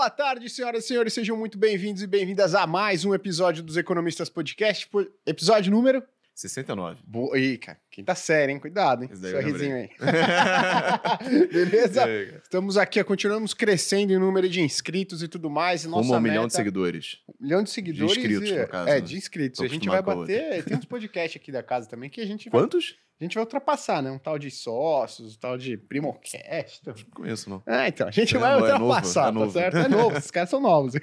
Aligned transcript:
boa 0.00 0.08
tarde, 0.08 0.48
senhoras 0.48 0.84
e 0.84 0.88
senhores. 0.88 1.12
Sejam 1.12 1.36
muito 1.36 1.58
bem-vindos 1.58 2.02
e 2.02 2.06
bem-vindas 2.06 2.54
a 2.54 2.66
mais 2.66 3.04
um 3.04 3.12
episódio 3.12 3.62
dos 3.62 3.76
Economistas 3.76 4.30
Podcast. 4.30 4.86
po- 4.88 5.06
Episódio 5.26 5.70
número. 5.70 6.02
69. 6.34 7.02
Boa. 7.06 7.38
Ih, 7.38 7.58
cara, 7.58 7.78
quinta 7.90 8.14
série, 8.14 8.50
hein? 8.50 8.58
Cuidado, 8.58 9.02
hein? 9.04 9.10
Sorrisinho 9.14 9.76
aí. 9.76 9.90
Beleza? 11.52 12.08
É. 12.08 12.40
Estamos 12.42 12.78
aqui, 12.78 13.04
continuamos 13.04 13.52
crescendo 13.52 14.10
em 14.14 14.18
número 14.18 14.48
de 14.48 14.62
inscritos 14.62 15.22
e 15.22 15.28
tudo 15.28 15.50
mais. 15.50 15.84
e 15.84 15.88
Nossa 15.88 16.00
Rumo 16.04 16.14
a 16.14 16.16
um 16.16 16.20
milhão 16.22 16.46
de 16.46 16.54
meta- 16.54 16.56
seguidores. 16.56 17.18
Um 17.28 17.44
milhão 17.44 17.62
de 17.62 17.68
seguidores. 17.68 18.16
inscritos, 18.16 18.48
e- 18.48 18.58
no 18.58 18.68
caso, 18.68 18.88
É, 18.88 18.94
né? 18.94 19.00
de 19.02 19.16
inscritos. 19.18 19.58
Tô 19.58 19.64
a 19.64 19.68
gente 19.68 19.86
vai 19.86 20.00
bater. 20.00 20.64
Tem 20.64 20.78
uns 20.78 20.86
podcasts 20.86 21.38
aqui 21.38 21.52
da 21.52 21.62
casa 21.62 21.86
também 21.86 22.08
que 22.08 22.22
a 22.22 22.26
gente 22.26 22.48
vai, 22.48 22.58
Quantos? 22.58 22.96
A 23.20 23.24
gente 23.24 23.34
vai 23.34 23.42
ultrapassar, 23.44 24.02
né? 24.02 24.10
Um 24.10 24.18
tal 24.18 24.38
de 24.38 24.50
sócios, 24.50 25.36
um 25.36 25.38
tal 25.38 25.58
de 25.58 25.76
Primocast. 25.76 26.80
Não 26.86 26.94
conheço, 27.14 27.50
não. 27.50 27.62
Ah, 27.66 27.86
então, 27.86 28.08
a 28.08 28.10
gente 28.10 28.34
É, 28.34 28.38
vai 28.38 28.50
é 28.50 28.54
novo, 28.60 28.72
ultrapassar, 28.84 29.20
é 29.20 29.24
tá 29.26 29.32
novo. 29.32 29.52
certo? 29.52 29.76
É 29.76 29.88
novo, 29.88 30.16
esses 30.16 30.30
caras 30.30 30.48
são 30.50 30.60
novos. 30.60 30.94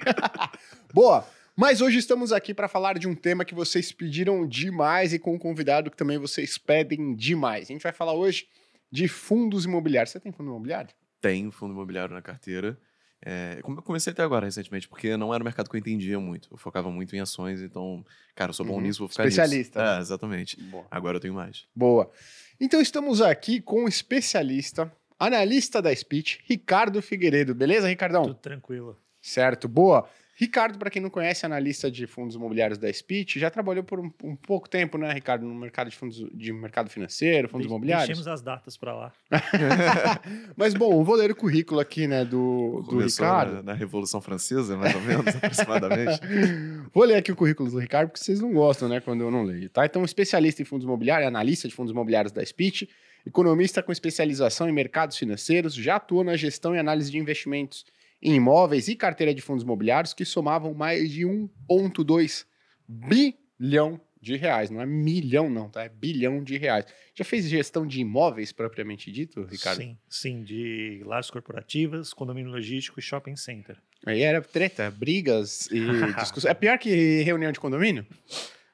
Boa, 0.94 1.26
mas 1.56 1.82
hoje 1.82 1.98
estamos 2.00 2.32
aqui 2.32 2.54
para 2.54 2.68
falar 2.68 2.98
de 2.98 3.08
um 3.08 3.16
tema 3.16 3.46
que 3.46 3.54
vocês 3.56 3.92
pediram 3.92 4.48
demais 4.48 5.14
e 5.14 5.20
com 5.20 5.36
um 5.36 5.40
convidado 5.40 5.92
que 5.92 5.98
também 5.98 6.18
vocês 6.18 6.58
pedem 6.58 7.16
demais. 7.16 7.66
A 7.70 7.74
gente 7.74 7.84
vai 7.84 7.92
falar 7.94 8.14
hoje 8.14 8.48
de 8.92 9.08
fundos 9.08 9.66
imobiliários. 9.66 10.12
Você 10.12 10.20
tem 10.20 10.32
fundo 10.32 10.50
imobiliário? 10.50 10.90
Tem 11.22 11.50
fundo 11.52 11.74
imobiliário 11.74 12.14
na 12.14 12.22
carteira. 12.22 12.80
É, 13.26 13.60
como 13.64 13.80
eu 13.80 13.82
comecei 13.84 14.14
até 14.14 14.22
agora, 14.24 14.46
recentemente, 14.46 14.88
porque 14.88 15.18
não 15.18 15.34
era 15.34 15.44
um 15.44 15.46
mercado 15.46 15.70
que 15.70 15.76
eu 15.76 15.80
entendia 15.80 16.20
muito. 16.20 16.48
Eu 16.52 16.58
focava 16.58 16.92
muito 16.92 17.16
em 17.16 17.20
ações, 17.20 17.62
então, 17.62 18.06
cara, 18.36 18.50
eu 18.50 18.54
sou 18.54 18.66
bom 18.66 18.76
Uhum. 18.76 18.82
nisso, 18.82 19.00
vou 19.00 19.08
ficar 19.08 19.26
Especialista, 19.28 19.80
nisso. 19.80 19.92
né? 19.94 19.98
É, 19.98 20.02
exatamente. 20.02 20.62
Boa. 20.62 20.86
Agora 20.92 21.18
eu 21.18 21.22
tenho 21.22 21.34
mais. 21.34 21.66
Boa. 21.76 22.12
Então 22.60 22.80
estamos 22.80 23.22
aqui 23.22 23.60
com 23.60 23.84
um 23.86 23.88
especialista, 23.88 24.92
analista 25.20 25.82
da 25.82 25.94
Speech, 25.96 26.44
Ricardo 26.46 27.02
Figueiredo. 27.02 27.54
Beleza, 27.56 27.88
Ricardão? 27.88 28.24
Tudo 28.24 28.36
tranquilo. 28.36 28.98
Certo, 29.22 29.68
boa. 29.68 30.08
Ricardo, 30.40 30.78
para 30.78 30.92
quem 30.92 31.02
não 31.02 31.10
conhece, 31.10 31.48
analista 31.48 31.90
de 31.90 32.06
fundos 32.06 32.36
imobiliários 32.36 32.78
da 32.78 32.94
Speech, 32.94 33.40
já 33.40 33.50
trabalhou 33.50 33.84
por 33.84 34.00
um, 34.00 34.12
um 34.24 34.36
pouco 34.36 34.70
tempo, 34.70 34.96
né, 34.96 35.12
Ricardo, 35.12 35.48
no 35.48 35.56
mercado 35.56 35.90
de 35.90 35.96
fundos 35.96 36.24
de 36.32 36.54
mercado 36.54 36.92
financeiro, 36.92 37.50
fundos 37.50 37.66
De- 37.66 37.72
imobiliários. 37.74 38.08
Deixemos 38.08 38.28
as 38.28 38.40
datas 38.44 38.78
para 38.78 38.94
lá. 38.94 39.14
Mas 40.56 40.76
bom, 40.76 41.04
vou 41.04 41.16
ler 41.16 41.32
o 41.32 41.36
currículo 41.36 41.80
aqui, 41.80 42.06
né, 42.06 42.24
do, 42.24 42.82
do 42.84 42.90
Começou 42.90 43.26
Ricardo. 43.26 43.54
na, 43.56 43.64
na 43.64 43.74
Revolução 43.74 44.22
Francesa, 44.22 44.78
mais 44.78 44.94
ou 44.94 45.02
menos, 45.02 45.26
aproximadamente. 45.36 46.22
Vou 46.94 47.04
ler 47.04 47.16
aqui 47.16 47.32
o 47.32 47.36
currículo 47.36 47.70
do 47.72 47.80
Ricardo, 47.80 48.10
porque 48.10 48.24
vocês 48.24 48.40
não 48.40 48.54
gostam, 48.54 48.88
né, 48.88 49.00
quando 49.00 49.22
eu 49.22 49.32
não 49.32 49.44
leio, 49.44 49.70
tá? 49.72 49.86
Então, 49.88 50.06
especialista 50.06 50.62
em 50.62 50.66
fundos 50.66 50.86
imobiliários, 50.86 51.28
analista 51.28 51.68
de 51.68 51.74
fundos 51.74 51.92
imobiliários 51.92 52.32
da 52.32 52.46
Speech, 52.46 52.88
economista 53.26 53.82
com 53.82 53.92
especialização 53.92 54.70
em 54.70 54.72
mercados 54.72 55.18
financeiros, 55.18 55.74
já 55.74 55.96
atuou 55.96 56.24
na 56.24 56.36
gestão 56.38 56.76
e 56.76 56.80
análise 56.80 57.12
de 57.12 57.18
investimentos 57.18 57.86
em 58.22 58.36
imóveis 58.36 58.88
e 58.88 58.96
carteira 58.96 59.34
de 59.34 59.42
fundos 59.42 59.64
imobiliários 59.64 60.14
que 60.14 60.26
somavam 60.26 60.74
mais 60.74 61.12
de 61.12 61.22
1,2 61.24 62.46
bilhão 62.88 64.00
de 64.22 64.36
reais. 64.36 64.70
Não 64.70 64.82
é 64.82 64.86
milhão, 64.86 65.50
não, 65.50 65.70
tá? 65.70 65.84
É 65.84 65.90
bilhão 65.90 66.44
de 66.44 66.58
reais. 66.58 66.86
Já 67.16 67.24
fez 67.24 67.48
gestão 67.48 67.86
de 67.86 68.02
imóveis 68.02 68.52
propriamente 68.52 69.12
dito, 69.12 69.44
Ricardo? 69.44 69.82
Sim, 69.82 69.98
sim, 70.10 70.44
de 70.44 71.02
lares 71.06 71.30
corporativas, 71.30 72.14
condomínio 72.14 72.52
logístico 72.52 73.00
e 73.00 73.04
shopping 73.04 73.36
center. 73.36 73.78
Aí 74.06 74.22
era 74.22 74.42
treta, 74.42 74.92
brigas 74.92 75.68
e 75.72 75.80
discussões. 76.20 76.52
É 76.52 76.54
pior 76.54 76.78
que 76.78 77.22
reunião 77.22 77.52
de 77.52 77.60
condomínio? 77.60 78.06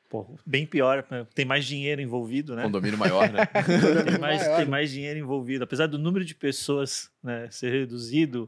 Pô, 0.10 0.38
bem 0.46 0.66
pior, 0.66 1.06
né? 1.10 1.26
tem 1.34 1.44
mais 1.44 1.66
dinheiro 1.66 2.00
envolvido, 2.00 2.56
né? 2.56 2.64
Condomínio 2.64 3.00
maior, 3.00 3.32
né? 3.32 3.46
Tem 4.06 4.20
mais, 4.20 4.42
Maior. 4.42 4.58
tem 4.58 4.68
mais 4.68 4.92
dinheiro 4.92 5.18
envolvido. 5.18 5.64
Apesar 5.64 5.88
do 5.88 5.98
número 5.98 6.24
de 6.24 6.36
pessoas 6.36 7.10
né, 7.24 7.48
ser 7.50 7.72
reduzido, 7.72 8.48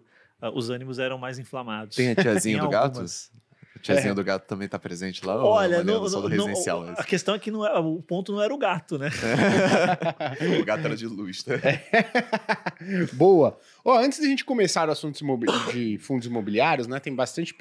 os 0.53 0.69
ânimos 0.69 0.99
eram 0.99 1.17
mais 1.17 1.39
inflamados. 1.39 1.95
Tem 1.95 2.11
a 2.11 2.15
tiazinha 2.15 2.59
do 2.61 2.69
gato? 2.69 2.99
A 3.01 3.79
tiazinha 3.79 4.11
É. 4.11 4.15
do 4.15 4.23
gato 4.23 4.47
também 4.47 4.67
tá 4.67 4.79
presente 4.79 5.25
lá? 5.25 5.35
Olha, 5.43 5.77
olhando 5.79 5.85
não, 6.01 6.09
só 6.09 6.21
do 6.21 6.29
não- 6.29 6.37
não- 6.37 6.45
residencial? 6.47 6.83
a 6.97 7.03
questão 7.03 7.35
é 7.35 7.39
que 7.39 7.51
não 7.51 7.65
é, 7.65 7.77
o 7.77 8.01
ponto 8.01 8.31
não 8.31 8.41
era 8.41 8.53
o 8.53 8.57
gato, 8.57 8.97
né? 8.97 9.09
o 10.61 10.65
gato 10.65 10.85
era 10.85 10.95
de 10.95 11.05
luz, 11.07 11.45
né? 11.45 11.57
Boa. 13.13 13.57
Ó, 13.83 13.97
antes 13.99 14.19
de 14.19 14.25
a 14.25 14.29
gente 14.29 14.45
começar 14.45 14.87
o 14.87 14.91
assunto 14.91 15.19
de 15.71 15.97
fundos 15.99 16.25
imobiliários, 16.27 16.87
né? 16.87 16.99
Tem 16.99 17.13
bastante 17.13 17.55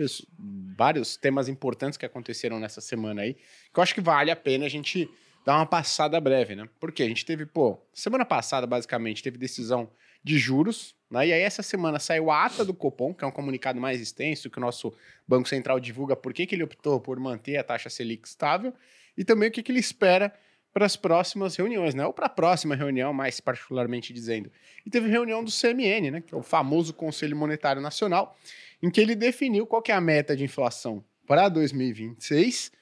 vários 0.77 1.17
temas 1.17 1.49
importantes 1.49 1.97
que 1.97 2.07
aconteceram 2.07 2.59
nessa 2.59 2.81
semana 2.81 3.23
aí, 3.23 3.35
que 3.35 3.79
eu 3.79 3.83
acho 3.83 3.95
que 3.95 4.01
vale 4.01 4.31
a 4.31 4.37
pena 4.37 4.67
a 4.67 4.69
gente 4.69 5.09
dar 5.45 5.57
uma 5.57 5.67
passada 5.67 6.19
breve, 6.21 6.55
né? 6.55 6.69
Porque 6.81 7.03
a 7.03 7.07
gente 7.09 7.25
teve, 7.25 7.45
pô, 7.45 7.79
semana 7.93 8.25
passada, 8.25 8.67
basicamente, 8.67 9.23
teve 9.23 9.37
decisão 9.37 9.89
de 10.23 10.39
juros, 10.39 10.95
né? 11.15 11.29
E 11.29 11.33
aí 11.33 11.41
essa 11.41 11.63
semana 11.63 11.99
saiu 11.99 12.31
a 12.31 12.45
ata 12.45 12.65
do 12.65 12.75
Copom, 12.75 13.15
que 13.15 13.25
é 13.25 13.27
um 13.27 13.31
comunicado 13.31 13.81
mais 13.81 14.01
extenso 14.01 14.51
que 14.51 14.59
o 14.59 14.61
nosso 14.61 14.93
Banco 15.27 15.49
Central 15.49 15.81
divulga 15.81 16.15
por 16.17 16.35
que, 16.35 16.47
que 16.47 16.55
ele 16.55 16.65
optou 16.65 17.01
por 17.01 17.19
manter 17.19 17.57
a 17.57 17.65
taxa 17.65 17.89
Selic 17.89 18.27
estável 18.27 18.75
e 19.17 19.25
também 19.25 19.49
o 19.49 19.53
que, 19.53 19.63
que 19.63 19.73
ele 19.73 19.79
espera 19.79 20.35
para 20.73 20.85
as 20.85 20.97
próximas 20.97 21.55
reuniões, 21.55 21.95
né? 21.95 22.05
Ou 22.05 22.13
para 22.13 22.27
a 22.27 22.29
próxima 22.29 22.75
reunião, 22.75 23.13
mais 23.13 23.39
particularmente 23.39 24.13
dizendo. 24.13 24.51
E 24.85 24.91
teve 24.91 25.09
reunião 25.09 25.45
do 25.45 25.51
CMN, 25.53 26.11
né? 26.11 26.21
Que 26.21 26.35
é 26.35 26.37
o 26.37 26.43
famoso 26.43 26.93
Conselho 26.93 27.37
Monetário 27.37 27.81
Nacional, 27.81 28.37
em 28.83 28.91
que 28.91 29.01
ele 29.01 29.15
definiu 29.15 29.67
qual 29.67 29.81
que 29.81 29.93
é 29.93 29.95
a 29.95 30.01
meta 30.01 30.37
de 30.37 30.43
inflação 30.43 31.05
para 31.27 31.49
2026 31.49 32.73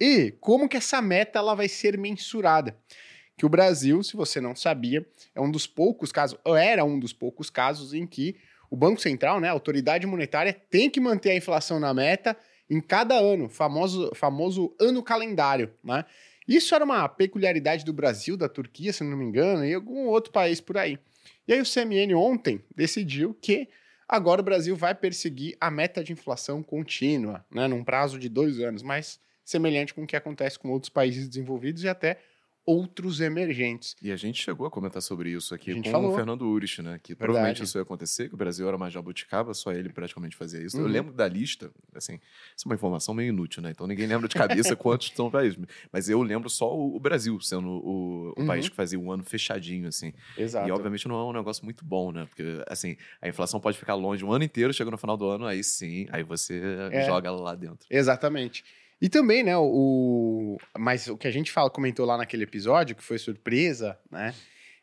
e 0.00 0.32
como 0.40 0.66
que 0.66 0.78
essa 0.78 1.02
meta 1.02 1.38
ela 1.38 1.54
vai 1.54 1.68
ser 1.68 1.98
mensurada. 1.98 2.74
Que 3.42 3.46
o 3.46 3.48
Brasil, 3.48 4.00
se 4.04 4.14
você 4.14 4.40
não 4.40 4.54
sabia, 4.54 5.04
é 5.34 5.40
um 5.40 5.50
dos 5.50 5.66
poucos 5.66 6.12
casos, 6.12 6.38
ou 6.44 6.54
era 6.54 6.84
um 6.84 6.96
dos 6.96 7.12
poucos 7.12 7.50
casos 7.50 7.92
em 7.92 8.06
que 8.06 8.36
o 8.70 8.76
Banco 8.76 9.00
Central, 9.00 9.40
né, 9.40 9.48
a 9.48 9.50
autoridade 9.50 10.06
monetária, 10.06 10.52
tem 10.70 10.88
que 10.88 11.00
manter 11.00 11.30
a 11.30 11.36
inflação 11.36 11.80
na 11.80 11.92
meta 11.92 12.36
em 12.70 12.80
cada 12.80 13.16
ano, 13.16 13.48
famoso, 13.48 14.12
famoso 14.14 14.72
ano 14.80 15.02
calendário, 15.02 15.72
né? 15.82 16.04
Isso 16.46 16.72
era 16.72 16.84
uma 16.84 17.08
peculiaridade 17.08 17.84
do 17.84 17.92
Brasil, 17.92 18.36
da 18.36 18.48
Turquia, 18.48 18.92
se 18.92 19.02
não 19.02 19.16
me 19.16 19.24
engano, 19.24 19.64
e 19.64 19.74
algum 19.74 20.06
outro 20.06 20.30
país 20.30 20.60
por 20.60 20.78
aí. 20.78 20.96
E 21.48 21.52
aí 21.52 21.60
o 21.60 21.64
CMN 21.64 22.14
ontem 22.14 22.62
decidiu 22.76 23.36
que 23.42 23.68
agora 24.08 24.40
o 24.40 24.44
Brasil 24.44 24.76
vai 24.76 24.94
perseguir 24.94 25.56
a 25.60 25.68
meta 25.68 26.04
de 26.04 26.12
inflação 26.12 26.62
contínua, 26.62 27.44
né, 27.50 27.66
num 27.66 27.82
prazo 27.82 28.20
de 28.20 28.28
dois 28.28 28.60
anos, 28.60 28.84
mas 28.84 29.18
semelhante 29.44 29.92
com 29.92 30.04
o 30.04 30.06
que 30.06 30.14
acontece 30.14 30.60
com 30.60 30.70
outros 30.70 30.90
países 30.90 31.28
desenvolvidos 31.28 31.82
e 31.82 31.88
até 31.88 32.18
outros 32.64 33.20
emergentes. 33.20 33.96
E 34.02 34.12
a 34.12 34.16
gente 34.16 34.40
chegou 34.42 34.66
a 34.66 34.70
comentar 34.70 35.02
sobre 35.02 35.30
isso 35.30 35.54
aqui 35.54 35.70
A 35.70 35.74
gente 35.74 35.86
com 35.86 35.90
falou. 35.90 36.12
o 36.12 36.14
Fernando 36.16 36.42
Urich, 36.42 36.80
né? 36.80 36.98
Que 37.02 37.12
Verdade. 37.12 37.18
provavelmente 37.18 37.62
isso 37.64 37.76
ia 37.78 37.82
acontecer, 37.82 38.28
que 38.28 38.34
o 38.34 38.36
Brasil 38.38 38.66
era 38.68 38.78
mais 38.78 38.92
jabuticaba, 38.92 39.52
só 39.54 39.72
ele 39.72 39.88
praticamente 39.92 40.36
fazia 40.36 40.60
isso. 40.62 40.76
Uhum. 40.76 40.84
Eu 40.84 40.88
lembro 40.88 41.12
da 41.12 41.26
lista, 41.26 41.70
assim, 41.94 42.20
isso 42.56 42.66
é 42.66 42.68
uma 42.68 42.74
informação 42.74 43.14
meio 43.14 43.28
inútil, 43.30 43.62
né? 43.62 43.70
Então 43.70 43.86
ninguém 43.86 44.06
lembra 44.06 44.28
de 44.28 44.34
cabeça 44.34 44.74
quantos 44.76 45.12
são 45.14 45.30
países. 45.30 45.58
Mas 45.92 46.08
eu 46.08 46.22
lembro 46.22 46.48
só 46.48 46.72
o, 46.72 46.98
Brasil 47.00 47.40
sendo 47.40 47.68
o, 47.68 48.32
o 48.36 48.40
Uhum. 48.40 48.46
país 48.46 48.68
que 48.68 48.76
fazia 48.76 48.98
um 48.98 49.10
ano 49.10 49.24
fechadinho, 49.24 49.88
assim. 49.88 50.12
Exato. 50.38 50.68
E 50.68 50.72
obviamente 50.72 51.06
não 51.08 51.16
é 51.16 51.24
um 51.24 51.32
negócio 51.32 51.64
muito 51.64 51.84
bom, 51.84 52.12
né? 52.12 52.26
Porque, 52.26 52.62
assim, 52.68 52.96
a 53.20 53.28
inflação 53.28 53.58
pode 53.60 53.76
ficar 53.78 53.94
longe 53.94 54.24
um 54.24 54.32
ano 54.32 54.44
inteiro, 54.44 54.72
chega 54.72 54.90
no 54.90 54.96
final 54.98 55.16
do 55.16 55.26
ano, 55.26 55.46
aí 55.46 55.62
sim, 55.64 56.06
aí 56.10 56.22
você 56.22 56.60
É. 56.92 57.06
joga 57.06 57.28
ela 57.28 57.40
lá 57.40 57.54
dentro. 57.54 57.86
Exatamente. 57.90 58.64
E 59.02 59.08
também, 59.08 59.42
né, 59.42 59.56
o. 59.58 60.56
Mas 60.78 61.08
o 61.08 61.16
que 61.18 61.26
a 61.26 61.30
gente 61.32 61.50
fala, 61.50 61.68
comentou 61.68 62.06
lá 62.06 62.16
naquele 62.16 62.44
episódio, 62.44 62.94
que 62.94 63.02
foi 63.02 63.18
surpresa, 63.18 63.98
né? 64.08 64.32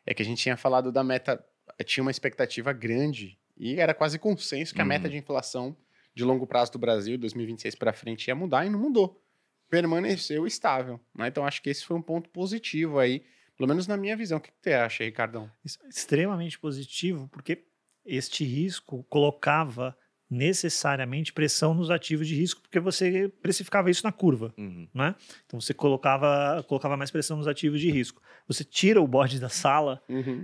É 0.06 0.12
que 0.12 0.20
a 0.22 0.24
gente 0.24 0.42
tinha 0.42 0.56
falado 0.58 0.92
da 0.92 1.02
meta. 1.02 1.42
Tinha 1.86 2.02
uma 2.02 2.10
expectativa 2.10 2.70
grande 2.74 3.38
e 3.56 3.80
era 3.80 3.94
quase 3.94 4.18
consenso 4.18 4.74
que 4.74 4.80
a 4.80 4.84
Uhum. 4.84 4.88
meta 4.88 5.08
de 5.08 5.16
inflação 5.16 5.74
de 6.14 6.22
longo 6.24 6.46
prazo 6.46 6.72
do 6.72 6.78
Brasil, 6.78 7.16
2026 7.16 7.74
para 7.76 7.92
frente, 7.94 8.28
ia 8.28 8.34
mudar 8.34 8.66
e 8.66 8.68
não 8.70 8.78
mudou. 8.78 9.22
Permaneceu 9.70 10.46
estável. 10.46 11.00
Né? 11.14 11.28
Então 11.28 11.46
acho 11.46 11.62
que 11.62 11.70
esse 11.70 11.84
foi 11.84 11.96
um 11.96 12.02
ponto 12.02 12.28
positivo 12.30 12.98
aí, 12.98 13.22
pelo 13.56 13.68
menos 13.68 13.86
na 13.86 13.96
minha 13.96 14.16
visão. 14.16 14.36
O 14.38 14.40
que 14.40 14.50
você 14.60 14.72
acha, 14.74 15.04
Ricardão? 15.04 15.50
Isso 15.64 15.78
extremamente 15.88 16.58
positivo, 16.58 17.28
porque 17.32 17.64
este 18.04 18.44
risco 18.44 19.04
colocava 19.08 19.96
necessariamente 20.30 21.32
pressão 21.32 21.74
nos 21.74 21.90
ativos 21.90 22.28
de 22.28 22.36
risco, 22.36 22.60
porque 22.60 22.78
você 22.78 23.28
precificava 23.42 23.90
isso 23.90 24.04
na 24.04 24.12
curva. 24.12 24.54
Uhum. 24.56 24.86
né? 24.94 25.16
Então 25.44 25.60
você 25.60 25.74
colocava, 25.74 26.64
colocava 26.68 26.96
mais 26.96 27.10
pressão 27.10 27.36
nos 27.36 27.48
ativos 27.48 27.80
de 27.80 27.90
risco. 27.90 28.22
Você 28.46 28.62
tira 28.62 29.02
o 29.02 29.08
bode 29.08 29.40
da 29.40 29.48
sala, 29.48 30.00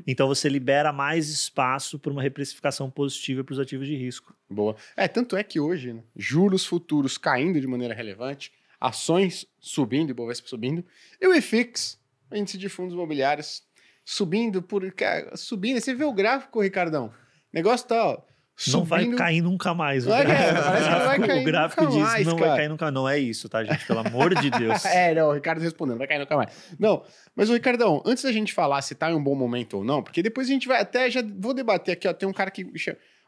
então 0.06 0.26
você 0.26 0.48
libera 0.48 0.92
mais 0.92 1.28
espaço 1.28 1.98
para 1.98 2.10
uma 2.10 2.22
reprecificação 2.22 2.90
positiva 2.90 3.44
para 3.44 3.52
os 3.52 3.60
ativos 3.60 3.86
de 3.86 3.94
risco. 3.94 4.34
Boa. 4.50 4.74
É, 4.96 5.06
tanto 5.06 5.36
é 5.36 5.44
que 5.44 5.60
hoje, 5.60 5.92
né, 5.92 6.02
juros 6.16 6.66
futuros 6.66 7.16
caindo 7.16 7.60
de 7.60 7.66
maneira 7.66 7.94
relevante, 7.94 8.52
ações 8.80 9.46
subindo, 9.60 10.10
Ibovespa 10.10 10.48
subindo, 10.48 10.84
e 11.20 11.26
o 11.26 11.34
IFIX, 11.34 11.98
índice 12.32 12.58
de 12.58 12.68
fundos 12.68 12.94
imobiliários, 12.94 13.62
subindo 14.04 14.62
por... 14.62 14.90
cara, 14.92 15.36
Subindo, 15.36 15.80
você 15.80 15.94
vê 15.94 16.04
o 16.04 16.12
gráfico, 16.12 16.60
Ricardão? 16.60 17.06
O 17.06 17.12
negócio 17.52 17.86
tá, 17.86 18.04
ó, 18.04 18.22
Não 18.68 18.84
vai 18.84 19.00
subindo- 19.02 19.18
cair 19.18 19.40
nunca 19.42 19.74
mais. 19.74 20.06
O 20.06 20.08
Não 20.08 20.16
é, 20.16 20.24
gráfico, 20.24 20.62
parece 20.62 20.84
que 20.84 20.90
não 20.90 21.06
vai 21.06 21.18
cair 21.20 21.40
o 21.42 21.44
gráfico 21.44 21.84
nunca 21.84 21.94
diz 21.96 22.02
mais, 22.02 22.26
não 22.26 22.36
cara. 22.36 22.48
vai 22.48 22.56
cair 22.58 22.68
nunca. 22.68 22.90
Não 22.90 23.08
é 23.08 23.18
isso, 23.18 23.48
tá, 23.48 23.62
gente? 23.64 23.86
Pelo 23.86 23.98
amor 24.00 24.34
de 24.34 24.50
Deus. 24.50 24.84
É, 24.86 25.14
não, 25.14 25.28
o 25.28 25.32
Ricardo 25.34 25.60
respondendo, 25.60 25.98
vai 25.98 26.06
cair 26.06 26.18
nunca 26.20 26.36
mais. 26.36 26.50
Não, 26.78 27.02
mas 27.34 27.50
o 27.50 27.52
Ricardão, 27.52 28.02
antes 28.06 28.22
da 28.24 28.32
gente 28.32 28.52
falar 28.54 28.80
se 28.82 28.94
tá 28.94 29.10
em 29.10 29.14
um 29.14 29.22
bom 29.22 29.34
momento 29.34 29.78
ou 29.78 29.84
não, 29.84 30.02
porque 30.02 30.22
depois 30.22 30.48
a 30.48 30.52
gente 30.52 30.66
vai 30.66 30.80
até, 30.80 31.10
já 31.10 31.22
vou 31.38 31.52
debater 31.52 31.92
aqui, 31.92 32.08
ó, 32.08 32.12
tem 32.14 32.28
um 32.28 32.32
cara 32.32 32.50
que... 32.50 32.66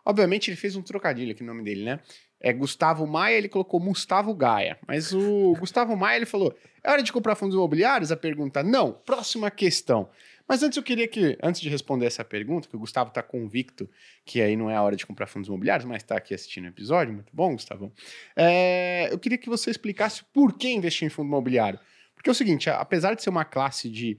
Obviamente, 0.04 0.48
ele 0.48 0.56
fez 0.56 0.74
um 0.74 0.80
trocadilho 0.82 1.32
aqui 1.32 1.42
no 1.42 1.48
nome 1.52 1.62
dele, 1.62 1.84
né? 1.84 2.00
É 2.40 2.50
Gustavo 2.52 3.06
Maia, 3.06 3.36
ele 3.36 3.48
colocou 3.48 3.78
Gustavo 3.80 4.32
Gaia. 4.34 4.78
Mas 4.86 5.12
o 5.12 5.54
Gustavo 5.58 5.94
Maia, 5.96 6.16
ele 6.16 6.24
falou: 6.24 6.54
é 6.82 6.90
hora 6.90 7.02
de 7.02 7.12
comprar 7.12 7.34
fundos 7.34 7.54
imobiliários? 7.54 8.10
A 8.12 8.16
pergunta, 8.16 8.62
não. 8.62 8.92
Próxima 8.92 9.50
questão. 9.50 10.08
Mas 10.48 10.62
antes 10.62 10.78
eu 10.78 10.82
queria 10.82 11.06
que, 11.06 11.36
antes 11.42 11.60
de 11.60 11.68
responder 11.68 12.06
essa 12.06 12.24
pergunta, 12.24 12.66
que 12.66 12.74
o 12.74 12.78
Gustavo 12.78 13.10
está 13.10 13.22
convicto 13.22 13.88
que 14.24 14.40
aí 14.40 14.56
não 14.56 14.70
é 14.70 14.76
a 14.76 14.82
hora 14.82 14.96
de 14.96 15.06
comprar 15.06 15.26
fundos 15.26 15.48
imobiliários, 15.48 15.84
mas 15.86 16.02
está 16.02 16.16
aqui 16.16 16.32
assistindo 16.32 16.64
o 16.64 16.68
episódio, 16.68 17.12
muito 17.12 17.30
bom, 17.34 17.52
Gustavo. 17.52 17.92
É, 18.34 19.08
eu 19.12 19.18
queria 19.18 19.36
que 19.36 19.48
você 19.48 19.70
explicasse 19.70 20.24
por 20.32 20.56
que 20.56 20.68
investir 20.70 21.06
em 21.06 21.10
fundo 21.10 21.28
imobiliário. 21.28 21.78
Porque 22.14 22.30
é 22.30 22.32
o 22.32 22.34
seguinte, 22.34 22.70
apesar 22.70 23.14
de 23.14 23.22
ser 23.22 23.30
uma 23.30 23.44
classe 23.44 23.90
de 23.90 24.18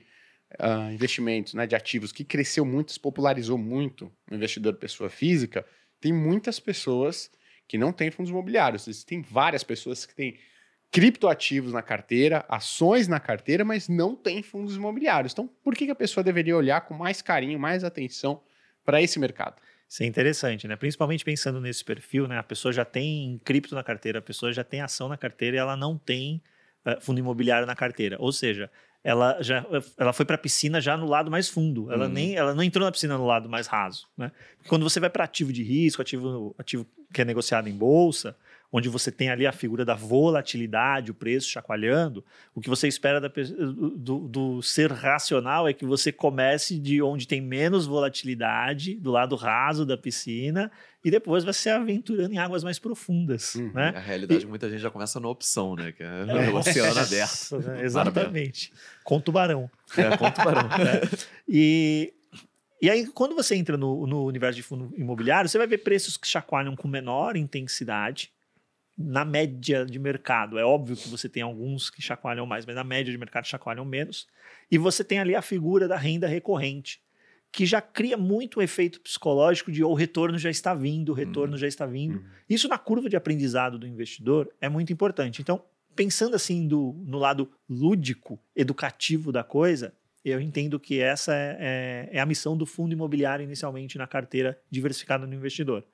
uh, 0.60 0.94
investimentos, 0.94 1.54
né, 1.56 1.66
de 1.66 1.76
ativos 1.76 2.12
que 2.12 2.24
cresceu 2.24 2.64
muito, 2.64 2.92
se 2.92 3.00
popularizou 3.00 3.58
muito 3.58 4.12
no 4.30 4.38
investidor 4.38 4.76
pessoa 4.76 5.10
física, 5.10 5.66
tem 6.00 6.14
muitas 6.14 6.60
pessoas 6.60 7.32
que 7.68 7.78
não 7.78 7.92
têm 7.92 8.10
fundos 8.12 8.30
imobiliários. 8.30 8.88
Existem 8.88 9.22
várias 9.22 9.64
pessoas 9.64 10.06
que 10.06 10.16
têm 10.16 10.38
criptoativos 10.92 11.72
na 11.72 11.82
carteira, 11.82 12.44
ações 12.50 13.08
na 13.08 13.20
carteira, 13.20 13.64
mas 13.64 13.88
não 13.88 14.16
têm 14.16 14.42
fundos 14.42 14.76
imobiliários. 14.76 15.34
Então, 15.34 15.50
por 15.64 15.76
que, 15.76 15.90
a 15.90 15.96
pessoa 15.96 16.24
deveria 16.24 16.58
olhar 16.58 16.82
com 16.82 16.94
mais 16.94 17.22
carinho, 17.22 17.60
mais 17.60 17.84
atenção 17.84 18.42
para 18.84 19.02
esse 19.02 19.20
mercado? 19.20 19.56
Isso 19.88 20.04
é 20.04 20.06
interessante, 20.06 20.68
né? 20.68 20.76
Principalmente 20.76 21.24
pensando 21.24 21.60
nesse 21.60 21.84
perfil, 21.84 22.28
né? 22.28 22.38
A 22.38 22.44
pessoa 22.44 22.72
já 22.72 22.86
tem 22.86 23.40
cripto 23.44 23.74
na 23.76 23.84
carteira, 23.84 24.20
a 24.20 24.22
pessoa 24.22 24.52
já 24.52 24.64
tem 24.64 24.82
ação 24.82 25.08
na 25.10 25.18
carteira 25.18 25.58
e 25.58 25.60
ela 25.60 25.76
não 25.76 25.98
tem 25.98 26.42
uh, 26.86 27.02
fundo 27.02 27.20
imobiliário 27.20 27.66
na 27.66 27.76
carteira. 27.76 28.16
Ou 28.20 28.32
seja, 28.32 28.70
ela 29.04 29.42
já 29.42 29.66
ela 29.98 30.14
foi 30.14 30.26
para 30.26 30.36
a 30.36 30.40
piscina 30.40 30.82
já 30.82 30.98
no 30.98 31.08
lado 31.08 31.32
mais 31.32 31.50
fundo. 31.50 31.92
Ela 31.92 32.06
uhum. 32.06 32.12
nem 32.12 32.36
ela 32.36 32.54
não 32.54 32.62
entrou 32.62 32.86
na 32.86 32.92
piscina 32.92 33.18
no 33.18 33.26
lado 33.26 33.50
mais 33.50 33.66
raso, 33.66 34.08
né? 34.18 34.32
Quando 34.68 34.84
você 34.84 35.00
vai 35.00 35.10
para 35.10 35.24
ativo 35.24 35.52
de 35.54 35.64
risco, 35.64 36.02
ativo 36.02 36.56
ativo 36.58 36.86
que 37.12 37.22
é 37.22 37.26
negociado 37.26 37.68
em 37.68 37.76
bolsa, 37.76 38.36
onde 38.72 38.88
você 38.88 39.12
tem 39.12 39.30
ali 39.30 39.48
a 39.48 39.52
figura 39.52 39.84
da 39.84 39.96
volatilidade, 39.96 41.12
o 41.12 41.14
preço 41.14 41.50
chacoalhando, 41.50 42.24
o 42.54 42.62
que 42.62 42.70
você 42.70 42.88
espera 42.88 43.20
da, 43.20 43.28
do, 43.28 44.28
do, 44.28 44.62
ser 44.62 44.92
racional 44.92 45.68
é 45.68 45.74
que 45.74 45.86
você 45.86 46.12
comece 46.12 46.78
de 46.80 47.02
onde 47.02 47.28
tem 47.28 47.42
menos 47.42 47.88
volatilidade, 47.88 48.96
do 48.96 49.12
lado 49.12 49.36
raso 49.36 49.86
da 49.86 49.98
piscina, 49.98 50.72
e 51.04 51.10
depois 51.10 51.44
vai 51.44 51.54
se 51.54 51.70
aventurando 51.70 52.34
em 52.34 52.38
águas 52.38 52.64
mais 52.64 52.78
profundas. 52.78 53.56
Uhum. 53.56 53.72
Né? 53.74 53.94
A 53.96 54.00
realidade, 54.00 54.44
e... 54.44 54.48
muita 54.48 54.70
gente 54.70 54.82
já 54.82 54.92
começa 54.92 55.20
na 55.20 55.30
opção, 55.30 55.76
né? 55.76 55.92
Que 55.92 56.04
é, 56.04 56.26
é. 56.28 56.50
o 56.50 56.56
oceano 56.56 57.00
aberto. 57.00 57.58
Né? 57.60 57.84
Exatamente. 57.84 58.72
Com 59.04 59.20
tubarão. 59.20 59.70
É, 59.98 60.16
com 60.16 60.30
tubarão. 60.30 60.70
é. 60.86 61.02
E 61.48 62.14
e 62.82 62.90
aí, 62.90 63.06
quando 63.08 63.36
você 63.36 63.56
entra 63.56 63.76
no, 63.76 64.08
no, 64.08 64.24
universo 64.26 64.56
de 64.56 64.64
fundo 64.64 64.94
imobiliário, 64.96 65.50
você 65.50 65.58
vai 65.58 65.68
ver 65.68 65.80
preços 65.80 66.16
que 66.16 66.26
chacoalham 66.26 66.78
com 66.78 66.88
menor 66.88 67.36
intensidade, 67.36 68.32
na 69.00 69.24
média 69.24 69.86
de 69.86 69.98
mercado. 69.98 70.60
É 70.60 70.66
óbvio 70.66 70.98
que 70.98 71.08
você 71.08 71.30
tem 71.30 71.42
alguns 71.42 71.90
que 71.90 72.02
chacoalham 72.02 72.46
mais, 72.46 72.66
mas 72.66 72.76
na 72.76 72.84
média 72.84 73.10
de 73.10 73.18
mercado 73.18 73.46
chacoalham 73.46 73.86
menos. 73.86 74.28
E 74.70 74.78
você 74.78 75.06
tem 75.06 75.20
ali 75.20 75.34
a 75.34 75.42
figura 75.42 75.88
da 75.88 75.96
renda 75.96 76.28
recorrente, 76.28 77.02
que 77.50 77.66
já 77.66 77.82
cria 77.82 78.18
muito 78.18 78.60
o 78.60 78.62
efeito 78.62 79.00
psicológico 79.00 79.72
de 79.72 79.82
oh, 79.84 79.92
o 79.92 79.94
retorno 79.94 80.38
já 80.38 80.50
está 80.50 80.74
vindo, 80.74 81.10
o 81.10 81.16
retorno 81.16 81.54
uhum. 81.54 81.58
já 81.58 81.68
está 81.68 81.86
vindo. 81.86 82.18
Uhum. 82.18 82.26
Isso 82.50 82.68
na 82.68 82.78
curva 82.78 83.10
de 83.10 83.16
aprendizado 83.16 83.80
do 83.80 83.88
investidor 83.88 84.52
é 84.60 84.68
muito 84.68 84.92
importante. 84.92 85.42
Então, 85.42 85.64
pensando 85.96 86.36
assim 86.36 86.68
do, 86.68 86.94
no 87.06 87.18
lado 87.18 87.50
lúdico, 87.70 88.38
educativo 88.54 89.32
da 89.32 89.44
coisa, 89.46 89.94
eu 90.26 90.42
entendo 90.42 90.78
que 90.78 91.00
essa 91.00 91.34
é, 91.34 91.58
é, 92.12 92.18
é 92.18 92.20
a 92.20 92.26
missão 92.26 92.58
do 92.58 92.66
fundo 92.66 92.92
imobiliário 92.92 93.44
inicialmente 93.44 93.98
na 93.98 94.06
carteira 94.06 94.60
diversificada 94.70 95.26
no 95.26 95.34
investidor. 95.34 95.86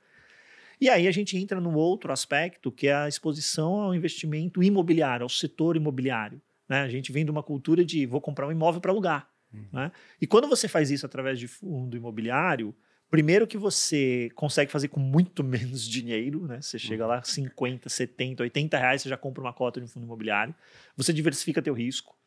E 0.80 0.90
aí 0.90 1.08
a 1.08 1.12
gente 1.12 1.38
entra 1.38 1.60
num 1.60 1.76
outro 1.76 2.12
aspecto, 2.12 2.72
que 2.72 2.88
é 2.88 2.94
a 2.94 3.08
exposição 3.08 3.82
ao 3.82 3.96
investimento 3.96 4.62
imobiliário, 4.62 5.24
ao 5.24 5.30
setor 5.30 5.76
imobiliário. 5.76 6.42
Né? 6.68 6.82
A 6.82 6.90
gente 6.90 7.12
vem 7.12 7.24
de 7.24 7.32
uma 7.32 7.44
cultura 7.44 7.86
de 7.86 8.06
vou 8.06 8.22
comprar 8.22 8.48
um 8.48 8.52
imóvel 8.52 8.82
para 8.82 8.92
alugar. 8.92 9.30
Uhum. 9.54 9.68
Né? 9.72 9.92
E 10.20 10.28
quando 10.28 10.48
você 10.48 10.68
faz 10.68 10.92
isso 10.92 11.06
através 11.06 11.40
de 11.40 11.48
fundo 11.48 11.96
imobiliário, 11.96 12.76
primeiro 13.10 13.48
que 13.48 13.58
você 13.58 14.30
consegue 14.36 14.72
fazer 14.72 14.88
com 14.90 15.00
muito 15.00 15.44
menos 15.46 15.88
dinheiro, 15.88 16.46
né? 16.48 16.62
Você 16.62 16.78
chega 16.78 17.06
lá 17.06 17.24
50, 17.24 17.88
70, 17.88 18.44
80 18.44 18.78
reais, 18.78 19.02
você 19.02 19.10
já 19.10 19.18
compra 19.18 19.42
uma 19.42 19.54
cota 19.54 19.80
de 19.80 19.86
um 19.86 19.90
fundo 19.90 20.06
imobiliário. 20.06 20.54
Você 20.98 21.14
diversifica 21.14 21.62
teu 21.62 21.74
risco, 21.74 22.18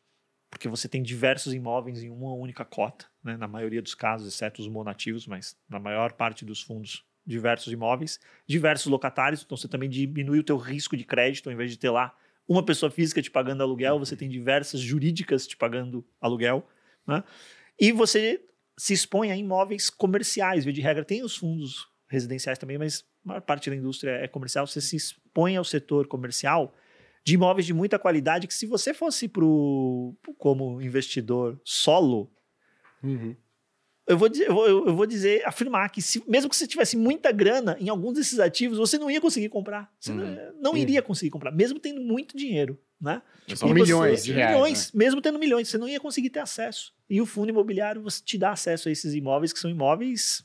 porque 0.49 0.67
você 0.67 0.87
tem 0.87 1.03
diversos 1.03 1.53
imóveis 1.53 2.01
em 2.01 2.09
uma 2.09 2.33
única 2.33 2.65
cota, 2.65 3.05
né? 3.23 3.37
na 3.37 3.47
maioria 3.47 3.81
dos 3.81 3.93
casos, 3.93 4.27
exceto 4.27 4.61
os 4.61 4.67
monativos, 4.67 5.27
mas 5.27 5.55
na 5.67 5.79
maior 5.79 6.13
parte 6.13 6.43
dos 6.43 6.61
fundos 6.61 7.05
diversos 7.29 7.71
imóveis, 7.71 8.19
diversos 8.47 8.87
locatários, 8.87 9.43
então 9.43 9.55
você 9.55 9.67
também 9.67 9.87
diminui 9.87 10.39
o 10.39 10.43
teu 10.43 10.57
risco 10.57 10.97
de 10.97 11.03
crédito, 11.03 11.47
ao 11.47 11.53
invés 11.53 11.69
de 11.69 11.77
ter 11.77 11.89
lá 11.89 12.15
uma 12.47 12.65
pessoa 12.65 12.89
física 12.89 13.21
te 13.21 13.29
pagando 13.29 13.61
aluguel, 13.61 13.99
você 13.99 14.15
tem 14.15 14.27
diversas 14.27 14.79
jurídicas 14.79 15.45
te 15.45 15.55
pagando 15.55 16.03
aluguel, 16.19 16.67
né? 17.05 17.23
E 17.79 17.91
você 17.91 18.43
se 18.75 18.93
expõe 18.93 19.31
a 19.31 19.37
imóveis 19.37 19.89
comerciais, 19.89 20.65
de 20.65 20.81
regra 20.81 21.05
tem 21.05 21.23
os 21.23 21.37
fundos 21.37 21.87
residenciais 22.09 22.57
também, 22.57 22.77
mas 22.77 23.05
a 23.23 23.27
maior 23.27 23.41
parte 23.41 23.69
da 23.69 23.75
indústria 23.75 24.11
é 24.11 24.27
comercial, 24.27 24.65
você 24.65 24.81
se 24.81 24.95
expõe 24.95 25.55
ao 25.55 25.63
setor 25.63 26.07
comercial 26.07 26.73
de 27.23 27.35
imóveis 27.35 27.67
de 27.67 27.73
muita 27.73 27.99
qualidade 27.99 28.47
que 28.47 28.53
se 28.53 28.65
você 28.65 28.93
fosse 28.93 29.27
pro, 29.27 30.15
como 30.37 30.81
investidor 30.81 31.61
solo, 31.63 32.31
uhum 33.03 33.35
eu 34.09 34.17
vou, 34.17 34.27
eu 34.27 34.53
vou, 34.53 34.67
eu 34.67 34.95
vou 34.95 35.05
dizer, 35.05 35.45
afirmar 35.45 35.87
que 35.91 36.01
se, 36.01 36.23
mesmo 36.27 36.49
que 36.49 36.55
você 36.55 36.65
tivesse 36.65 36.97
muita 36.97 37.31
grana 37.31 37.77
em 37.79 37.89
alguns 37.89 38.15
desses 38.15 38.39
ativos, 38.39 38.79
você 38.79 38.97
não 38.97 39.09
ia 39.09 39.21
conseguir 39.21 39.49
comprar. 39.49 39.87
Você 39.99 40.11
uhum. 40.11 40.17
não, 40.17 40.53
não 40.61 40.71
uhum. 40.71 40.77
iria 40.77 40.99
conseguir 40.99 41.29
comprar, 41.29 41.51
mesmo 41.51 41.79
tendo 41.79 42.01
muito 42.01 42.35
dinheiro, 42.35 42.79
né? 42.99 43.21
São 43.55 43.69
milhões 43.69 44.23
de 44.23 44.33
reais. 44.33 44.55
Milhões, 44.55 44.93
né? 44.93 44.97
mesmo 44.97 45.21
tendo 45.21 45.37
milhões, 45.37 45.69
você 45.69 45.77
não 45.77 45.87
ia 45.87 45.99
conseguir 45.99 46.31
ter 46.31 46.39
acesso. 46.39 46.91
E 47.07 47.21
o 47.21 47.25
fundo 47.25 47.49
imobiliário 47.49 48.01
você 48.01 48.19
te 48.23 48.35
dá 48.35 48.51
acesso 48.51 48.89
a 48.89 48.91
esses 48.91 49.13
imóveis 49.13 49.53
que 49.53 49.59
são 49.59 49.69
imóveis 49.69 50.43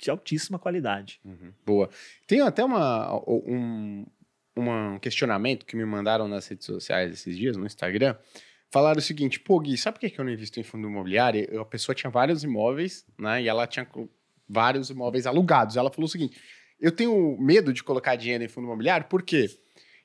de 0.00 0.10
altíssima 0.10 0.58
qualidade. 0.58 1.20
Uhum. 1.22 1.52
Boa. 1.66 1.90
Tem 2.26 2.40
até 2.40 2.64
uma, 2.64 3.22
um, 3.28 4.06
um 4.56 4.98
questionamento 4.98 5.66
que 5.66 5.76
me 5.76 5.84
mandaram 5.84 6.26
nas 6.26 6.46
redes 6.48 6.64
sociais 6.64 7.12
esses 7.12 7.36
dias, 7.36 7.58
no 7.58 7.66
Instagram, 7.66 8.16
falaram 8.72 8.98
o 8.98 9.02
seguinte, 9.02 9.38
pô, 9.38 9.60
Gui, 9.60 9.76
sabe 9.76 10.00
por 10.00 10.10
que 10.10 10.18
eu 10.18 10.24
não 10.24 10.32
invisto 10.32 10.58
em 10.58 10.62
fundo 10.62 10.88
imobiliário? 10.88 11.60
A 11.60 11.64
pessoa 11.64 11.94
tinha 11.94 12.10
vários 12.10 12.42
imóveis, 12.42 13.04
né? 13.18 13.42
E 13.42 13.48
ela 13.48 13.66
tinha 13.66 13.86
vários 14.48 14.88
imóveis 14.88 15.26
alugados. 15.26 15.76
Ela 15.76 15.90
falou 15.90 16.06
o 16.06 16.10
seguinte: 16.10 16.40
eu 16.80 16.90
tenho 16.90 17.36
medo 17.38 17.72
de 17.72 17.84
colocar 17.84 18.16
dinheiro 18.16 18.42
em 18.42 18.48
fundo 18.48 18.64
imobiliário, 18.64 19.06
por 19.06 19.22
quê? 19.22 19.50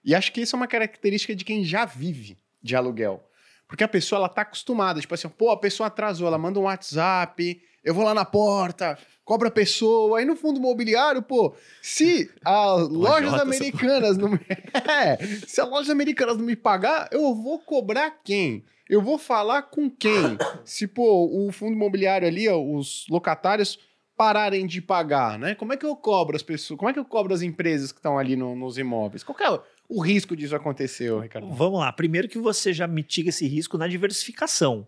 E 0.03 0.13
acho 0.13 0.31
que 0.33 0.41
isso 0.41 0.55
é 0.55 0.57
uma 0.57 0.67
característica 0.67 1.33
de 1.33 1.45
quem 1.45 1.63
já 1.63 1.85
vive 1.85 2.37
de 2.61 2.75
aluguel. 2.75 3.23
Porque 3.67 3.83
a 3.83 3.87
pessoa, 3.87 4.19
ela 4.19 4.29
tá 4.29 4.41
acostumada, 4.41 4.99
tipo 4.99 5.13
assim, 5.13 5.27
pô, 5.27 5.49
a 5.49 5.57
pessoa 5.57 5.87
atrasou, 5.87 6.27
ela 6.27 6.37
manda 6.37 6.59
um 6.59 6.63
WhatsApp, 6.63 7.61
eu 7.87 7.93
vou 7.93 8.03
lá 8.03 8.13
na 8.13 8.25
porta, 8.25 8.99
cobra 9.23 9.47
a 9.47 9.51
pessoa. 9.51 10.19
Aí 10.19 10.25
no 10.25 10.35
fundo 10.35 10.59
imobiliário, 10.59 11.21
pô, 11.21 11.55
se 11.81 12.29
as 12.43 12.87
lojas 12.91 13.33
americanas 13.33 14.17
não 14.17 14.29
me... 14.29 14.39
é, 14.75 15.17
se 15.47 15.61
as 15.61 15.69
lojas 15.69 15.89
americanas 15.89 16.37
não 16.37 16.43
me 16.43 16.55
pagar, 16.55 17.07
eu 17.11 17.33
vou 17.33 17.59
cobrar 17.59 18.11
quem? 18.23 18.65
Eu 18.89 19.01
vou 19.01 19.17
falar 19.17 19.63
com 19.63 19.89
quem? 19.89 20.37
Se, 20.65 20.85
pô, 20.85 21.25
o 21.25 21.51
fundo 21.51 21.73
imobiliário 21.73 22.27
ali, 22.27 22.49
os 22.49 23.05
locatários 23.09 23.79
pararem 24.17 24.65
de 24.65 24.81
pagar, 24.81 25.39
né? 25.39 25.55
Como 25.55 25.71
é 25.71 25.77
que 25.77 25.85
eu 25.85 25.95
cobro 25.95 26.35
as 26.35 26.43
pessoas? 26.43 26.77
Como 26.77 26.89
é 26.89 26.93
que 26.93 26.99
eu 26.99 27.05
cobro 27.05 27.33
as 27.33 27.41
empresas 27.41 27.91
que 27.91 27.99
estão 27.99 28.17
ali 28.17 28.35
no, 28.35 28.55
nos 28.55 28.77
imóveis? 28.77 29.23
Qual 29.23 29.37
é 29.39 29.59
o 29.87 30.01
risco 30.01 30.35
disso 30.35 30.55
acontecer, 30.55 31.13
Ricardo? 31.19 31.49
Vamos 31.53 31.79
lá. 31.79 31.91
Primeiro 31.93 32.27
que 32.27 32.39
você 32.39 32.73
já 32.73 32.87
mitiga 32.87 33.29
esse 33.29 33.47
risco 33.47 33.77
na 33.77 33.87
diversificação. 33.87 34.87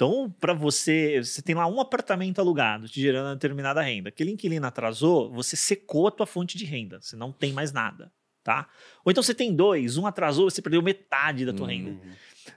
Então, 0.00 0.34
para 0.40 0.54
você, 0.54 1.22
você 1.22 1.42
tem 1.42 1.54
lá 1.54 1.66
um 1.66 1.78
apartamento 1.78 2.38
alugado, 2.38 2.88
te 2.88 3.02
gerando 3.02 3.26
uma 3.26 3.34
determinada 3.34 3.82
renda. 3.82 4.08
Aquele 4.08 4.30
inquilino 4.30 4.66
atrasou, 4.66 5.30
você 5.30 5.56
secou 5.56 6.08
a 6.08 6.10
tua 6.10 6.24
fonte 6.24 6.56
de 6.56 6.64
renda, 6.64 6.98
você 7.02 7.14
não 7.16 7.30
tem 7.30 7.52
mais 7.52 7.70
nada, 7.70 8.10
tá? 8.42 8.66
Ou 9.04 9.12
então 9.12 9.22
você 9.22 9.34
tem 9.34 9.54
dois, 9.54 9.98
um 9.98 10.06
atrasou, 10.06 10.48
você 10.48 10.62
perdeu 10.62 10.80
metade 10.80 11.44
da 11.44 11.52
tua 11.52 11.66
uhum. 11.66 11.70
renda. 11.70 12.00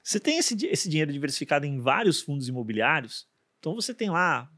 Você 0.01 0.21
tem 0.21 0.37
esse, 0.37 0.55
esse 0.67 0.87
dinheiro 0.87 1.11
diversificado 1.11 1.65
em 1.65 1.81
vários 1.81 2.21
fundos 2.21 2.47
imobiliários, 2.47 3.27
então 3.59 3.75
você 3.75 3.93
tem 3.93 4.09
lá, 4.09 4.49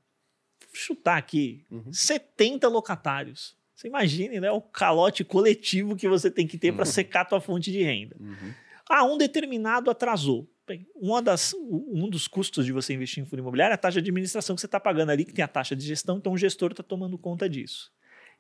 vou 0.62 0.76
chutar 0.76 1.18
aqui, 1.18 1.66
uhum. 1.72 1.92
70 1.92 2.68
locatários. 2.68 3.58
Você 3.76 3.88
imagine, 3.88 4.40
né, 4.40 4.52
o 4.52 4.62
calote 4.62 5.24
coletivo 5.24 5.96
que 5.96 6.08
você 6.08 6.30
tem 6.30 6.46
que 6.46 6.60
ter 6.60 6.70
uhum. 6.70 6.76
para 6.76 6.86
secar 6.86 7.22
a 7.22 7.26
tua 7.26 7.42
fonte 7.42 7.72
de 7.72 7.82
renda. 7.82 8.16
Uhum. 8.20 8.54
Ah, 8.88 9.04
um 9.06 9.18
determinado 9.18 9.90
atrasou. 9.90 10.48
Bem, 10.68 10.88
uma 10.96 11.22
das, 11.22 11.54
um 11.54 12.10
dos 12.10 12.28
custos 12.28 12.66
de 12.66 12.72
você 12.72 12.94
investir 12.94 13.22
em 13.22 13.26
fundo 13.26 13.40
imobiliário 13.40 13.74
é 13.74 13.76
a 13.76 13.78
taxa 13.78 14.02
de 14.02 14.10
administração 14.10 14.56
que 14.56 14.62
você 14.62 14.66
está 14.66 14.80
pagando 14.80 15.12
ali, 15.12 15.24
que 15.24 15.34
tem 15.34 15.46
a 15.46 15.48
taxa 15.48 15.76
de 15.76 15.86
gestão, 15.86 16.18
então 16.18 16.34
o 16.34 16.38
gestor 16.38 16.72
está 16.72 16.82
tomando 16.82 17.18
conta 17.20 17.48
disso. 17.48 17.92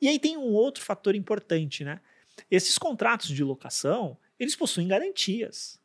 E 0.01 0.07
aí 0.07 0.17
tem 0.17 0.35
um 0.35 0.51
outro 0.51 0.83
fator 0.83 1.15
importante, 1.15 1.83
né? 1.83 2.01
Esses 2.49 2.77
contratos 2.77 3.29
de 3.29 3.43
locação, 3.43 4.17
eles 4.39 4.55
possuem 4.55 4.87
garantias. 4.87 5.79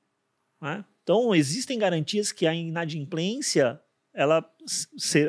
Né? 0.61 0.85
Então, 1.03 1.35
existem 1.35 1.79
garantias 1.79 2.33
que 2.33 2.47
a 2.47 2.55
inadimplência 2.55 3.81
ela 4.13 4.45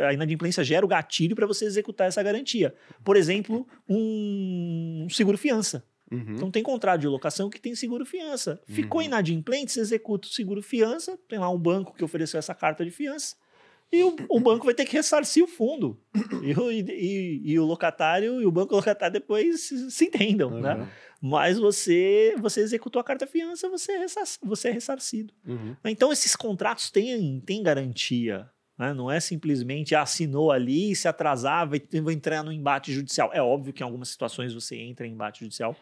a 0.08 0.14
inadimplência 0.14 0.64
gera 0.64 0.86
o 0.86 0.90
gatilho 0.90 1.36
para 1.36 1.46
você 1.46 1.66
executar 1.66 2.08
essa 2.08 2.22
garantia. 2.24 2.74
Por 3.04 3.16
exemplo, 3.16 3.68
um 3.88 5.08
seguro 5.10 5.38
fiança. 5.38 5.86
Uhum. 6.12 6.36
Então 6.36 6.52
tem 6.52 6.62
contrato 6.62 7.02
de 7.02 7.08
locação 7.08 7.50
que 7.50 7.60
tem 7.60 7.74
seguro 7.74 8.06
fiança. 8.06 8.62
Ficou 8.68 9.00
uhum. 9.00 9.08
inadimplente, 9.08 9.72
você 9.72 9.80
executa 9.80 10.28
o 10.28 10.32
seguro 10.32 10.62
fiança, 10.62 11.18
tem 11.28 11.40
lá 11.40 11.50
um 11.50 11.58
banco 11.58 11.94
que 11.96 12.04
ofereceu 12.04 12.38
essa 12.38 12.54
carta 12.54 12.84
de 12.84 12.92
fiança, 12.92 13.36
e 13.92 14.04
o, 14.04 14.16
o 14.30 14.40
banco 14.40 14.66
vai 14.66 14.74
ter 14.74 14.86
que 14.86 14.94
ressarcir 14.94 15.44
o 15.44 15.48
fundo. 15.48 16.00
E, 16.42 16.54
e, 16.92 17.52
e, 17.52 17.60
o 17.60 17.66
locatário 17.66 18.42
e 18.42 18.46
o 18.46 18.52
banco 18.52 18.74
locatário 18.74 19.14
depois 19.14 19.62
se, 19.62 19.92
se 19.92 20.06
entendam, 20.06 20.50
uhum. 20.50 20.62
né? 20.62 20.88
Mas 21.22 21.60
você 21.60 22.36
você 22.40 22.62
executou 22.62 23.00
a 23.00 23.04
carta 23.04 23.28
fiança, 23.28 23.70
você 23.70 23.92
é, 23.92 24.06
você 24.42 24.70
é 24.70 24.72
ressarcido. 24.72 25.34
Uhum. 25.46 25.76
Então 25.86 26.12
esses 26.12 26.36
contratos 26.36 26.90
têm, 26.90 27.42
têm 27.42 27.62
garantia. 27.62 28.50
Né? 28.78 28.94
Não 28.94 29.12
é 29.12 29.20
simplesmente 29.20 29.94
assinou 29.94 30.52
ali, 30.52 30.96
se 30.96 31.08
atrasar, 31.08 31.70
vai, 31.70 31.80
vai 32.02 32.14
entrar 32.16 32.44
no 32.44 32.52
embate 32.52 32.92
judicial. 32.92 33.30
É 33.34 33.42
óbvio 33.42 33.72
que 33.72 33.84
em 33.84 33.86
algumas 33.86 34.10
situações 34.10 34.54
você 34.54 34.78
entra 34.78 35.06
em 35.06 35.12
embate 35.12 35.42
judicial, 35.42 35.76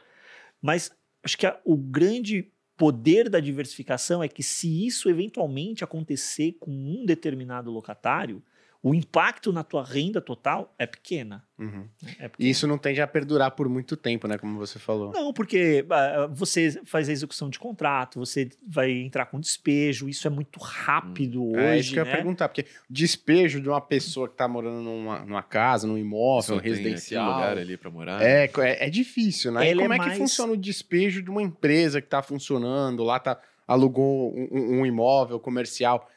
mas 0.61 0.91
acho 1.23 1.37
que 1.37 1.45
a, 1.45 1.59
o 1.65 1.77
grande 1.77 2.51
poder 2.77 3.29
da 3.29 3.39
diversificação 3.39 4.23
é 4.23 4.27
que 4.27 4.41
se 4.41 4.85
isso 4.85 5.09
eventualmente 5.09 5.83
acontecer 5.83 6.53
com 6.59 6.71
um 6.71 7.05
determinado 7.05 7.69
locatário, 7.69 8.41
o 8.81 8.95
impacto 8.95 9.51
na 9.51 9.62
tua 9.62 9.83
renda 9.83 10.21
total 10.21 10.74
é 10.79 10.86
pequena. 10.86 11.43
Uhum. 11.57 11.86
é 12.17 12.29
pequena. 12.29 12.33
E 12.39 12.50
isso 12.50 12.65
não 12.65 12.77
tende 12.77 13.01
a 13.01 13.07
perdurar 13.07 13.51
por 13.51 13.67
muito 13.67 13.98
tempo, 13.98 14.25
né? 14.25 14.38
Como 14.38 14.57
você 14.57 14.79
falou. 14.79 15.12
Não, 15.12 15.33
porque 15.33 15.86
uh, 15.86 16.33
você 16.33 16.79
faz 16.86 17.09
a 17.09 17.12
execução 17.12 17.50
de 17.50 17.59
contrato, 17.59 18.19
você 18.19 18.50
vai 18.65 18.89
entrar 18.91 19.25
com 19.25 19.38
despejo, 19.38 20.07
isso 20.07 20.25
é 20.27 20.29
muito 20.29 20.59
rápido 20.62 21.43
hum. 21.43 21.51
hoje. 21.51 21.59
É 21.59 21.77
isso 21.77 21.93
que 21.93 22.00
eu 22.00 22.05
né? 22.05 22.12
ia 22.12 22.15
perguntar, 22.15 22.48
porque 22.48 22.65
despejo 22.89 23.59
de 23.59 23.67
uma 23.67 23.81
pessoa 23.81 24.29
que 24.29 24.36
está 24.36 24.48
morando 24.48 24.81
numa, 24.81 25.25
numa, 25.25 25.43
casa, 25.43 25.86
num 25.86 25.98
imóvel 25.98 26.55
Só 26.55 26.62
residencial. 26.62 27.25
Tem 27.25 27.36
lugar 27.36 27.57
ali 27.57 27.75
para 27.75 27.91
morar. 27.91 28.21
É, 28.21 28.45
é, 28.45 28.88
é 28.88 28.89
difícil, 28.89 29.51
né? 29.51 29.69
e 29.69 29.75
como 29.75 29.91
é, 29.91 29.95
é 29.95 29.98
mais... 30.00 30.13
que 30.13 30.17
funciona 30.17 30.53
o 30.53 30.57
despejo 30.57 31.21
de 31.21 31.29
uma 31.29 31.41
empresa 31.41 32.00
que 32.00 32.07
está 32.07 32.21
funcionando, 32.21 33.03
lá 33.03 33.19
tá, 33.19 33.41
alugou 33.67 34.33
um, 34.33 34.79
um 34.79 34.86
imóvel 34.86 35.38
comercial? 35.38 36.09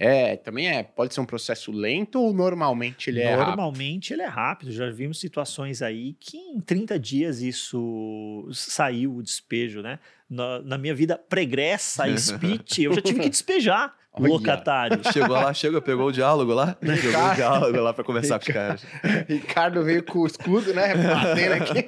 É, 0.00 0.36
também 0.36 0.68
é. 0.68 0.84
Pode 0.84 1.12
ser 1.12 1.20
um 1.20 1.26
processo 1.26 1.72
lento 1.72 2.20
ou 2.20 2.32
normalmente 2.32 3.10
ele 3.10 3.20
é 3.20 3.30
rápido? 3.34 3.46
Normalmente 3.48 4.12
ele 4.12 4.22
é 4.22 4.26
rápido. 4.26 4.70
Já 4.70 4.88
vimos 4.90 5.18
situações 5.18 5.82
aí 5.82 6.14
que 6.20 6.36
em 6.36 6.60
30 6.60 6.96
dias 7.00 7.42
isso 7.42 8.48
saiu 8.52 9.16
o 9.16 9.22
despejo, 9.22 9.82
né? 9.82 9.98
Na, 10.30 10.60
na 10.60 10.78
minha 10.78 10.94
vida 10.94 11.18
pregressa 11.18 12.06
e 12.06 12.16
speech, 12.16 12.82
eu 12.82 12.94
já 12.94 13.00
tive 13.00 13.20
que 13.20 13.28
despejar 13.28 13.92
o 14.16 14.26
locatário. 14.26 15.00
Chegou 15.12 15.34
lá, 15.34 15.52
chegou, 15.52 15.82
pegou 15.82 16.06
o 16.08 16.12
diálogo 16.12 16.52
lá, 16.52 16.76
Ricardo, 16.80 17.02
pegou 17.02 17.30
o 17.30 17.34
diálogo 17.34 17.80
lá 17.80 17.92
para 17.92 18.04
conversar 18.04 18.38
Ricardo, 18.38 18.78
com 18.78 18.86
os 18.86 19.02
caras. 19.02 19.26
Ricardo 19.28 19.84
veio 19.84 20.04
com 20.04 20.20
o 20.20 20.26
escudo, 20.26 20.72
né? 20.72 20.94
Batendo 20.94 21.54
aqui. 21.54 21.86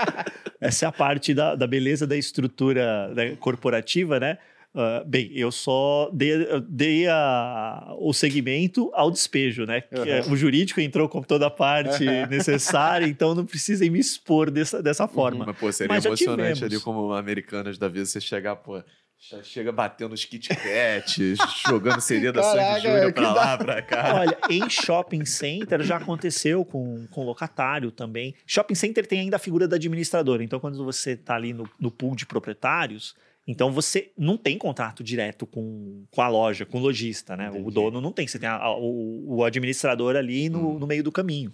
Essa 0.58 0.86
é 0.86 0.88
a 0.88 0.92
parte 0.92 1.34
da, 1.34 1.56
da 1.56 1.66
beleza 1.66 2.06
da 2.06 2.16
estrutura 2.16 3.12
né, 3.14 3.36
corporativa, 3.36 4.20
né? 4.20 4.38
Uh, 4.74 5.04
bem, 5.06 5.30
eu 5.34 5.52
só 5.52 6.08
dei, 6.14 6.32
dei 6.66 7.06
a, 7.06 7.94
o 7.98 8.14
segmento 8.14 8.90
ao 8.94 9.10
despejo, 9.10 9.66
né? 9.66 9.82
Uhum. 9.92 10.04
É, 10.04 10.20
o 10.22 10.34
jurídico 10.34 10.80
entrou 10.80 11.10
com 11.10 11.22
toda 11.22 11.46
a 11.46 11.50
parte 11.50 12.06
necessária, 12.30 13.06
então 13.06 13.34
não 13.34 13.44
precisem 13.44 13.90
me 13.90 13.98
expor 13.98 14.50
dessa, 14.50 14.82
dessa 14.82 15.06
forma. 15.06 15.40
Uhum, 15.40 15.46
mas, 15.48 15.58
pô, 15.58 15.70
seria 15.70 15.94
mas 15.94 16.04
emocionante 16.06 16.64
ali 16.64 16.80
como 16.80 17.12
americanas 17.12 17.76
da 17.76 17.86
vida, 17.86 18.06
você 18.06 18.18
chegar, 18.18 18.56
pô, 18.56 18.82
chega 19.42 19.70
batendo 19.70 20.14
os 20.14 20.24
Kit 20.24 20.48
Kats, 20.48 21.36
jogando 21.68 22.00
seria 22.00 22.32
da 22.32 22.42
Sandy 22.42 22.80
Júnior 22.80 23.12
pra 23.12 23.32
lá, 23.32 23.56
dá... 23.56 23.64
pra 23.64 23.82
cá. 23.82 24.14
Olha, 24.20 24.38
em 24.48 24.70
shopping 24.70 25.26
center 25.26 25.82
já 25.82 25.98
aconteceu 25.98 26.64
com, 26.64 27.06
com 27.10 27.26
locatário 27.26 27.90
também. 27.90 28.34
Shopping 28.46 28.74
center 28.74 29.06
tem 29.06 29.20
ainda 29.20 29.36
a 29.36 29.38
figura 29.38 29.68
da 29.68 29.76
administradora, 29.76 30.42
então 30.42 30.58
quando 30.58 30.82
você 30.82 31.14
tá 31.14 31.36
ali 31.36 31.52
no, 31.52 31.68
no 31.78 31.90
pool 31.90 32.16
de 32.16 32.24
proprietários 32.24 33.14
então 33.46 33.72
você 33.72 34.12
não 34.16 34.36
tem 34.36 34.56
contrato 34.56 35.02
direto 35.02 35.46
com, 35.46 36.04
com 36.10 36.22
a 36.22 36.28
loja, 36.28 36.64
com 36.64 36.78
o 36.78 36.80
lojista, 36.80 37.36
né? 37.36 37.48
Entendi. 37.48 37.66
O 37.66 37.70
dono 37.70 38.00
não 38.00 38.12
tem, 38.12 38.26
você 38.26 38.38
tem 38.38 38.48
a, 38.48 38.56
a, 38.56 38.76
o, 38.76 39.36
o, 39.36 39.44
administrador 39.44 40.16
ali 40.16 40.48
no, 40.48 40.76
hum. 40.76 40.78
no 40.78 40.86
meio 40.86 41.02
do 41.02 41.10
caminho. 41.10 41.52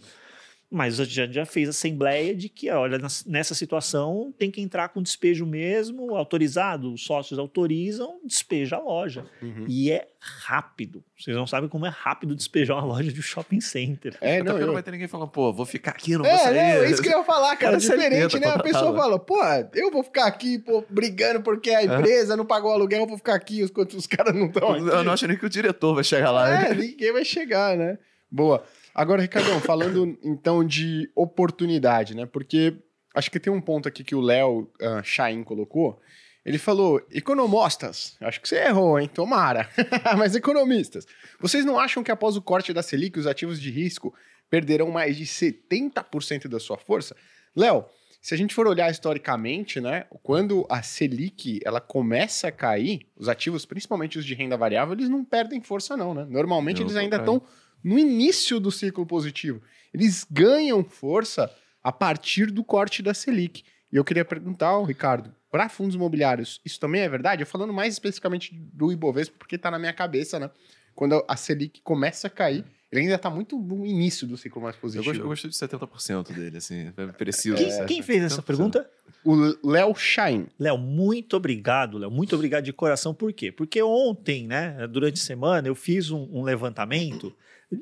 Mas 0.70 1.00
a 1.00 1.04
gente 1.04 1.32
já 1.32 1.46
fez 1.46 1.66
assembleia 1.66 2.34
de 2.34 2.50
que, 2.50 2.70
olha, 2.70 2.98
nessa 3.26 3.54
situação 3.54 4.34
tem 4.38 4.50
que 4.50 4.60
entrar 4.60 4.90
com 4.90 5.02
despejo 5.02 5.46
mesmo, 5.46 6.14
autorizado, 6.14 6.92
os 6.92 7.02
sócios 7.02 7.38
autorizam, 7.38 8.20
despeja 8.22 8.76
a 8.76 8.80
loja. 8.80 9.24
Uhum. 9.40 9.64
E 9.66 9.90
é 9.90 10.06
rápido. 10.20 11.02
Vocês 11.18 11.34
não 11.34 11.46
sabem 11.46 11.70
como 11.70 11.86
é 11.86 11.88
rápido 11.88 12.34
despejar 12.34 12.76
uma 12.76 12.84
loja 12.84 13.10
de 13.10 13.22
shopping 13.22 13.62
center. 13.62 14.14
É, 14.20 14.42
não, 14.42 14.58
eu... 14.58 14.66
não 14.66 14.74
vai 14.74 14.82
ter 14.82 14.90
ninguém 14.90 15.08
falando, 15.08 15.30
pô, 15.30 15.54
vou 15.54 15.64
ficar 15.64 15.92
aqui, 15.92 16.18
não 16.18 16.26
é, 16.26 16.36
vou 16.36 16.38
sair. 16.38 16.56
É, 16.58 16.84
é 16.84 16.90
isso 16.90 17.00
que 17.00 17.08
eu 17.08 17.18
ia 17.18 17.24
falar, 17.24 17.56
cara. 17.56 17.72
cara 17.72 17.76
diferente, 17.78 18.38
né? 18.38 18.48
A 18.48 18.58
pessoa 18.58 18.94
fala, 18.94 19.18
pô, 19.18 19.38
eu 19.72 19.90
vou 19.90 20.02
ficar 20.02 20.26
aqui, 20.26 20.58
pô, 20.58 20.84
brigando 20.90 21.40
porque 21.40 21.70
a 21.70 21.82
empresa 21.82 22.36
não 22.36 22.44
pagou 22.44 22.70
o 22.70 22.74
aluguel, 22.74 23.00
eu 23.00 23.06
vou 23.06 23.16
ficar 23.16 23.34
aqui 23.36 23.62
enquanto 23.62 23.94
os 23.94 24.06
caras 24.06 24.34
não 24.34 24.48
estão 24.48 24.70
aqui. 24.70 24.86
Eu 24.86 25.02
não 25.02 25.12
acho 25.12 25.26
nem 25.26 25.38
que 25.38 25.46
o 25.46 25.50
diretor 25.50 25.94
vai 25.94 26.04
chegar 26.04 26.30
lá. 26.30 26.66
É, 26.66 26.74
ninguém 26.74 27.10
vai 27.10 27.24
chegar, 27.24 27.74
né? 27.74 27.98
Boa. 28.30 28.62
Agora, 28.98 29.22
Ricardão, 29.22 29.60
falando 29.60 30.18
então 30.24 30.64
de 30.64 31.08
oportunidade, 31.14 32.16
né? 32.16 32.26
Porque 32.26 32.76
acho 33.14 33.30
que 33.30 33.38
tem 33.38 33.52
um 33.52 33.60
ponto 33.60 33.86
aqui 33.86 34.02
que 34.02 34.16
o 34.16 34.20
Léo 34.20 34.62
uh, 34.82 35.04
Chain 35.04 35.44
colocou. 35.44 36.00
Ele 36.44 36.58
falou: 36.58 37.00
economistas, 37.12 38.16
acho 38.20 38.40
que 38.40 38.48
você 38.48 38.56
errou, 38.56 38.98
hein? 38.98 39.06
Tomara. 39.06 39.70
Mas 40.18 40.34
economistas, 40.34 41.06
vocês 41.38 41.64
não 41.64 41.78
acham 41.78 42.02
que 42.02 42.10
após 42.10 42.36
o 42.36 42.42
corte 42.42 42.72
da 42.72 42.82
Selic, 42.82 43.16
os 43.20 43.28
ativos 43.28 43.60
de 43.60 43.70
risco 43.70 44.12
perderão 44.50 44.90
mais 44.90 45.16
de 45.16 45.26
70% 45.26 46.48
da 46.48 46.58
sua 46.58 46.76
força? 46.76 47.14
Léo, 47.54 47.84
se 48.20 48.34
a 48.34 48.36
gente 48.36 48.52
for 48.52 48.66
olhar 48.66 48.90
historicamente, 48.90 49.80
né, 49.80 50.06
quando 50.24 50.66
a 50.68 50.82
Selic 50.82 51.60
ela 51.64 51.80
começa 51.80 52.48
a 52.48 52.52
cair, 52.52 53.06
os 53.16 53.28
ativos, 53.28 53.64
principalmente 53.64 54.18
os 54.18 54.26
de 54.26 54.34
renda 54.34 54.56
variável, 54.56 54.94
eles 54.94 55.08
não 55.08 55.24
perdem 55.24 55.62
força 55.62 55.96
não, 55.96 56.12
né? 56.12 56.26
Normalmente 56.28 56.82
eles 56.82 56.96
ainda 56.96 57.18
estão 57.18 57.40
no 57.82 57.98
início 57.98 58.60
do 58.60 58.70
ciclo 58.70 59.06
positivo. 59.06 59.62
Eles 59.92 60.26
ganham 60.30 60.84
força 60.84 61.50
a 61.82 61.92
partir 61.92 62.50
do 62.50 62.62
corte 62.62 63.02
da 63.02 63.14
Selic. 63.14 63.64
E 63.90 63.96
eu 63.96 64.04
queria 64.04 64.24
perguntar 64.24 64.68
ao 64.68 64.84
Ricardo, 64.84 65.34
para 65.50 65.68
fundos 65.68 65.94
imobiliários, 65.94 66.60
isso 66.64 66.78
também 66.78 67.00
é 67.00 67.08
verdade? 67.08 67.42
Eu 67.42 67.46
falando 67.46 67.72
mais 67.72 67.94
especificamente 67.94 68.54
do 68.54 68.92
Ibovespa, 68.92 69.36
porque 69.38 69.56
está 69.56 69.70
na 69.70 69.78
minha 69.78 69.92
cabeça, 69.92 70.38
né? 70.38 70.50
Quando 70.94 71.24
a 71.26 71.36
Selic 71.36 71.80
começa 71.82 72.26
a 72.26 72.30
cair, 72.30 72.64
ele 72.90 73.02
ainda 73.02 73.14
está 73.14 73.30
muito 73.30 73.56
no 73.58 73.86
início 73.86 74.26
do 74.26 74.36
ciclo 74.36 74.60
mais 74.60 74.76
positivo. 74.76 75.14
Eu 75.14 75.26
gosto 75.26 75.48
de 75.48 75.54
70% 75.54 76.32
dele, 76.32 76.56
assim, 76.56 76.92
é 76.94 77.06
preciso. 77.12 77.56
Quem, 77.56 77.86
quem 77.86 78.02
fez 78.02 78.24
essa 78.24 78.42
pergunta? 78.42 78.88
O 79.24 79.34
Léo 79.64 79.94
Shine. 79.94 80.48
Léo, 80.58 80.76
muito 80.76 81.36
obrigado, 81.36 81.98
Léo. 81.98 82.10
Muito 82.10 82.34
obrigado 82.34 82.64
de 82.64 82.72
coração. 82.72 83.14
Por 83.14 83.32
quê? 83.32 83.52
Porque 83.52 83.82
ontem, 83.82 84.46
né, 84.46 84.86
durante 84.88 85.20
a 85.20 85.24
semana, 85.24 85.68
eu 85.68 85.74
fiz 85.74 86.10
um, 86.10 86.28
um 86.32 86.42
levantamento 86.42 87.34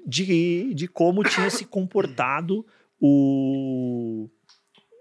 de, 0.07 0.75
de 0.75 0.89
como 0.89 1.23
tinha 1.23 1.51
se 1.51 1.65
comportado 1.65 2.67
o, 3.01 4.29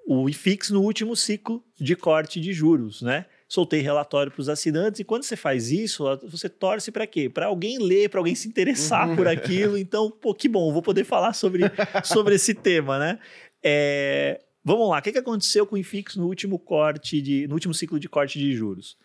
o 0.07 0.29
IFIX 0.29 0.71
no 0.71 0.81
último 0.81 1.15
ciclo 1.15 1.63
de 1.79 1.95
corte 1.95 2.39
de 2.39 2.53
juros, 2.53 3.01
né? 3.01 3.25
Soltei 3.47 3.81
relatório 3.81 4.31
para 4.31 4.41
os 4.41 4.49
assinantes 4.49 4.99
e 4.99 5.03
quando 5.03 5.23
você 5.23 5.35
faz 5.35 5.71
isso, 5.71 6.03
você 6.29 6.49
torce 6.49 6.91
para 6.91 7.05
quê? 7.05 7.29
Para 7.29 7.47
alguém 7.47 7.77
ler, 7.77 8.09
para 8.09 8.19
alguém 8.19 8.35
se 8.35 8.47
interessar 8.47 9.15
por 9.15 9.27
aquilo. 9.27 9.77
Então, 9.77 10.09
pô, 10.09 10.33
que 10.33 10.49
bom, 10.49 10.73
vou 10.73 10.81
poder 10.81 11.03
falar 11.03 11.33
sobre, 11.33 11.63
sobre 12.03 12.35
esse 12.35 12.53
tema, 12.53 12.99
né? 12.99 13.19
É, 13.63 14.41
vamos 14.63 14.89
lá, 14.89 14.99
o 14.99 15.01
que, 15.01 15.11
que 15.11 15.17
aconteceu 15.17 15.65
com 15.65 15.75
o 15.75 15.77
IFIX 15.77 16.15
no 16.15 16.27
último 16.27 16.59
corte 16.59 17.21
de, 17.21 17.47
no 17.47 17.53
último 17.53 17.73
ciclo 17.73 17.99
de 17.99 18.09
corte 18.09 18.39
de 18.39 18.51
juros? 18.51 18.97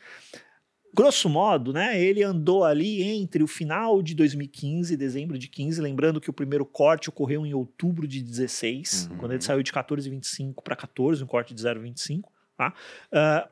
Grosso 0.94 1.28
modo, 1.28 1.72
né, 1.72 2.00
ele 2.00 2.22
andou 2.22 2.64
ali 2.64 3.02
entre 3.02 3.42
o 3.42 3.46
final 3.46 4.02
de 4.02 4.14
2015, 4.14 4.96
dezembro 4.96 5.38
de 5.38 5.48
15, 5.48 5.80
lembrando 5.80 6.20
que 6.20 6.30
o 6.30 6.32
primeiro 6.32 6.66
corte 6.66 7.08
ocorreu 7.08 7.46
em 7.46 7.54
outubro 7.54 8.06
de 8.06 8.22
16, 8.22 9.08
uhum. 9.10 9.18
quando 9.18 9.32
ele 9.32 9.42
saiu 9.42 9.62
de 9.62 9.72
14,25 9.72 10.62
para 10.62 10.76
14, 10.76 11.22
um 11.22 11.26
corte 11.26 11.54
de 11.54 11.62
0,25, 11.62 12.22
tá? 12.56 12.74
Uh, 13.12 13.48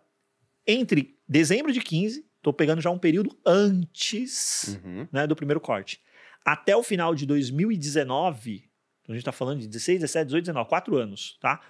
entre 0.67 1.17
dezembro 1.29 1.73
de 1.73 1.81
15, 1.81 2.27
estou 2.37 2.53
pegando 2.53 2.81
já 2.81 2.91
um 2.91 2.99
período 2.99 3.37
antes 3.47 4.79
uhum. 4.85 5.07
né, 5.13 5.27
do 5.27 5.37
primeiro 5.37 5.61
corte, 5.61 6.01
até 6.45 6.77
o 6.77 6.83
final 6.83 7.15
de 7.15 7.27
2019, 7.27 8.69
então 9.03 9.13
a 9.13 9.17
gente 9.17 9.23
está 9.23 9.33
falando 9.33 9.61
de 9.61 9.69
16, 9.69 10.01
17, 10.01 10.27
18, 10.27 10.45
19, 10.45 10.69
4 10.69 10.97
anos, 10.97 11.39
tá? 11.41 11.61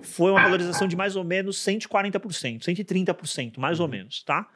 Foi 0.00 0.30
uma 0.30 0.42
valorização 0.42 0.88
de 0.88 0.96
mais 0.96 1.14
ou 1.14 1.24
menos 1.24 1.58
140%, 1.58 2.62
130%, 2.62 3.58
mais 3.58 3.80
ou 3.80 3.86
uhum. 3.86 3.92
menos, 3.92 4.22
tá? 4.22 4.48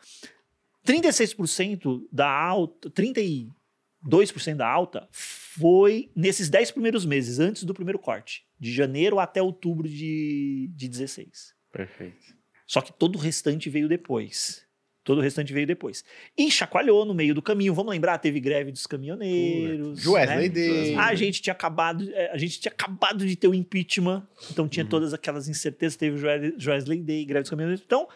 36% 0.89 2.07
da 2.11 2.31
alta, 2.31 2.91
32% 2.91 4.55
da 4.57 4.67
alta 4.67 5.07
foi 5.13 6.11
nesses 6.17 6.49
10 6.49 6.71
primeiros 6.71 7.05
meses, 7.05 7.39
antes 7.39 7.65
do 7.65 7.75
primeiro 7.75 7.99
corte, 7.99 8.45
de 8.59 8.73
janeiro 8.73 9.19
até 9.19 9.43
outubro 9.43 9.87
de, 9.87 10.71
de 10.75 10.89
16. 10.89 11.55
Perfeito. 11.71 12.39
Só 12.67 12.81
que 12.81 12.93
todo 12.93 13.17
o 13.17 13.19
restante 13.19 13.69
veio 13.69 13.89
depois. 13.89 14.67
Todo 15.05 15.19
o 15.19 15.23
restante 15.23 15.53
veio 15.55 15.67
depois. 15.67 16.05
E 16.37 16.51
chacoalhou 16.51 17.05
no 17.05 17.15
meio 17.15 17.35
do 17.35 17.41
caminho. 17.41 17.73
Vamos 17.73 17.91
lembrar, 17.91 18.19
teve 18.19 18.41
greve 18.41 18.71
dos 18.71 18.87
caminhoneiros. 18.87 20.07
Wesley 20.07 20.37
né? 20.37 20.49
Day. 20.51 20.95
A 20.97 21.15
gente 21.15 21.41
tinha 21.41 21.53
acabado, 21.53 22.07
é, 22.13 22.31
a 22.31 22.37
gente 22.37 22.61
tinha 22.61 22.73
acabado 22.73 23.27
de 23.27 23.35
ter 23.35 23.49
o 23.49 23.55
impeachment, 23.55 24.27
então 24.51 24.69
tinha 24.69 24.85
uhum. 24.85 24.91
todas 24.91 25.15
aquelas 25.15 25.49
incertezas. 25.49 25.97
Teve 25.97 26.23
o 26.23 26.71
Wesley 26.71 27.03
Day, 27.03 27.25
greve 27.25 27.43
dos 27.43 27.51
caminhoneiros. 27.51 27.83
Então, 27.85 28.07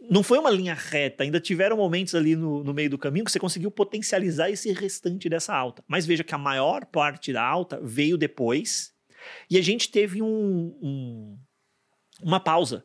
não 0.00 0.22
foi 0.22 0.38
uma 0.38 0.50
linha 0.50 0.74
reta. 0.74 1.24
Ainda 1.24 1.40
tiveram 1.40 1.76
momentos 1.76 2.14
ali 2.14 2.36
no, 2.36 2.62
no 2.62 2.74
meio 2.74 2.90
do 2.90 2.98
caminho 2.98 3.24
que 3.24 3.32
você 3.32 3.38
conseguiu 3.38 3.70
potencializar 3.70 4.50
esse 4.50 4.72
restante 4.72 5.28
dessa 5.28 5.54
alta. 5.54 5.82
Mas 5.86 6.06
veja 6.06 6.24
que 6.24 6.34
a 6.34 6.38
maior 6.38 6.84
parte 6.86 7.32
da 7.32 7.42
alta 7.42 7.80
veio 7.82 8.16
depois. 8.16 8.92
E 9.50 9.58
a 9.58 9.62
gente 9.62 9.90
teve 9.90 10.22
um, 10.22 10.78
um 10.80 11.38
uma 12.22 12.40
pausa 12.40 12.84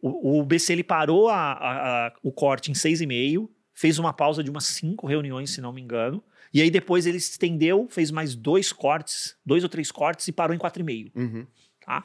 o, 0.00 0.40
o 0.40 0.44
BC 0.44 0.72
ele 0.72 0.84
parou 0.84 1.28
a, 1.28 1.52
a, 1.52 2.06
a, 2.06 2.12
o 2.22 2.32
corte 2.32 2.70
em 2.70 2.74
6,5, 2.74 3.48
fez 3.74 3.98
uma 3.98 4.12
pausa 4.12 4.42
de 4.42 4.50
umas 4.50 4.64
cinco 4.64 5.06
reuniões, 5.06 5.50
se 5.50 5.60
não 5.60 5.72
me 5.72 5.80
engano. 5.80 6.22
E 6.54 6.60
aí 6.60 6.70
depois 6.70 7.06
ele 7.06 7.16
estendeu, 7.16 7.88
fez 7.90 8.10
mais 8.10 8.34
dois 8.34 8.72
cortes, 8.72 9.36
dois 9.44 9.62
ou 9.62 9.68
três 9.68 9.90
cortes 9.90 10.28
e 10.28 10.32
parou 10.32 10.54
em 10.54 10.58
4,5. 10.58 11.10
Uhum. 11.14 11.46
Tá? 11.84 12.04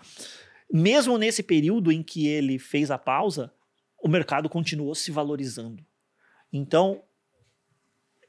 Mesmo 0.71 1.17
nesse 1.17 1.43
período 1.43 1.91
em 1.91 2.01
que 2.01 2.27
ele 2.27 2.57
fez 2.57 2.89
a 2.89 2.97
pausa, 2.97 3.53
o 4.01 4.07
mercado 4.07 4.49
continuou 4.49 4.93
se 4.95 5.11
valorizando. 5.11 5.85
Então, 6.51 7.03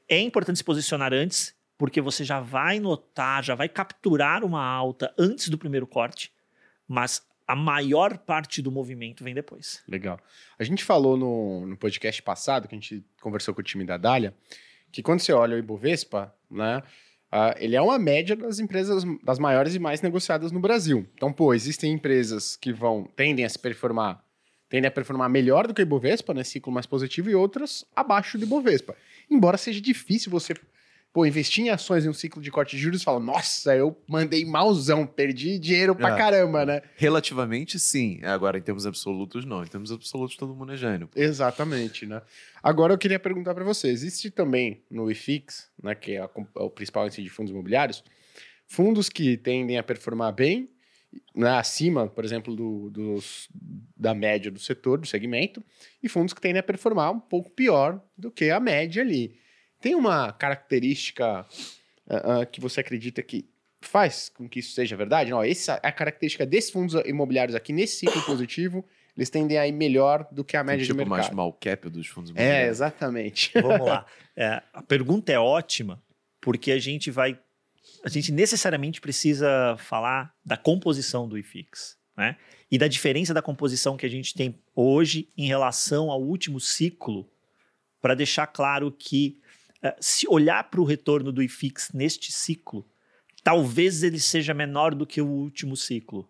é 0.07 0.19
importante 0.19 0.57
se 0.57 0.63
posicionar 0.63 1.13
antes, 1.13 1.55
porque 1.77 2.01
você 2.01 2.23
já 2.23 2.39
vai 2.39 2.79
notar, 2.79 3.43
já 3.43 3.55
vai 3.55 3.69
capturar 3.69 4.43
uma 4.43 4.63
alta 4.63 5.13
antes 5.17 5.49
do 5.49 5.57
primeiro 5.57 5.87
corte, 5.87 6.33
mas 6.87 7.21
a 7.47 7.55
maior 7.55 8.17
parte 8.17 8.61
do 8.61 8.71
movimento 8.71 9.23
vem 9.23 9.33
depois. 9.33 9.81
Legal. 9.87 10.19
A 10.59 10.63
gente 10.63 10.83
falou 10.83 11.17
no, 11.17 11.65
no 11.65 11.77
podcast 11.77 12.21
passado, 12.21 12.67
que 12.67 12.75
a 12.75 12.77
gente 12.79 13.03
conversou 13.21 13.55
com 13.55 13.61
o 13.61 13.63
time 13.63 13.85
da 13.85 13.97
Dália, 13.97 14.35
que 14.91 15.01
quando 15.01 15.19
você 15.21 15.31
olha 15.31 15.55
o 15.55 15.59
Ibovespa, 15.59 16.31
né, 16.49 16.83
uh, 17.33 17.55
ele 17.57 17.75
é 17.75 17.81
uma 17.81 17.97
média 17.97 18.35
das 18.35 18.59
empresas 18.59 19.03
das 19.23 19.39
maiores 19.39 19.73
e 19.73 19.79
mais 19.79 20.01
negociadas 20.01 20.51
no 20.51 20.59
Brasil. 20.59 21.07
Então, 21.15 21.31
pô, 21.31 21.53
existem 21.53 21.93
empresas 21.93 22.55
que 22.55 22.73
vão 22.73 23.03
tendem 23.15 23.45
a 23.45 23.49
se 23.49 23.57
performar, 23.57 24.23
tendem 24.69 24.87
a 24.87 24.91
performar 24.91 25.29
melhor 25.29 25.67
do 25.67 25.73
que 25.73 25.81
o 25.81 25.83
Ibovespa, 25.83 26.33
né, 26.33 26.43
ciclo 26.43 26.71
mais 26.71 26.85
positivo, 26.85 27.29
e 27.29 27.35
outras 27.35 27.83
abaixo 27.95 28.37
do 28.37 28.45
Ibovespa. 28.45 28.95
Embora 29.29 29.57
seja 29.57 29.81
difícil 29.81 30.31
você 30.31 30.53
pô, 31.11 31.25
investir 31.25 31.65
em 31.65 31.69
ações 31.69 32.05
em 32.05 32.09
um 32.09 32.13
ciclo 32.13 32.41
de 32.41 32.51
corte 32.51 32.75
de 32.75 32.81
juros, 32.81 33.03
fala, 33.03 33.19
nossa, 33.19 33.75
eu 33.75 33.97
mandei 34.07 34.45
malzão, 34.45 35.05
perdi 35.05 35.57
dinheiro 35.57 35.95
pra 35.95 36.13
é. 36.13 36.17
caramba, 36.17 36.65
né? 36.65 36.81
Relativamente, 36.95 37.79
sim. 37.79 38.19
Agora, 38.23 38.57
em 38.57 38.61
termos 38.61 38.85
absolutos, 38.85 39.45
não. 39.45 39.63
Em 39.63 39.67
termos 39.67 39.91
absolutos, 39.91 40.37
todo 40.37 40.53
mundo 40.53 40.73
é 40.73 40.77
gênio. 40.77 41.09
Exatamente, 41.15 42.05
né? 42.05 42.21
Agora, 42.61 42.93
eu 42.93 42.97
queria 42.97 43.19
perguntar 43.19 43.55
para 43.55 43.63
você, 43.63 43.87
existe 43.87 44.29
também 44.29 44.83
no 44.89 45.09
IFIX, 45.09 45.69
né, 45.81 45.95
que 45.95 46.13
é, 46.13 46.19
a, 46.19 46.29
é 46.57 46.61
o 46.61 46.69
principal 46.69 47.05
índice 47.05 47.23
de 47.23 47.29
fundos 47.29 47.51
imobiliários, 47.51 48.03
fundos 48.67 49.09
que 49.09 49.35
tendem 49.37 49.77
a 49.77 49.83
performar 49.83 50.31
bem, 50.33 50.69
né, 51.35 51.49
acima, 51.51 52.07
por 52.07 52.23
exemplo, 52.23 52.55
do, 52.55 52.89
dos, 52.89 53.49
da 53.95 54.13
média 54.13 54.51
do 54.51 54.59
setor, 54.59 54.99
do 54.99 55.07
segmento, 55.07 55.63
e 56.01 56.09
fundos 56.09 56.33
que 56.33 56.41
tendem 56.41 56.59
a 56.59 56.63
performar 56.63 57.11
um 57.11 57.19
pouco 57.19 57.49
pior 57.49 58.01
do 58.17 58.31
que 58.31 58.49
a 58.49 58.59
média 58.59 59.01
ali. 59.01 59.39
Tem 59.81 59.95
uma 59.95 60.31
característica 60.33 61.45
uh, 62.07 62.41
uh, 62.41 62.47
que 62.51 62.59
você 62.59 62.81
acredita 62.81 63.23
que 63.23 63.49
faz 63.81 64.29
com 64.29 64.47
que 64.47 64.59
isso 64.59 64.73
seja 64.73 64.95
verdade? 64.95 65.31
Não, 65.31 65.41
essa 65.43 65.79
é 65.81 65.87
a 65.87 65.91
característica 65.91 66.45
desses 66.45 66.69
fundos 66.69 66.95
imobiliários 67.05 67.55
aqui 67.55 67.71
nesse 67.71 67.97
ciclo 67.97 68.21
positivo. 68.23 68.85
Eles 69.15 69.29
tendem 69.29 69.57
a 69.57 69.67
ir 69.67 69.71
melhor 69.71 70.27
do 70.31 70.43
que 70.43 70.55
a 70.55 70.63
média 70.63 70.85
tipo 70.85 70.93
do 70.93 70.97
mercado. 70.97 71.17
mais 71.17 71.29
mal 71.29 71.53
cap 71.53 71.89
dos 71.89 72.07
fundos 72.07 72.31
é, 72.31 72.33
imobiliários. 72.33 72.67
É, 72.67 72.69
exatamente. 72.69 73.51
Vamos 73.61 73.87
lá. 73.87 74.05
É, 74.35 74.61
a 74.73 74.81
pergunta 74.81 75.31
é 75.31 75.39
ótima, 75.39 76.01
porque 76.39 76.71
a 76.71 76.79
gente 76.79 77.11
vai. 77.11 77.37
A 78.03 78.09
gente 78.09 78.31
necessariamente 78.31 79.01
precisa 79.01 79.75
falar 79.77 80.33
da 80.43 80.57
composição 80.57 81.27
do 81.27 81.37
IFIX. 81.37 81.97
Né? 82.17 82.37
E 82.69 82.77
da 82.77 82.87
diferença 82.87 83.33
da 83.33 83.41
composição 83.41 83.95
que 83.95 84.05
a 84.05 84.09
gente 84.09 84.33
tem 84.33 84.61
hoje 84.75 85.29
em 85.37 85.47
relação 85.47 86.11
ao 86.11 86.21
último 86.21 86.59
ciclo, 86.59 87.29
para 88.01 88.15
deixar 88.15 88.47
claro 88.47 88.91
que 88.91 89.39
eh, 89.81 89.95
se 89.99 90.27
olhar 90.27 90.69
para 90.69 90.81
o 90.81 90.85
retorno 90.85 91.31
do 91.31 91.41
IFIX 91.41 91.91
neste 91.93 92.31
ciclo, 92.31 92.87
talvez 93.43 94.03
ele 94.03 94.19
seja 94.19 94.53
menor 94.53 94.93
do 94.93 95.05
que 95.05 95.21
o 95.21 95.27
último 95.27 95.75
ciclo. 95.75 96.29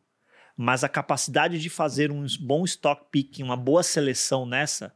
Mas 0.56 0.84
a 0.84 0.90
capacidade 0.90 1.60
de 1.60 1.70
fazer 1.70 2.12
um 2.12 2.26
bom 2.42 2.66
stock 2.66 3.06
picking, 3.12 3.44
uma 3.44 3.58
boa 3.58 3.82
seleção 3.82 4.46
nessa, 4.46 4.94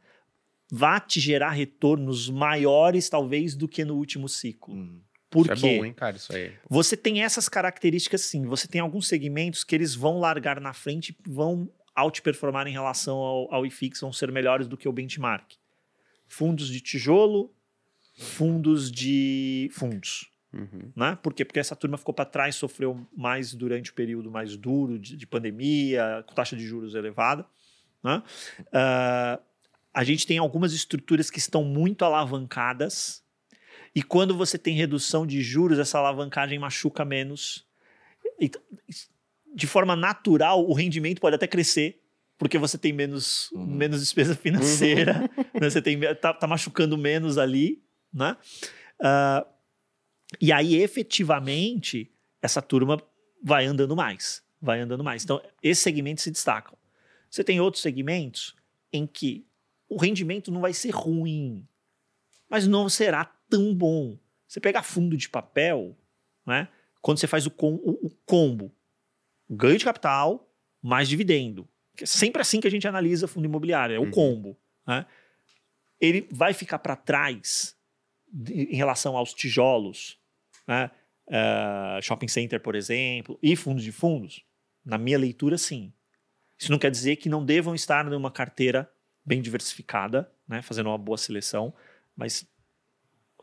vai 0.72 1.00
te 1.00 1.20
gerar 1.20 1.52
retornos 1.52 2.30
maiores, 2.30 3.10
talvez, 3.10 3.56
do 3.56 3.68
que 3.68 3.86
no 3.86 3.96
último 3.96 4.28
ciclo. 4.28 4.76
Hum. 4.76 5.02
Por 5.34 5.52
isso 5.52 5.66
é 5.66 5.78
bom, 5.78 5.86
hein, 5.86 5.94
cara? 5.94 6.16
Isso 6.16 6.34
aí. 6.34 6.54
Você 6.70 6.96
tem 6.96 7.24
essas 7.24 7.50
características, 7.50 8.22
sim. 8.22 8.46
Você 8.46 8.68
tem 8.68 8.80
alguns 8.80 9.08
segmentos 9.08 9.64
que 9.64 9.74
eles 9.74 9.96
vão 9.96 10.20
largar 10.20 10.62
na 10.62 10.74
frente, 10.74 11.18
vão 11.28 11.70
outperformar 11.96 12.68
em 12.68 12.72
relação 12.72 13.18
ao, 13.18 13.54
ao 13.54 13.66
IFIX, 13.66 14.00
vão 14.00 14.14
ser 14.14 14.32
melhores 14.32 14.68
do 14.68 14.78
que 14.78 14.88
o 14.88 14.92
benchmark. 14.92 15.54
Fundos 16.28 16.68
de 16.68 16.80
tijolo, 16.80 17.54
fundos 18.16 18.92
de 18.92 19.70
fundos. 19.74 20.32
Uhum. 20.54 20.92
Né? 20.96 21.18
Por 21.22 21.34
quê? 21.34 21.44
Porque 21.44 21.60
essa 21.60 21.76
turma 21.76 21.98
ficou 21.98 22.14
para 22.14 22.26
trás, 22.26 22.56
sofreu 22.56 23.08
mais 23.16 23.54
durante 23.54 23.90
o 23.90 23.94
período 23.94 24.30
mais 24.30 24.56
duro 24.56 25.00
de, 25.00 25.18
de 25.18 25.26
pandemia, 25.26 26.24
com 26.28 26.36
taxa 26.36 26.56
de 26.56 26.66
juros 26.66 26.94
elevada. 26.94 27.46
Né? 28.04 28.22
Uh, 28.68 29.44
a 29.94 30.04
gente 30.04 30.28
tem 30.28 30.38
algumas 30.38 30.74
estruturas 30.74 31.30
que 31.30 31.40
estão 31.40 31.64
muito 31.64 32.06
alavancadas, 32.06 33.23
e 33.96 34.02
quando 34.02 34.36
você 34.36 34.58
tem 34.58 34.76
redução 34.76 35.26
de 35.26 35.42
juros, 35.42 35.78
essa 35.78 36.00
alavancagem 36.00 36.58
machuca 36.58 37.06
menos. 37.06 37.66
E, 38.40 38.50
de 39.54 39.68
forma 39.68 39.96
natural, 39.96 40.68
o 40.68 40.74
rendimento 40.74 41.22
pode 41.22 41.36
até 41.36 41.46
crescer, 41.46 42.02
porque 42.38 42.58
você 42.58 42.78
tem 42.78 42.92
menos, 42.92 43.52
uhum. 43.52 43.66
menos 43.66 44.00
despesa 44.00 44.36
financeira, 44.36 45.30
uhum. 45.38 45.62
né? 45.62 45.70
você 45.70 45.82
tem, 45.82 46.00
tá, 46.16 46.34
tá 46.34 46.48
machucando 46.48 46.98
menos 46.98 47.38
ali, 47.38 47.84
né? 48.12 48.36
Uh, 49.00 49.46
e 50.42 50.52
aí, 50.52 50.76
efetivamente, 50.76 52.12
essa 52.42 52.62
turma 52.62 53.02
vai 53.44 53.66
andando 53.66 53.96
mais, 53.96 54.44
vai 54.60 54.80
andando 54.80 55.04
mais. 55.04 55.24
Então, 55.24 55.40
esses 55.62 55.84
segmentos 55.84 56.24
se 56.24 56.32
destacam. 56.32 56.76
Você 57.30 57.44
tem 57.44 57.60
outros 57.60 57.84
segmentos 57.84 58.56
em 58.92 59.06
que 59.06 59.46
o 59.88 59.98
rendimento 59.98 60.52
não 60.52 60.62
vai 60.62 60.74
ser 60.74 60.90
ruim, 60.90 61.68
mas 62.50 62.68
não 62.68 62.90
será 62.90 63.32
tão 63.54 63.72
bom. 63.76 64.18
Você 64.48 64.60
pega 64.60 64.82
fundo 64.82 65.16
de 65.16 65.30
papel, 65.30 65.96
né? 66.44 66.68
Quando 67.04 67.20
você 67.20 67.28
faz 67.28 67.46
o, 67.46 67.52
com, 67.52 67.76
o, 67.76 68.08
o 68.08 68.10
combo, 68.26 68.76
ganho 69.48 69.78
de 69.78 69.86
capital 69.86 70.52
mais 70.82 71.08
dividendo, 71.08 71.70
é 72.02 72.06
sempre 72.06 72.42
assim 72.42 72.60
que 72.60 72.68
a 72.68 72.72
gente 72.72 72.88
analisa 72.88 73.28
fundo 73.28 73.46
imobiliário, 73.46 73.96
é 73.96 74.00
o 74.00 74.06
uhum. 74.06 74.12
combo. 74.12 74.60
Né? 74.88 75.06
Ele 76.02 76.28
vai 76.32 76.52
ficar 76.52 76.80
para 76.80 76.96
trás 76.96 77.78
em 78.50 78.76
relação 78.76 79.16
aos 79.16 79.36
tijolos, 79.36 80.18
né? 80.68 80.90
Uh, 81.28 82.02
shopping 82.02 82.28
center, 82.28 82.60
por 82.60 82.76
exemplo, 82.76 83.38
e 83.42 83.56
fundos 83.56 83.84
de 83.84 83.92
fundos? 83.92 84.44
Na 84.84 84.98
minha 84.98 85.18
leitura, 85.18 85.58
sim. 85.60 85.94
Isso 86.58 86.72
não 86.72 86.80
quer 86.80 86.90
dizer 86.90 87.18
que 87.18 87.30
não 87.30 87.46
devam 87.46 87.76
estar 87.76 88.04
numa 88.04 88.32
carteira 88.32 88.92
bem 89.24 89.42
diversificada, 89.42 90.30
né? 90.48 90.62
fazendo 90.64 90.88
uma 90.88 90.98
boa 90.98 91.18
seleção, 91.18 91.74
mas 92.16 92.46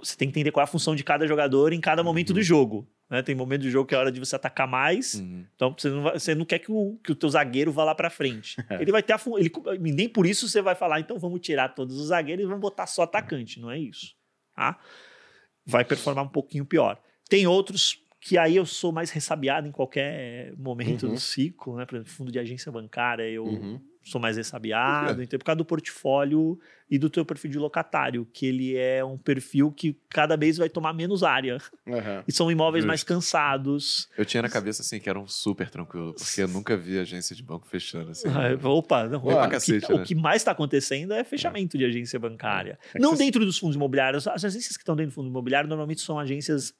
você 0.02 0.16
tem 0.16 0.28
que 0.28 0.32
entender 0.32 0.50
qual 0.50 0.62
é 0.62 0.64
a 0.64 0.66
função 0.66 0.94
de 0.94 1.04
cada 1.04 1.26
jogador 1.26 1.72
em 1.72 1.80
cada 1.80 2.02
momento 2.02 2.30
uhum. 2.30 2.34
do 2.36 2.42
jogo. 2.42 2.88
Né? 3.08 3.22
Tem 3.22 3.34
momento 3.34 3.62
do 3.62 3.70
jogo 3.70 3.88
que 3.88 3.94
é 3.94 3.98
hora 3.98 4.12
de 4.12 4.20
você 4.20 4.36
atacar 4.36 4.68
mais, 4.68 5.14
uhum. 5.14 5.44
então 5.54 5.74
você 5.76 5.88
não, 5.88 6.02
vai, 6.02 6.18
você 6.18 6.34
não, 6.34 6.44
quer 6.44 6.58
que 6.60 6.70
o, 6.70 6.98
que 7.02 7.12
o 7.12 7.14
teu 7.14 7.28
zagueiro 7.28 7.72
vá 7.72 7.84
lá 7.84 7.94
para 7.94 8.10
frente. 8.10 8.56
É. 8.70 8.80
Ele 8.80 8.92
vai 8.92 9.02
ter 9.02 9.12
a, 9.12 9.20
ele, 9.36 9.50
nem 9.92 10.08
por 10.08 10.26
isso 10.26 10.48
você 10.48 10.62
vai 10.62 10.74
falar, 10.74 11.00
então 11.00 11.18
vamos 11.18 11.40
tirar 11.40 11.70
todos 11.70 11.98
os 11.98 12.08
zagueiros 12.08 12.44
e 12.44 12.46
vamos 12.46 12.60
botar 12.60 12.86
só 12.86 13.02
atacante, 13.02 13.60
não 13.60 13.70
é 13.70 13.78
isso 13.78 14.14
tá? 14.60 14.78
vai 15.64 15.84
performar 15.84 16.24
um 16.24 16.28
pouquinho 16.28 16.66
pior. 16.66 17.00
Tem 17.28 17.46
outros 17.46 18.02
que 18.20 18.36
aí 18.36 18.56
eu 18.56 18.66
sou 18.66 18.92
mais 18.92 19.10
ressabiado 19.10 19.66
em 19.66 19.72
qualquer 19.72 20.54
momento 20.56 21.06
uhum. 21.06 21.14
do 21.14 21.20
ciclo, 21.20 21.76
né? 21.76 21.86
Por 21.86 21.96
exemplo, 21.96 22.12
fundo 22.12 22.30
de 22.30 22.38
agência 22.38 22.70
bancária, 22.70 23.22
eu 23.22 23.44
uhum. 23.44 23.80
Sou 24.02 24.20
mais 24.20 24.36
ressabiado, 24.36 25.14
por, 25.14 25.22
então, 25.22 25.38
por 25.38 25.44
causa 25.44 25.56
do 25.56 25.64
portfólio 25.64 26.58
e 26.90 26.98
do 26.98 27.08
teu 27.08 27.24
perfil 27.24 27.50
de 27.50 27.58
locatário, 27.58 28.26
que 28.32 28.46
ele 28.46 28.76
é 28.76 29.04
um 29.04 29.16
perfil 29.16 29.70
que 29.70 29.96
cada 30.08 30.36
vez 30.36 30.56
vai 30.56 30.68
tomar 30.68 30.92
menos 30.92 31.22
área. 31.22 31.58
Uhum. 31.86 32.22
E 32.26 32.32
são 32.32 32.50
imóveis 32.50 32.82
Justo. 32.82 32.88
mais 32.88 33.04
cansados. 33.04 34.08
Eu 34.16 34.24
tinha 34.24 34.42
na 34.42 34.48
cabeça 34.48 34.82
assim 34.82 34.98
que 34.98 35.08
eram 35.08 35.26
super 35.28 35.70
tranquilo, 35.70 36.14
porque 36.14 36.42
eu 36.42 36.48
nunca 36.48 36.76
vi 36.76 36.98
agência 36.98 37.36
de 37.36 37.42
banco 37.42 37.66
fechando 37.66 38.10
assim. 38.10 38.28
Ah, 38.28 38.68
opa, 38.68 39.06
não, 39.06 39.20
opa, 39.20 39.46
o, 39.46 39.50
cacete, 39.50 39.86
que, 39.86 39.92
né? 39.92 40.00
o 40.00 40.04
que 40.04 40.14
mais 40.14 40.42
está 40.42 40.52
acontecendo 40.52 41.12
é 41.12 41.22
fechamento 41.22 41.78
de 41.78 41.84
agência 41.84 42.18
bancária. 42.18 42.78
É 42.94 42.98
não 42.98 43.14
dentro 43.14 43.44
dos 43.44 43.58
fundos 43.58 43.76
imobiliários. 43.76 44.26
As 44.26 44.44
agências 44.44 44.76
que 44.76 44.82
estão 44.82 44.96
dentro 44.96 45.12
do 45.12 45.14
fundo 45.14 45.28
imobiliário 45.28 45.68
normalmente 45.68 46.00
são 46.00 46.18
agências 46.18 46.74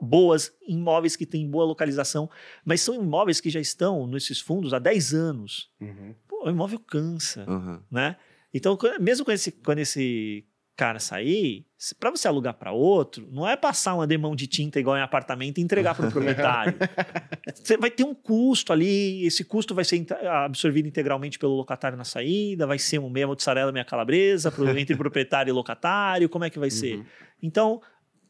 boas, 0.00 0.52
imóveis 0.66 1.16
que 1.16 1.26
têm 1.26 1.48
boa 1.48 1.64
localização, 1.64 2.28
mas 2.64 2.80
são 2.80 2.94
imóveis 2.94 3.40
que 3.40 3.50
já 3.50 3.60
estão 3.60 4.06
nesses 4.06 4.40
fundos 4.40 4.74
há 4.74 4.78
10 4.78 5.14
anos. 5.14 5.70
Uhum. 5.80 6.14
O 6.44 6.50
imóvel 6.50 6.78
cansa, 6.78 7.44
uhum. 7.48 7.80
né? 7.90 8.16
Então, 8.52 8.78
mesmo 9.00 9.24
com 9.24 9.32
esse, 9.32 9.50
quando 9.50 9.80
esse 9.80 10.46
cara 10.76 10.98
sair, 10.98 11.64
para 12.00 12.10
você 12.10 12.26
alugar 12.26 12.54
para 12.54 12.72
outro, 12.72 13.28
não 13.30 13.48
é 13.48 13.56
passar 13.56 13.94
uma 13.94 14.06
demão 14.06 14.34
de 14.34 14.46
tinta 14.46 14.80
igual 14.80 14.96
em 14.96 15.02
apartamento 15.02 15.58
e 15.58 15.60
entregar 15.60 15.94
para 15.94 16.08
o 16.08 16.10
proprietário. 16.10 16.74
você 17.54 17.76
vai 17.76 17.90
ter 17.90 18.02
um 18.02 18.14
custo 18.14 18.72
ali, 18.72 19.24
esse 19.24 19.44
custo 19.44 19.74
vai 19.74 19.84
ser 19.84 20.04
absorvido 20.44 20.88
integralmente 20.88 21.38
pelo 21.38 21.54
locatário 21.54 21.96
na 21.96 22.04
saída, 22.04 22.66
vai 22.66 22.78
ser 22.78 22.98
um 22.98 23.08
meia 23.08 23.26
mozzarella, 23.26 23.70
meia 23.70 23.84
calabresa 23.84 24.50
pro, 24.50 24.68
entre 24.76 24.96
proprietário 24.96 25.50
e 25.50 25.54
locatário, 25.54 26.28
como 26.28 26.44
é 26.44 26.50
que 26.50 26.58
vai 26.58 26.68
uhum. 26.68 26.74
ser? 26.74 27.06
Então, 27.40 27.80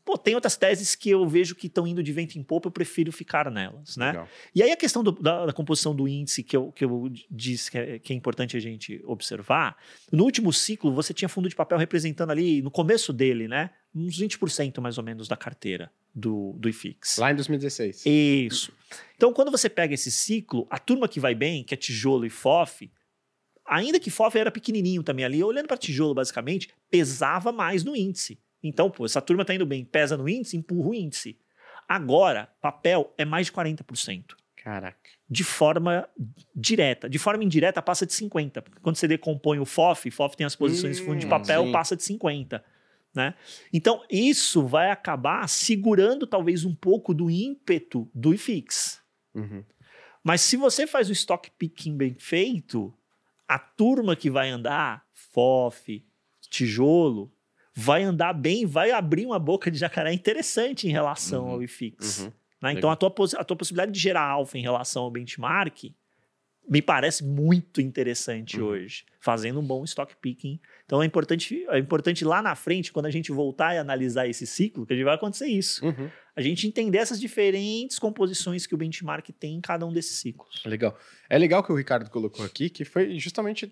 Pô, 0.05 0.19
tem 0.19 0.35
outras 0.35 0.57
teses 0.57 0.95
que 0.95 1.09
eu 1.09 1.27
vejo 1.27 1.55
que 1.55 1.67
estão 1.67 1.87
indo 1.87 2.03
de 2.03 2.12
vento 2.12 2.38
em 2.38 2.43
popa, 2.43 2.69
eu 2.69 2.73
prefiro 2.73 3.11
ficar 3.11 3.51
nelas, 3.51 3.97
né? 3.97 4.09
Legal. 4.09 4.29
E 4.55 4.62
aí 4.62 4.71
a 4.71 4.77
questão 4.77 5.03
do, 5.03 5.12
da, 5.12 5.47
da, 5.47 5.53
composição 5.53 5.95
do 5.95 6.07
índice 6.07 6.43
que 6.43 6.55
eu, 6.55 6.71
que 6.73 6.85
eu 6.85 7.11
disse 7.31 7.71
que 7.71 7.79
é, 7.79 7.99
que 7.99 8.12
é, 8.12 8.17
importante 8.17 8.55
a 8.55 8.61
gente 8.61 9.03
observar, 9.07 9.79
no 10.12 10.25
último 10.25 10.53
ciclo 10.53 10.93
você 10.93 11.14
tinha 11.14 11.29
fundo 11.29 11.49
de 11.49 11.57
papel 11.57 11.79
representando 11.79 12.31
ali, 12.31 12.61
no 12.61 12.71
começo 12.71 13.12
dele, 13.12 13.49
né? 13.49 13.71
Uns 13.95 14.21
20% 14.21 14.81
mais 14.81 14.99
ou 14.99 15.05
menos 15.05 15.27
da 15.27 15.37
carteira 15.37 15.90
do, 16.14 16.55
do 16.59 16.69
IFIX. 16.69 17.17
Lá 17.17 17.33
em 17.33 17.35
2016. 17.37 18.05
Isso. 18.05 18.73
Então, 19.17 19.33
quando 19.33 19.51
você 19.51 19.71
pega 19.71 19.95
esse 19.95 20.11
ciclo, 20.11 20.67
a 20.69 20.79
turma 20.79 21.09
que 21.09 21.19
vai 21.19 21.35
bem, 21.35 21.64
que 21.64 21.73
é 21.73 21.77
tijolo 21.77 22.27
e 22.27 22.31
FOF, 22.31 22.90
ainda 23.64 23.99
que 23.99 24.11
FOF 24.11 24.37
era 24.37 24.51
pequenininho 24.51 25.03
também 25.03 25.25
ali, 25.25 25.43
olhando 25.43 25.67
para 25.67 25.77
tijolo 25.77 26.14
basicamente, 26.14 26.69
pesava 26.90 27.51
mais 27.51 27.83
no 27.83 27.97
índice. 27.97 28.38
Então, 28.64 28.90
pô, 28.90 29.05
essa 29.05 29.20
turma 29.20 29.42
está 29.42 29.55
indo 29.55 29.66
bem, 29.66 29.85
pesa 29.85 30.16
no 30.16 30.27
índice, 30.27 30.57
empurra 30.57 30.88
o 30.88 30.94
índice. 30.94 31.38
Agora, 31.87 32.48
papel 32.62 33.12
é 33.18 33.24
mais 33.24 33.46
de 33.46 33.53
40%. 33.53 34.35
Caraca. 34.57 35.11
De 35.29 35.44
forma 35.44 36.09
direta. 36.57 37.07
De 37.07 37.18
forma 37.18 37.44
indireta, 37.44 37.83
passa 37.83 38.07
de 38.07 38.14
50%. 38.14 38.64
Quando 38.81 38.96
você 38.96 39.07
decompõe 39.07 39.59
o 39.59 39.66
FOF, 39.66 40.11
FOF 40.11 40.35
tem 40.35 40.46
as 40.46 40.57
posições 40.57 40.96
hum, 40.96 41.00
de 41.00 41.07
fundo 41.07 41.18
de 41.18 41.27
papel, 41.27 41.64
sim. 41.64 41.72
passa 41.72 41.94
de 41.94 42.03
50%. 42.03 42.62
Né? 43.14 43.35
Então, 43.72 44.03
isso 44.11 44.66
vai 44.66 44.90
acabar 44.90 45.46
segurando 45.48 46.27
talvez 46.27 46.64
um 46.64 46.74
pouco 46.74 47.12
do 47.12 47.31
ímpeto 47.31 48.11
do 48.14 48.33
IFIX. 48.33 49.00
Uhum. 49.35 49.62
Mas 50.22 50.40
se 50.40 50.57
você 50.57 50.87
faz 50.87 51.11
o 51.11 51.12
stock 51.12 51.50
picking 51.59 51.96
bem 51.96 52.14
feito, 52.14 52.92
a 53.46 53.59
turma 53.59 54.16
que 54.16 54.31
vai 54.31 54.48
andar, 54.48 55.05
FOF, 55.12 56.05
tijolo, 56.48 57.31
vai 57.75 58.05
andar 58.05 58.33
bem, 58.33 58.65
vai 58.65 58.93
abrir 58.93 59.27
uma 59.27 59.39
boca 59.39 59.71
de 59.71 59.79
jacaré 59.79 60.13
interessante 60.13 60.87
em 60.87 60.93
relação 60.93 61.45
uhum. 61.45 61.51
ao 61.51 61.63
IFIX. 61.63 62.21
Uhum. 62.21 62.33
Né? 62.63 62.73
Então, 62.73 62.91
a 62.91 62.97
tua, 62.97 63.13
a 63.37 63.45
tua 63.45 63.57
possibilidade 63.57 63.93
de 63.93 63.99
gerar 63.99 64.23
alfa 64.23 64.57
em 64.57 64.63
relação 64.63 65.03
ao 65.03 65.11
benchmark 65.11 65.93
me 66.67 66.81
parece 66.81 67.23
muito 67.23 67.81
interessante 67.81 68.59
uhum. 68.59 68.69
hoje, 68.69 69.05
fazendo 69.21 69.61
um 69.61 69.67
bom 69.67 69.85
stock 69.85 70.15
picking. 70.17 70.59
Então, 70.87 71.03
é 71.03 71.07
importante, 71.07 71.67
é 71.69 71.79
importante 71.79 72.25
lá 72.25 72.41
na 72.41 72.55
frente, 72.55 72.91
quando 72.91 73.07
a 73.07 73.11
gente 73.11 73.31
voltar 73.31 73.75
e 73.75 73.79
analisar 73.79 74.27
esse 74.27 74.47
ciclo, 74.47 74.87
que 74.87 74.95
a 74.95 74.97
gente 74.97 75.05
vai 75.05 75.15
acontecer 75.15 75.47
isso. 75.47 75.85
Uhum. 75.85 76.09
A 76.35 76.41
gente 76.41 76.67
entender 76.67 76.99
essas 76.99 77.21
diferentes 77.21 77.99
composições 77.99 78.67
que 78.67 78.75
o 78.75 78.79
benchmark 78.79 79.29
tem 79.39 79.57
em 79.57 79.61
cada 79.61 79.85
um 79.85 79.93
desses 79.93 80.17
ciclos. 80.19 80.63
Legal. 80.65 80.99
É 81.29 81.39
legal 81.39 81.63
que 81.63 81.71
o 81.71 81.77
Ricardo 81.77 82.09
colocou 82.11 82.45
aqui, 82.45 82.71
que 82.71 82.85
foi 82.85 83.19
justamente 83.19 83.71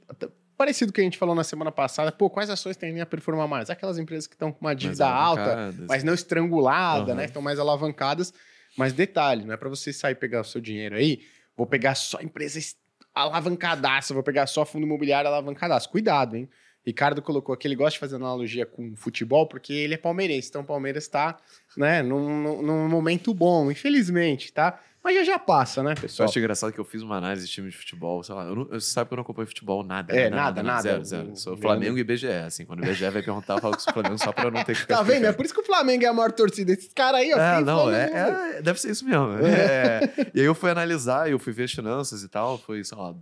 parecido 0.57 0.91
com 0.91 0.93
o 0.93 0.95
que 0.95 1.01
a 1.01 1.05
gente 1.05 1.19
falou 1.19 1.35
na 1.35 1.45
semana 1.45 1.73
passada. 1.73 2.13
Pô, 2.13 2.31
quais 2.31 2.51
ações 2.51 2.77
tendem 2.77 3.01
a 3.01 3.07
performar 3.07 3.49
mais? 3.49 3.71
Aquelas 3.71 3.99
empresas 3.99 4.27
que 4.27 4.35
estão 4.35 4.53
com 4.53 4.61
uma 4.61 4.75
dívida 4.75 5.07
alta, 5.07 5.75
mas 5.89 6.05
não 6.05 6.15
estrangulada, 6.15 7.13
uhum. 7.13 7.17
né? 7.17 7.25
Estão 7.25 7.43
mais 7.43 7.59
alavancadas. 7.59 8.33
Mas 8.77 8.93
detalhe, 8.93 9.45
não 9.45 9.55
é 9.55 9.57
para 9.57 9.69
você 9.69 9.93
sair 9.93 10.15
pegar 10.15 10.41
o 10.41 10.45
seu 10.45 10.61
dinheiro 10.61 10.97
aí, 10.97 11.21
vou 11.57 11.67
pegar 11.67 11.95
só 11.95 12.21
empresas 12.21 12.75
alavancadaça, 13.15 14.15
vou 14.15 14.23
pegar 14.23 14.47
só 14.47 14.65
fundo 14.65 14.87
imobiliário 14.87 15.29
alavancadaço. 15.29 15.91
Cuidado, 15.91 16.37
hein? 16.37 16.49
Ricardo 16.85 17.23
colocou 17.23 17.55
aqui, 17.55 17.69
ele 17.69 17.77
gosta 17.77 17.93
de 17.93 17.99
fazer 18.01 18.17
analogia 18.17 18.67
com 18.67 18.97
futebol, 18.97 19.47
porque 19.47 19.73
ele 19.73 19.95
é 19.95 19.97
palmeirense, 19.97 20.49
então 20.49 20.63
o 20.63 20.67
Palmeiras 20.67 21.05
está 21.05 21.39
né, 21.77 22.03
num, 22.03 22.61
num 22.61 22.89
momento 22.89 23.33
bom, 23.33 23.71
infelizmente, 23.71 24.53
tá? 24.53 24.81
Mas 25.05 25.17
já 25.17 25.25
já 25.25 25.39
passa, 25.39 25.83
né, 25.83 25.95
pessoal? 25.95 26.27
Eu 26.27 26.31
acho 26.31 26.39
engraçado 26.39 26.73
que 26.73 26.79
eu 26.79 26.85
fiz 26.85 27.03
uma 27.03 27.17
análise 27.17 27.45
de 27.45 27.53
time 27.53 27.69
de 27.69 27.77
futebol, 27.77 28.23
sei 28.23 28.35
lá, 28.35 28.45
eu 28.45 28.55
não, 28.55 28.65
você 28.67 28.81
sabe 28.93 29.09
que 29.09 29.15
eu 29.15 29.17
não 29.17 29.23
acompanho 29.23 29.49
futebol, 29.49 29.83
nada. 29.83 30.15
É, 30.15 30.31
nada, 30.31 30.63
nada. 30.63 30.63
nada 30.63 30.83
zero, 30.83 31.05
zero. 31.05 31.37
Sou 31.37 31.57
Flamengo 31.57 31.99
e 31.99 32.05
BGE, 32.05 32.29
assim, 32.29 32.65
quando 32.65 32.85
o 32.85 32.87
BGE 32.87 33.11
vai 33.11 33.23
perguntar, 33.23 33.55
eu 33.55 33.61
falo 33.61 33.77
que 33.77 33.83
sou 33.83 33.93
Flamengo 33.93 34.19
só 34.19 34.33
pra 34.33 34.51
não 34.51 34.63
ter 34.63 34.77
que 34.77 34.87
Tá 34.87 35.03
vendo? 35.03 35.27
É 35.27 35.33
por 35.33 35.45
isso 35.45 35.53
que 35.53 35.61
o 35.61 35.65
Flamengo 35.65 36.05
é 36.05 36.07
a 36.07 36.13
maior 36.13 36.31
torcida. 36.31 36.73
Esse 36.73 36.91
cara 36.95 37.19
aí, 37.19 37.35
ó. 37.35 37.39
É, 37.39 37.61
não, 37.61 37.91
é, 37.91 38.59
é, 38.59 38.63
deve 38.63 38.81
ser 38.81 38.93
isso 38.93 39.05
mesmo. 39.05 39.33
É. 39.45 39.53
É. 39.53 40.31
E 40.35 40.41
aí 40.41 40.47
eu 40.47 40.55
fui 40.55 40.71
analisar, 40.71 41.29
eu 41.29 41.39
fui 41.39 41.53
ver 41.53 41.65
as 41.65 41.73
finanças 41.73 42.23
e 42.23 42.29
tal, 42.29 42.57
foi, 42.59 42.85
sei 42.85 42.97
lá, 42.97 43.13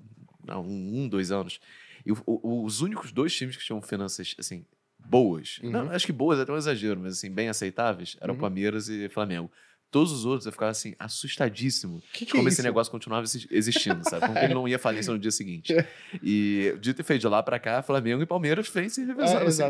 um, 0.58 1.02
um 1.02 1.08
dois 1.08 1.32
anos. 1.32 1.60
E 2.04 2.12
o, 2.12 2.18
o, 2.26 2.64
os 2.64 2.82
únicos 2.82 3.10
dois 3.10 3.34
times 3.34 3.56
que 3.56 3.64
tinham 3.64 3.80
finanças, 3.80 4.34
assim, 4.38 4.66
boas, 4.98 5.58
uhum. 5.62 5.70
não, 5.70 5.90
acho 5.90 6.06
que 6.06 6.12
boas 6.12 6.38
é 6.38 6.42
até 6.42 6.52
um 6.52 6.56
exagero, 6.56 7.00
mas 7.00 7.14
assim, 7.14 7.30
bem 7.30 7.48
aceitáveis, 7.48 8.16
eram 8.20 8.34
uhum. 8.34 8.40
Palmeiras 8.40 8.88
e 8.88 9.08
Flamengo. 9.08 9.50
Todos 9.90 10.12
os 10.12 10.24
outros 10.24 10.46
eu 10.46 10.52
ficava 10.52 10.70
assim, 10.70 10.94
assustadíssimo 10.98 12.02
que 12.12 12.24
que 12.24 12.32
como 12.32 12.48
é 12.48 12.52
esse 12.52 12.62
negócio 12.62 12.90
continuava 12.90 13.26
existindo, 13.50 14.08
sabe? 14.08 14.26
Como 14.26 14.38
ele 14.38 14.54
não 14.54 14.68
ia 14.68 14.78
falência 14.78 15.12
no 15.12 15.18
dia 15.18 15.30
seguinte. 15.30 15.74
E 16.22 16.76
dito 16.80 17.00
e 17.00 17.04
feito 17.04 17.22
de 17.22 17.28
lá 17.28 17.42
pra 17.42 17.58
cá, 17.58 17.82
Flamengo 17.82 18.22
e 18.22 18.26
Palmeiras 18.26 18.68
vêm 18.68 18.88
se 18.88 19.04
revezando. 19.04 19.44
É, 19.44 19.46
assim, 19.46 19.62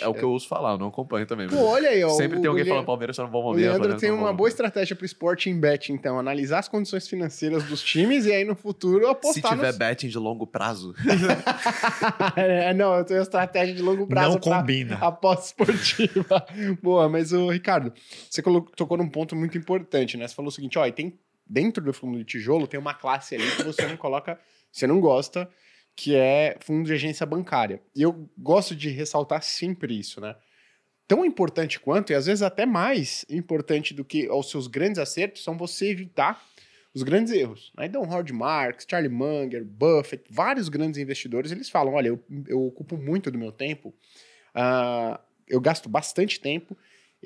é 0.00 0.08
o 0.08 0.14
que 0.14 0.22
eu 0.22 0.30
ouço 0.30 0.48
falar, 0.48 0.72
eu 0.72 0.78
não 0.78 0.88
acompanho 0.88 1.26
também. 1.26 1.48
Pô, 1.48 1.62
olha 1.64 1.90
aí, 1.90 2.02
ó. 2.02 2.10
Sempre 2.10 2.40
tem 2.40 2.48
alguém 2.48 2.64
falando 2.64 2.86
Palmeiras 2.86 3.16
tá 3.16 3.22
no 3.22 3.28
bom 3.28 3.42
momento. 3.42 3.64
O 3.64 3.68
Leandro 3.68 3.96
tem 3.96 4.10
uma 4.10 4.32
boa 4.32 4.48
estratégia 4.48 4.96
pro 4.96 5.04
Sporting 5.04 5.58
Bet, 5.58 5.92
então. 5.92 6.18
Analisar 6.18 6.60
as 6.60 6.68
condições 6.68 7.06
financeiras 7.08 7.64
dos 7.64 7.82
times 7.82 8.26
e 8.26 8.32
aí 8.32 8.44
no 8.44 8.54
futuro 8.54 9.08
apostar. 9.08 9.52
Se 9.52 9.56
tiver 9.56 9.66
nos... 9.68 9.76
betting 9.76 10.08
de 10.08 10.18
longo 10.18 10.46
prazo. 10.46 10.94
é, 12.36 12.72
não, 12.72 12.94
eu 12.94 13.04
tenho 13.04 13.20
estratégia 13.20 13.74
de 13.74 13.82
longo 13.82 14.06
prazo. 14.06 14.32
Não 14.32 14.40
combina. 14.40 14.96
Aposta 14.96 15.46
esportiva. 15.46 16.46
Boa, 16.82 17.08
mas 17.08 17.32
o 17.32 17.50
Ricardo, 17.50 17.92
você 18.30 18.40
colocou, 18.42 18.72
tocou 18.74 18.96
num 18.96 19.08
ponto 19.08 19.34
muito 19.34 19.58
importante, 19.58 19.65
né? 20.16 20.28
Você 20.28 20.34
falou 20.34 20.48
o 20.48 20.52
seguinte: 20.52 20.78
ó, 20.78 20.90
tem 20.90 21.18
dentro 21.46 21.82
do 21.82 21.92
fundo 21.92 22.18
de 22.18 22.24
tijolo 22.24 22.66
tem 22.66 22.78
uma 22.78 22.94
classe 22.94 23.36
ali 23.36 23.44
que 23.56 23.62
você 23.62 23.86
não 23.86 23.96
coloca, 23.96 24.38
você 24.70 24.86
não 24.86 25.00
gosta, 25.00 25.48
que 25.94 26.14
é 26.14 26.56
fundo 26.60 26.86
de 26.86 26.92
agência 26.92 27.24
bancária. 27.24 27.80
E 27.94 28.02
eu 28.02 28.28
gosto 28.36 28.74
de 28.74 28.90
ressaltar 28.90 29.42
sempre 29.42 29.98
isso, 29.98 30.20
né? 30.20 30.34
Tão 31.08 31.24
importante 31.24 31.78
quanto, 31.78 32.10
e 32.10 32.16
às 32.16 32.26
vezes 32.26 32.42
até 32.42 32.66
mais 32.66 33.24
importante 33.30 33.94
do 33.94 34.04
que 34.04 34.28
os 34.28 34.50
seus 34.50 34.66
grandes 34.66 34.98
acertos, 34.98 35.44
são 35.44 35.56
você 35.56 35.90
evitar 35.90 36.44
os 36.92 37.04
grandes 37.04 37.32
erros. 37.32 37.72
Né? 37.76 37.86
Então, 37.86 38.02
Howard 38.02 38.32
Marks, 38.32 38.86
Charlie 38.90 39.12
Munger, 39.12 39.64
Buffett, 39.64 40.24
vários 40.28 40.68
grandes 40.68 40.98
investidores, 40.98 41.52
eles 41.52 41.70
falam: 41.70 41.94
olha, 41.94 42.08
eu, 42.08 42.24
eu 42.48 42.66
ocupo 42.66 42.96
muito 42.96 43.30
do 43.30 43.38
meu 43.38 43.52
tempo, 43.52 43.94
uh, 44.54 45.16
eu 45.46 45.60
gasto 45.60 45.88
bastante 45.88 46.40
tempo 46.40 46.76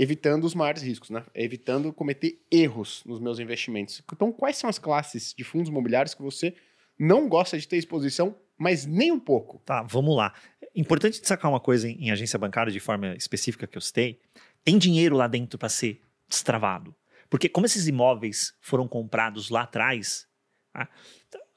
evitando 0.00 0.44
os 0.44 0.54
maiores 0.54 0.82
riscos, 0.82 1.10
né? 1.10 1.22
Evitando 1.34 1.92
cometer 1.92 2.40
erros 2.50 3.02
nos 3.04 3.20
meus 3.20 3.38
investimentos. 3.38 4.02
Então, 4.10 4.32
quais 4.32 4.56
são 4.56 4.70
as 4.70 4.78
classes 4.78 5.34
de 5.36 5.44
fundos 5.44 5.68
imobiliários 5.68 6.14
que 6.14 6.22
você 6.22 6.54
não 6.98 7.28
gosta 7.28 7.58
de 7.58 7.68
ter 7.68 7.76
exposição, 7.76 8.34
mas 8.56 8.86
nem 8.86 9.12
um 9.12 9.20
pouco? 9.20 9.58
Tá, 9.58 9.82
vamos 9.82 10.16
lá. 10.16 10.32
Importante 10.74 11.20
destacar 11.20 11.50
uma 11.50 11.60
coisa 11.60 11.86
em, 11.86 12.06
em 12.06 12.10
agência 12.10 12.38
bancária 12.38 12.72
de 12.72 12.80
forma 12.80 13.14
específica 13.14 13.66
que 13.66 13.76
eu 13.76 13.82
citei. 13.82 14.18
Tem 14.64 14.78
dinheiro 14.78 15.16
lá 15.16 15.28
dentro 15.28 15.58
para 15.58 15.68
ser 15.68 16.00
destravado. 16.26 16.94
Porque 17.28 17.46
como 17.46 17.66
esses 17.66 17.86
imóveis 17.86 18.54
foram 18.58 18.88
comprados 18.88 19.50
lá 19.50 19.64
atrás, 19.64 20.26
tá? 20.72 20.88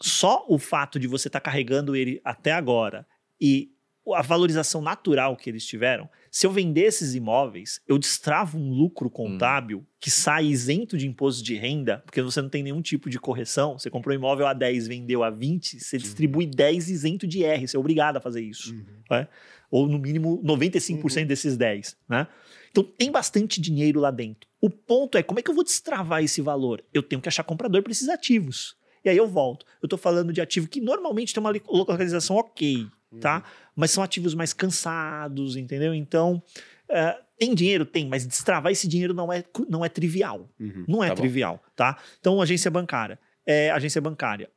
só 0.01 0.45
o 0.49 0.59
fato 0.59 0.99
de 0.99 1.07
você 1.07 1.29
estar 1.29 1.39
tá 1.39 1.45
carregando 1.45 1.95
ele 1.95 2.19
até 2.25 2.51
agora 2.51 3.07
e 3.39 3.71
a 4.13 4.21
valorização 4.21 4.81
natural 4.81 5.37
que 5.37 5.49
eles 5.49 5.65
tiveram, 5.65 6.09
se 6.33 6.47
eu 6.47 6.51
vender 6.51 6.85
esses 6.85 7.13
imóveis, 7.13 7.79
eu 7.87 7.99
destravo 7.99 8.57
um 8.57 8.71
lucro 8.71 9.07
contábil 9.07 9.77
hum. 9.77 9.85
que 9.99 10.09
sai 10.09 10.47
isento 10.47 10.97
de 10.97 11.07
imposto 11.07 11.43
de 11.43 11.53
renda, 11.53 12.01
porque 12.03 12.23
você 12.23 12.41
não 12.41 12.49
tem 12.49 12.63
nenhum 12.63 12.81
tipo 12.81 13.07
de 13.07 13.19
correção. 13.19 13.77
Você 13.77 13.87
comprou 13.87 14.15
um 14.15 14.17
imóvel 14.17 14.47
a 14.47 14.53
10, 14.53 14.87
vendeu 14.87 15.23
a 15.23 15.29
20, 15.29 15.79
você 15.79 15.95
distribui 15.95 16.47
10 16.47 16.89
isento 16.89 17.27
de 17.27 17.43
R, 17.43 17.67
você 17.67 17.77
é 17.77 17.79
obrigado 17.79 18.17
a 18.17 18.19
fazer 18.19 18.41
isso. 18.41 18.73
Uhum. 18.73 18.83
Né? 19.11 19.27
Ou 19.69 19.87
no 19.87 19.99
mínimo 19.99 20.41
95% 20.43 21.21
uhum. 21.21 21.27
desses 21.27 21.55
10. 21.55 21.95
Né? 22.09 22.25
Então 22.71 22.83
tem 22.83 23.11
bastante 23.11 23.61
dinheiro 23.61 23.99
lá 23.99 24.09
dentro. 24.09 24.49
O 24.59 24.71
ponto 24.71 25.19
é 25.19 25.21
como 25.21 25.39
é 25.39 25.43
que 25.43 25.51
eu 25.51 25.55
vou 25.55 25.63
destravar 25.63 26.23
esse 26.23 26.41
valor? 26.41 26.83
Eu 26.91 27.03
tenho 27.03 27.21
que 27.21 27.29
achar 27.29 27.43
comprador 27.43 27.83
para 27.83 27.91
esses 27.91 28.09
ativos. 28.09 28.75
E 29.05 29.09
aí 29.09 29.17
eu 29.17 29.27
volto. 29.27 29.67
Eu 29.83 29.85
estou 29.85 29.99
falando 29.99 30.33
de 30.33 30.41
ativo 30.41 30.67
que 30.67 30.81
normalmente 30.81 31.31
tem 31.31 31.43
uma 31.43 31.53
localização 31.67 32.37
ok 32.37 32.87
tá? 33.19 33.37
Uhum. 33.37 33.71
Mas 33.75 33.91
são 33.91 34.03
ativos 34.03 34.33
mais 34.33 34.53
cansados, 34.53 35.55
entendeu? 35.55 35.93
Então, 35.93 36.41
uh, 36.89 37.23
tem 37.37 37.53
dinheiro? 37.53 37.85
Tem, 37.85 38.07
mas 38.07 38.25
destravar 38.25 38.71
esse 38.71 38.87
dinheiro 38.87 39.13
não 39.13 39.31
é, 39.31 39.43
não 39.67 39.83
é 39.83 39.89
trivial. 39.89 40.49
Uhum, 40.59 40.85
não 40.87 41.03
é 41.03 41.09
tá 41.09 41.15
trivial, 41.15 41.55
bom. 41.55 41.71
tá? 41.75 41.97
Então, 42.19 42.41
agência 42.41 42.69
bancária. 42.71 43.19
É, 43.45 43.71
agência 43.71 43.99
bancária. 43.99 44.49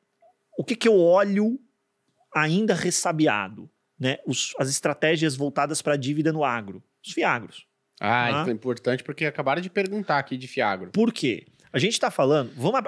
O 0.57 0.65
que, 0.65 0.77
que 0.77 0.89
eu 0.89 0.99
olho 0.99 1.59
ainda 2.35 2.75
ressabiado? 2.75 3.69
Né? 3.99 4.19
Os, 4.27 4.55
as 4.59 4.69
estratégias 4.69 5.35
voltadas 5.35 5.81
para 5.83 5.95
a 5.95 5.97
dívida 5.97 6.33
no 6.33 6.45
agro. 6.45 6.83
Os 7.05 7.13
fiagros. 7.13 7.67
Ah, 7.99 8.29
tá? 8.31 8.41
isso 8.41 8.51
é 8.51 8.53
importante 8.53 9.03
porque 9.03 9.25
acabaram 9.25 9.63
de 9.63 9.71
perguntar 9.71 10.19
aqui 10.19 10.37
de 10.37 10.47
fiagro. 10.47 10.91
Por 10.91 11.13
quê? 11.13 11.47
A 11.73 11.79
gente 11.79 11.93
está 11.93 12.11
falando. 12.11 12.53
Vamos, 12.55 12.81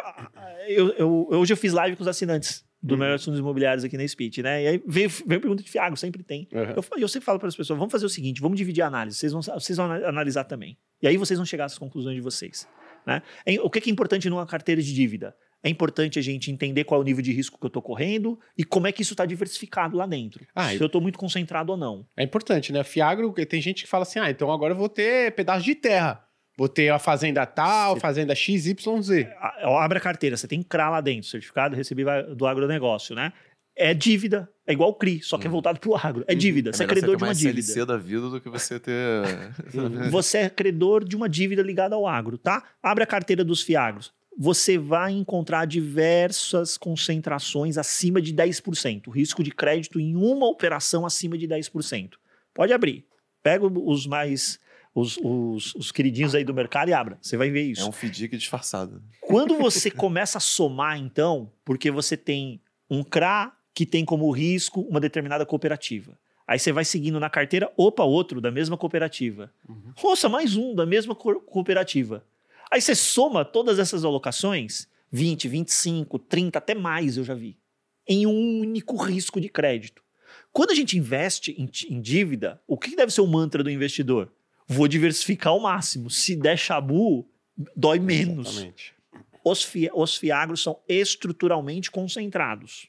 eu, 0.68 0.90
eu, 0.92 1.28
hoje 1.30 1.52
eu 1.52 1.56
fiz 1.56 1.72
live 1.72 1.96
com 1.96 2.02
os 2.02 2.08
assinantes 2.08 2.67
do 2.82 2.94
Uhum. 2.94 3.00
melhores 3.00 3.24
fundos 3.24 3.40
imobiliários 3.40 3.84
aqui 3.84 3.96
na 3.96 4.06
Speech, 4.06 4.42
né? 4.42 4.62
E 4.62 4.66
aí 4.68 4.82
veio, 4.86 5.08
veio 5.26 5.40
pergunta 5.40 5.62
de 5.62 5.70
Fiagro, 5.70 5.96
sempre 5.96 6.22
tem. 6.22 6.46
Uhum. 6.52 6.62
Eu, 6.76 6.84
eu 6.98 7.08
sempre 7.08 7.26
falo 7.26 7.38
para 7.38 7.48
as 7.48 7.56
pessoas: 7.56 7.78
vamos 7.78 7.90
fazer 7.90 8.06
o 8.06 8.08
seguinte, 8.08 8.40
vamos 8.40 8.56
dividir 8.56 8.82
a 8.82 8.86
análise, 8.86 9.16
vocês 9.18 9.32
vão, 9.32 9.42
vocês 9.42 9.76
vão 9.76 9.86
ana- 9.90 10.06
analisar 10.08 10.44
também. 10.44 10.78
E 11.02 11.08
aí 11.08 11.16
vocês 11.16 11.38
vão 11.38 11.44
chegar 11.46 11.64
às 11.64 11.76
conclusões 11.76 12.14
de 12.14 12.20
vocês. 12.20 12.68
Né? 13.06 13.22
É- 13.46 13.60
O 13.60 13.68
que 13.70 13.80
que 13.80 13.90
é 13.90 13.92
importante 13.92 14.28
numa 14.30 14.46
carteira 14.46 14.80
de 14.82 14.92
dívida? 14.94 15.34
É 15.60 15.68
importante 15.68 16.20
a 16.20 16.22
gente 16.22 16.52
entender 16.52 16.84
qual 16.84 17.00
é 17.00 17.02
o 17.02 17.04
nível 17.04 17.20
de 17.20 17.32
risco 17.32 17.58
que 17.58 17.64
eu 17.64 17.68
estou 17.68 17.82
correndo 17.82 18.38
e 18.56 18.62
como 18.62 18.86
é 18.86 18.92
que 18.92 19.02
isso 19.02 19.12
está 19.14 19.26
diversificado 19.26 19.96
lá 19.96 20.06
dentro. 20.06 20.46
Ah, 20.54 20.68
se 20.68 20.80
eu 20.80 20.86
estou 20.86 21.00
muito 21.00 21.18
concentrado 21.18 21.72
ou 21.72 21.76
não. 21.76 22.06
É 22.16 22.22
importante, 22.22 22.72
né? 22.72 22.84
Fiagro, 22.84 23.32
tem 23.32 23.60
gente 23.60 23.82
que 23.82 23.88
fala 23.90 24.04
assim: 24.04 24.20
ah, 24.20 24.30
então 24.30 24.52
agora 24.52 24.72
eu 24.72 24.78
vou 24.78 24.88
ter 24.88 25.34
pedaço 25.34 25.64
de 25.64 25.74
terra. 25.74 26.24
Vou 26.58 26.68
ter 26.68 26.88
a 26.88 26.98
fazenda 26.98 27.46
tal, 27.46 27.94
Sim. 27.94 28.00
fazenda 28.00 28.34
XYZ. 28.34 28.74
A- 29.38 29.84
Abre 29.84 29.98
a 29.98 30.00
carteira, 30.00 30.36
você 30.36 30.48
tem 30.48 30.60
CRA 30.60 30.90
lá 30.90 31.00
dentro, 31.00 31.28
certificado 31.30 31.76
recebido 31.76 32.10
do 32.34 32.46
agronegócio, 32.48 33.14
né? 33.14 33.32
É 33.76 33.94
dívida, 33.94 34.50
é 34.66 34.72
igual 34.72 34.90
o 34.90 34.94
CRI, 34.94 35.22
só 35.22 35.38
que 35.38 35.44
é 35.44 35.46
Uhum. 35.46 35.52
voltado 35.52 35.78
para 35.78 35.88
o 35.88 35.94
agro. 35.96 36.24
É 36.26 36.34
dívida, 36.34 36.72
você 36.72 36.82
é 36.82 36.86
melhor 36.86 36.94
credor 36.96 37.10
ter 37.10 37.16
de 37.18 37.22
uma 37.22 37.26
mais 37.28 37.38
dívida. 37.38 37.62
CLC 37.62 37.86
da 37.86 37.96
vida 37.96 38.28
do 38.28 38.40
que 38.40 38.48
você 38.48 38.80
ter... 38.80 38.92
Você 40.10 40.38
é 40.38 40.50
credor 40.50 41.04
de 41.04 41.14
uma 41.14 41.28
dívida 41.28 41.62
ligada 41.62 41.94
ao 41.94 42.04
agro, 42.08 42.36
tá? 42.36 42.64
Abre 42.82 43.04
a 43.04 43.06
carteira 43.06 43.44
dos 43.44 43.62
Fiagros. 43.62 44.12
Você 44.36 44.76
vai 44.76 45.12
encontrar 45.12 45.64
diversas 45.64 46.76
concentrações 46.76 47.78
acima 47.78 48.20
de 48.20 48.32
10%. 48.34 49.10
Risco 49.12 49.42
de 49.44 49.50
crédito 49.52 49.98
em 50.00 50.16
uma 50.16 50.48
operação 50.48 51.06
acima 51.06 51.38
de 51.38 51.46
10%. 51.46 52.10
Pode 52.54 52.72
abrir. 52.72 53.04
Pega 53.44 53.64
os 53.66 54.06
mais. 54.08 54.58
Os, 54.94 55.16
os, 55.22 55.74
os 55.74 55.92
queridinhos 55.92 56.34
aí 56.34 56.42
do 56.44 56.52
mercado 56.54 56.88
e 56.88 56.92
abra. 56.92 57.18
Você 57.20 57.36
vai 57.36 57.50
ver 57.50 57.62
isso. 57.62 57.82
É 57.82 57.84
um 57.84 57.92
FDIC 57.92 58.36
disfarçado. 58.36 59.02
Quando 59.20 59.56
você 59.58 59.90
começa 59.90 60.38
a 60.38 60.40
somar, 60.40 60.98
então, 60.98 61.52
porque 61.64 61.90
você 61.90 62.16
tem 62.16 62.60
um 62.90 63.04
CRA 63.04 63.52
que 63.74 63.86
tem 63.86 64.04
como 64.04 64.30
risco 64.30 64.80
uma 64.82 64.98
determinada 64.98 65.46
cooperativa. 65.46 66.18
Aí 66.46 66.58
você 66.58 66.72
vai 66.72 66.84
seguindo 66.84 67.20
na 67.20 67.28
carteira, 67.30 67.70
opa, 67.76 68.02
outro 68.02 68.40
da 68.40 68.50
mesma 68.50 68.76
cooperativa. 68.76 69.52
Nossa, 70.02 70.28
mais 70.28 70.56
um 70.56 70.74
da 70.74 70.86
mesma 70.86 71.14
co- 71.14 71.40
cooperativa. 71.42 72.24
Aí 72.70 72.80
você 72.80 72.94
soma 72.94 73.44
todas 73.44 73.78
essas 73.78 74.02
alocações, 74.04 74.88
20, 75.12 75.46
25, 75.46 76.18
30, 76.18 76.58
até 76.58 76.74
mais 76.74 77.16
eu 77.16 77.24
já 77.24 77.34
vi, 77.34 77.56
em 78.06 78.26
um 78.26 78.60
único 78.60 78.96
risco 78.96 79.40
de 79.40 79.48
crédito. 79.48 80.02
Quando 80.52 80.70
a 80.70 80.74
gente 80.74 80.96
investe 80.98 81.52
em, 81.58 81.70
em 81.94 82.00
dívida, 82.00 82.60
o 82.66 82.76
que 82.78 82.96
deve 82.96 83.12
ser 83.12 83.20
o 83.20 83.26
mantra 83.26 83.62
do 83.62 83.70
investidor? 83.70 84.32
Vou 84.68 84.86
diversificar 84.86 85.52
ao 85.52 85.60
máximo. 85.60 86.10
Se 86.10 86.36
der 86.36 86.56
chabu, 86.58 87.26
dói 87.74 87.98
menos 87.98 88.48
Exatamente. 88.48 88.94
os, 89.44 89.62
fi- 89.64 89.90
os 89.94 90.16
fiagros 90.16 90.62
são 90.62 90.78
estruturalmente 90.88 91.90
concentrados, 91.90 92.88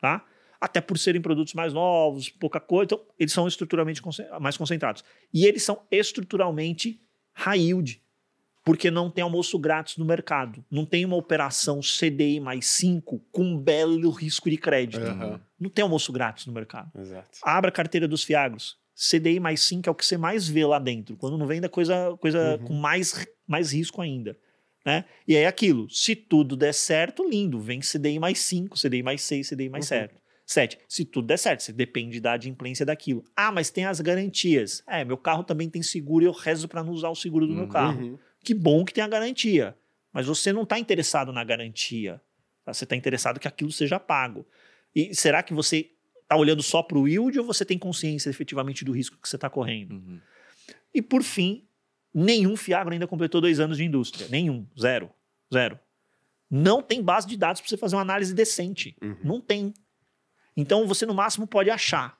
tá? 0.00 0.24
Até 0.60 0.80
por 0.80 0.98
serem 0.98 1.22
produtos 1.22 1.54
mais 1.54 1.72
novos, 1.72 2.28
pouca 2.28 2.60
coisa, 2.60 2.84
então 2.84 3.00
eles 3.18 3.32
são 3.32 3.48
estruturalmente 3.48 4.02
mais 4.40 4.56
concentrados. 4.58 5.02
E 5.32 5.46
eles 5.46 5.62
são 5.62 5.80
estruturalmente 5.90 7.00
high 7.32 7.58
yield, 7.60 8.02
porque 8.62 8.90
não 8.90 9.10
tem 9.10 9.24
almoço 9.24 9.58
grátis 9.58 9.96
no 9.96 10.04
mercado. 10.04 10.62
Não 10.70 10.84
tem 10.84 11.04
uma 11.06 11.16
operação 11.16 11.80
CDI 11.80 12.40
mais 12.40 12.66
5 12.66 13.18
com 13.32 13.42
um 13.42 13.56
belo 13.58 14.10
risco 14.10 14.50
de 14.50 14.58
crédito. 14.58 15.00
Aham. 15.02 15.40
Não 15.58 15.70
tem 15.70 15.82
almoço 15.82 16.12
grátis 16.12 16.44
no 16.44 16.52
mercado. 16.52 16.90
Exato. 16.98 17.38
Abra 17.42 17.70
a 17.70 17.72
carteira 17.72 18.06
dos 18.06 18.22
fiagros. 18.22 18.78
CDI 19.02 19.40
mais 19.40 19.62
5 19.62 19.88
é 19.88 19.92
o 19.92 19.94
que 19.94 20.04
você 20.04 20.18
mais 20.18 20.46
vê 20.46 20.66
lá 20.66 20.78
dentro. 20.78 21.16
Quando 21.16 21.38
não 21.38 21.46
vem 21.46 21.60
da 21.60 21.68
coisa, 21.70 22.16
coisa 22.20 22.58
Uhum. 22.60 22.66
com 22.66 22.74
mais, 22.74 23.26
mais 23.46 23.72
risco 23.72 24.02
ainda. 24.02 24.36
Né? 24.84 25.04
E 25.26 25.36
aí 25.36 25.46
aquilo, 25.46 25.88
se 25.88 26.14
tudo 26.14 26.54
der 26.56 26.74
certo, 26.74 27.26
lindo. 27.28 27.58
Vem 27.60 27.80
CDI 27.80 28.18
mais 28.18 28.38
5, 28.40 28.76
CDI 28.78 29.02
mais 29.02 29.22
6, 29.22 29.48
CDI 29.48 29.68
mais 29.70 29.84
Uhum. 29.86 29.88
certo. 29.88 30.20
7. 30.44 30.78
Se 30.88 31.04
tudo 31.04 31.26
der 31.28 31.38
certo, 31.38 31.62
você 31.62 31.72
depende 31.72 32.20
da 32.20 32.32
adimplência 32.32 32.84
daquilo. 32.84 33.24
Ah, 33.36 33.52
mas 33.52 33.70
tem 33.70 33.84
as 33.86 34.00
garantias. 34.00 34.82
É, 34.86 35.04
meu 35.04 35.16
carro 35.16 35.44
também 35.44 35.70
tem 35.70 35.82
seguro 35.82 36.24
e 36.24 36.26
eu 36.26 36.32
rezo 36.32 36.66
para 36.68 36.82
não 36.82 36.92
usar 36.92 37.08
o 37.08 37.14
seguro 37.14 37.46
do 37.46 37.54
meu 37.54 37.62
Uhum. 37.64 37.68
carro. 37.68 38.00
Uhum. 38.02 38.18
Que 38.42 38.52
bom 38.52 38.84
que 38.84 38.92
tem 38.92 39.02
a 39.04 39.08
garantia. 39.08 39.76
Mas 40.12 40.26
você 40.26 40.52
não 40.52 40.64
está 40.64 40.78
interessado 40.78 41.32
na 41.32 41.44
garantia. 41.44 42.20
tá? 42.64 42.74
Você 42.74 42.84
está 42.84 42.96
interessado 42.96 43.38
que 43.40 43.46
aquilo 43.48 43.70
seja 43.72 43.98
pago. 44.00 44.44
E 44.94 45.14
será 45.14 45.42
que 45.42 45.54
você 45.54 45.90
está 46.30 46.36
olhando 46.36 46.62
só 46.62 46.80
para 46.80 46.96
o 46.96 47.08
yield 47.08 47.36
ou 47.40 47.44
você 47.44 47.64
tem 47.64 47.76
consciência 47.76 48.30
efetivamente 48.30 48.84
do 48.84 48.92
risco 48.92 49.18
que 49.20 49.28
você 49.28 49.34
está 49.36 49.50
correndo? 49.50 49.94
Uhum. 49.94 50.20
E 50.94 51.02
por 51.02 51.24
fim, 51.24 51.64
nenhum 52.14 52.56
Fiagro 52.56 52.92
ainda 52.92 53.06
completou 53.06 53.40
dois 53.40 53.58
anos 53.58 53.76
de 53.76 53.84
indústria. 53.84 54.28
Nenhum. 54.30 54.64
Zero. 54.78 55.10
Zero. 55.52 55.76
Não 56.48 56.80
tem 56.80 57.02
base 57.02 57.26
de 57.26 57.36
dados 57.36 57.60
para 57.60 57.68
você 57.68 57.76
fazer 57.76 57.96
uma 57.96 58.02
análise 58.02 58.32
decente. 58.32 58.96
Uhum. 59.02 59.16
Não 59.24 59.40
tem. 59.40 59.74
Então 60.56 60.86
você 60.86 61.04
no 61.04 61.14
máximo 61.14 61.48
pode 61.48 61.68
achar. 61.68 62.16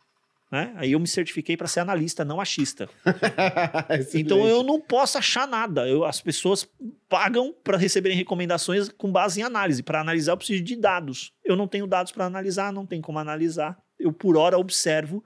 Né? 0.50 0.72
Aí 0.74 0.90
eu 0.90 0.98
me 0.98 1.06
certifiquei 1.06 1.56
para 1.56 1.68
ser 1.68 1.78
analista, 1.78 2.24
não 2.24 2.40
achista. 2.40 2.88
Então 4.14 4.48
eu 4.48 4.64
não 4.64 4.80
posso 4.80 5.18
achar 5.18 5.46
nada. 5.46 5.86
Eu- 5.86 6.04
as 6.04 6.20
pessoas 6.20 6.68
pagam 7.08 7.54
para 7.62 7.76
receberem 7.76 8.16
recomendações 8.18 8.88
com 8.88 9.12
base 9.12 9.38
em 9.40 9.44
análise. 9.44 9.84
Para 9.84 10.00
analisar, 10.00 10.32
eu 10.32 10.36
preciso 10.36 10.64
de 10.64 10.74
dados. 10.74 11.32
Eu 11.44 11.54
não 11.54 11.68
tenho 11.68 11.86
dados 11.86 12.10
para 12.10 12.24
analisar, 12.24 12.72
não 12.72 12.84
tem 12.84 13.00
como 13.00 13.20
analisar. 13.20 13.80
Eu, 14.00 14.12
por 14.12 14.36
hora, 14.36 14.58
observo 14.58 15.22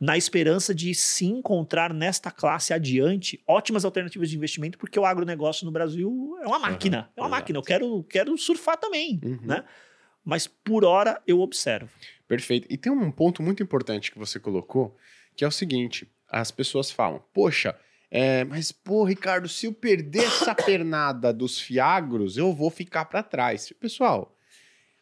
na 0.00 0.16
esperança 0.16 0.74
de 0.74 0.94
se 0.94 1.24
encontrar 1.24 1.94
nesta 1.94 2.30
classe 2.30 2.74
adiante 2.74 3.42
ótimas 3.46 3.84
alternativas 3.84 4.28
de 4.28 4.36
investimento, 4.36 4.76
porque 4.76 4.98
o 4.98 5.04
agronegócio 5.04 5.64
no 5.64 5.72
Brasil 5.72 6.36
é 6.42 6.46
uma 6.46 6.58
máquina. 6.58 7.10
é 7.16 7.20
uma 7.20 7.28
exato. 7.28 7.30
máquina. 7.30 7.58
Eu 7.58 7.62
quero, 7.62 8.04
quero 8.04 8.36
surfar 8.36 8.76
também. 8.76 9.20
Uhum. 9.22 9.40
Né? 9.42 9.64
Mas 10.24 10.46
por 10.46 10.84
hora 10.84 11.22
eu 11.26 11.40
observo. 11.40 11.88
Perfeito. 12.26 12.66
E 12.70 12.76
tem 12.76 12.90
um 12.90 13.10
ponto 13.10 13.42
muito 13.42 13.62
importante 13.62 14.10
que 14.10 14.18
você 14.18 14.40
colocou, 14.40 14.96
que 15.36 15.44
é 15.44 15.48
o 15.48 15.52
seguinte: 15.52 16.10
as 16.28 16.50
pessoas 16.50 16.90
falam, 16.90 17.22
poxa, 17.32 17.78
é, 18.10 18.44
mas 18.44 18.72
pô, 18.72 19.04
Ricardo, 19.04 19.48
se 19.48 19.66
eu 19.66 19.72
perder 19.72 20.24
essa 20.24 20.54
pernada 20.54 21.32
dos 21.32 21.60
fiagros, 21.60 22.36
eu 22.36 22.52
vou 22.52 22.70
ficar 22.70 23.04
para 23.06 23.22
trás. 23.22 23.72
Pessoal, 23.80 24.36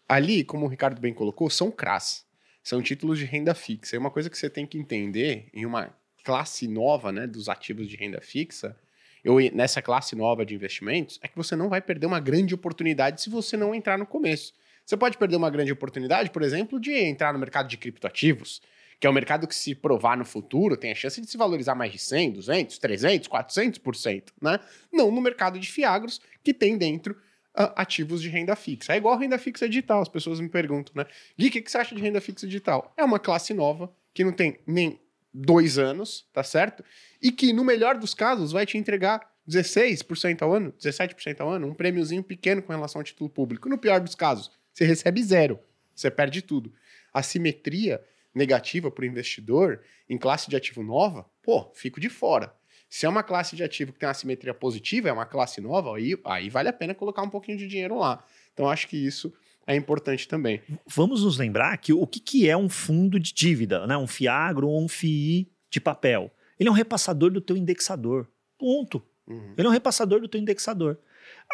ali, 0.09 0.43
como 0.43 0.67
o 0.67 0.69
Ricardo 0.69 1.01
bem 1.01 1.15
colocou, 1.15 1.49
são 1.51 1.71
CRAS, 1.71 2.27
são 2.63 2.81
títulos 2.81 3.19
de 3.19 3.25
renda 3.25 3.55
fixa. 3.55 3.97
E 3.97 3.99
uma 3.99 4.11
coisa 4.11 4.31
que 4.31 4.39
você 4.39 4.49
tem 4.49 4.67
que 4.67 4.79
entender 4.79 5.49
em 5.53 5.67
uma 5.67 5.95
classe 6.25 6.69
nova, 6.69 7.11
né, 7.11 7.27
dos 7.27 7.49
ativos 7.49 7.89
de 7.89 7.97
renda 7.97 8.21
fixa, 8.21 8.77
eu, 9.25 9.37
nessa 9.53 9.81
classe 9.81 10.17
nova 10.17 10.45
de 10.45 10.55
investimentos, 10.55 11.19
é 11.23 11.29
que 11.29 11.37
você 11.37 11.55
não 11.55 11.69
vai 11.69 11.81
perder 11.81 12.07
uma 12.07 12.21
grande 12.21 12.55
oportunidade 12.55 13.23
se 13.23 13.31
você 13.31 13.57
não 13.57 13.75
entrar 13.75 13.99
no 13.99 14.07
começo. 14.07 14.53
Você 14.85 14.97
pode 14.97 15.17
perder 15.17 15.37
uma 15.37 15.51
grande 15.51 15.73
oportunidade, 15.73 16.31
por 16.31 16.43
exemplo, 16.43 16.81
de 16.81 16.93
entrar 16.93 17.33
no 17.33 17.39
mercado 17.39 17.69
de 17.69 17.77
criptoativos, 17.77 18.61
que 18.99 19.07
é 19.07 19.11
um 19.11 19.13
mercado 19.13 19.47
que, 19.47 19.55
se 19.55 19.75
provar 19.75 20.17
no 20.17 20.25
futuro, 20.25 20.77
tem 20.77 20.93
a 20.93 20.95
chance 20.95 21.21
de 21.21 21.27
se 21.29 21.37
valorizar 21.37 21.75
mais 21.75 21.93
de 21.93 21.99
100, 21.99 22.33
200, 22.33 22.79
300, 22.79 23.29
400%, 23.29 24.25
né? 24.41 24.59
Não 24.93 25.11
no 25.11 25.21
mercado 25.21 25.59
de 25.59 25.71
fiagros, 25.71 26.21
que 26.43 26.53
tem 26.53 26.77
dentro 26.77 27.17
ativos 27.55 28.23
de 28.23 28.29
renda 28.29 28.57
fixa. 28.57 28.95
É 28.95 28.97
igual 28.97 29.19
renda 29.19 29.39
fixa 29.39 29.69
digital, 29.69 30.01
as 30.01 30.09
pessoas 30.09 30.41
me 30.41 30.49
perguntam, 30.49 30.93
né? 30.97 31.07
Gui, 31.39 31.49
o 31.49 31.51
que, 31.51 31.63
que 31.63 31.71
você 31.71 31.79
acha 31.79 31.95
de 31.95 32.01
renda 32.01 32.21
fixa 32.21 32.47
digital? 32.47 32.93
É 32.97 33.05
uma 33.05 33.19
classe 33.19 33.53
nova, 33.53 33.95
que 34.15 34.25
não 34.25 34.33
tem 34.33 34.59
nem 34.67 35.01
dois 35.33 35.79
anos, 35.79 36.27
tá 36.33 36.43
certo? 36.43 36.85
E 37.21 37.31
que, 37.31 37.53
no 37.53 37.65
melhor 37.65 37.97
dos 37.97 38.15
casos, 38.15 38.53
vai 38.53 38.67
te 38.67 38.77
entregar 38.77 39.31
16% 39.49 40.43
ao 40.43 40.53
ano, 40.55 40.73
17% 40.73 41.41
ao 41.41 41.51
ano, 41.51 41.69
um 41.69 41.75
prêmiozinho 41.75 42.23
pequeno 42.23 42.63
com 42.63 42.73
relação 42.73 43.01
ao 43.01 43.05
título 43.05 43.29
público. 43.29 43.69
No 43.69 43.79
pior 43.79 44.01
dos 44.01 44.15
casos, 44.15 44.51
você 44.73 44.85
recebe 44.85 45.23
zero, 45.23 45.59
você 45.95 46.11
perde 46.11 46.43
tudo. 46.43 46.73
A 47.13 47.23
simetria 47.23 48.03
negativa 48.35 48.91
para 48.91 49.03
o 49.03 49.07
investidor 49.07 49.83
em 50.09 50.17
classe 50.17 50.49
de 50.49 50.57
ativo 50.57 50.83
nova, 50.83 51.29
pô, 51.43 51.71
fico 51.75 52.01
de 52.01 52.09
fora. 52.09 52.55
Se 52.93 53.07
é 53.07 53.09
uma 53.09 53.23
classe 53.23 53.57
de 53.57 53.65
ativo 53.65 53.91
que 53.91 53.99
tem 53.99 54.07
uma 54.07 54.13
simetria 54.13 54.53
positiva, 54.53 55.09
é 55.09 55.13
uma 55.15 55.25
classe 55.25 55.63
nova, 55.63 55.97
aí, 55.97 56.15
aí 56.27 56.51
vale 56.51 56.69
a 56.69 56.73
pena 56.75 56.95
colocar 56.95 57.23
um 57.23 57.31
pouquinho 57.31 57.57
de 57.57 57.67
dinheiro 57.67 57.99
lá. 57.99 58.23
Então, 58.53 58.69
acho 58.69 58.87
que 58.87 58.99
isso 58.99 59.33
é 59.67 59.75
importante 59.75 60.29
também. 60.29 60.61
Vamos 60.87 61.25
nos 61.25 61.39
lembrar 61.39 61.79
que 61.79 61.95
o 61.95 62.07
que, 62.07 62.21
que 62.21 62.47
é 62.47 62.55
um 62.55 62.69
fundo 62.69 63.19
de 63.19 63.33
dívida, 63.33 63.87
né? 63.87 63.97
um 63.97 64.07
FIAGRO 64.07 64.69
ou 64.69 64.85
um 64.85 64.89
FII 64.89 65.51
de 65.71 65.81
papel? 65.81 66.31
Ele 66.61 66.69
é 66.69 66.71
um 66.71 66.75
repassador 66.75 67.31
do 67.31 67.41
teu 67.41 67.57
indexador. 67.57 68.29
Ponto. 68.59 69.03
Uhum. 69.27 69.55
Ele 69.57 69.67
é 69.67 69.71
um 69.71 69.73
repassador 69.73 70.21
do 70.21 70.29
teu 70.29 70.39
indexador. 70.39 70.99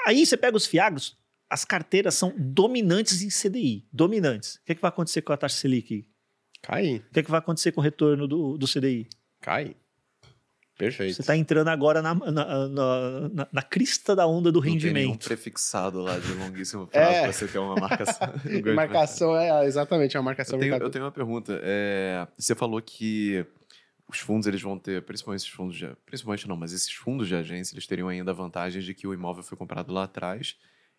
Aí 0.09 0.27
você 0.27 0.37
pega 0.37 0.57
os 0.57 0.67
FIAGROS, 0.67 1.17
as 1.49 1.65
carteiras 1.65 2.17
são 2.17 2.35
dominantes 2.37 3.23
em 3.23 3.29
CDI. 3.29 3.87
Dominantes. 3.93 4.57
O 4.57 4.65
que, 4.65 4.73
é 4.73 4.75
que 4.75 4.83
vai 4.83 4.89
acontecer 4.89 5.23
com 5.23 5.33
a 5.33 5.37
taxa 5.37 5.59
Selic? 5.59 6.05
Cai, 6.63 6.97
O 6.97 7.13
que, 7.13 7.21
é 7.21 7.23
que 7.23 7.31
vai 7.31 7.39
acontecer 7.39 7.71
com 7.71 7.81
o 7.81 7.85
retorno 7.85 8.27
do, 8.27 8.59
do 8.59 8.67
CDI? 8.67 9.07
cai. 9.41 9.77
Perfeito. 10.79 11.17
Você 11.17 11.23
está 11.23 11.37
entrando 11.37 11.69
agora 11.69 12.01
na, 12.01 12.15
na, 12.15 12.31
na- 12.69 13.29
na- 13.29 13.49
na 13.53 13.63
crista 13.63 14.15
da 14.15 14.27
onda 14.29 14.53
do 14.53 14.61
Não 14.61 14.63
tem 14.63 14.73
rendimento. 14.75 15.25
prefixado 15.27 16.01
lá 16.01 16.17
de 16.19 16.33
longuíssimo 16.35 16.87
prazo 16.87 17.11
É. 17.13 17.23
pra 17.25 17.33
você 17.33 17.49
ter 17.49 17.59
uma 17.59 17.75
marcação. 17.75 18.29
Marcação 18.77 19.37
é 19.37 19.67
exatamente 19.67 20.17
é 20.17 20.21
uma 20.21 20.25
marcação 20.27 20.57
Eu 20.57 20.61
tenho, 20.61 20.75
eu 20.77 20.91
tenho 20.91 21.05
uma 21.05 21.11
pergunta. 21.11 21.59
É, 21.65 22.27
você 22.39 22.55
falou 22.55 22.81
que 22.81 23.45
os 24.09 24.21
fundos 24.21 24.47
eles 24.47 24.63
vão 24.63 24.79
ter, 24.79 25.03
principalmente 25.03 25.41
esses 25.41 25.51
fundos 25.53 25.77
de, 25.77 25.91
principalmente 26.07 26.47
não, 26.49 26.57
mas 26.57 26.73
esses 26.73 26.93
fundos 26.93 27.27
de 27.27 27.35
agência 27.35 27.75
eles 27.75 27.87
teriam 27.87 28.09
ainda 28.09 28.31
a 28.31 28.35
vantagem 28.35 28.81
de 28.81 28.95
que 28.95 29.07
o 29.07 29.13
imóvel 29.13 29.43
foi 29.43 29.59
comprado 29.59 29.93
lá 29.93 30.05
atrás. 30.05 30.57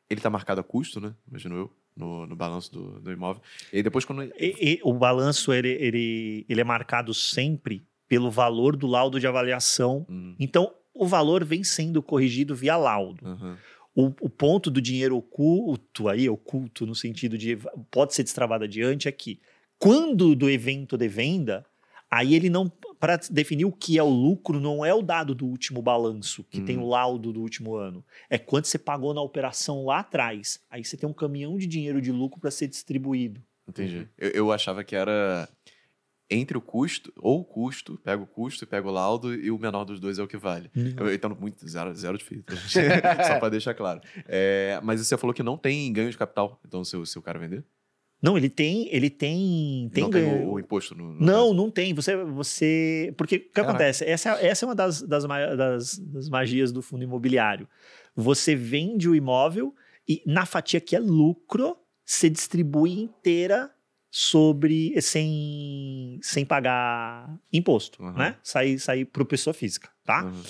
Ele 0.10 0.20
está 0.20 0.30
marcado 0.30 0.60
a 0.60 0.64
custo, 0.64 1.00
né? 1.00 1.14
Imagino 1.28 1.56
eu, 1.56 1.72
no, 1.96 2.26
no 2.28 2.36
balanço 2.36 2.72
do, 2.74 3.00
do 3.00 3.12
imóvel. 3.14 3.42
E 3.72 3.82
depois 3.82 4.04
quando... 4.04 4.24
E- 4.24 4.34
e 4.60 4.80
o 4.84 4.92
balanço 4.94 5.54
ele, 5.54 5.70
ele, 5.70 6.46
ele 6.50 6.60
é 6.60 6.64
marcado 6.66 7.14
sempre 7.14 7.82
pelo 8.10 8.30
valor 8.30 8.76
do 8.76 8.88
laudo 8.88 9.20
de 9.20 9.28
avaliação. 9.28 10.06
Hum, 10.10 10.36
Então, 10.40 10.74
o 10.94 11.06
valor 11.08 11.46
vem 11.46 11.64
sendo 11.64 12.02
corrigido 12.04 12.54
via 12.56 12.76
laudo. 12.76 13.26
aham. 13.26 13.58
O, 13.96 14.06
o 14.22 14.30
ponto 14.30 14.70
do 14.72 14.82
dinheiro 14.82 15.18
oculto 15.18 16.08
aí, 16.08 16.30
oculto 16.30 16.86
no 16.86 16.96
sentido 16.96 17.38
de 17.38 17.58
pode 17.92 18.14
ser 18.14 18.24
destravado 18.24 18.64
adiante, 18.64 19.08
é 19.08 19.12
que 19.12 19.40
quando 19.78 20.36
do 20.36 20.50
evento 20.50 20.98
de 20.98 21.08
venda, 21.08 21.66
aí 22.10 22.34
ele 22.36 22.50
não. 22.50 22.70
Para 23.00 23.16
definir 23.32 23.64
o 23.66 23.72
que 23.72 23.98
é 23.98 24.04
o 24.04 24.10
lucro, 24.10 24.60
não 24.60 24.84
é 24.86 24.94
o 24.94 25.02
dado 25.02 25.34
do 25.34 25.46
último 25.46 25.82
balanço, 25.82 26.44
que 26.50 26.60
Hum. 26.60 26.66
tem 26.66 26.78
o 26.78 26.86
laudo 26.88 27.32
do 27.32 27.40
último 27.42 27.76
ano. 27.76 28.04
É 28.30 28.38
quanto 28.38 28.68
você 28.68 28.78
pagou 28.78 29.14
na 29.14 29.22
operação 29.22 29.86
lá 29.86 30.00
atrás. 30.00 30.60
Aí 30.70 30.84
você 30.84 30.98
tem 30.98 31.08
um 31.08 31.14
caminhão 31.14 31.58
de 31.58 31.66
dinheiro 31.66 32.02
de 32.02 32.12
lucro 32.12 32.40
para 32.42 32.52
ser 32.52 32.68
distribuído. 32.68 33.42
Entendi. 33.68 34.08
Eu, 34.18 34.30
eu 34.32 34.52
achava 34.52 34.84
que 34.84 34.96
era 34.96 35.48
entre 36.30 36.58
o 36.58 36.62
custo, 36.62 37.12
ou 37.18 37.40
o 37.42 37.44
custo, 37.44 38.00
pega 38.04 38.22
o 38.22 38.28
custo 38.28 38.64
e 38.64 38.68
pega 38.68 38.88
o 38.88 38.92
laudo, 38.92 39.34
e 39.34 39.50
o 39.50 39.58
menor 39.58 39.84
dos 39.84 40.00
dois 40.00 40.20
é 40.20 40.24
o 40.24 40.28
que 40.28 40.38
vale. 40.38 40.70
Eu 40.96 41.14
entendo 41.14 41.36
muito, 41.36 41.68
zero, 41.68 41.94
zero 41.96 42.18
difícil. 42.18 42.44
Só 43.28 43.40
pra 43.40 43.50
deixar 43.50 43.74
claro. 43.74 44.00
É, 44.28 44.80
mas 44.84 45.00
você 45.06 45.18
falou 45.18 45.34
que 45.34 45.42
não 45.44 45.58
tem 45.58 45.92
ganho 45.92 46.10
de 46.12 46.18
capital, 46.18 46.60
então 46.66 46.84
se, 46.84 46.96
o- 46.96 47.06
se 47.06 47.18
o 47.18 47.22
cara 47.22 47.40
vender? 47.40 47.64
Não, 48.22 48.38
ele 48.38 48.50
tem, 48.50 48.88
ele 48.94 49.10
tem, 49.10 49.90
tem 49.94 50.04
não 50.04 50.10
ganho. 50.12 50.26
tem 50.40 50.46
o, 50.46 50.52
o 50.52 50.60
imposto 50.60 50.94
no, 50.94 51.14
no 51.14 51.26
Não, 51.26 51.54
não 51.54 51.72
tem. 51.72 51.94
Você, 51.94 52.18
você, 52.26 53.14
porque 53.18 53.38
o 53.38 53.40
que 53.40 53.46
Caraca. 53.52 53.72
acontece? 53.72 54.04
Essa, 54.04 54.32
essa 54.46 54.66
é 54.66 54.68
uma 54.68 54.76
das, 54.76 55.02
das, 55.02 55.24
das, 55.24 55.98
das 55.98 56.28
magias 56.30 56.72
do 56.74 56.82
fundo 56.82 57.02
imobiliário. 57.04 57.66
Você 58.14 58.56
vende 58.58 59.08
o 59.08 59.16
imóvel 59.16 59.74
e 60.06 60.22
na 60.26 60.46
fatia 60.46 60.82
que 60.82 60.98
é 60.98 61.00
lucro, 61.00 61.78
você 62.06 62.30
distribui 62.30 63.00
inteira 63.00 63.72
sobre 64.12 65.00
sem, 65.02 66.20
sem 66.22 66.46
pagar 66.46 67.34
imposto, 67.54 68.02
Uhum. 68.02 68.14
né? 68.14 68.36
Sair, 68.44 68.80
sair 68.80 69.06
para 69.06 69.24
pessoa 69.26 69.54
física, 69.54 69.90
tá? 70.04 70.24
Uhum. 70.26 70.42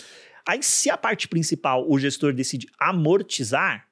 Aí, 0.48 0.64
se 0.64 0.90
a 0.90 0.98
parte 0.98 1.28
principal 1.28 1.86
o 1.90 2.00
gestor 2.00 2.34
decide 2.34 2.68
amortizar, 2.80 3.86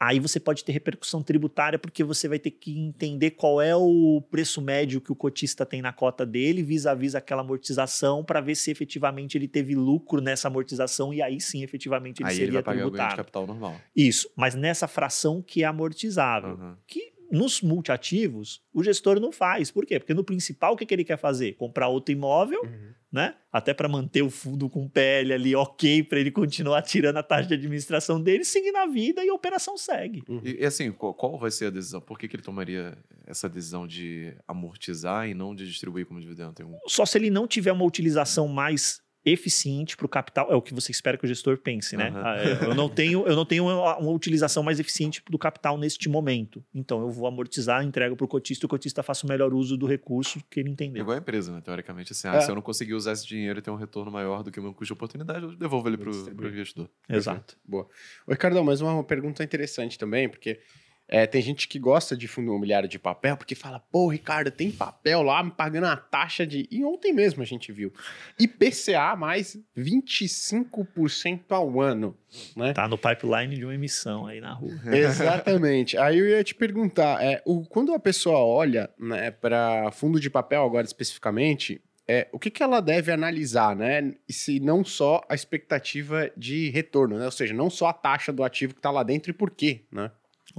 aí 0.00 0.20
você 0.20 0.38
pode 0.38 0.64
ter 0.64 0.70
repercussão 0.70 1.22
tributária, 1.22 1.78
porque 1.78 2.04
você 2.04 2.28
vai 2.28 2.38
ter 2.38 2.52
que 2.52 2.78
entender 2.78 3.32
qual 3.32 3.60
é 3.60 3.74
o 3.74 4.22
preço 4.30 4.62
médio 4.62 5.00
que 5.00 5.10
o 5.10 5.16
cotista 5.16 5.66
tem 5.66 5.82
na 5.82 5.92
cota 5.92 6.24
dele, 6.24 6.62
vis-à-vis 6.62 7.16
aquela 7.16 7.42
amortização, 7.42 8.22
para 8.24 8.40
ver 8.40 8.54
se 8.54 8.70
efetivamente 8.70 9.36
ele 9.36 9.48
teve 9.48 9.74
lucro 9.74 10.20
nessa 10.20 10.46
amortização 10.46 11.12
e 11.12 11.20
aí 11.20 11.40
sim, 11.40 11.64
efetivamente, 11.64 12.22
ele 12.22 12.28
Aí 12.30 12.36
ele 12.36 12.44
seria 12.46 12.52
vai 12.52 12.62
pagar 12.62 12.76
o 12.76 12.78
ganho 12.82 12.90
de 12.92 12.96
tributado. 12.96 13.16
capital 13.16 13.46
normal. 13.48 13.74
Isso, 13.94 14.30
mas 14.36 14.54
nessa 14.54 14.86
fração 14.86 15.42
que 15.42 15.64
é 15.64 15.66
amortizável. 15.66 16.50
Uhum. 16.50 16.76
Que 16.86 17.12
nos 17.30 17.60
multiativos, 17.62 18.62
o 18.72 18.82
gestor 18.82 19.20
não 19.20 19.30
faz. 19.32 19.70
Por 19.70 19.84
quê? 19.84 19.98
Porque 19.98 20.14
no 20.14 20.24
principal, 20.24 20.72
o 20.72 20.76
que, 20.76 20.86
que 20.86 20.94
ele 20.94 21.04
quer 21.04 21.18
fazer? 21.18 21.54
Comprar 21.54 21.88
outro 21.88 22.12
imóvel, 22.12 22.62
Uhum. 22.62 22.92
né? 23.12 23.34
Até 23.52 23.72
para 23.74 23.88
manter 23.88 24.22
o 24.22 24.30
fundo 24.30 24.68
com 24.68 24.88
PL 24.88 25.32
ali 25.32 25.54
ok, 25.54 26.02
para 26.04 26.20
ele 26.20 26.30
continuar 26.30 26.82
tirando 26.82 27.16
a 27.16 27.22
taxa 27.22 27.48
de 27.48 27.54
administração 27.54 28.20
dele, 28.20 28.44
seguir 28.44 28.72
na 28.72 28.86
vida 28.86 29.24
e 29.24 29.28
a 29.28 29.34
operação 29.34 29.76
segue. 29.76 30.22
E, 30.42 30.62
e 30.62 30.64
assim, 30.64 30.90
qual, 30.92 31.14
qual 31.14 31.38
vai 31.38 31.50
ser 31.50 31.66
a 31.66 31.70
decisão? 31.70 32.00
Por 32.00 32.18
que, 32.18 32.28
que 32.28 32.36
ele 32.36 32.42
tomaria 32.42 32.96
essa 33.26 33.48
decisão 33.48 33.86
de 33.86 34.34
amortizar 34.46 35.28
e 35.28 35.34
não 35.34 35.54
de 35.54 35.66
distribuir 35.66 36.06
como 36.06 36.20
dividendo? 36.20 36.52
Tem 36.52 36.64
um... 36.66 36.76
Só 36.86 37.04
se 37.06 37.16
ele 37.18 37.30
não 37.30 37.46
tiver 37.46 37.72
uma 37.72 37.84
utilização 37.84 38.48
mais 38.48 39.00
eficiente 39.32 39.96
para 39.96 40.06
o 40.06 40.08
capital, 40.08 40.50
é 40.50 40.54
o 40.54 40.62
que 40.62 40.74
você 40.74 40.90
espera 40.90 41.16
que 41.16 41.24
o 41.24 41.28
gestor 41.28 41.58
pense, 41.58 41.96
né? 41.96 42.12
É, 42.38 42.64
eu 42.64 42.74
não 42.74 42.88
tenho, 42.88 43.26
eu 43.26 43.36
não 43.36 43.44
tenho 43.44 43.64
uma, 43.64 43.96
uma 43.98 44.10
utilização 44.10 44.62
mais 44.62 44.78
eficiente 44.80 45.22
do 45.28 45.38
capital 45.38 45.76
neste 45.78 46.08
momento. 46.08 46.64
Então 46.74 47.00
eu 47.00 47.10
vou 47.10 47.26
amortizar, 47.26 47.82
entrego 47.84 48.16
para 48.16 48.24
o 48.24 48.28
cotista, 48.28 48.64
e 48.64 48.66
o 48.66 48.68
cotista 48.68 49.02
faça 49.02 49.26
o 49.26 49.28
melhor 49.28 49.52
uso 49.54 49.76
do 49.76 49.86
recurso 49.86 50.40
que 50.50 50.60
ele 50.60 50.70
entendeu. 50.70 51.02
Igual 51.02 51.16
a 51.16 51.20
empresa, 51.20 51.52
né? 51.52 51.60
Teoricamente, 51.60 52.12
assim, 52.12 52.28
ah, 52.28 52.36
É. 52.36 52.40
se 52.40 52.50
eu 52.50 52.54
não 52.54 52.62
conseguir 52.62 52.94
usar 52.94 53.12
esse 53.12 53.26
dinheiro 53.26 53.58
e 53.58 53.62
ter 53.62 53.70
um 53.70 53.76
retorno 53.76 54.10
maior 54.10 54.42
do 54.42 54.50
que 54.50 54.58
o 54.60 54.62
meu 54.62 54.72
custo 54.72 54.86
de 54.86 54.92
oportunidade, 54.92 55.44
eu 55.44 55.56
devolvo 55.56 55.88
ele 55.88 55.96
pro, 55.96 56.12
pro 56.34 56.48
investidor. 56.48 56.88
Exato. 57.08 57.56
Boa. 57.64 57.88
Ô, 58.26 58.32
Ricardo, 58.32 58.62
mas 58.64 58.80
uma 58.80 59.02
pergunta 59.04 59.42
interessante 59.44 59.98
também, 59.98 60.28
porque 60.28 60.60
é, 61.08 61.26
tem 61.26 61.40
gente 61.40 61.66
que 61.66 61.78
gosta 61.78 62.14
de 62.14 62.28
fundo 62.28 62.48
imobiliário 62.48 62.86
de 62.86 62.98
papel, 62.98 63.34
porque 63.34 63.54
fala, 63.54 63.80
pô, 63.80 64.08
Ricardo, 64.08 64.50
tem 64.50 64.70
papel 64.70 65.22
lá 65.22 65.42
me 65.42 65.50
pagando 65.50 65.86
a 65.86 65.96
taxa 65.96 66.46
de. 66.46 66.68
E 66.70 66.84
ontem 66.84 67.14
mesmo 67.14 67.42
a 67.42 67.46
gente 67.46 67.72
viu. 67.72 67.90
IPCA 68.38 69.16
mais 69.16 69.58
25% 69.74 71.44
ao 71.48 71.80
ano. 71.80 72.14
Né? 72.54 72.74
Tá 72.74 72.86
no 72.86 72.98
pipeline 72.98 73.56
de 73.56 73.64
uma 73.64 73.74
emissão 73.74 74.26
aí 74.26 74.38
na 74.38 74.52
rua. 74.52 74.78
Exatamente. 74.92 75.96
Aí 75.96 76.18
eu 76.18 76.28
ia 76.28 76.44
te 76.44 76.54
perguntar, 76.54 77.24
é, 77.24 77.42
o, 77.46 77.64
quando 77.64 77.94
a 77.94 77.98
pessoa 77.98 78.40
olha 78.40 78.90
né, 78.98 79.30
para 79.30 79.90
fundo 79.92 80.20
de 80.20 80.28
papel 80.28 80.62
agora 80.62 80.84
especificamente, 80.84 81.80
é, 82.06 82.26
o 82.32 82.38
que, 82.38 82.50
que 82.50 82.62
ela 82.62 82.80
deve 82.80 83.12
analisar, 83.12 83.76
né? 83.76 84.14
E 84.26 84.32
se 84.32 84.58
não 84.60 84.82
só 84.82 85.22
a 85.28 85.34
expectativa 85.34 86.30
de 86.34 86.70
retorno, 86.70 87.18
né? 87.18 87.26
Ou 87.26 87.30
seja, 87.30 87.52
não 87.52 87.68
só 87.68 87.88
a 87.88 87.92
taxa 87.92 88.32
do 88.32 88.42
ativo 88.42 88.72
que 88.72 88.78
está 88.78 88.90
lá 88.90 89.02
dentro 89.02 89.30
e 89.30 89.34
por 89.34 89.50
quê, 89.50 89.84
né? 89.92 90.10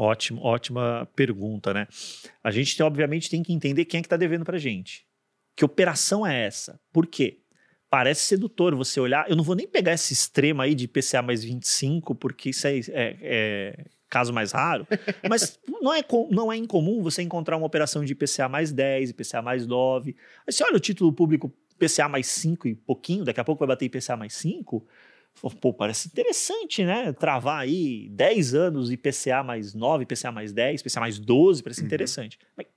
Ótimo, 0.01 0.41
ótima 0.41 1.05
pergunta, 1.13 1.73
né? 1.73 1.85
A 2.41 2.51
gente, 2.51 2.81
obviamente, 2.81 3.29
tem 3.29 3.43
que 3.43 3.51
entender 3.51 3.83
quem 3.83 3.97
é 3.97 4.01
que 4.01 4.05
está 4.05 4.15
devendo 4.15 4.45
para 4.45 4.57
gente. 4.57 5.05
Que 5.57 5.65
operação 5.65 6.25
é 6.25 6.45
essa? 6.45 6.79
Por 6.93 7.05
quê? 7.05 7.39
Parece 7.89 8.21
sedutor 8.21 8.73
você 8.75 8.97
olhar. 9.01 9.29
Eu 9.29 9.35
não 9.35 9.43
vou 9.43 9.55
nem 9.55 9.67
pegar 9.67 9.91
esse 9.91 10.13
extremo 10.13 10.61
aí 10.61 10.73
de 10.73 10.85
IPCA 10.85 11.21
mais 11.21 11.43
25, 11.43 12.15
porque 12.15 12.51
isso 12.51 12.65
é, 12.65 12.77
é- 12.77 13.17
é 13.21 13.85
caso 14.09 14.31
mais 14.31 14.53
raro. 14.53 14.87
Mas 15.29 15.59
não 15.81 15.93
é, 15.93 16.01
não 16.31 16.49
é 16.49 16.55
incomum 16.55 17.03
você 17.03 17.21
encontrar 17.21 17.57
uma 17.57 17.67
operação 17.67 18.05
de 18.05 18.13
IPCA 18.13 18.47
mais 18.47 18.71
10, 18.71 19.09
IPCA 19.09 19.41
mais 19.41 19.67
9. 19.67 20.15
Aí 20.47 20.53
você 20.53 20.63
olha 20.63 20.77
o 20.77 20.79
título 20.79 21.11
público 21.11 21.53
IPCA 21.75 22.07
mais 22.07 22.27
5 22.27 22.69
e 22.69 22.75
pouquinho, 22.75 23.25
daqui 23.25 23.41
a 23.41 23.43
pouco 23.43 23.59
vai 23.59 23.67
bater 23.67 23.85
IPCA 23.85 24.15
mais 24.15 24.33
5. 24.33 24.87
Pô, 25.61 25.73
parece 25.73 26.07
interessante, 26.07 26.83
né? 26.83 27.13
Travar 27.13 27.59
aí 27.61 28.09
10 28.09 28.53
anos 28.53 28.91
IPCA 28.91 29.43
mais 29.43 29.73
9, 29.73 30.03
IPCA 30.03 30.31
mais 30.31 30.51
10, 30.51 30.81
IPCA 30.81 30.99
mais 30.99 31.17
12, 31.19 31.63
parece 31.63 31.81
Uhum. 31.81 31.87
interessante. 31.87 32.37
Mas 32.57 32.67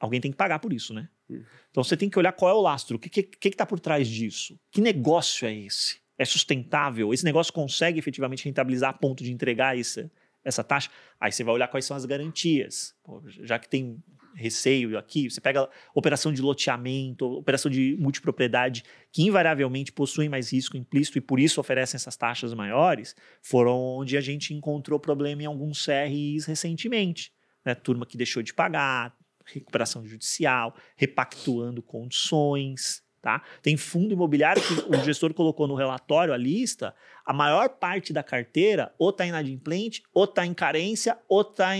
alguém 0.00 0.20
tem 0.20 0.30
que 0.30 0.36
pagar 0.36 0.58
por 0.58 0.72
isso, 0.72 0.92
né? 0.92 1.08
Uhum. 1.28 1.42
Então 1.70 1.84
você 1.84 1.96
tem 1.96 2.08
que 2.10 2.18
olhar 2.18 2.32
qual 2.32 2.50
é 2.50 2.54
o 2.54 2.60
lastro, 2.60 2.96
o 2.96 2.98
que 2.98 3.20
está 3.20 3.58
tá 3.58 3.66
por 3.66 3.78
trás 3.78 4.08
disso? 4.08 4.58
Que 4.70 4.80
negócio 4.80 5.46
é 5.46 5.54
esse? 5.54 5.98
É 6.18 6.24
sustentável? 6.24 7.14
Esse 7.14 7.24
negócio 7.24 7.52
consegue 7.52 7.98
efetivamente 7.98 8.44
rentabilizar 8.44 8.90
a 8.90 8.92
ponto 8.92 9.22
de 9.22 9.32
entregar 9.32 9.78
essa, 9.78 10.10
essa 10.44 10.64
taxa? 10.64 10.90
Aí 11.20 11.30
você 11.30 11.44
vai 11.44 11.54
olhar 11.54 11.68
quais 11.68 11.84
são 11.84 11.96
as 11.96 12.04
garantias. 12.04 12.94
Pô, 13.04 13.22
já 13.26 13.58
que 13.58 13.68
tem 13.68 14.02
receio 14.34 14.96
aqui, 14.98 15.30
você 15.30 15.40
pega 15.40 15.68
operação 15.94 16.32
de 16.32 16.42
loteamento, 16.42 17.26
operação 17.26 17.70
de 17.70 17.96
multipropriedade, 17.98 18.84
que 19.12 19.22
invariavelmente 19.22 19.92
possuem 19.92 20.28
mais 20.28 20.52
risco 20.52 20.76
implícito 20.76 21.18
e 21.18 21.20
por 21.20 21.40
isso 21.40 21.60
oferecem 21.60 21.96
essas 21.96 22.16
taxas 22.16 22.54
maiores, 22.54 23.14
foram 23.42 23.76
onde 23.76 24.16
a 24.16 24.20
gente 24.20 24.54
encontrou 24.54 24.98
problema 24.98 25.42
em 25.42 25.46
alguns 25.46 25.84
CRIs 25.84 26.44
recentemente. 26.44 27.32
Né? 27.64 27.74
Turma 27.74 28.06
que 28.06 28.16
deixou 28.16 28.42
de 28.42 28.54
pagar, 28.54 29.16
recuperação 29.44 30.06
judicial, 30.06 30.74
repactuando 30.96 31.82
condições. 31.82 33.02
Tá? 33.28 33.42
Tem 33.60 33.76
fundo 33.76 34.14
imobiliário 34.14 34.62
que 34.62 34.72
o 34.88 35.04
gestor 35.04 35.34
colocou 35.34 35.68
no 35.68 35.74
relatório, 35.74 36.32
a 36.32 36.36
lista, 36.38 36.94
a 37.26 37.32
maior 37.34 37.68
parte 37.68 38.10
da 38.10 38.22
carteira 38.22 38.90
ou 38.98 39.10
está 39.10 39.26
inadimplente, 39.26 40.02
ou 40.14 40.24
está 40.24 40.46
em 40.46 40.54
carência, 40.54 41.14
ou 41.28 41.42
está 41.42 41.72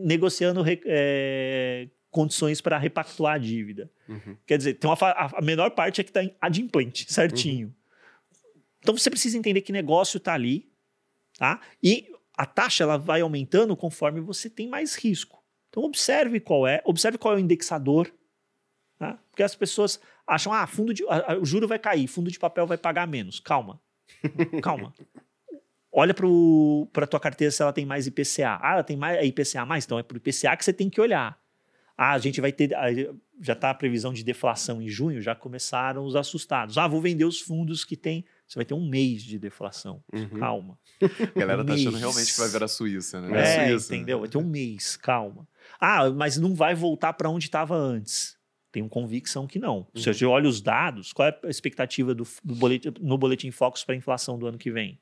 negociando 0.00 0.64
é, 0.66 1.86
condições 2.10 2.60
para 2.60 2.76
repactuar 2.78 3.36
a 3.36 3.38
dívida. 3.38 3.88
Uhum. 4.08 4.36
Quer 4.44 4.58
dizer, 4.58 4.74
tem 4.74 4.90
uma 4.90 4.98
a, 5.00 5.38
a 5.38 5.40
menor 5.40 5.70
parte 5.70 6.00
é 6.00 6.04
que 6.04 6.10
está 6.10 6.20
adimplente, 6.40 7.06
certinho. 7.12 7.72
Então 8.80 8.98
você 8.98 9.08
precisa 9.08 9.38
entender 9.38 9.60
que 9.60 9.70
negócio 9.70 10.18
está 10.18 10.34
ali, 10.34 10.68
tá? 11.38 11.60
E 11.80 12.10
a 12.36 12.44
taxa 12.44 12.82
ela 12.82 12.98
vai 12.98 13.20
aumentando 13.20 13.76
conforme 13.76 14.20
você 14.20 14.50
tem 14.50 14.66
mais 14.66 14.96
risco. 14.96 15.44
Então 15.68 15.84
observe 15.84 16.40
qual 16.40 16.66
é, 16.66 16.82
observe 16.84 17.18
qual 17.18 17.34
é 17.34 17.36
o 17.36 17.40
indexador, 17.40 18.12
tá? 18.98 19.18
Porque 19.30 19.42
as 19.42 19.54
pessoas 19.54 20.00
acham, 20.26 20.52
ah, 20.52 20.66
fundo 20.66 20.92
de, 20.92 21.04
o 21.40 21.44
juro 21.44 21.68
vai 21.68 21.78
cair, 21.78 22.06
fundo 22.06 22.30
de 22.30 22.38
papel 22.38 22.66
vai 22.66 22.76
pagar 22.76 23.06
menos. 23.06 23.40
Calma, 23.40 23.80
calma. 24.62 24.92
Olha 25.90 26.12
para 26.12 27.04
a 27.04 27.06
tua 27.06 27.20
carteira 27.20 27.50
se 27.50 27.62
ela 27.62 27.72
tem 27.72 27.86
mais 27.86 28.06
IPCA. 28.06 28.58
Ah, 28.62 28.74
ela 28.74 28.84
tem 28.84 28.96
mais 28.96 29.24
IPCA 29.26 29.64
mais, 29.64 29.84
então 29.84 29.98
é 29.98 30.02
para 30.02 30.14
o 30.14 30.18
IPCA 30.18 30.56
que 30.56 30.64
você 30.64 30.72
tem 30.72 30.90
que 30.90 31.00
olhar. 31.00 31.38
Ah, 31.96 32.12
a 32.12 32.18
gente 32.18 32.40
vai 32.40 32.52
ter. 32.52 32.70
Já 33.40 33.54
está 33.54 33.70
a 33.70 33.74
previsão 33.74 34.12
de 34.12 34.22
deflação 34.22 34.80
em 34.80 34.88
junho, 34.88 35.20
já 35.20 35.34
começaram 35.34 36.04
os 36.04 36.14
assustados. 36.14 36.78
Ah, 36.78 36.86
vou 36.86 37.00
vender 37.00 37.24
os 37.24 37.40
fundos 37.40 37.84
que 37.84 37.96
tem. 37.96 38.24
Você 38.46 38.56
vai 38.56 38.64
ter 38.64 38.74
um 38.74 38.88
mês 38.88 39.22
de 39.22 39.38
deflação. 39.38 40.00
Uhum. 40.12 40.38
Calma. 40.38 40.78
A 41.02 41.06
galera 41.38 41.64
tá 41.64 41.74
achando 41.74 41.92
Mês. 41.92 42.00
realmente 42.00 42.32
que 42.32 42.38
vai 42.38 42.48
ver 42.48 42.62
a 42.62 42.68
Suíça, 42.68 43.20
né? 43.20 43.36
É, 43.36 43.42
a 43.42 43.68
Suíça, 43.68 43.90
né? 43.92 43.96
entendeu? 43.96 44.20
Vai 44.20 44.28
ter 44.28 44.38
um 44.38 44.44
mês, 44.44 44.96
calma. 44.96 45.46
Ah, 45.80 46.08
mas 46.10 46.38
não 46.38 46.54
vai 46.54 46.74
voltar 46.74 47.12
para 47.14 47.28
onde 47.28 47.46
estava 47.46 47.74
antes. 47.74 48.37
Tenho 48.70 48.88
convicção 48.88 49.46
que 49.46 49.58
não. 49.58 49.86
Se 49.94 50.08
Uhum. 50.08 50.14
você 50.14 50.26
olha 50.26 50.48
os 50.48 50.60
dados, 50.60 51.12
qual 51.12 51.28
é 51.28 51.38
a 51.44 51.48
expectativa 51.48 52.14
do, 52.14 52.26
do 52.44 52.54
boletim, 52.54 52.92
no 53.00 53.16
Boletim 53.16 53.50
Focus 53.50 53.84
para 53.84 53.94
a 53.94 53.98
inflação 53.98 54.38
do 54.38 54.46
ano 54.46 54.58
que 54.58 54.70
vem? 54.70 54.98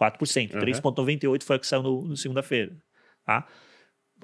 4%. 0.00 0.54
Uhum. 0.54 0.60
3,98 0.60 1.42
foi 1.42 1.56
o 1.56 1.60
que 1.60 1.66
saiu 1.66 1.82
no, 1.82 2.02
no 2.02 2.16
segunda-feira. 2.16 2.76
Tá? 3.24 3.46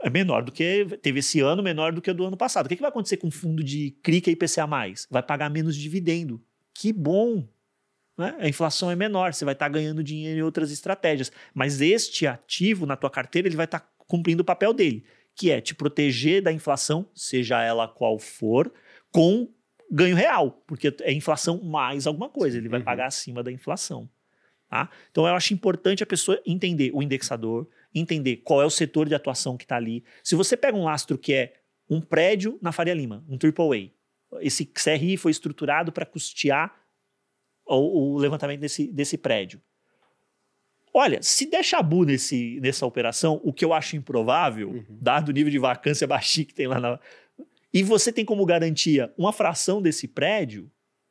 é 0.02 0.10
menor 0.10 0.42
do 0.42 0.52
que 0.52 0.86
teve 1.02 1.20
esse 1.20 1.40
ano, 1.40 1.62
menor 1.62 1.92
do 1.92 2.02
que 2.02 2.10
o 2.10 2.14
do 2.14 2.26
ano 2.26 2.36
passado. 2.36 2.66
O 2.66 2.68
que, 2.68 2.76
que 2.76 2.82
vai 2.82 2.90
acontecer 2.90 3.16
com 3.16 3.28
o 3.28 3.30
fundo 3.30 3.62
de 3.62 3.92
CRI 4.02 4.20
que 4.20 4.30
é 4.30 4.32
IPCA+. 4.32 4.66
Vai 5.10 5.22
pagar 5.22 5.50
menos 5.50 5.76
dividendo. 5.76 6.42
Que 6.74 6.92
bom! 6.92 7.46
Né? 8.18 8.34
A 8.38 8.48
inflação 8.48 8.90
é 8.90 8.96
menor, 8.96 9.34
você 9.34 9.44
vai 9.44 9.54
estar 9.54 9.66
tá 9.66 9.72
ganhando 9.72 10.02
dinheiro 10.02 10.38
em 10.38 10.42
outras 10.42 10.70
estratégias. 10.70 11.30
Mas 11.54 11.80
este 11.80 12.26
ativo 12.26 12.86
na 12.86 12.96
tua 12.96 13.10
carteira, 13.10 13.48
ele 13.48 13.56
vai 13.56 13.66
estar 13.66 13.80
tá 13.80 13.88
cumprindo 14.06 14.42
o 14.42 14.44
papel 14.44 14.72
dele, 14.72 15.04
que 15.36 15.50
é 15.50 15.60
te 15.60 15.74
proteger 15.74 16.42
da 16.42 16.50
inflação, 16.50 17.08
seja 17.14 17.62
ela 17.62 17.86
qual 17.86 18.18
for, 18.18 18.72
com 19.12 19.48
ganho 19.90 20.16
real, 20.16 20.50
porque 20.66 20.92
é 21.02 21.12
inflação 21.12 21.62
mais 21.62 22.06
alguma 22.06 22.28
coisa, 22.28 22.56
ele 22.56 22.68
vai 22.68 22.80
uhum. 22.80 22.84
pagar 22.84 23.06
acima 23.06 23.42
da 23.42 23.52
inflação. 23.52 24.08
Tá? 24.68 24.90
Então 25.10 25.26
eu 25.26 25.34
acho 25.34 25.54
importante 25.54 26.02
a 26.02 26.06
pessoa 26.06 26.40
entender 26.44 26.90
o 26.92 27.02
indexador, 27.02 27.68
entender 27.94 28.38
qual 28.38 28.60
é 28.60 28.64
o 28.64 28.70
setor 28.70 29.06
de 29.08 29.14
atuação 29.14 29.56
que 29.56 29.64
está 29.64 29.76
ali. 29.76 30.02
Se 30.24 30.34
você 30.34 30.56
pega 30.56 30.76
um 30.76 30.84
lastro 30.84 31.16
que 31.16 31.32
é 31.32 31.54
um 31.88 32.00
prédio 32.00 32.58
na 32.60 32.72
Faria 32.72 32.94
Lima, 32.94 33.24
um 33.28 33.36
AAA, 33.36 33.90
esse 34.40 34.66
CRI 34.66 35.16
foi 35.16 35.30
estruturado 35.30 35.92
para 35.92 36.04
custear 36.04 36.74
o, 37.64 38.14
o, 38.14 38.18
levantamento 38.18 38.60
desse, 38.60 38.88
desse 38.88 39.16
prédio. 39.16 39.60
Olha, 40.98 41.22
se 41.22 41.44
der 41.44 41.62
chabu 41.62 42.06
nesse, 42.06 42.58
nessa 42.58 42.86
operação, 42.86 43.38
o 43.44 43.52
que 43.52 43.62
eu 43.62 43.74
acho 43.74 43.96
improvável, 43.96 44.70
uhum. 44.70 44.84
dado 44.88 45.28
o 45.28 45.32
nível 45.32 45.50
de 45.50 45.58
vacância 45.58 46.06
baixinho 46.08 46.46
que 46.46 46.54
tem 46.54 46.66
lá 46.66 46.80
na. 46.80 46.98
E 47.70 47.82
você 47.82 48.10
tem 48.10 48.24
como 48.24 48.46
garantia 48.46 49.12
uma 49.18 49.30
fração 49.30 49.82
desse 49.82 50.08
prédio, 50.08 50.70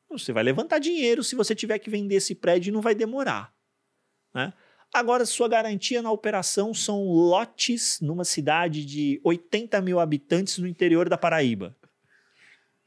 você 0.10 0.34
vai 0.34 0.42
levantar 0.42 0.80
dinheiro 0.80 1.24
se 1.24 1.36
você 1.36 1.54
tiver 1.54 1.78
que 1.78 1.88
vender 1.88 2.16
esse 2.16 2.34
prédio 2.34 2.72
e 2.72 2.74
não 2.74 2.82
vai 2.82 2.96
demorar. 2.96 3.54
Né? 4.34 4.52
Agora, 4.92 5.24
sua 5.24 5.48
garantia 5.48 6.02
na 6.02 6.12
operação 6.12 6.74
são 6.74 7.04
lotes 7.04 8.00
numa 8.02 8.26
cidade 8.26 8.84
de 8.84 9.22
80 9.24 9.80
mil 9.82 10.00
habitantes 10.00 10.58
no 10.58 10.68
interior 10.68 11.08
da 11.08 11.18
Paraíba. 11.18 11.78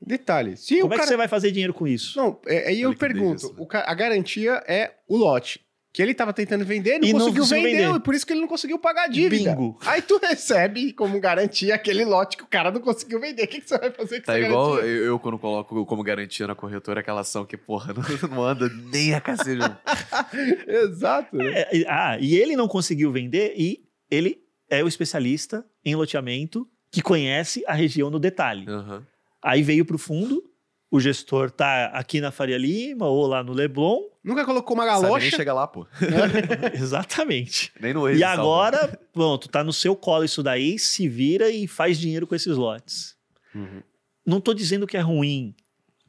Detalhe. 0.05 0.57
Se 0.57 0.81
Como 0.81 0.95
é 0.95 0.97
cara... 0.97 1.03
que 1.03 1.09
você 1.11 1.17
vai 1.17 1.29
fazer 1.29 1.53
dinheiro 1.53 1.75
com 1.75 1.87
isso? 1.87 2.19
Não, 2.19 2.41
é, 2.45 2.71
aí 2.71 2.81
eu 2.81 2.93
pergunto: 2.97 3.55
o, 3.57 3.69
a 3.71 3.95
garantia 3.95 4.65
é 4.67 4.97
o 5.07 5.17
lote 5.17 5.68
que 5.93 6.03
ele 6.03 6.13
estava 6.13 6.33
tentando 6.33 6.65
vender 6.65 6.99
não 6.99 7.09
e 7.09 7.13
conseguiu 7.13 7.43
não 7.43 7.49
vender, 7.49 7.77
vender, 7.77 7.97
e 7.97 8.01
por 8.01 8.15
isso 8.15 8.27
que 8.27 8.33
ele 8.33 8.41
não 8.41 8.49
conseguiu 8.49 8.79
pagar 8.79 9.05
a 9.05 9.09
dívida. 9.09 9.51
Bingo. 9.55 9.79
Aí 9.85 10.03
tu 10.03 10.19
recebe 10.23 10.93
como 10.93 11.19
garantia 11.19 11.75
aquele 11.75 12.05
lote 12.05 12.37
que 12.37 12.43
o 12.43 12.47
cara 12.47 12.71
não 12.71 12.81
conseguiu 12.81 13.21
vender. 13.21 13.45
O 13.45 13.49
que, 13.49 13.61
que 13.61 13.69
você 13.69 13.79
vai 13.79 13.91
fazer 13.91 14.21
com 14.21 14.27
tá 14.27 14.39
essa 14.39 14.47
igual 14.47 14.73
garantia? 14.73 14.91
Eu, 14.91 15.05
eu, 15.05 15.19
quando 15.19 15.39
coloco 15.39 15.87
como 15.87 16.03
garantia 16.03 16.47
na 16.47 16.55
corretora 16.55 17.01
aquela 17.01 17.23
ação 17.23 17.45
que, 17.45 17.57
porra, 17.57 17.95
não, 17.95 18.29
não 18.29 18.45
anda 18.45 18.69
nem 18.69 19.15
a 19.15 19.21
cacete. 19.21 19.63
Exato. 20.69 21.41
É, 21.41 21.85
ah, 21.89 22.19
e 22.21 22.37
ele 22.37 22.55
não 22.55 22.69
conseguiu 22.69 23.11
vender 23.11 23.55
e 23.57 23.85
ele 24.11 24.39
é 24.71 24.85
o 24.85 24.89
especialista 24.89 25.65
em 25.85 25.95
loteamento 25.95 26.69
que 26.91 27.03
conhece 27.03 27.65
a 27.67 27.75
região 27.75 28.11
no 28.11 28.19
detalhe. 28.19 28.69
Uhum. 28.69 29.03
Aí 29.43 29.63
veio 29.63 29.85
para 29.85 29.97
o 29.97 29.99
fundo, 29.99 30.43
o 30.91 30.99
gestor 30.99 31.51
tá 31.51 31.87
aqui 31.87 32.21
na 32.21 32.31
Faria 32.31 32.57
Lima 32.57 33.07
ou 33.07 33.27
lá 33.27 33.43
no 33.43 33.53
Leblon. 33.53 34.05
Nunca 34.25 34.45
colocou 34.45 34.75
uma 34.75 34.87
galocha. 34.87 35.09
Sabe 35.09 35.21
nem 35.23 35.31
chega 35.31 35.53
lá, 35.53 35.67
pô. 35.67 35.87
Exatamente. 36.73 37.73
Nem 37.79 37.93
no 37.93 38.11
E 38.11 38.25
agora, 38.25 38.99
pronto, 39.13 39.49
tá 39.49 39.63
no 39.63 39.73
seu 39.73 39.95
colo 39.95 40.25
isso 40.25 40.43
daí, 40.43 40.79
se 40.79 41.09
vira 41.09 41.51
e 41.51 41.67
faz 41.67 41.99
dinheiro 41.99 42.27
com 42.27 42.35
esses 42.35 42.57
lotes. 42.57 43.17
Uhum. 43.55 43.83
Não 44.25 44.41
tô 44.41 44.55
dizendo 44.55 44.87
que 44.87 44.97
é 44.97 45.01
ruim. 45.01 45.55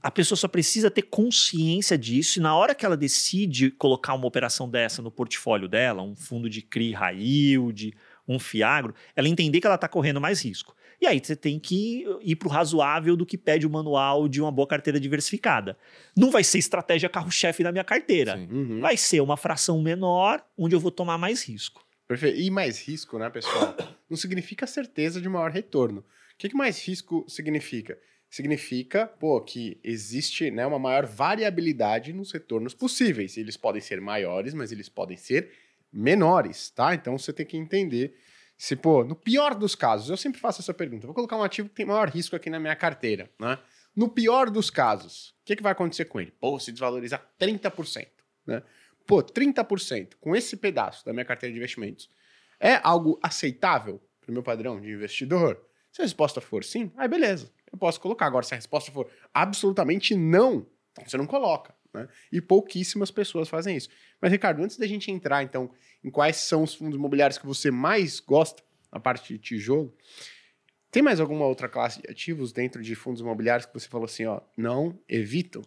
A 0.02 0.10
pessoa 0.10 0.38
só 0.38 0.48
precisa 0.48 0.90
ter 0.90 1.02
consciência 1.02 1.98
disso 1.98 2.40
e 2.40 2.42
na 2.42 2.56
hora 2.56 2.74
que 2.74 2.86
ela 2.86 2.96
decide 2.96 3.70
colocar 3.72 4.14
uma 4.14 4.28
operação 4.28 4.70
dessa 4.70 5.02
no 5.02 5.12
portfólio 5.12 5.68
dela, 5.68 6.02
um 6.02 6.16
fundo 6.16 6.50
de 6.50 6.62
CRI 6.62 6.94
high 6.94 7.20
yield, 7.20 7.94
um 8.26 8.40
fiagro, 8.40 8.96
ela 9.14 9.28
entender 9.28 9.60
que 9.60 9.68
ela 9.68 9.76
está 9.76 9.90
correndo 9.90 10.22
mais 10.22 10.42
risco. 10.42 10.74
E 11.02 11.08
aí 11.08 11.20
você 11.24 11.36
tem 11.36 11.58
que 11.60 12.06
ir 12.22 12.36
para 12.36 12.48
o 12.48 12.52
razoável 12.52 13.16
do 13.16 13.26
que 13.26 13.38
pede 13.38 13.66
o 13.66 13.70
manual 13.70 14.28
de 14.28 14.42
uma 14.42 14.52
boa 14.52 14.68
carteira 14.68 15.00
diversificada. 15.00 15.78
Não 16.16 16.30
vai 16.30 16.44
ser 16.44 16.58
estratégia 16.58 17.08
carro-chefe 17.08 17.64
da 17.64 17.72
minha 17.72 17.84
carteira. 17.84 18.38
Uhum. 18.38 18.82
Vai 18.82 18.98
ser 18.98 19.22
uma 19.22 19.38
fração 19.38 19.82
menor, 19.82 20.44
onde 20.58 20.76
eu 20.76 20.80
vou 20.80 20.92
tomar 20.92 21.18
mais 21.18 21.44
risco. 21.44 21.86
Perfeito. 22.08 22.40
E 22.40 22.50
mais 22.50 22.86
risco, 22.86 23.18
né, 23.18 23.30
pessoal? 23.30 23.78
Não 24.10 24.18
significa 24.18 24.68
certeza 24.68 25.22
de 25.22 25.30
maior 25.30 25.52
retorno. 25.52 26.02
O 26.02 26.06
que, 26.38 26.50
que 26.50 26.56
mais 26.56 26.86
risco 26.86 27.26
significa? 27.30 27.98
Significa, 28.30 29.08
pô, 29.08 29.40
que 29.42 29.80
existe 29.84 30.52
né, 30.52 30.66
uma 30.66 30.80
maior 30.80 31.06
variabilidade 31.06 32.12
nos 32.12 32.32
retornos 32.32 32.74
possíveis. 32.74 33.38
Eles 33.38 33.56
podem 33.56 33.82
ser 33.82 34.02
maiores, 34.02 34.54
mas 34.54 34.72
eles 34.72 34.90
podem 34.90 35.18
ser 35.18 35.52
menores, 35.92 36.70
tá? 36.70 36.94
Então 36.94 37.18
você 37.18 37.34
tem 37.34 37.46
que 37.46 37.58
entender 37.58 38.16
se, 38.60 38.76
pô, 38.76 39.06
no 39.06 39.16
pior 39.16 39.56
dos 39.56 39.74
casos, 39.74 40.10
eu 40.10 40.18
sempre 40.18 40.38
faço 40.38 40.62
essa 40.62 40.74
pergunta, 40.74 41.08
vou 41.08 41.16
colocar 41.16 41.38
um 41.38 41.44
ativo 41.44 41.70
que 41.70 41.76
tem 41.76 41.86
maior 41.86 42.10
risco 42.10 42.36
aqui 42.36 42.50
na 42.50 42.60
minha 42.60 42.76
carteira, 42.76 43.32
né? 43.40 43.58
No 43.96 44.10
pior 44.10 44.50
dos 44.50 44.70
casos, 44.70 45.30
o 45.30 45.46
que, 45.46 45.56
que 45.56 45.64
vai 45.64 45.72
acontecer 45.72 46.04
com 46.06 46.20
ele? 46.20 46.32
Pô, 46.32 46.60
se 46.60 46.70
desvalorizar 46.70 47.26
30%, 47.40 48.06
né? 48.46 48.62
Pô, 49.08 49.24
30% 49.24 50.16
com 50.20 50.36
esse 50.36 50.58
pedaço 50.58 51.06
da 51.06 51.14
minha 51.14 51.24
carteira 51.24 51.54
de 51.54 51.58
investimentos 51.58 52.10
é 52.60 52.82
algo 52.84 53.18
aceitável 53.24 54.02
para 54.20 54.30
o 54.30 54.34
meu 54.34 54.44
padrão 54.44 54.82
de 54.82 54.92
investidor? 54.92 55.66
Se 55.90 56.02
a 56.02 56.04
resposta 56.04 56.42
for 56.42 56.62
sim, 56.62 56.92
aí 56.98 57.08
beleza, 57.08 57.50
eu 57.72 57.78
posso 57.78 58.02
colocar. 58.02 58.26
Agora, 58.26 58.44
se 58.44 58.54
a 58.54 58.58
resposta 58.58 58.92
for 58.92 59.10
absolutamente 59.34 60.14
não, 60.16 60.68
então 60.92 61.08
você 61.08 61.16
não 61.16 61.26
coloca. 61.26 61.74
Né? 62.00 62.08
E 62.32 62.42
pouquíssimas 62.42 63.12
pessoas 63.12 63.48
fazem 63.50 63.76
isso. 63.76 63.90
Mas, 64.22 64.32
Ricardo, 64.32 64.62
antes 64.64 64.78
da 64.78 64.88
gente 64.88 65.12
entrar, 65.12 65.44
então, 65.44 65.72
em 66.04 66.10
quais 66.10 66.38
são 66.38 66.64
os 66.64 66.74
fundos 66.74 66.98
imobiliários 66.98 67.38
que 67.38 67.46
você 67.46 67.72
mais 67.72 68.20
gosta, 68.20 68.64
na 68.92 69.00
parte 69.00 69.34
de 69.34 69.40
tijolo, 69.40 69.96
tem 70.92 71.04
mais 71.04 71.20
alguma 71.20 71.46
outra 71.46 71.70
classe 71.70 72.02
de 72.02 72.10
ativos 72.10 72.52
dentro 72.52 72.82
de 72.82 72.96
fundos 72.96 73.22
imobiliários 73.22 73.66
que 73.66 73.74
você 73.74 73.88
falou 73.88 74.06
assim, 74.06 74.26
ó, 74.26 74.42
não, 74.58 75.00
evito? 75.08 75.62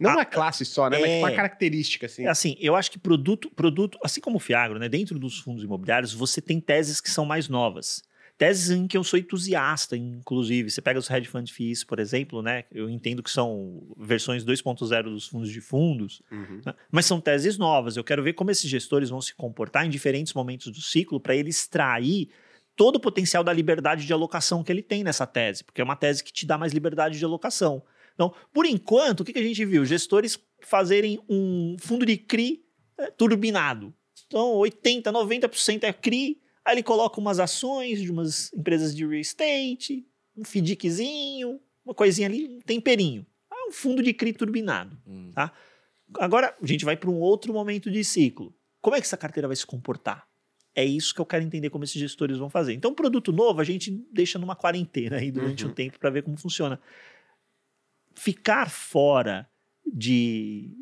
Não 0.00 0.10
ah, 0.10 0.14
uma 0.14 0.24
classe 0.24 0.64
só, 0.64 0.88
né? 0.88 0.98
É... 0.98 1.00
Mas 1.00 1.10
uma 1.30 1.32
característica, 1.32 2.06
assim. 2.06 2.26
Assim, 2.26 2.56
eu 2.58 2.74
acho 2.74 2.90
que 2.90 2.98
produto, 2.98 3.50
produto, 3.50 3.98
assim 4.02 4.20
como 4.20 4.36
o 4.36 4.40
Fiagro, 4.40 4.78
né? 4.78 4.88
Dentro 4.88 5.18
dos 5.18 5.38
fundos 5.38 5.62
imobiliários, 5.62 6.12
você 6.12 6.40
tem 6.40 6.60
teses 6.60 7.00
que 7.00 7.10
são 7.10 7.24
mais 7.24 7.48
novas. 7.48 8.02
Teses 8.36 8.70
em 8.70 8.88
que 8.88 8.96
eu 8.96 9.04
sou 9.04 9.18
entusiasta, 9.18 9.96
inclusive. 9.96 10.68
Você 10.68 10.82
pega 10.82 10.98
os 10.98 11.08
hedge 11.08 11.28
fund 11.28 11.48
fees, 11.52 11.84
por 11.84 12.00
exemplo, 12.00 12.42
né? 12.42 12.64
Eu 12.72 12.90
entendo 12.90 13.22
que 13.22 13.30
são 13.30 13.82
versões 13.96 14.44
2.0 14.44 15.02
dos 15.04 15.28
fundos 15.28 15.50
de 15.50 15.60
fundos, 15.60 16.20
uhum. 16.32 16.60
né? 16.66 16.74
mas 16.90 17.06
são 17.06 17.20
teses 17.20 17.56
novas. 17.56 17.96
Eu 17.96 18.02
quero 18.02 18.22
ver 18.24 18.32
como 18.32 18.50
esses 18.50 18.68
gestores 18.68 19.08
vão 19.08 19.20
se 19.20 19.34
comportar 19.34 19.86
em 19.86 19.90
diferentes 19.90 20.34
momentos 20.34 20.72
do 20.72 20.80
ciclo 20.80 21.20
para 21.20 21.36
ele 21.36 21.50
extrair 21.50 22.28
todo 22.74 22.96
o 22.96 23.00
potencial 23.00 23.44
da 23.44 23.52
liberdade 23.52 24.04
de 24.04 24.12
alocação 24.12 24.64
que 24.64 24.72
ele 24.72 24.82
tem 24.82 25.04
nessa 25.04 25.26
tese, 25.26 25.62
porque 25.62 25.80
é 25.80 25.84
uma 25.84 25.96
tese 25.96 26.24
que 26.24 26.32
te 26.32 26.44
dá 26.44 26.58
mais 26.58 26.72
liberdade 26.72 27.18
de 27.18 27.24
alocação. 27.24 27.82
Então, 28.14 28.32
por 28.52 28.66
enquanto, 28.66 29.20
o 29.20 29.24
que, 29.24 29.32
que 29.32 29.38
a 29.38 29.42
gente 29.42 29.64
viu? 29.64 29.84
Gestores 29.84 30.38
fazerem 30.60 31.20
um 31.28 31.76
fundo 31.78 32.06
de 32.06 32.16
CRI 32.16 32.64
é, 32.98 33.10
turbinado. 33.10 33.92
Então, 34.26 34.54
80%, 34.54 35.02
90% 35.04 35.84
é 35.84 35.92
CRI, 35.92 36.40
Aí 36.64 36.74
ele 36.74 36.82
coloca 36.82 37.20
umas 37.20 37.38
ações 37.38 38.00
de 38.00 38.10
umas 38.10 38.52
empresas 38.52 38.94
de 38.94 39.04
real 39.04 39.20
estate, 39.20 40.06
um 40.36 40.44
FDICzinho, 40.44 41.60
uma 41.84 41.94
coisinha 41.94 42.26
ali, 42.26 42.46
um 42.46 42.60
temperinho. 42.60 43.26
Ah, 43.50 43.68
um 43.68 43.72
fundo 43.72 44.02
de 44.02 44.14
CRI 44.14 44.32
turbinado. 44.32 44.98
Hum. 45.06 45.30
Tá? 45.34 45.52
Agora, 46.18 46.56
a 46.60 46.66
gente 46.66 46.84
vai 46.84 46.96
para 46.96 47.10
um 47.10 47.18
outro 47.20 47.52
momento 47.52 47.90
de 47.90 48.02
ciclo. 48.02 48.54
Como 48.80 48.96
é 48.96 49.00
que 49.00 49.06
essa 49.06 49.16
carteira 49.16 49.46
vai 49.46 49.56
se 49.56 49.66
comportar? 49.66 50.26
É 50.74 50.84
isso 50.84 51.14
que 51.14 51.20
eu 51.20 51.26
quero 51.26 51.44
entender 51.44 51.70
como 51.70 51.84
esses 51.84 52.00
gestores 52.00 52.38
vão 52.38 52.50
fazer. 52.50 52.72
Então, 52.72 52.94
produto 52.94 53.32
novo 53.32 53.60
a 53.60 53.64
gente 53.64 53.90
deixa 54.12 54.38
numa 54.38 54.56
quarentena 54.56 55.16
aí 55.16 55.30
durante 55.30 55.64
uhum. 55.64 55.70
um 55.70 55.74
tempo 55.74 55.98
para 55.98 56.10
ver 56.10 56.22
como 56.22 56.36
funciona. 56.36 56.80
Ficar 58.14 58.68
fora 58.68 59.48
de, 59.86 60.72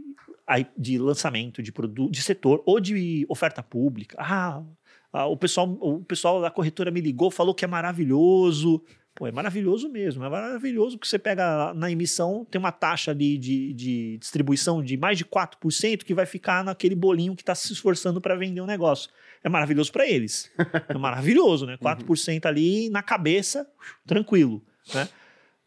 de 0.76 0.98
lançamento 0.98 1.62
de 1.62 1.70
produto, 1.70 2.10
de 2.10 2.22
setor 2.22 2.62
ou 2.64 2.80
de 2.80 3.26
oferta 3.28 3.62
pública. 3.62 4.16
Ah, 4.18 4.64
ah, 5.12 5.26
o, 5.26 5.36
pessoal, 5.36 5.68
o 5.80 6.02
pessoal 6.02 6.40
da 6.40 6.50
corretora 6.50 6.90
me 6.90 7.00
ligou, 7.00 7.30
falou 7.30 7.54
que 7.54 7.64
é 7.64 7.68
maravilhoso. 7.68 8.82
Pô, 9.14 9.26
é 9.26 9.32
maravilhoso 9.32 9.90
mesmo, 9.90 10.24
é 10.24 10.28
maravilhoso 10.28 10.96
porque 10.96 11.06
você 11.06 11.18
pega 11.18 11.74
na 11.74 11.90
emissão, 11.90 12.46
tem 12.50 12.58
uma 12.58 12.72
taxa 12.72 13.10
ali 13.10 13.36
de, 13.36 13.74
de 13.74 14.16
distribuição 14.16 14.82
de 14.82 14.96
mais 14.96 15.18
de 15.18 15.24
4% 15.26 16.02
que 16.02 16.14
vai 16.14 16.24
ficar 16.24 16.64
naquele 16.64 16.94
bolinho 16.94 17.36
que 17.36 17.42
está 17.42 17.54
se 17.54 17.74
esforçando 17.74 18.22
para 18.22 18.34
vender 18.34 18.62
um 18.62 18.66
negócio. 18.66 19.10
É 19.44 19.50
maravilhoso 19.50 19.92
para 19.92 20.08
eles. 20.08 20.50
É 20.88 20.96
maravilhoso, 20.96 21.66
né? 21.66 21.76
4% 21.82 22.46
ali 22.46 22.88
na 22.88 23.02
cabeça, 23.02 23.70
tranquilo. 24.06 24.64
Né? 24.94 25.06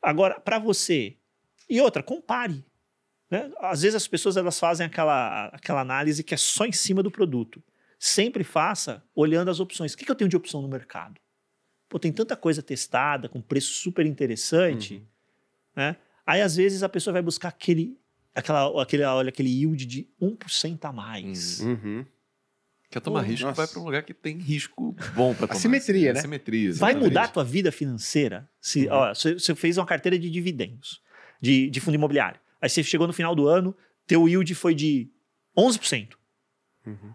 Agora, 0.01 0.39
para 0.39 0.57
você. 0.57 1.15
E 1.69 1.79
outra, 1.79 2.01
compare. 2.01 2.65
Né? 3.29 3.51
Às 3.59 3.83
vezes 3.83 3.95
as 3.95 4.07
pessoas 4.07 4.37
elas 4.37 4.59
fazem 4.59 4.87
aquela, 4.87 5.49
aquela 5.49 5.81
análise 5.81 6.23
que 6.23 6.33
é 6.33 6.37
só 6.37 6.65
em 6.65 6.71
cima 6.71 7.03
do 7.03 7.11
produto 7.11 7.61
sempre 8.06 8.43
faça 8.43 9.03
olhando 9.16 9.49
as 9.49 9.60
opções. 9.60 9.93
O 9.93 9.97
que, 9.97 10.06
que 10.06 10.12
eu 10.12 10.16
tenho 10.16 10.30
de 10.30 10.38
opção 10.38 10.62
no 10.62 10.68
mercado? 10.68 11.20
Pô, 11.89 11.97
tem 11.97 12.12
tanta 12.12 12.36
coisa 12.36 12.62
testada, 12.62 13.28
com 13.28 13.41
preço 13.41 13.74
super 13.74 14.06
interessante, 14.06 14.95
uhum. 14.95 15.06
né? 15.76 15.97
Aí, 16.26 16.41
às 16.41 16.56
vezes, 16.56 16.84
a 16.84 16.89
pessoa 16.89 17.14
vai 17.14 17.22
buscar 17.22 17.49
aquele, 17.49 17.99
aquela, 18.34 18.82
aquele, 18.82 19.03
olha, 19.03 19.30
aquele 19.30 19.49
yield 19.49 19.86
de 19.86 20.08
1% 20.22 20.86
a 20.86 20.91
mais. 20.91 21.62
Uhum. 21.62 22.06
Quer 22.89 22.99
tomar 22.99 23.24
Pô, 23.24 23.28
risco, 23.28 23.47
nossa. 23.47 23.58
vai 23.58 23.68
para 23.68 23.80
um 23.80 23.86
lugar 23.86 24.03
que 24.03 24.14
tem 24.14 24.38
risco 24.38 24.95
bom 25.16 25.34
para 25.34 25.47
tomar. 25.47 25.58
Assimetria, 25.58 26.12
assim, 26.12 26.14
né? 26.14 26.20
Assimetria. 26.20 26.74
Vai 26.74 26.95
mudar 26.95 27.24
a 27.24 27.28
tua 27.28 27.43
vida 27.43 27.72
financeira? 27.72 28.49
Se, 28.62 28.86
Uhum. 28.88 28.93
ó, 28.93 29.14
você 29.14 29.56
fez 29.56 29.78
uma 29.78 29.86
carteira 29.86 30.18
de 30.18 30.30
dividendos, 30.30 31.01
de, 31.41 31.70
de 31.70 31.80
fundo 31.80 31.95
imobiliário. 31.95 32.39
Aí 32.62 32.70
você 32.70 32.84
chegou 32.84 33.08
no 33.08 33.14
final 33.14 33.36
do 33.36 33.47
ano, 33.47 33.76
teu 34.08 34.28
yield 34.28 34.53
foi 34.56 34.76
de 34.76 35.10
11%. 35.58 36.14
Uhum. 36.86 37.14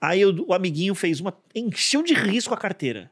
Aí 0.00 0.24
o, 0.24 0.46
o 0.48 0.54
amiguinho 0.54 0.94
fez 0.94 1.20
uma. 1.20 1.36
encheu 1.54 2.02
de 2.02 2.14
risco 2.14 2.54
a 2.54 2.56
carteira. 2.56 3.10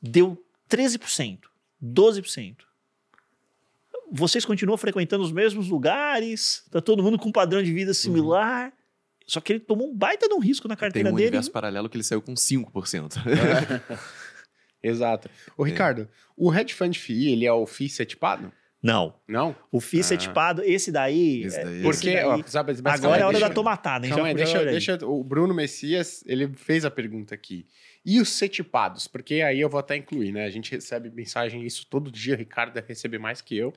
Deu 0.00 0.42
13%, 0.70 1.38
12%. 1.82 2.56
Vocês 4.10 4.44
continuam 4.44 4.76
frequentando 4.76 5.24
os 5.24 5.32
mesmos 5.32 5.68
lugares, 5.68 6.64
tá 6.70 6.80
todo 6.80 7.02
mundo 7.02 7.18
com 7.18 7.28
um 7.28 7.32
padrão 7.32 7.62
de 7.62 7.72
vida 7.72 7.94
similar. 7.94 8.72
Só 9.26 9.40
que 9.40 9.52
ele 9.52 9.60
tomou 9.60 9.88
um 9.88 9.96
baita 9.96 10.28
de 10.28 10.34
um 10.34 10.38
risco 10.40 10.66
na 10.68 10.74
Tem 10.74 10.80
carteira 10.80 11.10
um 11.10 11.14
dele. 11.14 11.28
universo 11.28 11.50
paralelo 11.50 11.88
que 11.88 11.96
ele 11.96 12.04
saiu 12.04 12.20
com 12.20 12.34
5%. 12.34 13.14
Exato. 14.82 15.30
Ô, 15.56 15.62
Ricardo, 15.62 16.08
o 16.36 16.52
hedge 16.52 16.74
fund 16.74 16.94
FII, 16.96 17.28
ele 17.32 17.46
é 17.46 17.52
o 17.52 17.64
FII 17.64 17.88
setipado? 17.88 18.52
Não. 18.82 19.14
Não? 19.28 19.54
O 19.70 19.80
FII 19.80 20.00
Ah. 20.00 20.02
setipado, 20.02 20.62
esse 20.64 20.90
daí. 20.90 21.44
Esse 21.44 21.56
é- 21.60 21.64
daí 21.64 21.78
é- 21.78 21.82
Porque, 21.82 22.08
esse 22.08 22.16
daí- 22.16 22.24
ó, 22.24 22.42
sabe, 22.46 22.72
agora 22.84 23.20
é 23.20 23.24
hora 23.24 23.32
deixa- 23.32 23.48
da 23.48 23.54
tomatada, 23.54 24.06
hein? 24.06 24.12
Calma 24.12 24.28
aí, 24.28 24.34
deixa, 24.34 24.64
deixa, 24.64 24.98
o 25.06 25.22
Bruno 25.22 25.54
Messias, 25.54 26.24
ele 26.26 26.48
fez 26.56 26.84
a 26.84 26.90
pergunta 26.90 27.34
aqui. 27.34 27.66
E 28.04 28.20
os 28.20 28.28
setipados? 28.30 29.06
Porque 29.06 29.34
aí 29.42 29.60
eu 29.60 29.68
vou 29.68 29.78
até 29.78 29.96
incluir, 29.96 30.32
né? 30.32 30.44
A 30.44 30.50
gente 30.50 30.72
recebe 30.72 31.08
mensagem, 31.10 31.64
isso 31.64 31.86
todo 31.88 32.10
dia, 32.10 32.34
o 32.34 32.36
Ricardo 32.38 32.72
deve 32.74 32.88
receber 32.88 33.18
mais 33.18 33.40
que 33.40 33.56
eu, 33.56 33.72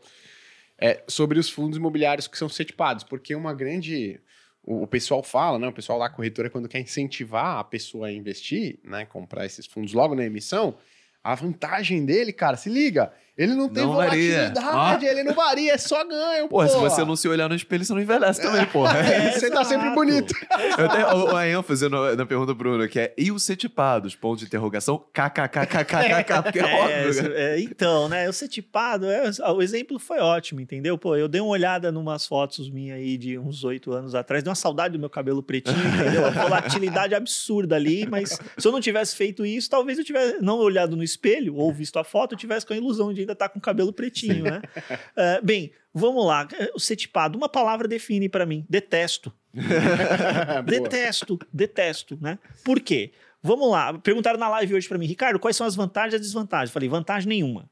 é, 0.80 1.04
sobre 1.08 1.38
os 1.38 1.50
fundos 1.50 1.78
imobiliários 1.78 2.28
que 2.28 2.38
são 2.38 2.50
setipados. 2.50 3.04
Porque 3.04 3.36
uma 3.36 3.54
grande... 3.54 4.20
O, 4.64 4.82
o 4.82 4.88
pessoal 4.88 5.22
fala, 5.22 5.60
né? 5.60 5.68
O 5.68 5.72
pessoal 5.72 6.00
lá, 6.00 6.08
a 6.08 6.10
corretora, 6.10 6.50
quando 6.50 6.68
quer 6.68 6.80
incentivar 6.80 7.60
a 7.60 7.64
pessoa 7.64 8.08
a 8.08 8.12
investir, 8.12 8.80
né? 8.84 9.06
Comprar 9.06 9.46
esses 9.46 9.68
fundos 9.68 9.94
logo 9.94 10.16
na 10.16 10.26
emissão, 10.26 10.76
a 11.24 11.36
vantagem 11.36 12.04
dele, 12.04 12.34
cara, 12.34 12.58
se 12.58 12.68
liga, 12.68 13.14
ele 13.38 13.54
não 13.54 13.68
tem 13.70 13.84
Não 13.84 13.94
varia. 13.96 14.50
volatilidade, 14.54 15.06
ele 15.06 15.24
não 15.24 15.34
varia, 15.34 15.74
é 15.74 15.78
só 15.78 16.04
ganho, 16.08 16.48
Porra, 16.48 16.68
se 16.70 16.78
você 16.78 17.04
não 17.04 17.16
se 17.16 17.28
olhar 17.28 17.50
no 17.50 17.56
espelho, 17.56 17.84
você 17.84 17.94
não 17.94 18.02
envelhece 18.02 18.42
também, 18.42 18.66
porra. 18.68 18.96
É, 19.06 19.32
você 19.32 19.50
tá 19.50 19.64
sempre 19.64 19.90
bonito. 19.92 20.34
Eu 20.78 20.90
tenho 20.90 21.06
a, 21.36 21.40
a 21.40 21.48
ênfase 21.50 21.88
no- 21.90 22.16
na 22.16 22.26
pergunta 22.26 22.48
do 22.48 22.56
Bruno, 22.56 22.88
que 22.88 23.00
é 23.00 23.14
e 23.18 23.32
os 23.32 23.44
setipados? 23.44 24.16
Ponto 24.16 24.40
de 24.40 24.46
interrogação, 24.46 25.04
kkkkkk, 25.14 26.44
porque 26.44 26.60
é, 26.60 26.62
É, 26.62 27.08
óbvio. 27.08 27.24
né? 27.30 27.36
é, 27.36 27.60
então, 27.62 28.10
né? 28.10 28.30
O 28.30 28.34
setipado, 28.34 29.06
é, 29.10 29.24
o 29.54 29.62
exemplo 29.62 30.00
foi 30.00 30.20
ótimo, 30.20 30.62
entendeu? 30.62 30.98
Pô, 30.98 31.16
eu 31.16 31.28
dei 31.28 31.42
uma 31.42 31.50
olhada 31.52 31.92
numas 31.92 32.26
fotos 32.26 32.70
minhas 32.70 32.98
aí 32.98 33.18
de 33.18 33.38
uns 33.38 33.64
oito 33.64 33.92
anos 33.92 34.16
atrás, 34.16 34.44
dei 34.44 34.50
uma 34.50 34.56
saudade 34.56 34.94
do 34.94 35.00
meu 35.00 35.10
cabelo 35.10 35.42
pretinho, 35.44 35.76
entendeu? 36.00 36.26
A 36.26 36.30
volatilidade 36.30 37.14
absurda 37.16 37.76
ali, 37.76 38.06
mas 38.08 38.40
se 38.58 38.68
eu 38.68 38.72
não 38.72 38.80
tivesse 38.82 39.16
feito 39.16 39.46
isso, 39.46 39.70
talvez 39.70 39.98
eu 39.98 40.04
tivesse 40.06 40.42
não 40.42 40.58
olhado 40.58 40.96
no 40.96 41.04
espelho 41.04 41.56
ou 41.56 41.74
visto 41.74 41.98
a 42.00 42.04
foto, 42.04 42.34
eu 42.34 42.38
tivesse 42.38 42.66
com 42.66 42.74
a 42.74 42.78
ilusão 42.78 43.14
de 43.14 43.25
ainda 43.26 43.34
estar 43.34 43.50
com 43.50 43.60
o 43.60 43.62
cabelo 43.62 43.92
pretinho, 43.92 44.44
né? 44.46 44.62
É, 45.16 45.42
bem, 45.42 45.72
vamos 45.94 46.26
lá. 46.26 46.48
O 46.74 46.80
setipado, 46.80 47.38
uma 47.38 47.50
palavra 47.50 47.88
define 47.88 48.30
pra 48.30 48.46
mim: 48.46 48.66
detesto. 48.70 49.34
Detesto, 50.66 51.40
detesto, 51.54 52.18
né? 52.22 52.38
Por 52.64 52.82
quê? 52.82 53.14
Vamos 53.42 53.70
lá, 53.70 53.94
perguntaram 54.00 54.40
na 54.40 54.50
live 54.50 54.74
hoje 54.74 54.88
pra 54.88 54.98
mim, 54.98 55.06
Ricardo, 55.06 55.40
quais 55.40 55.56
são 55.56 55.68
as 55.68 55.76
vantagens 55.76 56.14
e 56.14 56.16
as 56.16 56.22
desvantagens? 56.24 56.72
Falei, 56.72 56.90
vantagem 56.90 57.30
nenhuma. 57.30 57.70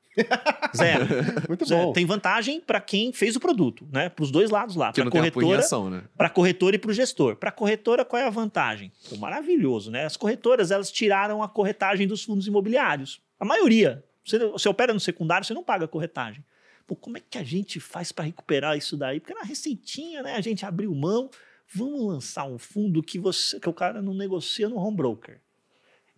Zero. 0.76 1.08
Muito 1.49 1.66
Zero. 1.66 1.88
bom. 1.88 1.93
Tem 1.93 2.06
vantagem 2.06 2.62
pra 2.62 2.80
quem 2.80 3.12
fez 3.12 3.36
o 3.36 3.39
produto, 3.39 3.88
né? 3.91 4.10
Para 4.10 4.24
os 4.24 4.30
dois 4.30 4.51
lados 4.51 4.76
lá, 4.76 4.93
para 4.93 5.10
corretora, 5.10 5.64
né? 5.89 6.04
para 6.16 6.30
corretora 6.30 6.76
e 6.76 6.80
para 6.80 6.91
o 6.91 6.93
gestor. 6.93 7.36
Para 7.36 7.51
corretora, 7.51 8.06
qual 8.06 8.22
é 8.22 8.26
a 8.26 8.30
vantagem? 8.30 8.91
Pô, 9.10 9.18
maravilhoso, 9.18 9.89
né? 9.89 10.06
As 10.06 10.16
corretoras 10.16 10.70
elas 10.70 10.91
tiraram 10.91 11.41
a 11.41 11.49
corretagem 11.49 12.08
dos 12.08 12.24
fundos 12.24 12.45
imobiliários. 12.45 13.20
A 13.39 13.45
maioria. 13.45 14.04
Você, 14.26 14.40
você 14.40 14.70
opera 14.70 14.94
no 14.94 15.00
secundário, 15.00 15.46
você 15.46 15.54
não 15.54 15.64
paga 15.64 15.88
corretagem. 15.88 16.44
Pô, 16.86 16.96
como 16.96 17.18
é 17.18 17.22
que 17.22 17.38
a 17.38 17.44
gente 17.44 17.80
faz 17.80 18.12
para 18.12 18.26
recuperar 18.26 18.78
isso 18.78 18.98
daí? 18.98 19.20
Porque 19.20 19.34
na 19.34 19.44
receitinha, 19.44 20.22
né? 20.22 20.36
A 20.36 20.42
gente 20.42 20.66
abriu 20.66 20.94
mão. 20.94 21.30
Vamos 21.74 22.06
lançar 22.06 22.46
um 22.46 22.58
fundo 22.58 23.02
que 23.02 23.18
você, 23.18 23.60
que 23.60 23.70
o 23.70 23.74
cara 23.74 24.02
não 24.02 24.14
negocia 24.14 24.68
no 24.68 24.78
home 24.78 24.98
broker. 24.98 25.42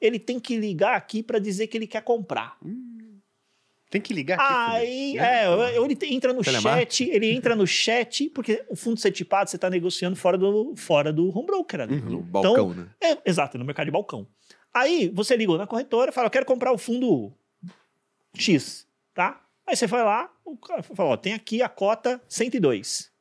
Ele 0.02 0.20
tem 0.20 0.40
que 0.40 0.58
ligar 0.58 0.96
aqui 0.96 1.24
para 1.24 1.40
dizer 1.40 1.68
que 1.68 1.78
ele 1.78 1.88
quer 1.88 2.02
comprar. 2.02 2.58
Tem 3.90 4.02
que 4.02 4.14
ligar 4.14 4.40
aqui. 4.40 4.54
Aí, 4.54 5.18
é, 5.18 5.78
ele 5.78 5.98
entra 6.14 6.34
no 6.34 6.42
Telemarketing. 6.42 7.06
chat, 7.06 7.16
ele 7.16 7.32
entra 7.32 7.56
no 7.56 7.66
chat, 7.66 8.30
porque 8.32 8.66
o 8.68 8.76
fundo 8.76 9.00
setipado 9.00 9.50
você 9.50 9.56
está 9.56 9.70
negociando 9.70 10.16
fora 10.16 10.38
do, 10.38 10.76
fora 10.76 11.14
do 11.14 11.30
home 11.30 11.46
broker 11.46 11.82
ali. 11.82 11.96
Uhum. 11.96 12.10
No 12.10 12.22
balcão, 12.22 12.74
né? 12.74 12.90
É, 13.02 13.18
exato, 13.26 13.58
no 13.58 13.64
mercado 13.64 13.86
de 13.86 13.92
balcão. 13.92 14.28
Aí 14.74 15.10
você 15.14 15.38
ligou 15.38 15.58
na 15.58 15.68
corretora 15.68 16.10
e 16.12 16.14
fala: 16.14 16.28
Eu 16.28 16.32
quero 16.32 16.46
comprar 16.46 16.74
o 16.74 16.78
fundo 16.78 17.32
X, 18.36 18.88
tá? 19.14 19.42
Aí 19.66 19.76
você 19.76 19.88
vai 19.88 20.04
lá, 20.04 20.32
o 20.44 20.58
cara 20.58 20.84
fala: 20.84 21.10
Ó, 21.12 21.18
tem 21.18 21.34
aqui 21.34 21.62
a 21.62 21.70
cota 21.70 22.22
102. 22.28 23.12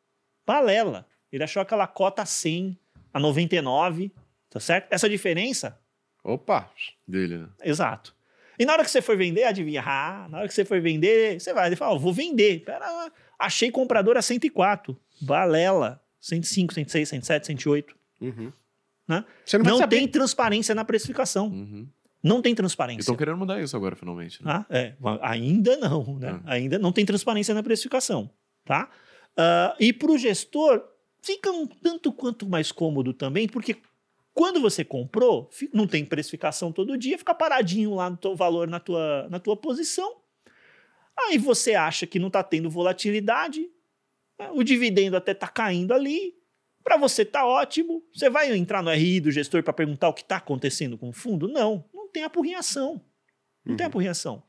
Balela. 0.46 1.06
Ele 1.32 1.42
achou 1.42 1.60
aquela 1.60 1.86
cota 1.86 2.22
a 2.22 2.26
100, 2.26 2.78
a 3.12 3.18
99, 3.18 4.12
tá 4.50 4.60
certo? 4.60 4.92
Essa 4.92 5.08
diferença 5.08 5.78
Opa. 6.24 6.70
Dele, 7.06 7.38
né? 7.38 7.48
Exato. 7.62 8.14
E 8.58 8.64
na 8.64 8.72
hora 8.72 8.84
que 8.84 8.90
você 8.90 9.02
for 9.02 9.16
vender, 9.16 9.44
adivinha? 9.44 9.82
Ah, 9.84 10.26
na 10.30 10.38
hora 10.38 10.48
que 10.48 10.54
você 10.54 10.64
for 10.64 10.80
vender, 10.80 11.38
você 11.38 11.52
vai 11.52 11.68
ele 11.68 11.76
fala, 11.76 11.94
ó, 11.94 11.98
vou 11.98 12.12
vender. 12.12 12.60
Pera, 12.64 13.12
achei 13.38 13.70
comprador 13.70 14.16
a 14.16 14.22
104. 14.22 14.98
Balela. 15.20 16.00
105, 16.20 16.72
106, 16.72 17.08
107, 17.10 17.46
108. 17.46 17.94
Uhum. 18.20 18.52
Né? 19.06 19.24
Você 19.44 19.58
não, 19.58 19.78
Não, 19.78 19.88
tem 19.88 20.08
transparência 20.08 20.74
na 20.74 20.84
precificação. 20.84 21.48
Uhum. 21.48 21.86
Não 22.24 22.40
tem 22.40 22.54
transparência. 22.54 23.00
estão 23.00 23.16
querendo 23.16 23.36
mudar 23.36 23.62
isso 23.62 23.76
agora, 23.76 23.94
finalmente. 23.94 24.42
Né? 24.42 24.50
Ah, 24.50 24.66
é, 24.70 24.94
ainda 25.20 25.76
não, 25.76 26.18
né? 26.18 26.40
Ah. 26.46 26.54
Ainda 26.54 26.78
não 26.78 26.90
tem 26.90 27.04
transparência 27.04 27.54
na 27.54 27.62
precificação, 27.62 28.30
tá? 28.64 28.88
Ah, 29.36 29.76
e 29.78 29.92
para 29.92 30.10
o 30.10 30.16
gestor, 30.16 30.82
fica 31.20 31.50
um 31.52 31.66
tanto 31.66 32.10
quanto 32.10 32.48
mais 32.48 32.72
cômodo 32.72 33.12
também, 33.12 33.46
porque 33.46 33.76
quando 34.32 34.58
você 34.58 34.82
comprou, 34.82 35.50
não 35.70 35.86
tem 35.86 36.02
precificação 36.02 36.72
todo 36.72 36.96
dia, 36.96 37.18
fica 37.18 37.34
paradinho 37.34 37.94
lá 37.94 38.08
no 38.08 38.16
teu 38.16 38.34
valor 38.34 38.66
na 38.66 38.80
tua, 38.80 39.28
na 39.28 39.38
tua 39.38 39.54
posição. 39.54 40.16
Aí 41.28 41.36
você 41.36 41.74
acha 41.74 42.06
que 42.06 42.18
não 42.18 42.28
está 42.28 42.42
tendo 42.42 42.70
volatilidade, 42.70 43.68
né? 44.38 44.50
o 44.54 44.62
dividendo 44.62 45.14
até 45.14 45.32
está 45.32 45.46
caindo 45.46 45.92
ali. 45.92 46.34
Para 46.82 46.96
você 46.96 47.24
tá 47.24 47.46
ótimo. 47.46 48.02
Você 48.14 48.30
vai 48.30 48.54
entrar 48.56 48.82
no 48.82 48.90
RI 48.90 49.20
do 49.20 49.30
gestor 49.30 49.62
para 49.62 49.72
perguntar 49.72 50.08
o 50.08 50.14
que 50.14 50.22
está 50.22 50.36
acontecendo 50.36 50.98
com 50.98 51.10
o 51.10 51.12
fundo? 51.12 51.46
Não 51.48 51.84
tem 52.14 52.22
apurrinhação. 52.24 53.04
Não 53.64 53.76
tem 53.76 53.86
apurrinhação. 53.86 54.42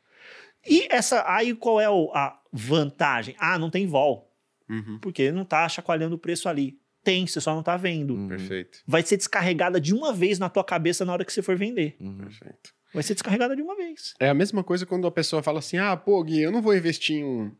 E 0.65 0.87
essa 0.89 1.23
aí 1.27 1.53
qual 1.53 1.81
é 1.81 1.85
a 1.85 2.39
vantagem? 2.53 3.35
Ah, 3.37 3.59
não 3.59 3.69
tem 3.69 3.85
vol, 3.87 4.31
Uhum. 4.69 4.97
porque 5.01 5.31
não 5.31 5.43
tá 5.45 5.67
chacoalhando 5.67 6.15
o 6.15 6.19
preço 6.19 6.47
ali. 6.47 6.79
Tem, 7.03 7.27
você 7.27 7.39
só 7.39 7.53
não 7.53 7.61
tá 7.61 7.77
vendo. 7.77 8.15
Uhum. 8.15 8.27
Perfeito. 8.27 8.79
Vai 8.87 9.03
ser 9.03 9.17
descarregada 9.17 9.79
de 9.79 9.93
uma 9.93 10.11
vez 10.11 10.39
na 10.39 10.49
tua 10.49 10.63
cabeça 10.63 11.05
na 11.05 11.13
hora 11.13 11.23
que 11.25 11.31
você 11.31 11.41
for 11.43 11.55
vender. 11.55 11.95
Uhum. 11.99 12.17
Perfeito. 12.17 12.73
Vai 12.93 13.03
ser 13.03 13.13
descarregada 13.13 13.55
de 13.55 13.61
uma 13.61 13.75
vez. 13.75 14.13
É 14.19 14.29
a 14.29 14.33
mesma 14.33 14.63
coisa 14.63 14.85
quando 14.85 15.05
a 15.05 15.11
pessoa 15.11 15.43
fala 15.43 15.59
assim: 15.59 15.77
ah, 15.77 15.95
pô, 15.95 16.23
Gui, 16.23 16.41
eu 16.41 16.51
não 16.51 16.61
vou 16.63 16.75
investir 16.75 17.17
em 17.17 17.23
um 17.23 17.51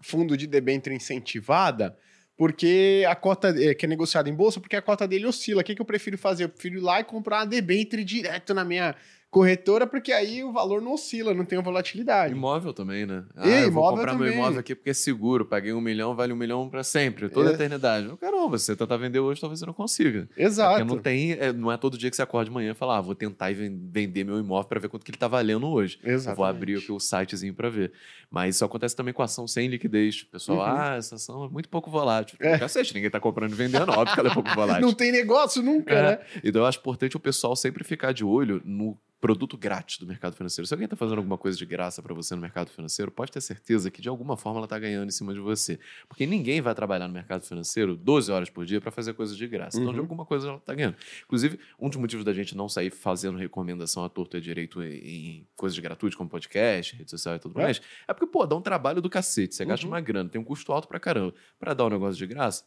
fundo 0.00 0.36
de 0.36 0.46
debênture 0.46 0.94
incentivada 0.94 1.96
porque 2.36 3.04
a 3.08 3.14
cota 3.14 3.48
é, 3.48 3.74
que 3.74 3.86
é 3.86 3.88
negociada 3.88 4.28
em 4.28 4.34
bolsa, 4.34 4.60
porque 4.60 4.76
a 4.76 4.82
cota 4.82 5.06
dele 5.08 5.26
oscila. 5.26 5.60
O 5.62 5.64
que, 5.64 5.74
que 5.74 5.80
eu 5.80 5.86
prefiro 5.86 6.18
fazer? 6.18 6.44
Eu 6.44 6.48
prefiro 6.48 6.76
ir 6.78 6.80
lá 6.80 7.00
e 7.00 7.04
comprar 7.04 7.38
uma 7.38 7.46
debênture 7.46 8.04
direto 8.04 8.52
na 8.54 8.64
minha 8.64 8.94
corretora, 9.34 9.84
porque 9.84 10.12
aí 10.12 10.44
o 10.44 10.52
valor 10.52 10.80
não 10.80 10.92
oscila, 10.94 11.34
não 11.34 11.44
tem 11.44 11.60
volatilidade. 11.60 12.32
Imóvel 12.32 12.72
também, 12.72 13.04
né? 13.04 13.24
Ah, 13.34 13.48
E 13.48 13.64
eu 13.64 13.72
vou 13.72 13.88
comprar 13.90 14.12
meu 14.14 14.20
também. 14.26 14.34
imóvel 14.38 14.60
aqui 14.60 14.76
porque 14.76 14.90
é 14.90 14.94
seguro. 14.94 15.44
Paguei 15.44 15.72
um 15.72 15.80
milhão, 15.80 16.14
vale 16.14 16.32
um 16.32 16.36
milhão 16.36 16.68
pra 16.68 16.84
sempre, 16.84 17.28
toda 17.28 17.48
a 17.48 17.52
É. 17.52 17.54
eternidade. 17.56 18.08
Caramba, 18.20 18.56
você 18.56 18.76
tentar 18.76 18.96
vender 18.96 19.18
hoje, 19.18 19.40
talvez 19.40 19.58
você 19.58 19.66
não 19.66 19.72
consiga. 19.74 20.28
Exato. 20.36 20.78
Porque 20.78 20.94
não 20.94 21.02
tem, 21.02 21.32
é, 21.32 21.52
não 21.52 21.72
é 21.72 21.76
todo 21.76 21.98
dia 21.98 22.08
que 22.10 22.14
você 22.14 22.22
acorda 22.22 22.44
de 22.44 22.54
manhã 22.54 22.70
e 22.70 22.74
fala, 22.74 22.98
ah, 22.98 23.00
vou 23.00 23.14
tentar 23.16 23.52
ven- 23.52 23.76
vender 23.90 24.22
meu 24.22 24.38
imóvel 24.38 24.68
para 24.68 24.78
ver 24.78 24.88
quanto 24.88 25.04
que 25.04 25.10
ele 25.10 25.18
tá 25.18 25.26
valendo 25.26 25.66
hoje. 25.66 25.98
Exatamente. 26.04 26.36
vou 26.36 26.44
abrir 26.46 26.78
aqui 26.78 26.92
o 26.92 27.00
sitezinho 27.00 27.54
para 27.54 27.68
ver. 27.68 27.90
Mas 28.30 28.54
isso 28.54 28.64
acontece 28.64 28.94
também 28.94 29.12
com 29.12 29.22
ação 29.22 29.48
sem 29.48 29.66
liquidez. 29.66 30.22
O 30.22 30.26
pessoal, 30.26 30.58
Uhum. 30.58 30.64
ah, 30.80 30.94
essa 30.96 31.16
ação 31.16 31.44
é 31.44 31.48
muito 31.48 31.68
pouco 31.68 31.90
volátil. 31.90 32.36
É. 32.40 32.56
Cacete, 32.56 32.94
ninguém 32.94 33.10
tá 33.10 33.18
comprando 33.18 33.52
e 33.52 33.56
vendendo, 33.56 33.90
óbvio 33.90 34.14
que 34.14 34.20
ela 34.20 34.28
é 34.30 34.34
pouco 34.34 34.48
volátil. 34.54 34.86
Não 34.86 34.94
tem 34.94 35.10
negócio 35.10 35.60
nunca, 35.60 35.92
É. 35.92 36.02
né? 36.02 36.18
Então 36.44 36.62
eu 36.62 36.66
acho 36.66 36.78
importante 36.78 37.16
o 37.16 37.20
pessoal 37.20 37.56
sempre 37.56 37.82
ficar 37.82 38.12
de 38.12 38.24
olho 38.24 38.62
no 38.64 38.96
produto 39.24 39.56
grátis 39.56 39.96
do 39.98 40.06
mercado 40.06 40.36
financeiro. 40.36 40.66
Se 40.66 40.74
alguém 40.74 40.84
está 40.84 40.96
fazendo 40.96 41.16
alguma 41.16 41.38
coisa 41.38 41.56
de 41.56 41.64
graça 41.64 42.02
para 42.02 42.12
você 42.12 42.34
no 42.34 42.42
mercado 42.42 42.68
financeiro, 42.70 43.10
pode 43.10 43.32
ter 43.32 43.40
certeza 43.40 43.90
que 43.90 44.02
de 44.02 44.08
alguma 44.10 44.36
forma 44.36 44.58
ela 44.58 44.66
está 44.66 44.78
ganhando 44.78 45.08
em 45.08 45.10
cima 45.10 45.32
de 45.32 45.40
você. 45.40 45.80
Porque 46.06 46.26
ninguém 46.26 46.60
vai 46.60 46.74
trabalhar 46.74 47.08
no 47.08 47.14
mercado 47.14 47.40
financeiro 47.42 47.96
12 47.96 48.30
horas 48.30 48.50
por 48.50 48.66
dia 48.66 48.82
para 48.82 48.90
fazer 48.90 49.14
coisa 49.14 49.34
de 49.34 49.46
graça. 49.48 49.78
Então, 49.80 49.92
de 49.94 49.98
Uhum. 49.98 50.04
alguma 50.04 50.26
coisa 50.26 50.48
ela 50.48 50.58
está 50.58 50.74
ganhando. 50.74 50.96
Inclusive, 51.24 51.58
um 51.80 51.88
dos 51.88 51.96
motivos 51.96 52.22
da 52.22 52.34
gente 52.34 52.54
não 52.54 52.68
sair 52.68 52.90
fazendo 52.90 53.38
recomendação 53.38 54.04
à 54.04 54.10
torta 54.10 54.36
e 54.36 54.42
direito 54.42 54.82
em, 54.82 55.46
coisas 55.56 55.78
gratuitas 55.78 56.18
como 56.18 56.28
podcast, 56.28 56.94
rede 56.94 57.10
social 57.10 57.36
e 57.36 57.38
tudo 57.38 57.58
É. 57.60 57.62
mais, 57.62 57.80
é 58.06 58.12
porque, 58.12 58.26
pô, 58.30 58.44
dá 58.46 58.54
um 58.56 58.60
trabalho 58.60 59.00
do 59.00 59.08
cacete. 59.08 59.54
Você 59.54 59.64
gasta 59.64 59.86
Uhum. 59.86 59.92
uma 59.92 60.00
grana, 60.02 60.28
tem 60.28 60.38
um 60.38 60.44
custo 60.44 60.70
alto 60.70 60.86
pra 60.86 61.00
caramba. 61.00 61.32
Para 61.58 61.72
dar 61.72 61.86
um 61.86 61.88
negócio 61.90 62.16
de 62.18 62.26
graça, 62.26 62.62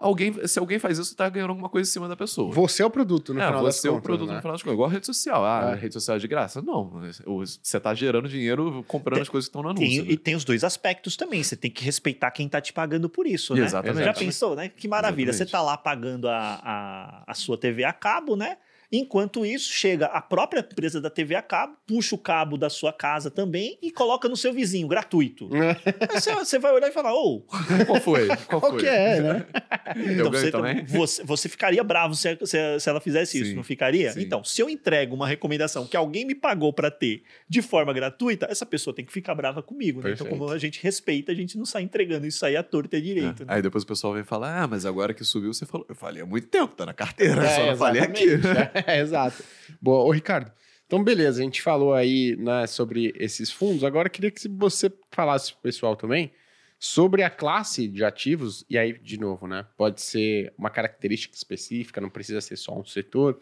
alguém, 0.00 0.46
se 0.48 0.58
alguém 0.58 0.78
faz 0.78 0.98
isso, 0.98 1.14
tá 1.14 1.28
ganhando 1.28 1.50
alguma 1.50 1.68
coisa 1.68 1.88
em 1.88 1.92
cima 1.92 2.08
da 2.08 2.16
pessoa. 2.16 2.50
Você 2.52 2.82
é 2.82 2.86
o 2.86 2.90
produto, 2.90 3.32
no 3.34 3.40
é, 3.40 3.46
final 3.46 3.62
das 3.62 3.76
você 3.76 3.86
é 3.86 3.90
o 3.90 3.94
contas, 3.94 4.04
produto 4.06 4.28
né? 4.28 4.34
no 4.36 4.40
final 4.40 4.52
das 4.54 4.62
contas. 4.62 4.74
Igual 4.74 4.88
a 4.88 4.92
rede 4.92 5.06
social. 5.06 5.44
Ah, 5.44 5.68
É. 5.68 5.72
a 5.72 5.74
rede 5.76 5.92
social 5.94 6.16
é 6.16 6.20
de 6.20 6.26
graça? 6.26 6.62
Não. 6.62 6.90
Você 7.26 7.78
tá 7.78 7.94
gerando 7.94 8.28
dinheiro 8.28 8.82
comprando 8.88 9.20
as 9.20 9.28
coisas 9.28 9.46
que 9.46 9.50
estão 9.50 9.62
no 9.62 9.68
anúncio. 9.68 9.86
Tem- 9.86 10.02
né? 10.02 10.12
e 10.12 10.16
tem 10.16 10.34
os 10.34 10.44
dois 10.44 10.64
aspectos 10.64 11.16
também. 11.16 11.42
Você 11.42 11.54
tem 11.54 11.70
que 11.70 11.84
respeitar 11.84 12.30
quem 12.30 12.48
tá 12.48 12.60
te 12.60 12.72
pagando 12.72 13.08
por 13.08 13.26
isso, 13.26 13.54
né? 13.54 13.62
Exatamente. 13.64 14.04
Já 14.04 14.14
pensou, 14.14 14.56
né? 14.56 14.68
Que 14.68 14.88
maravilha. 14.88 15.32
Você 15.32 15.42
Exatamente. 15.44 15.52
tá 15.52 15.62
lá 15.62 15.76
pagando 15.76 16.28
a, 16.28 16.60
a, 16.64 17.24
a 17.26 17.34
sua 17.34 17.58
TV 17.58 17.84
a 17.84 17.92
cabo, 17.92 18.34
né? 18.36 18.56
Enquanto 18.92 19.46
isso, 19.46 19.72
chega 19.72 20.06
a 20.06 20.20
própria 20.20 20.60
empresa 20.60 21.00
da 21.00 21.08
TV 21.08 21.34
a 21.34 21.42
cabo, 21.42 21.76
puxa 21.86 22.14
o 22.14 22.18
cabo 22.18 22.56
da 22.56 22.68
sua 22.68 22.92
casa 22.92 23.30
também 23.30 23.78
e 23.80 23.90
coloca 23.90 24.28
no 24.28 24.36
seu 24.36 24.52
vizinho, 24.52 24.88
gratuito. 24.88 25.48
Aí 26.08 26.20
você, 26.20 26.34
você 26.34 26.58
vai 26.58 26.72
olhar 26.72 26.88
e 26.88 26.92
falar, 26.92 27.14
ô, 27.14 27.40
Qual 27.86 28.00
foi? 28.00 28.26
Qual 28.46 28.60
Qual 28.60 28.72
foi? 28.72 28.80
que 28.80 28.86
é, 28.88 29.20
né? 29.20 29.46
Então 30.12 30.30
você, 30.30 30.50
também? 30.50 30.84
você, 30.84 31.22
você 31.24 31.48
ficaria 31.48 31.82
bravo 31.82 32.14
se, 32.14 32.36
se, 32.44 32.80
se 32.80 32.88
ela 32.88 33.00
fizesse 33.00 33.38
isso, 33.40 33.50
Sim, 33.50 33.56
não 33.56 33.62
ficaria? 33.64 34.12
sim. 34.12 34.20
Então, 34.22 34.42
se 34.44 34.60
eu 34.62 34.68
entrego 34.70 35.14
uma 35.14 35.26
recomendação 35.26 35.86
que 35.86 35.96
alguém 35.96 36.24
me 36.24 36.34
pagou 36.34 36.72
para 36.72 36.90
ter 36.90 37.22
de 37.48 37.60
forma 37.62 37.92
gratuita, 37.92 38.46
essa 38.50 38.64
pessoa 38.66 38.94
tem 38.94 39.04
que 39.04 39.12
ficar 39.12 39.34
brava 39.34 39.62
comigo. 39.62 40.00
Né? 40.00 40.12
Então, 40.12 40.26
como 40.26 40.48
a 40.50 40.58
gente 40.58 40.80
respeita, 40.82 41.32
a 41.32 41.34
gente 41.34 41.56
não 41.58 41.64
sai 41.64 41.82
entregando 41.82 42.26
isso 42.26 42.44
aí 42.46 42.56
à 42.56 42.62
torta 42.62 42.96
e 42.96 42.98
à 42.98 43.02
direito. 43.02 43.42
É. 43.42 43.46
né? 43.46 43.54
Aí 43.54 43.62
depois 43.62 43.84
o 43.84 43.86
pessoal 43.86 44.14
vem 44.14 44.24
falar: 44.24 44.62
Ah, 44.62 44.66
mas 44.66 44.84
agora 44.86 45.12
que 45.14 45.24
subiu, 45.24 45.52
você 45.52 45.66
falou. 45.66 45.86
Eu 45.88 45.94
falei 45.94 46.22
há 46.22 46.26
muito 46.26 46.46
tempo, 46.48 46.74
tá 46.74 46.86
na 46.86 46.94
carteira, 46.94 47.44
É, 47.44 47.56
só 47.56 47.66
não 47.66 47.76
falei 47.76 48.02
aqui. 48.02 48.26
É, 48.30 48.79
exato. 49.00 49.42
Boa, 49.80 50.04
ô 50.04 50.10
Ricardo. 50.10 50.52
Então, 50.86 51.02
beleza, 51.04 51.40
a 51.40 51.44
gente 51.44 51.62
falou 51.62 51.94
aí 51.94 52.34
né, 52.36 52.66
sobre 52.66 53.12
esses 53.16 53.50
fundos. 53.50 53.84
Agora, 53.84 54.08
queria 54.08 54.30
que 54.30 54.48
você 54.48 54.92
falasse 55.12 55.52
pro 55.52 55.62
pessoal 55.62 55.94
também 55.94 56.32
sobre 56.78 57.22
a 57.22 57.30
classe 57.30 57.86
de 57.86 58.02
ativos, 58.04 58.64
e 58.68 58.76
aí, 58.78 58.98
de 58.98 59.20
novo, 59.20 59.46
né? 59.46 59.66
Pode 59.76 60.00
ser 60.00 60.52
uma 60.56 60.70
característica 60.70 61.36
específica, 61.36 62.00
não 62.00 62.08
precisa 62.08 62.40
ser 62.40 62.56
só 62.56 62.76
um 62.76 62.84
setor, 62.84 63.38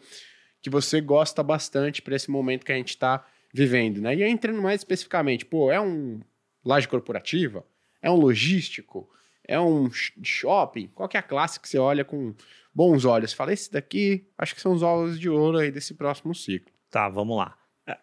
que 0.61 0.69
você 0.69 0.99
gosta 0.99 1.41
bastante 1.41 2.01
para 2.01 2.15
esse 2.15 2.29
momento 2.29 2.65
que 2.65 2.71
a 2.71 2.75
gente 2.75 2.89
está 2.89 3.25
vivendo, 3.53 4.01
né? 4.01 4.13
E 4.15 4.23
aí, 4.23 4.29
entrando 4.29 4.61
mais 4.61 4.81
especificamente, 4.81 5.45
pô, 5.45 5.71
é 5.71 5.79
um 5.79 6.19
laje 6.63 6.87
corporativa? 6.87 7.65
É 8.01 8.11
um 8.11 8.15
logístico? 8.15 9.09
É 9.47 9.59
um 9.59 9.89
sh- 9.89 10.13
shopping? 10.21 10.87
Qual 10.93 11.07
que 11.09 11.17
é 11.17 11.19
a 11.19 11.23
classe 11.23 11.59
que 11.59 11.67
você 11.67 11.77
olha 11.79 12.03
com 12.05 12.35
bons 12.73 13.05
olhos? 13.05 13.33
Fala, 13.33 13.53
esse 13.53 13.71
daqui, 13.71 14.27
acho 14.37 14.55
que 14.55 14.61
são 14.61 14.73
os 14.73 14.83
ovos 14.83 15.19
de 15.19 15.29
ouro 15.29 15.57
aí 15.57 15.71
desse 15.71 15.93
próximo 15.93 16.33
ciclo. 16.33 16.71
Tá, 16.89 17.09
vamos 17.09 17.37
lá. 17.37 17.57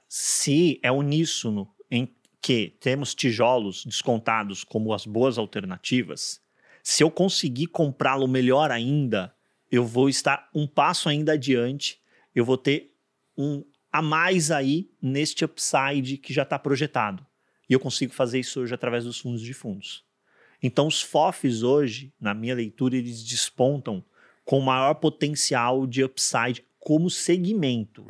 Se 0.09 0.81
é 0.83 0.91
uníssono 0.91 1.69
em 1.91 2.15
que 2.41 2.77
temos 2.81 3.15
tijolos 3.15 3.85
descontados 3.85 4.65
como 4.65 4.93
as 4.93 5.07
boas 5.07 5.39
alternativas, 5.39 6.41
se 6.83 7.03
eu 7.03 7.11
conseguir 7.11 7.67
comprá-lo 7.67 8.29
melhor 8.29 8.71
ainda, 8.71 9.35
eu 9.71 9.85
vou 9.85 10.09
estar 10.09 10.49
um 10.55 10.67
passo 10.67 11.09
ainda 11.09 11.33
adiante, 11.33 12.01
eu 12.35 12.45
vou 12.45 12.57
ter 12.57 12.95
um 13.37 13.65
a 13.93 14.03
mais 14.03 14.51
aí 14.51 14.91
neste 15.01 15.45
upside 15.45 16.19
que 16.19 16.33
já 16.33 16.43
está 16.43 16.59
projetado. 16.59 17.27
E 17.69 17.73
eu 17.73 17.81
consigo 17.81 18.13
fazer 18.13 18.39
isso 18.39 18.61
hoje 18.61 18.75
através 18.75 19.05
dos 19.05 19.19
fundos 19.19 19.41
de 19.41 19.55
fundos. 19.55 20.05
Então, 20.63 20.87
os 20.87 21.03
FOFs 21.03 21.63
hoje, 21.63 22.13
na 22.21 22.35
minha 22.35 22.55
leitura, 22.55 22.97
eles 22.97 23.25
despontam 23.25 24.05
com 24.47 24.61
maior 24.61 24.95
potencial 24.95 25.87
de 25.87 26.03
upside 26.03 26.65
como 26.79 27.11
segmento. 27.11 28.07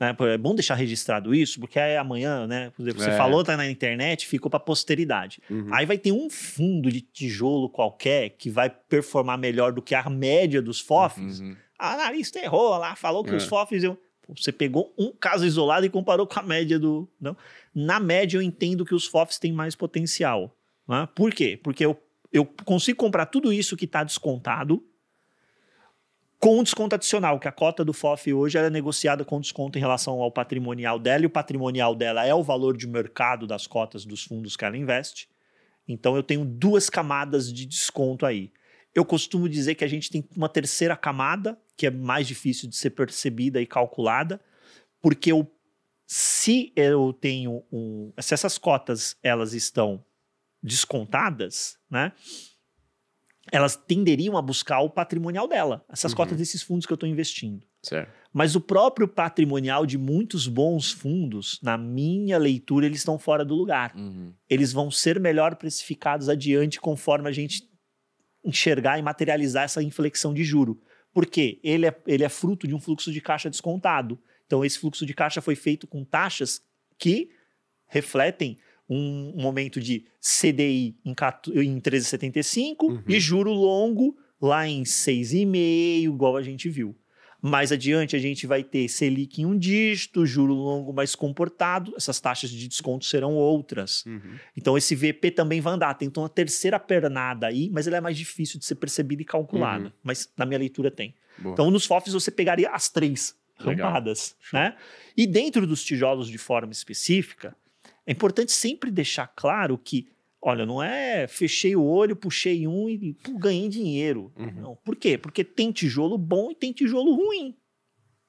Né? 0.00 0.12
Pô, 0.14 0.26
É 0.26 0.36
bom 0.36 0.54
deixar 0.54 0.74
registrado 0.74 1.34
isso, 1.34 1.60
porque 1.60 1.78
aí 1.78 1.96
amanhã, 1.96 2.46
né? 2.46 2.70
por 2.74 2.82
exemplo, 2.82 3.00
Você 3.02 3.10
É. 3.10 3.16
falou, 3.16 3.44
tá 3.44 3.56
na 3.56 3.70
internet, 3.70 4.26
ficou 4.26 4.50
para 4.50 4.58
posteridade. 4.58 5.40
Uhum. 5.48 5.68
Aí 5.72 5.86
vai 5.86 5.96
ter 5.98 6.12
um 6.12 6.28
fundo 6.28 6.90
de 6.90 7.00
tijolo 7.00 7.68
qualquer 7.68 8.30
que 8.30 8.50
vai 8.50 8.68
performar 8.70 9.38
melhor 9.38 9.72
do 9.72 9.80
que 9.82 9.94
a 9.94 10.08
média 10.10 10.60
dos 10.60 10.80
FOFs. 10.80 11.40
Uhum. 11.40 11.54
A 11.78 11.92
analista 11.94 12.38
errou 12.40 12.76
lá, 12.78 12.96
falou 12.96 13.22
que 13.22 13.30
É. 13.30 13.36
os 13.36 13.44
FOFs. 13.44 13.84
Eu... 13.84 13.94
Pô, 14.26 14.34
Você 14.36 14.50
pegou 14.50 14.92
um 14.98 15.12
caso 15.12 15.46
isolado 15.46 15.86
e 15.86 15.90
comparou 15.90 16.26
com 16.26 16.40
a 16.40 16.42
média 16.42 16.78
do. 16.78 17.08
Não. 17.20 17.36
Na 17.74 18.00
média, 18.00 18.38
eu 18.38 18.42
entendo 18.42 18.84
que 18.84 18.94
os 18.94 19.06
FOFs 19.06 19.38
têm 19.38 19.52
mais 19.52 19.74
potencial. 19.76 20.52
né? 20.88 21.06
Por 21.14 21.32
quê? 21.34 21.58
Porque 21.62 21.84
eu, 21.84 21.96
eu 22.32 22.44
consigo 22.64 22.98
comprar 22.98 23.26
tudo 23.26 23.52
isso 23.52 23.76
que 23.76 23.84
está 23.84 24.02
descontado 24.04 24.82
com 26.38 26.62
desconto 26.62 26.94
adicional, 26.94 27.40
que 27.40 27.48
a 27.48 27.52
cota 27.52 27.84
do 27.84 27.92
FOF 27.92 28.32
hoje 28.32 28.58
ela 28.58 28.66
é 28.66 28.70
negociada 28.70 29.24
com 29.24 29.40
desconto 29.40 29.78
em 29.78 29.80
relação 29.80 30.20
ao 30.20 30.30
patrimonial 30.30 30.98
dela, 30.98 31.22
e 31.22 31.26
o 31.26 31.30
patrimonial 31.30 31.94
dela 31.94 32.24
é 32.24 32.34
o 32.34 32.42
valor 32.42 32.76
de 32.76 32.86
mercado 32.86 33.46
das 33.46 33.66
cotas 33.66 34.04
dos 34.04 34.24
fundos 34.24 34.56
que 34.56 34.64
ela 34.64 34.76
investe. 34.76 35.28
Então 35.88 36.16
eu 36.16 36.22
tenho 36.22 36.44
duas 36.44 36.90
camadas 36.90 37.52
de 37.52 37.64
desconto 37.64 38.26
aí. 38.26 38.52
Eu 38.94 39.04
costumo 39.04 39.48
dizer 39.48 39.74
que 39.74 39.84
a 39.84 39.88
gente 39.88 40.10
tem 40.10 40.24
uma 40.36 40.48
terceira 40.48 40.96
camada, 40.96 41.58
que 41.76 41.86
é 41.86 41.90
mais 41.90 42.26
difícil 42.26 42.68
de 42.68 42.76
ser 42.76 42.90
percebida 42.90 43.60
e 43.60 43.66
calculada, 43.66 44.40
porque 45.02 45.30
eu, 45.30 45.50
se 46.06 46.72
eu 46.74 47.12
tenho 47.12 47.62
um. 47.70 48.12
Se 48.18 48.34
essas 48.34 48.58
cotas 48.58 49.16
elas 49.22 49.52
estão 49.52 50.04
descontadas, 50.62 51.78
né? 51.90 52.12
Elas 53.52 53.76
tenderiam 53.76 54.36
a 54.36 54.42
buscar 54.42 54.80
o 54.80 54.90
patrimonial 54.90 55.46
dela, 55.46 55.84
essas 55.88 56.12
Uhum. 56.12 56.16
cotas 56.16 56.36
desses 56.38 56.62
fundos 56.62 56.84
que 56.84 56.92
eu 56.92 56.96
estou 56.96 57.08
investindo. 57.08 57.64
Certo. 57.82 58.10
Mas 58.32 58.56
o 58.56 58.60
próprio 58.60 59.06
patrimonial 59.06 59.86
de 59.86 59.96
muitos 59.96 60.48
bons 60.48 60.90
fundos, 60.90 61.58
na 61.62 61.78
minha 61.78 62.36
leitura, 62.38 62.86
eles 62.86 62.98
estão 62.98 63.18
fora 63.18 63.44
do 63.44 63.54
lugar. 63.54 63.94
Uhum. 63.96 64.32
Eles 64.50 64.72
vão 64.72 64.90
ser 64.90 65.20
melhor 65.20 65.54
precificados 65.56 66.28
adiante 66.28 66.80
conforme 66.80 67.28
a 67.28 67.32
gente 67.32 67.62
enxergar 68.44 68.98
e 68.98 69.02
materializar 69.02 69.64
essa 69.64 69.82
inflexão 69.82 70.34
de 70.34 70.44
juro. 70.44 70.80
Por 71.12 71.26
quê? 71.26 71.60
Ele 71.62 71.86
é, 71.86 71.96
ele 72.06 72.24
é 72.24 72.28
fruto 72.28 72.66
de 72.66 72.74
um 72.74 72.80
fluxo 72.80 73.10
de 73.12 73.20
caixa 73.20 73.48
descontado. 73.48 74.18
Então, 74.46 74.64
esse 74.64 74.78
fluxo 74.78 75.06
de 75.06 75.14
caixa 75.14 75.40
foi 75.40 75.54
feito 75.56 75.86
com 75.86 76.04
taxas 76.04 76.60
que 76.98 77.30
refletem 77.88 78.58
um 78.88 79.32
momento 79.36 79.80
de 79.80 80.04
CDI 80.20 80.96
em, 81.04 81.14
14 81.14 81.58
em 81.58 81.80
13,75 81.80 82.82
Uhum. 82.82 83.02
e 83.08 83.18
juro 83.20 83.52
longo 83.52 84.16
lá 84.40 84.66
em 84.68 84.82
6,5, 84.82 86.04
igual 86.04 86.36
a 86.36 86.42
gente 86.42 86.68
viu. 86.68 86.96
Mais 87.42 87.70
adiante, 87.70 88.16
a 88.16 88.18
gente 88.18 88.46
vai 88.46 88.64
ter 88.64 88.88
Selic 88.88 89.40
em 89.40 89.46
um 89.46 89.56
dígito, 89.56 90.26
juro 90.26 90.54
longo 90.54 90.92
mais 90.92 91.14
comportado, 91.14 91.94
essas 91.96 92.18
taxas 92.18 92.50
de 92.50 92.66
desconto 92.66 93.04
serão 93.04 93.34
outras. 93.34 94.04
Uhum. 94.06 94.36
Então, 94.56 94.76
esse 94.76 94.96
VP 94.96 95.30
também 95.30 95.60
vai 95.60 95.74
andar. 95.74 95.94
Tem 95.94 96.08
então 96.08 96.22
uma 96.22 96.28
terceira 96.28 96.80
pernada 96.80 97.46
aí, 97.46 97.70
mas 97.70 97.86
ela 97.86 97.98
é 97.98 98.00
mais 98.00 98.16
difícil 98.16 98.58
de 98.58 98.64
ser 98.64 98.74
percebida 98.76 99.22
e 99.22 99.24
calculada. 99.24 99.84
Uhum. 99.84 99.92
Mas 100.02 100.28
na 100.36 100.46
minha 100.46 100.58
leitura 100.58 100.90
tem. 100.90 101.14
Boa. 101.38 101.52
Então, 101.52 101.70
nos 101.70 101.84
FOFs 101.84 102.12
você 102.12 102.30
pegaria 102.30 102.70
as 102.70 102.88
três 102.88 103.36
rampadas. 103.58 104.34
Né? 104.52 104.74
E 105.16 105.26
dentro 105.26 105.66
dos 105.66 105.84
tijolos 105.84 106.28
de 106.28 106.38
forma 106.38 106.72
específica, 106.72 107.54
é 108.06 108.12
importante 108.12 108.52
sempre 108.52 108.90
deixar 108.90 109.26
claro 109.26 109.76
que, 109.76 110.08
olha, 110.40 110.64
não 110.64 110.80
é 110.82 111.26
fechei 111.26 111.74
o 111.74 111.84
olho, 111.84 112.14
puxei 112.14 112.66
um 112.66 112.88
e 112.88 113.14
pô, 113.14 113.36
ganhei 113.36 113.68
dinheiro. 113.68 114.32
Uhum. 114.36 114.52
Não. 114.52 114.76
Por 114.76 114.94
quê? 114.94 115.18
Porque 115.18 115.42
tem 115.42 115.72
tijolo 115.72 116.16
bom 116.16 116.52
e 116.52 116.54
tem 116.54 116.72
tijolo 116.72 117.14
ruim. 117.14 117.56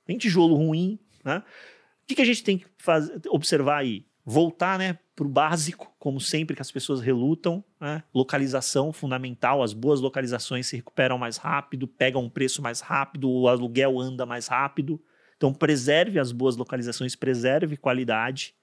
Tem 0.03 0.17
tijolo 0.17 0.55
ruim. 0.55 0.97
Né? 1.23 1.37
O 1.37 2.07
que, 2.07 2.15
que 2.15 2.21
a 2.21 2.25
gente 2.25 2.43
tem 2.43 2.57
que 2.57 2.65
fazer, 2.77 3.21
observar 3.29 3.77
aí? 3.77 4.05
Voltar 4.25 4.79
né, 4.79 4.97
para 5.15 5.25
o 5.25 5.29
básico, 5.29 5.93
como 5.99 6.19
sempre 6.19 6.55
que 6.55 6.61
as 6.61 6.71
pessoas 6.71 6.99
relutam. 6.99 7.63
Né? 7.79 8.03
Localização 8.13 8.91
fundamental, 8.91 9.61
as 9.61 9.73
boas 9.73 10.01
localizações 10.01 10.67
se 10.67 10.75
recuperam 10.75 11.17
mais 11.17 11.37
rápido, 11.37 11.87
pegam 11.87 12.23
um 12.23 12.29
preço 12.29 12.61
mais 12.61 12.81
rápido, 12.81 13.29
o 13.29 13.47
aluguel 13.47 13.99
anda 13.99 14.25
mais 14.25 14.47
rápido. 14.47 14.99
Então, 15.37 15.53
preserve 15.53 16.19
as 16.19 16.31
boas 16.31 16.57
localizações, 16.57 17.15
preserve 17.15 17.77
qualidade. 17.77 18.55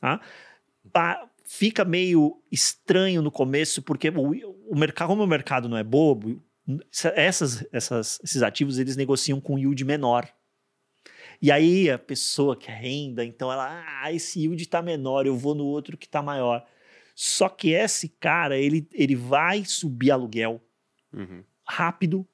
Tá? 0.00 0.20
Pa- 0.92 1.28
Fica 1.44 1.84
meio 1.84 2.40
estranho 2.50 3.20
no 3.20 3.30
começo, 3.30 3.82
porque 3.82 4.08
o, 4.08 4.54
o 4.70 4.78
mercado, 4.78 5.08
como 5.08 5.22
o 5.22 5.26
mercado 5.26 5.68
não 5.68 5.76
é 5.76 5.84
bobo, 5.84 6.42
essas, 7.14 7.66
essas- 7.72 8.20
esses 8.24 8.42
ativos 8.42 8.78
eles 8.78 8.96
negociam 8.96 9.38
com 9.40 9.58
yield 9.58 9.84
menor. 9.84 10.26
E 11.42 11.50
aí 11.50 11.90
a 11.90 11.98
pessoa 11.98 12.56
que 12.56 12.70
é 12.70 12.74
renda, 12.74 13.24
então 13.24 13.52
ela, 13.52 13.84
ah, 14.02 14.12
esse 14.12 14.40
yield 14.40 14.62
está 14.62 14.80
menor, 14.80 15.26
eu 15.26 15.36
vou 15.36 15.54
no 15.54 15.64
outro 15.64 15.96
que 15.98 16.06
está 16.06 16.22
maior. 16.22 16.64
Só 17.14 17.48
que 17.48 17.70
esse 17.72 18.08
cara, 18.08 18.56
ele, 18.56 18.88
ele 18.92 19.14
vai 19.16 19.64
subir 19.64 20.10
aluguel 20.10 20.62
Uhum. 21.12 21.44
rápido, 21.66 22.26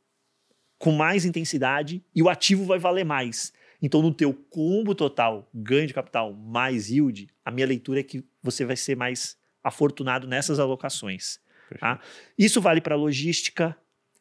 com 0.79 0.93
mais 0.93 1.25
intensidade, 1.25 2.05
e 2.15 2.23
o 2.23 2.29
ativo 2.29 2.65
vai 2.65 2.79
valer 2.79 3.05
mais. 3.05 3.53
Então, 3.81 4.03
no 4.03 4.13
teu 4.13 4.35
combo 4.35 4.95
total, 4.95 5.49
ganho 5.55 5.87
de 5.87 5.95
capital 5.95 6.33
mais 6.33 6.91
yield, 6.91 7.29
a 7.45 7.51
minha 7.51 7.67
leitura 7.67 8.01
é 8.01 8.03
que 8.03 8.25
você 8.43 8.65
vai 8.65 8.77
ser 8.77 8.97
mais 8.97 9.37
afortunado 9.63 10.27
nessas 10.27 10.59
alocações. 10.59 11.39
Tá? 11.79 12.01
Isso 12.37 12.61
vale 12.61 12.81
para 12.81 12.97
logística, 12.97 13.77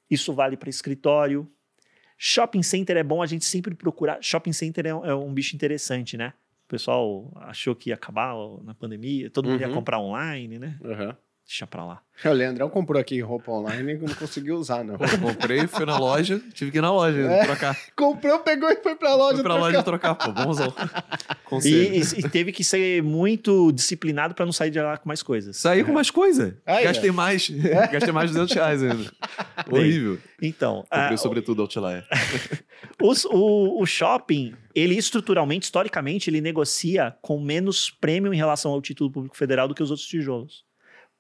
isso 0.10 0.34
vale 0.34 0.56
para 0.58 0.70
escritório. 0.70 1.50
Shopping 2.18 2.62
center 2.64 2.98
é 2.98 3.04
bom 3.04 3.22
a 3.22 3.26
gente 3.26 3.46
sempre 3.46 3.74
procurar. 3.76 4.22
Shopping 4.22 4.54
center 4.54 4.86
é, 4.86 4.94
um- 4.94 5.06
é 5.06 5.16
um 5.16 5.34
bicho 5.34 5.56
interessante, 5.56 6.18
né? 6.18 6.34
O 6.66 6.68
pessoal 6.68 7.32
achou 7.38 7.74
que 7.76 7.90
ia 7.90 7.96
acabar 7.96 8.34
na 8.64 8.74
pandemia, 8.74 9.30
todo 9.30 9.48
mundo 9.50 9.62
ia 9.62 9.68
Uhum. 9.70 9.74
comprar 9.74 10.00
online, 10.00 10.60
né? 10.60 10.78
Uhum. 10.82 11.16
Deixa 11.48 11.66
pra 11.66 11.86
lá. 11.86 12.02
O 12.26 12.30
Leandrão 12.30 12.70
comprou 12.70 13.00
aqui 13.00 13.22
roupa 13.22 13.52
online 13.52 13.94
e 13.94 13.98
não 13.98 14.14
conseguiu 14.16 14.58
usar, 14.58 14.84
não. 14.84 14.98
Pô, 14.98 15.06
comprei, 15.22 15.66
fui 15.66 15.86
na 15.86 15.98
loja, 15.98 16.42
tive 16.54 16.72
que 16.72 16.80
ir 16.80 16.82
na 16.82 16.92
loja 16.92 17.22
É. 17.22 17.46
trocar. 17.46 17.78
Comprou, 17.96 18.40
pegou 18.40 18.70
e 18.70 18.76
foi 18.84 18.96
pra 18.98 19.16
loja. 19.16 19.36
Fui 19.36 19.44
pra 19.44 19.54
trocar. 19.54 19.66
loja 19.70 19.84
trocar, 19.84 20.16
pô, 20.16 20.32
bons 20.34 20.60
ao... 20.60 20.74
E, 21.64 21.70
e- 21.70 22.20
e 22.20 22.30
teve 22.30 22.52
que 22.52 22.64
ser 22.66 23.02
muito 23.02 23.72
disciplinado 23.72 24.34
pra 24.36 24.46
não 24.46 24.52
sair 24.52 24.72
de 24.72 24.80
lá 24.82 24.98
com 24.98 25.08
mais 25.08 25.24
coisas. 25.24 25.56
Saí 25.56 25.86
com 25.86 25.94
mais 25.94 26.12
coisa. 26.12 26.58
Aí, 26.66 26.84
Gastei 26.84 27.12
mais. 27.12 27.50
Gastei 27.92 28.12
mais 28.12 28.30
de 28.30 28.36
200 28.36 28.54
reais 28.56 28.84
ainda. 28.84 29.10
Horrível. 29.72 30.20
Então, 30.42 30.82
Comprei 30.82 31.14
ah, 31.14 31.18
sobretudo 31.18 31.62
Outlier. 31.62 32.06
Os- 33.02 33.24
o, 33.26 33.82
o 33.82 33.86
shopping, 33.86 34.54
ele 34.76 34.96
estruturalmente, 34.98 35.64
historicamente, 35.66 36.30
ele 36.30 36.42
negocia 36.42 37.16
com 37.22 37.40
menos 37.40 37.90
prêmio 37.90 38.34
em 38.34 38.38
relação 38.38 38.72
ao 38.72 38.82
título 38.82 39.10
público 39.10 39.38
federal 39.38 39.68
do 39.68 39.74
que 39.74 39.82
os 39.84 39.92
outros 39.92 40.08
tijolos. 40.08 40.67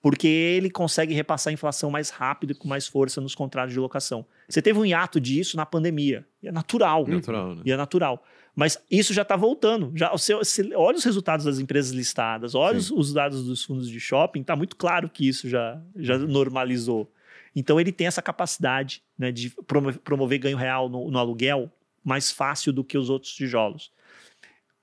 Porque 0.10 0.28
ele 0.28 0.70
consegue 0.70 1.14
repassar 1.14 1.51
a 1.51 1.53
inflação 1.53 1.89
mais 1.91 2.10
rápido 2.10 2.51
e 2.51 2.55
com 2.55 2.68
mais 2.68 2.88
força 2.88 3.20
nos 3.20 3.36
contratos 3.36 3.74
de 3.74 3.80
locação. 3.80 4.26
Você 4.47 4.62
teve 4.62 4.80
um 4.80 4.86
hiato 4.86 5.20
disso 5.20 5.58
na 5.58 5.66
pandemia. 5.66 6.26
E 6.41 6.47
é 6.47 6.51
natural. 6.51 7.05
Natural, 7.08 7.55
né? 7.55 7.62
E 7.66 7.72
é 7.72 7.76
natural. 7.78 8.24
Mas 8.55 8.80
isso 8.89 9.14
já 9.14 9.22
está 9.24 9.36
voltando. 9.36 9.91
Já, 9.95 10.18
seu- 10.18 10.43
se- 10.45 10.74
olha 10.76 10.95
os 10.97 11.03
resultados 11.03 11.45
das 11.45 11.60
empresas 11.60 11.91
listadas, 11.91 12.55
olha 12.55 12.78
os, 12.78 12.89
os 12.89 13.14
dados 13.14 13.43
dos 13.45 13.64
fundos 13.64 13.89
de 13.89 13.99
shopping, 13.99 14.41
está 14.41 14.55
muito 14.55 14.76
claro 14.76 15.10
que 15.10 15.28
isso 15.28 15.49
já, 15.49 15.80
já 15.95 16.18
normalizou. 16.18 17.12
Então 17.55 17.80
ele 17.80 17.91
tem 17.91 18.08
essa 18.08 18.22
capacidade 18.22 19.01
né, 19.18 19.32
de 19.32 19.49
promo- 19.68 19.93
promover 19.99 20.39
ganho 20.39 20.58
real 20.58 20.88
no, 20.89 21.12
no 21.12 21.20
aluguel 21.20 21.70
mais 22.03 22.32
fácil 22.32 22.72
do 22.72 22.84
que 22.84 22.97
os 22.97 23.10
outros 23.10 23.34
tijolos. 23.34 23.91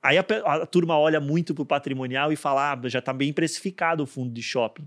Aí 0.03 0.19
a, 0.19 0.21
a 0.45 0.67
turma 0.67 0.99
olha 0.99 1.19
muito 1.19 1.55
para 1.55 1.63
o 1.63 1.67
patrimonial 1.67 2.31
e 2.31 2.37
fala: 2.37 2.73
ah, 2.73 2.89
já 2.89 2.99
está 2.99 3.13
bem 3.13 3.33
precificado 3.33 4.03
o 4.03 4.07
fundo 4.07 4.31
de 4.33 4.43
shopping. 4.43 4.87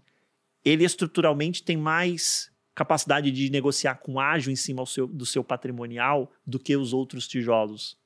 Ele 0.67 0.83
estruturalmente 0.83 1.63
tem 1.63 1.77
mais 1.77 2.51
capacidade 2.75 3.31
de 3.31 3.49
negociar 3.49 3.95
com 3.95 4.19
ágio 4.19 4.51
em 4.51 4.55
cima 4.55 4.85
seu- 4.85 5.07
do 5.07 5.25
seu 5.25 5.43
patrimonial 5.43 6.31
do 6.45 6.59
que 6.59 6.75
os 6.75 6.93
outros 6.93 7.27
tijolos. 7.27 7.97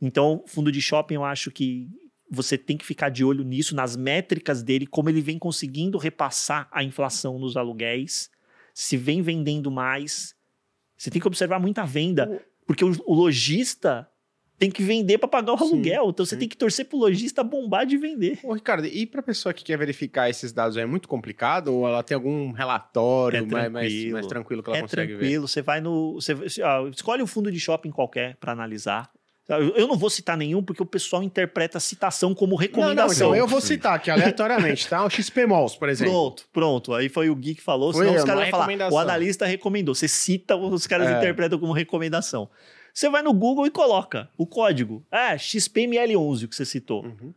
Então, 0.00 0.44
fundo 0.46 0.70
de 0.70 0.80
shopping, 0.80 1.14
eu 1.14 1.24
acho 1.24 1.50
que 1.50 1.88
você 2.30 2.56
tem 2.58 2.76
que 2.76 2.84
ficar 2.84 3.08
de 3.10 3.24
olho 3.24 3.44
nisso, 3.44 3.74
nas 3.74 3.96
métricas 3.96 4.62
dele, 4.62 4.86
como 4.86 5.08
ele 5.08 5.20
vem 5.20 5.38
conseguindo 5.38 5.98
repassar 5.98 6.68
a 6.72 6.82
inflação 6.82 7.38
nos 7.38 7.56
aluguéis, 7.56 8.30
se 8.72 8.96
vem 8.96 9.22
vendendo 9.22 9.70
mais. 9.70 10.34
Você 10.96 11.10
tem 11.10 11.20
que 11.20 11.28
observar 11.28 11.58
muita 11.60 11.84
venda, 11.84 12.44
porque 12.66 12.84
o, 12.84 12.92
o 13.06 13.14
lojista 13.14 14.08
tem 14.64 14.70
que 14.70 14.82
vender 14.82 15.18
para 15.18 15.28
pagar 15.28 15.52
o 15.52 15.58
Sim, 15.58 15.64
aluguel. 15.64 16.08
Então, 16.10 16.24
você 16.26 16.34
sim. 16.34 16.40
tem 16.40 16.48
que 16.48 16.56
torcer 16.56 16.86
pro 16.86 16.98
lojista 16.98 17.42
bombar 17.44 17.86
de 17.86 17.96
vender. 17.96 18.38
Ô, 18.42 18.52
Ricardo, 18.54 18.86
e 18.86 19.06
pra 19.06 19.22
pessoa 19.22 19.52
que 19.52 19.62
quer 19.64 19.76
verificar 19.76 20.28
esses 20.30 20.52
dados, 20.52 20.76
é 20.76 20.84
muito 20.86 21.08
complicado? 21.08 21.68
Ou 21.68 21.86
ela 21.86 22.02
tem 22.02 22.14
algum 22.14 22.52
relatório 22.52 23.38
É 23.38 23.42
mais, 23.42 23.70
mais, 23.72 23.88
tranquilo. 23.88 24.12
mais 24.12 24.26
tranquilo 24.26 24.62
que 24.62 24.70
ela 24.70 24.78
é 24.78 24.82
consegue 24.82 25.12
ver? 25.12 25.18
tranquilo, 25.18 25.48
você 25.48 25.62
vai 25.62 25.80
no. 25.80 26.14
Você, 26.14 26.34
ó, 26.62 26.88
escolhe 26.88 27.22
um 27.22 27.26
fundo 27.26 27.50
de 27.52 27.60
shopping 27.60 27.90
qualquer 27.90 28.36
para 28.36 28.52
analisar. 28.52 29.10
Eu 29.46 29.76
eu 29.76 29.86
não 29.86 29.94
vou 29.98 30.08
citar 30.08 30.38
nenhum, 30.38 30.62
porque 30.62 30.82
o 30.82 30.86
pessoal 30.86 31.22
interpreta 31.22 31.76
a 31.76 31.80
citação 31.80 32.34
como 32.34 32.52
Não, 32.52 32.56
não, 32.56 32.62
recomendação. 32.62 33.26
então 33.28 33.36
eu 33.36 33.46
vou 33.46 33.60
citar 33.60 33.94
aqui 33.94 34.10
aleatoriamente, 34.10 34.88
tá? 34.88 35.04
O 35.04 35.10
XP 35.10 35.44
Malls, 35.46 35.76
por 35.78 35.90
exemplo. 35.90 36.14
Pronto, 36.14 36.44
pronto. 36.50 36.94
Aí 36.94 37.10
foi 37.10 37.28
o 37.28 37.36
Gui 37.36 37.54
que 37.54 37.60
falou, 37.60 37.92
Foi 37.92 38.06
senão 38.06 38.14
eu, 38.14 38.20
os 38.20 38.24
caras 38.24 38.40
vão 38.42 38.50
falar, 38.50 38.62
recomendação. 38.64 38.96
o 38.96 38.98
analista 38.98 39.44
recomendou. 39.44 39.94
Você 39.94 40.08
cita, 40.08 40.56
os 40.56 40.86
caras 40.86 41.08
É. 41.08 41.18
interpretam 41.18 41.58
como 41.58 41.74
recomendação. 41.74 42.48
Você 42.94 43.08
vai 43.10 43.22
no 43.22 43.32
Google 43.34 43.66
e 43.66 43.70
coloca 43.70 44.30
o 44.38 44.46
código. 44.46 45.04
Ah, 45.10 45.34
XPML11, 45.34 46.44
o 46.44 46.48
que 46.48 46.54
você 46.54 46.64
citou. 46.64 47.04
Uhum. 47.04 47.34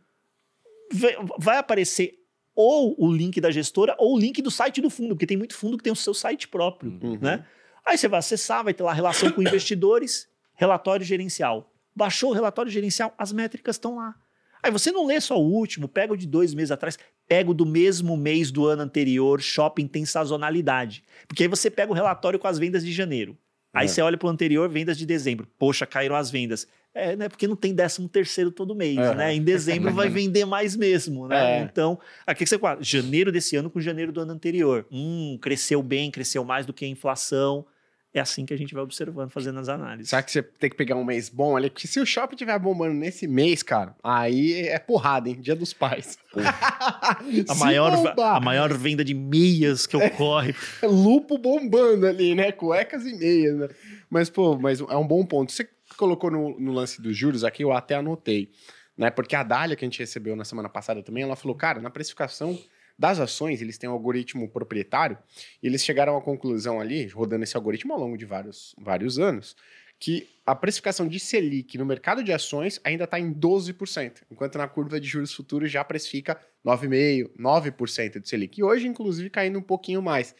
Vai- 0.92 1.16
Vai 1.38 1.58
aparecer 1.58 2.14
ou 2.54 2.94
o 2.98 3.12
link 3.12 3.40
da 3.40 3.50
gestora 3.50 3.94
ou 3.98 4.14
o 4.14 4.18
link 4.18 4.40
do 4.40 4.50
site 4.50 4.80
do 4.80 4.88
fundo, 4.88 5.14
porque 5.14 5.26
tem 5.26 5.36
muito 5.36 5.54
fundo 5.54 5.76
que 5.76 5.82
tem 5.84 5.92
o 5.92 5.96
seu 5.96 6.14
site 6.14 6.46
próprio, 6.48 6.98
Uhum. 7.02 7.18
né? 7.20 7.44
Aí 7.84 7.96
você 7.98 8.06
vai 8.08 8.18
acessar, 8.20 8.62
vai 8.64 8.72
ter 8.74 8.82
lá 8.82 8.92
relação 8.92 9.30
com 9.32 9.42
investidores, 9.42 10.28
relatório 10.54 11.04
gerencial. 11.04 11.72
Baixou 11.94 12.30
o 12.30 12.34
relatório 12.34 12.70
gerencial, 12.70 13.12
as 13.18 13.32
métricas 13.32 13.76
estão 13.76 13.96
lá. 13.96 14.14
Aí 14.62 14.70
você 14.72 14.90
não 14.92 15.06
lê 15.06 15.20
só 15.20 15.36
o 15.40 15.44
último, 15.52 15.88
pega 15.88 16.12
o 16.12 16.16
de 16.16 16.26
dois 16.26 16.52
meses 16.54 16.70
atrás, 16.72 16.98
pega 17.28 17.50
o 17.50 17.54
do 17.54 17.64
mesmo 17.66 18.16
mês 18.16 18.50
do 18.50 18.66
ano 18.66 18.82
anterior, 18.82 19.40
shopping 19.40 19.86
tem 19.86 20.04
sazonalidade. 20.04 21.04
Porque 21.28 21.44
aí 21.44 21.48
você 21.48 21.70
pega 21.70 21.92
o 21.92 21.94
relatório 21.94 22.38
com 22.38 22.46
as 22.48 22.58
vendas 22.58 22.84
de 22.84 22.92
janeiro. 22.92 23.36
Aí 23.78 23.84
É. 23.86 23.88
você 23.88 24.02
olha 24.02 24.16
para 24.16 24.26
o 24.26 24.30
anterior, 24.30 24.68
vendas 24.68 24.96
de 24.98 25.06
dezembro. 25.06 25.46
Poxa, 25.58 25.86
caíram 25.86 26.16
as 26.16 26.30
vendas. 26.30 26.66
É, 26.94 27.14
né? 27.14 27.28
Porque 27.28 27.46
não 27.46 27.54
tem 27.54 27.72
décimo 27.74 28.08
terceiro 28.08 28.50
todo 28.50 28.74
mês, 28.74 28.96
É. 28.98 29.14
né? 29.14 29.34
Em 29.34 29.42
dezembro 29.42 29.92
vai 29.92 30.08
vender 30.10 30.44
mais 30.44 30.74
mesmo, 30.74 31.28
né? 31.28 31.60
É. 31.60 31.62
Então, 31.62 31.98
aqui 32.26 32.44
que 32.44 32.48
você 32.50 32.58
fala, 32.58 32.82
janeiro 32.82 33.30
desse 33.30 33.54
ano 33.56 33.70
com 33.70 33.80
janeiro 33.80 34.10
do 34.10 34.20
ano 34.20 34.32
anterior. 34.32 34.84
Hum, 34.90 35.38
cresceu 35.40 35.82
bem, 35.82 36.10
cresceu 36.10 36.44
mais 36.44 36.66
do 36.66 36.72
que 36.72 36.84
a 36.84 36.88
inflação. 36.88 37.64
É 38.12 38.20
assim 38.20 38.46
que 38.46 38.54
a 38.54 38.56
gente 38.56 38.72
vai 38.72 38.82
observando, 38.82 39.30
fazendo 39.30 39.60
as 39.60 39.68
análises. 39.68 40.08
Será 40.08 40.22
que 40.22 40.32
você 40.32 40.42
tem 40.42 40.70
que 40.70 40.76
pegar 40.76 40.96
um 40.96 41.04
mês 41.04 41.28
bom 41.28 41.56
ali? 41.56 41.68
Porque 41.68 41.86
se 41.86 42.00
o 42.00 42.06
shopping 42.06 42.36
estiver 42.36 42.58
bombando 42.58 42.94
nesse 42.94 43.26
mês, 43.26 43.62
cara, 43.62 43.94
aí 44.02 44.66
é 44.66 44.78
porrada, 44.78 45.28
hein? 45.28 45.38
Dia 45.38 45.54
dos 45.54 45.74
pais. 45.74 46.16
A 47.48 47.54
maior, 47.54 47.94
bombar, 47.94 48.36
a 48.36 48.40
maior 48.40 48.72
venda 48.72 49.04
de 49.04 49.12
meias 49.12 49.86
que 49.86 49.96
ocorre. 49.96 50.54
é 50.82 50.86
lupo 50.86 51.36
bombando 51.36 52.06
ali, 52.06 52.34
né? 52.34 52.50
Cuecas 52.50 53.04
e 53.04 53.14
meias, 53.14 53.56
né? 53.56 53.68
Mas, 54.08 54.30
pô, 54.30 54.58
mas 54.58 54.80
é 54.80 54.96
um 54.96 55.06
bom 55.06 55.24
ponto. 55.24 55.52
Você 55.52 55.68
colocou 55.96 56.30
no, 56.30 56.58
no 56.58 56.72
lance 56.72 57.02
dos 57.02 57.16
juros 57.16 57.44
aqui, 57.44 57.62
eu 57.62 57.72
até 57.72 57.96
anotei, 57.96 58.50
né? 58.96 59.10
Porque 59.10 59.36
a 59.36 59.42
Dália, 59.42 59.76
que 59.76 59.84
a 59.84 59.88
gente 59.88 59.98
recebeu 59.98 60.34
na 60.34 60.44
semana 60.44 60.68
passada 60.68 61.02
também, 61.02 61.22
ela 61.22 61.36
falou, 61.36 61.56
cara, 61.56 61.80
na 61.80 61.90
precificação 61.90 62.58
das 62.98 63.20
ações, 63.20 63.62
eles 63.62 63.78
têm 63.78 63.88
um 63.88 63.92
algoritmo 63.92 64.48
proprietário, 64.48 65.16
e 65.62 65.66
eles 65.66 65.84
chegaram 65.84 66.16
à 66.16 66.20
conclusão 66.20 66.80
ali, 66.80 67.06
rodando 67.06 67.44
esse 67.44 67.56
algoritmo 67.56 67.92
ao 67.92 68.00
longo 68.00 68.18
de 68.18 68.24
vários, 68.24 68.74
vários 68.76 69.18
anos, 69.18 69.56
que 70.00 70.28
a 70.46 70.54
precificação 70.54 71.06
de 71.06 71.18
Selic 71.18 71.76
no 71.76 71.84
mercado 71.84 72.22
de 72.22 72.32
ações 72.32 72.80
ainda 72.84 73.04
está 73.04 73.18
em 73.18 73.32
12%, 73.32 74.22
enquanto 74.30 74.56
na 74.56 74.68
curva 74.68 75.00
de 75.00 75.06
juros 75.06 75.34
futuros 75.34 75.70
já 75.70 75.84
precifica 75.84 76.40
9,5%, 76.64 77.30
9% 77.38 78.20
de 78.20 78.28
Selic. 78.28 78.58
E 78.58 78.64
hoje, 78.64 78.86
inclusive, 78.86 79.28
caindo 79.28 79.58
um 79.58 79.62
pouquinho 79.62 80.00
mais. 80.00 80.34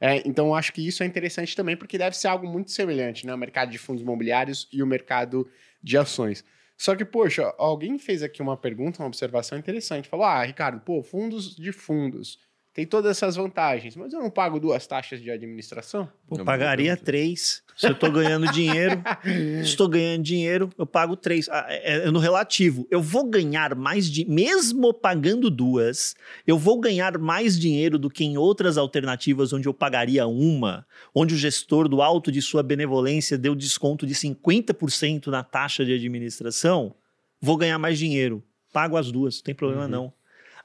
É, 0.00 0.26
então, 0.26 0.54
acho 0.54 0.72
que 0.72 0.86
isso 0.86 1.02
é 1.02 1.06
interessante 1.06 1.54
também, 1.54 1.76
porque 1.76 1.98
deve 1.98 2.16
ser 2.16 2.28
algo 2.28 2.46
muito 2.46 2.70
semelhante, 2.70 3.26
né? 3.26 3.34
O 3.34 3.38
mercado 3.38 3.70
de 3.70 3.78
fundos 3.78 4.02
imobiliários 4.02 4.66
e 4.72 4.82
o 4.82 4.86
mercado 4.86 5.46
de 5.82 5.98
ações. 5.98 6.44
Só 6.80 6.96
que, 6.96 7.04
poxa, 7.04 7.54
alguém 7.58 7.98
fez 7.98 8.22
aqui 8.22 8.40
uma 8.40 8.56
pergunta, 8.56 9.02
uma 9.02 9.06
observação 9.08 9.58
interessante. 9.58 10.08
Falou: 10.08 10.24
Ah, 10.24 10.42
Ricardo, 10.42 10.80
pô, 10.80 11.02
fundos 11.02 11.54
de 11.54 11.72
fundos. 11.72 12.38
Tem 12.80 12.86
todas 12.86 13.10
essas 13.10 13.36
vantagens, 13.36 13.94
mas 13.94 14.10
eu 14.10 14.20
não 14.20 14.30
pago 14.30 14.58
duas 14.58 14.86
taxas 14.86 15.20
de 15.20 15.30
administração? 15.30 16.08
Pô, 16.26 16.38
Não, 16.38 16.46
pagaria 16.46 16.96
três. 16.96 17.62
Se 17.76 17.86
eu 17.86 17.94
tô 17.94 18.10
ganhando 18.10 18.50
dinheiro, 18.52 19.02
se 19.22 19.60
estou 19.68 19.86
ganhando 19.86 20.22
dinheiro, 20.22 20.70
eu 20.78 20.86
pago 20.86 21.14
três. 21.14 21.46
Ah, 21.50 21.66
É, 21.68 22.06
é 22.06 22.10
no 22.10 22.18
relativo. 22.18 22.88
Eu 22.90 23.02
vou 23.02 23.28
ganhar 23.28 23.74
mais 23.74 24.10
de, 24.10 24.24
mesmo 24.24 24.94
pagando 24.94 25.50
duas, 25.50 26.14
eu 26.46 26.56
vou 26.56 26.80
ganhar 26.80 27.18
mais 27.18 27.58
dinheiro 27.60 27.98
do 27.98 28.08
que 28.08 28.24
em 28.24 28.38
outras 28.38 28.78
alternativas 28.78 29.52
onde 29.52 29.68
eu 29.68 29.74
pagaria 29.74 30.26
uma, 30.26 30.86
onde 31.14 31.34
o 31.34 31.36
gestor 31.36 31.86
do 31.86 32.00
alto 32.00 32.32
de 32.32 32.40
sua 32.40 32.62
benevolência 32.62 33.36
deu 33.36 33.54
desconto 33.54 34.06
de 34.06 34.14
50% 34.14 35.26
na 35.26 35.44
taxa 35.44 35.84
de 35.84 35.92
administração. 35.92 36.94
Vou 37.42 37.58
ganhar 37.58 37.78
mais 37.78 37.98
dinheiro. 37.98 38.42
Pago 38.72 38.96
as 38.96 39.12
duas, 39.12 39.36
não 39.36 39.42
tem 39.42 39.54
problema 39.54 39.82
Uhum. 39.84 39.90
não. 39.90 40.12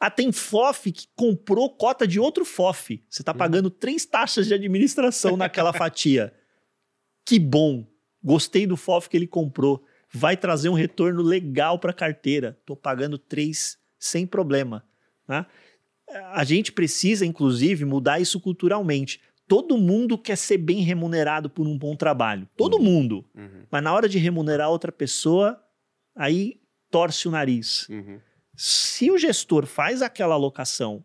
Ah, 0.06 0.10
tem 0.12 0.32
FOF 0.32 0.92
que 0.92 1.08
comprou 1.16 1.70
cota 1.70 2.08
de 2.08 2.20
outro 2.20 2.46
FOF. 2.46 3.04
Você 3.10 3.22
está 3.22 3.34
pagando 3.34 3.70
três 3.70 4.06
taxas 4.06 4.48
de 4.48 4.54
administração 4.54 5.36
naquela 5.36 5.72
fatia. 5.74 6.34
Que 7.26 7.40
bom. 7.40 7.88
Gostei 8.24 8.68
do 8.68 8.78
FOF 8.78 9.10
que 9.10 9.18
ele 9.18 9.28
comprou. 9.28 9.84
Vai 10.12 10.38
trazer 10.38 10.70
um 10.70 10.74
retorno 10.74 11.22
legal 11.22 11.80
para 11.80 11.92
a 11.92 11.94
carteira. 11.94 12.58
Estou 12.60 12.76
pagando 12.76 13.18
três 13.18 13.78
sem 14.00 14.26
problema. 14.28 14.84
né? 15.28 15.46
A 16.34 16.44
gente 16.44 16.72
precisa, 16.72 17.26
inclusive, 17.26 17.84
mudar 17.86 18.20
isso 18.20 18.40
culturalmente. 18.40 19.20
Todo 19.48 19.78
mundo 19.78 20.18
quer 20.18 20.36
ser 20.38 20.58
bem 20.58 20.82
remunerado 20.82 21.50
por 21.50 21.68
um 21.68 21.78
bom 21.78 21.96
trabalho. 21.96 22.48
Todo 22.56 22.80
mundo. 22.80 23.26
Uhum, 23.36 23.66
Mas 23.72 23.84
na 23.84 23.94
hora 23.94 24.08
de 24.08 24.18
remunerar 24.18 24.70
outra 24.70 24.92
pessoa, 24.92 25.60
aí 26.16 26.60
torce 26.92 27.28
o 27.28 27.32
nariz. 27.32 27.88
uhum. 27.90 28.20
Se 28.58 29.10
o 29.12 29.18
gestor 29.18 29.66
faz 29.66 30.02
aquela 30.02 30.36
alocação 30.36 31.04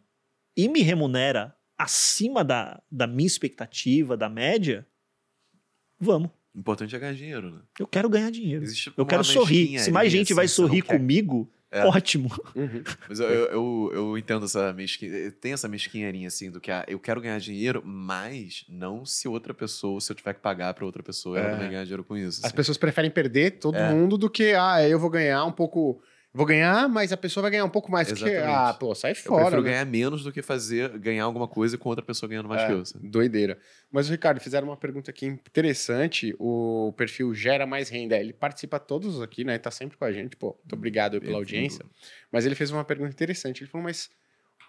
e 0.57 0.69
me 0.69 0.83
remunera 0.83 1.55
acima 1.79 2.45
da, 2.45 2.83
da 2.91 3.07
minha 3.07 3.27
expectativa, 3.27 4.17
da 4.17 4.29
média, 4.29 4.87
vamos. 5.99 6.31
O 6.55 6.59
importante 6.59 6.95
é 6.95 6.99
ganhar 6.99 7.15
dinheiro, 7.15 7.51
né? 7.51 7.61
Eu 7.79 7.87
quero 7.87 8.09
ganhar 8.09 8.31
dinheiro. 8.31 8.65
Existe 8.65 8.93
Eu 8.97 9.07
quero 9.07 9.23
sorrir. 9.25 9.79
Se 9.79 9.91
mais 9.91 10.11
gente 10.11 10.35
vai 10.35 10.47
assim, 10.47 10.63
não 10.63 10.69
sorrir 10.69 10.83
comigo, 10.83 11.49
É. 11.71 11.85
ótimo. 11.87 12.29
Uhum. 12.57 12.83
Mas 13.09 13.21
eu, 13.21 13.29
eu, 13.29 13.47
eu, 13.53 13.91
eu 13.95 14.19
entendo 14.19 14.45
essa 14.45 14.73
mesquinha. 14.73 15.31
Tem 15.31 15.53
essa 15.53 15.69
mesquinharia, 15.69 16.27
assim, 16.27 16.51
do 16.51 16.61
que 16.61 16.73
ah, 16.73 16.85
eu 16.89 16.99
quero 16.99 17.21
ganhar 17.21 17.39
dinheiro, 17.39 17.81
mas 17.87 18.65
não 18.69 19.07
se 19.07 19.29
outra 19.29 19.55
pessoa, 19.55 20.01
se 20.01 20.11
eu 20.11 20.17
tiver 20.17 20.35
que 20.35 20.41
pagar 20.41 20.75
pra 20.75 20.85
outra 20.85 21.03
pessoa, 21.05 21.39
É. 21.39 21.43
ela 21.43 21.51
também 21.53 21.71
ganhar 21.71 21.85
dinheiro 21.85 22.03
com 22.05 22.17
isso. 22.17 22.41
As 22.41 22.47
assim. 22.47 22.57
pessoas 22.57 22.77
preferem 22.77 23.11
perder 23.13 23.53
todo 23.61 23.77
É. 23.77 23.93
mundo 23.95 24.19
do 24.19 24.29
que, 24.29 24.53
ah, 24.55 24.87
eu 24.87 24.99
vou 24.99 25.09
ganhar 25.09 25.45
um 25.45 25.53
pouco 25.53 26.03
Vou 26.33 26.47
ganhar, 26.47 26.89
mas 26.89 27.13
a 27.13 27.17
pessoa 27.17 27.43
vai 27.43 27.51
ganhar 27.51 27.65
um 27.65 27.69
pouco 27.71 27.91
mais. 27.91 28.07
Porque, 28.09 28.25
Exatamente. 28.25 28.55
ah, 28.57 28.73
pô, 28.75 28.95
sai 28.95 29.11
Eu 29.11 29.17
fora. 29.17 29.41
prefiro 29.47 29.63
né? 29.63 29.71
ganhar 29.71 29.85
menos 29.85 30.23
do 30.23 30.31
que 30.31 30.41
fazer 30.43 30.97
ganhar 30.99 31.25
alguma 31.25 31.49
coisa 31.49 31.77
com 31.77 31.89
outra 31.89 32.05
pessoa 32.05 32.29
ganhando 32.31 32.49
mais 32.49 32.63
É, 32.63 32.67
que 32.67 32.73
eu. 32.73 32.85
sabe? 32.87 33.09
Doideira. 33.09 33.59
Mas, 33.91 34.09
Ricardo, 34.09 34.39
fizeram 34.41 34.69
uma 34.69 34.77
pergunta 34.77 35.11
aqui 35.11 35.27
interessante. 35.27 36.33
O 36.39 36.95
perfil 36.97 37.35
Gera 37.35 37.67
Mais 37.67 37.89
Renda. 37.89 38.17
Ele 38.17 38.33
participa 38.33 38.79
todos 38.79 39.21
aqui, 39.21 39.43
né? 39.43 39.59
Tá 39.59 39.73
sempre 39.73 39.97
com 39.97 40.05
a 40.05 40.13
gente. 40.13 40.37
Pô, 40.37 40.57
muito 40.63 40.73
obrigado 40.75 41.21
pela 41.21 41.39
audiência. 41.39 41.85
Mas 42.31 42.47
ele 42.47 42.55
fez 42.55 42.71
uma 42.71 42.85
pergunta 42.85 43.11
interessante. 43.11 43.63
Ele 43.65 43.71
falou, 43.71 43.85
mas 43.85 44.09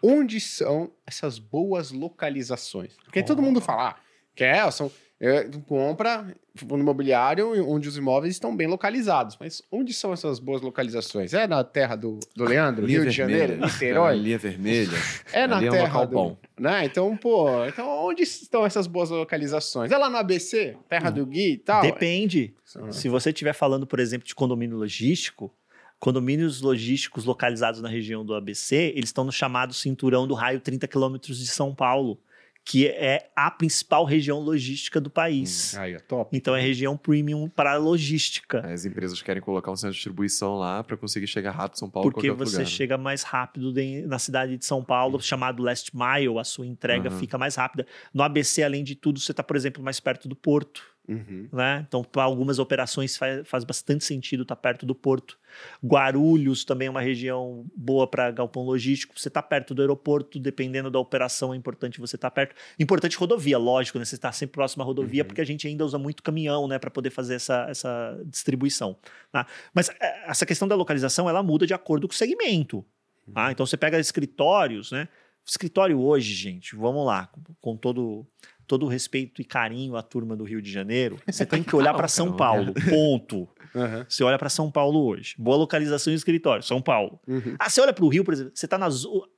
onde 0.03 0.39
são 0.39 0.91
essas 1.05 1.37
boas 1.37 1.91
localizações? 1.91 2.95
Porque 3.03 3.21
todo 3.21 3.39
mundo 3.39 3.61
fala, 3.61 3.89
ah, 3.89 3.95
que 4.35 4.43
é, 4.43 4.69
são, 4.71 4.91
é, 5.23 5.43
tu 5.43 5.59
compra 5.61 6.35
fundo 6.55 6.79
imobiliário 6.79 7.53
onde 7.69 7.87
os 7.87 7.95
imóveis 7.95 8.33
estão 8.33 8.55
bem 8.55 8.65
localizados. 8.65 9.37
Mas 9.39 9.61
onde 9.71 9.93
são 9.93 10.11
essas 10.11 10.39
boas 10.39 10.63
localizações? 10.63 11.31
É 11.31 11.45
na 11.45 11.63
terra 11.63 11.95
do, 11.95 12.19
do 12.35 12.43
Leandro, 12.43 12.87
Rio 12.87 13.05
de 13.05 13.11
Janeiro, 13.11 13.55
Niterói? 13.63 14.17
linha 14.17 14.39
vermelha. 14.39 14.97
É 15.31 15.45
na 15.45 15.57
Ali 15.57 15.67
é 15.67 15.69
um 15.69 15.73
terra 15.73 15.85
local 15.85 16.07
do, 16.07 16.13
bom. 16.13 16.37
Né? 16.59 16.85
Então, 16.85 17.15
pô, 17.15 17.65
então 17.65 17.87
onde 17.87 18.23
estão 18.23 18.65
essas 18.65 18.87
boas 18.87 19.11
localizações? 19.11 19.91
É 19.91 19.97
lá 19.97 20.09
no 20.09 20.17
ABC, 20.17 20.75
terra 20.89 21.11
do 21.11 21.25
Gui 21.25 21.53
e 21.53 21.57
tal? 21.57 21.83
Depende. 21.83 22.55
Ah. 22.75 22.91
Se 22.91 23.07
você 23.07 23.29
estiver 23.29 23.53
falando, 23.53 23.85
por 23.85 23.99
exemplo, 23.99 24.27
de 24.27 24.33
condomínio 24.33 24.77
logístico, 24.77 25.53
condomínios 25.99 26.61
logísticos 26.61 27.25
localizados 27.25 27.79
na 27.79 27.87
região 27.87 28.25
do 28.25 28.33
ABC, 28.33 28.91
eles 28.95 29.09
estão 29.09 29.23
no 29.23 29.31
chamado 29.31 29.71
cinturão 29.73 30.27
do 30.27 30.33
raio 30.33 30.59
30 30.59 30.87
quilômetros 30.87 31.37
de 31.37 31.47
São 31.47 31.75
Paulo, 31.75 32.19
que 32.63 32.87
é 32.87 33.29
a 33.35 33.49
principal 33.49 34.05
região 34.05 34.39
logística 34.39 35.01
do 35.01 35.09
país. 35.09 35.75
Aí, 35.77 35.95
ó, 35.95 35.99
top. 35.99 36.37
Então 36.37 36.55
é 36.55 36.61
região 36.61 36.95
premium 36.95 37.49
para 37.49 37.75
logística. 37.77 38.59
As 38.65 38.85
empresas 38.85 39.21
querem 39.21 39.41
colocar 39.41 39.71
um 39.71 39.75
centro 39.75 39.91
de 39.91 39.97
distribuição 39.97 40.55
lá 40.55 40.83
para 40.83 40.95
conseguir 40.95 41.27
chegar 41.27 41.51
rápido 41.51 41.77
em 41.77 41.79
São 41.79 41.89
Paulo 41.89 42.11
Porque 42.11 42.31
você 42.31 42.57
lugar. 42.57 42.65
né? 42.65 42.65
chega 42.71 42.97
mais 42.97 43.23
rápido 43.23 43.73
de- 43.73 44.03
na 44.05 44.19
cidade 44.19 44.57
de 44.57 44.65
São 44.65 44.83
Paulo, 44.83 45.19
chamado 45.19 45.63
Last 45.63 45.91
Mile, 45.95 46.37
a 46.39 46.43
sua 46.43 46.65
entrega 46.67 47.09
Aham. 47.09 47.19
fica 47.19 47.37
mais 47.37 47.55
rápida. 47.55 47.85
No 48.13 48.21
ABC, 48.23 48.61
além 48.63 48.83
de 48.83 48.95
tudo, 48.95 49.19
você 49.19 49.31
está, 49.31 49.41
por 49.43 49.55
exemplo, 49.55 49.83
mais 49.83 49.99
perto 49.99 50.27
do 50.29 50.35
porto. 50.35 50.83
Uhum. 51.09 51.49
né? 51.51 51.83
Então, 51.87 52.03
para 52.03 52.23
algumas 52.23 52.59
operações 52.59 53.17
faz, 53.17 53.47
faz 53.47 53.63
bastante 53.63 54.03
sentido 54.05 54.43
estar 54.43 54.55
perto 54.55 54.85
do 54.85 54.93
porto. 54.95 55.37
Guarulhos 55.83 56.63
também 56.63 56.87
é 56.87 56.91
uma 56.91 57.01
região 57.01 57.65
boa 57.75 58.07
para 58.07 58.31
galpão 58.31 58.63
logístico. 58.63 59.19
Você 59.19 59.27
está 59.27 59.41
perto 59.41 59.73
do 59.73 59.81
aeroporto, 59.81 60.39
dependendo 60.39 60.89
da 60.89 60.99
operação, 60.99 61.53
é 61.53 61.57
importante 61.57 61.99
você 61.99 62.15
estar 62.15 62.31
perto. 62.31 62.55
Importante 62.79 63.17
rodovia, 63.17 63.57
lógico, 63.57 63.99
né? 63.99 64.05
Você 64.05 64.15
está 64.15 64.31
sempre 64.31 64.53
próximo 64.53 64.83
à 64.83 64.85
rodovia, 64.85 65.23
Uhum. 65.23 65.27
porque 65.27 65.41
a 65.41 65.45
gente 65.45 65.67
ainda 65.67 65.83
usa 65.85 65.97
muito 65.97 66.23
caminhão, 66.23 66.67
né, 66.67 66.79
para 66.79 66.89
poder 66.91 67.09
fazer 67.09 67.35
essa, 67.35 67.65
essa 67.69 68.17
distribuição. 68.25 68.95
tá? 69.31 69.45
Mas 69.73 69.89
é, 69.89 70.29
essa 70.29 70.45
questão 70.45 70.67
da 70.67 70.75
localização, 70.75 71.27
ela 71.29 71.43
muda 71.43 71.67
de 71.67 71.73
acordo 71.73 72.07
com 72.07 72.13
o 72.13 72.17
segmento. 72.17 72.85
tá? 73.33 73.51
Então, 73.51 73.65
você 73.65 73.75
pega 73.75 73.99
escritórios, 73.99 74.91
né? 74.91 75.07
Escritório 75.45 75.99
hoje, 75.99 76.33
gente, 76.35 76.75
vamos 76.75 77.03
lá, 77.05 77.25
com, 77.27 77.41
com 77.59 77.75
todo 77.75 78.25
todo 78.71 78.85
o 78.85 78.87
respeito 78.87 79.41
e 79.41 79.43
carinho 79.43 79.97
à 79.97 80.01
turma 80.01 80.33
do 80.33 80.45
Rio 80.45 80.61
de 80.61 80.71
Janeiro, 80.71 81.19
você 81.29 81.45
tem 81.45 81.61
que 81.61 81.75
olhar 81.75 81.93
para 81.93 82.07
São 82.07 82.33
Paulo. 82.33 82.73
Ponto. 82.89 83.49
Uhum. 83.75 84.05
Você 84.07 84.23
olha 84.23 84.39
para 84.39 84.47
São 84.47 84.71
Paulo 84.71 85.05
hoje. 85.07 85.35
Boa 85.37 85.57
localização 85.57 86.13
em 86.13 86.15
escritório, 86.15 86.63
São 86.63 86.81
Paulo. 86.81 87.19
Uhum. 87.27 87.57
Ah, 87.59 87.69
você 87.69 87.81
olha 87.81 87.91
para 87.91 88.05
o 88.05 88.07
Rio, 88.07 88.23
por 88.23 88.33
exemplo, 88.33 88.53
você 88.55 88.65
está 88.65 88.77
na 88.77 88.87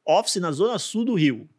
office 0.05 0.35
na 0.35 0.51
zona 0.51 0.77
sul 0.77 1.03
do 1.03 1.15
Rio. 1.15 1.49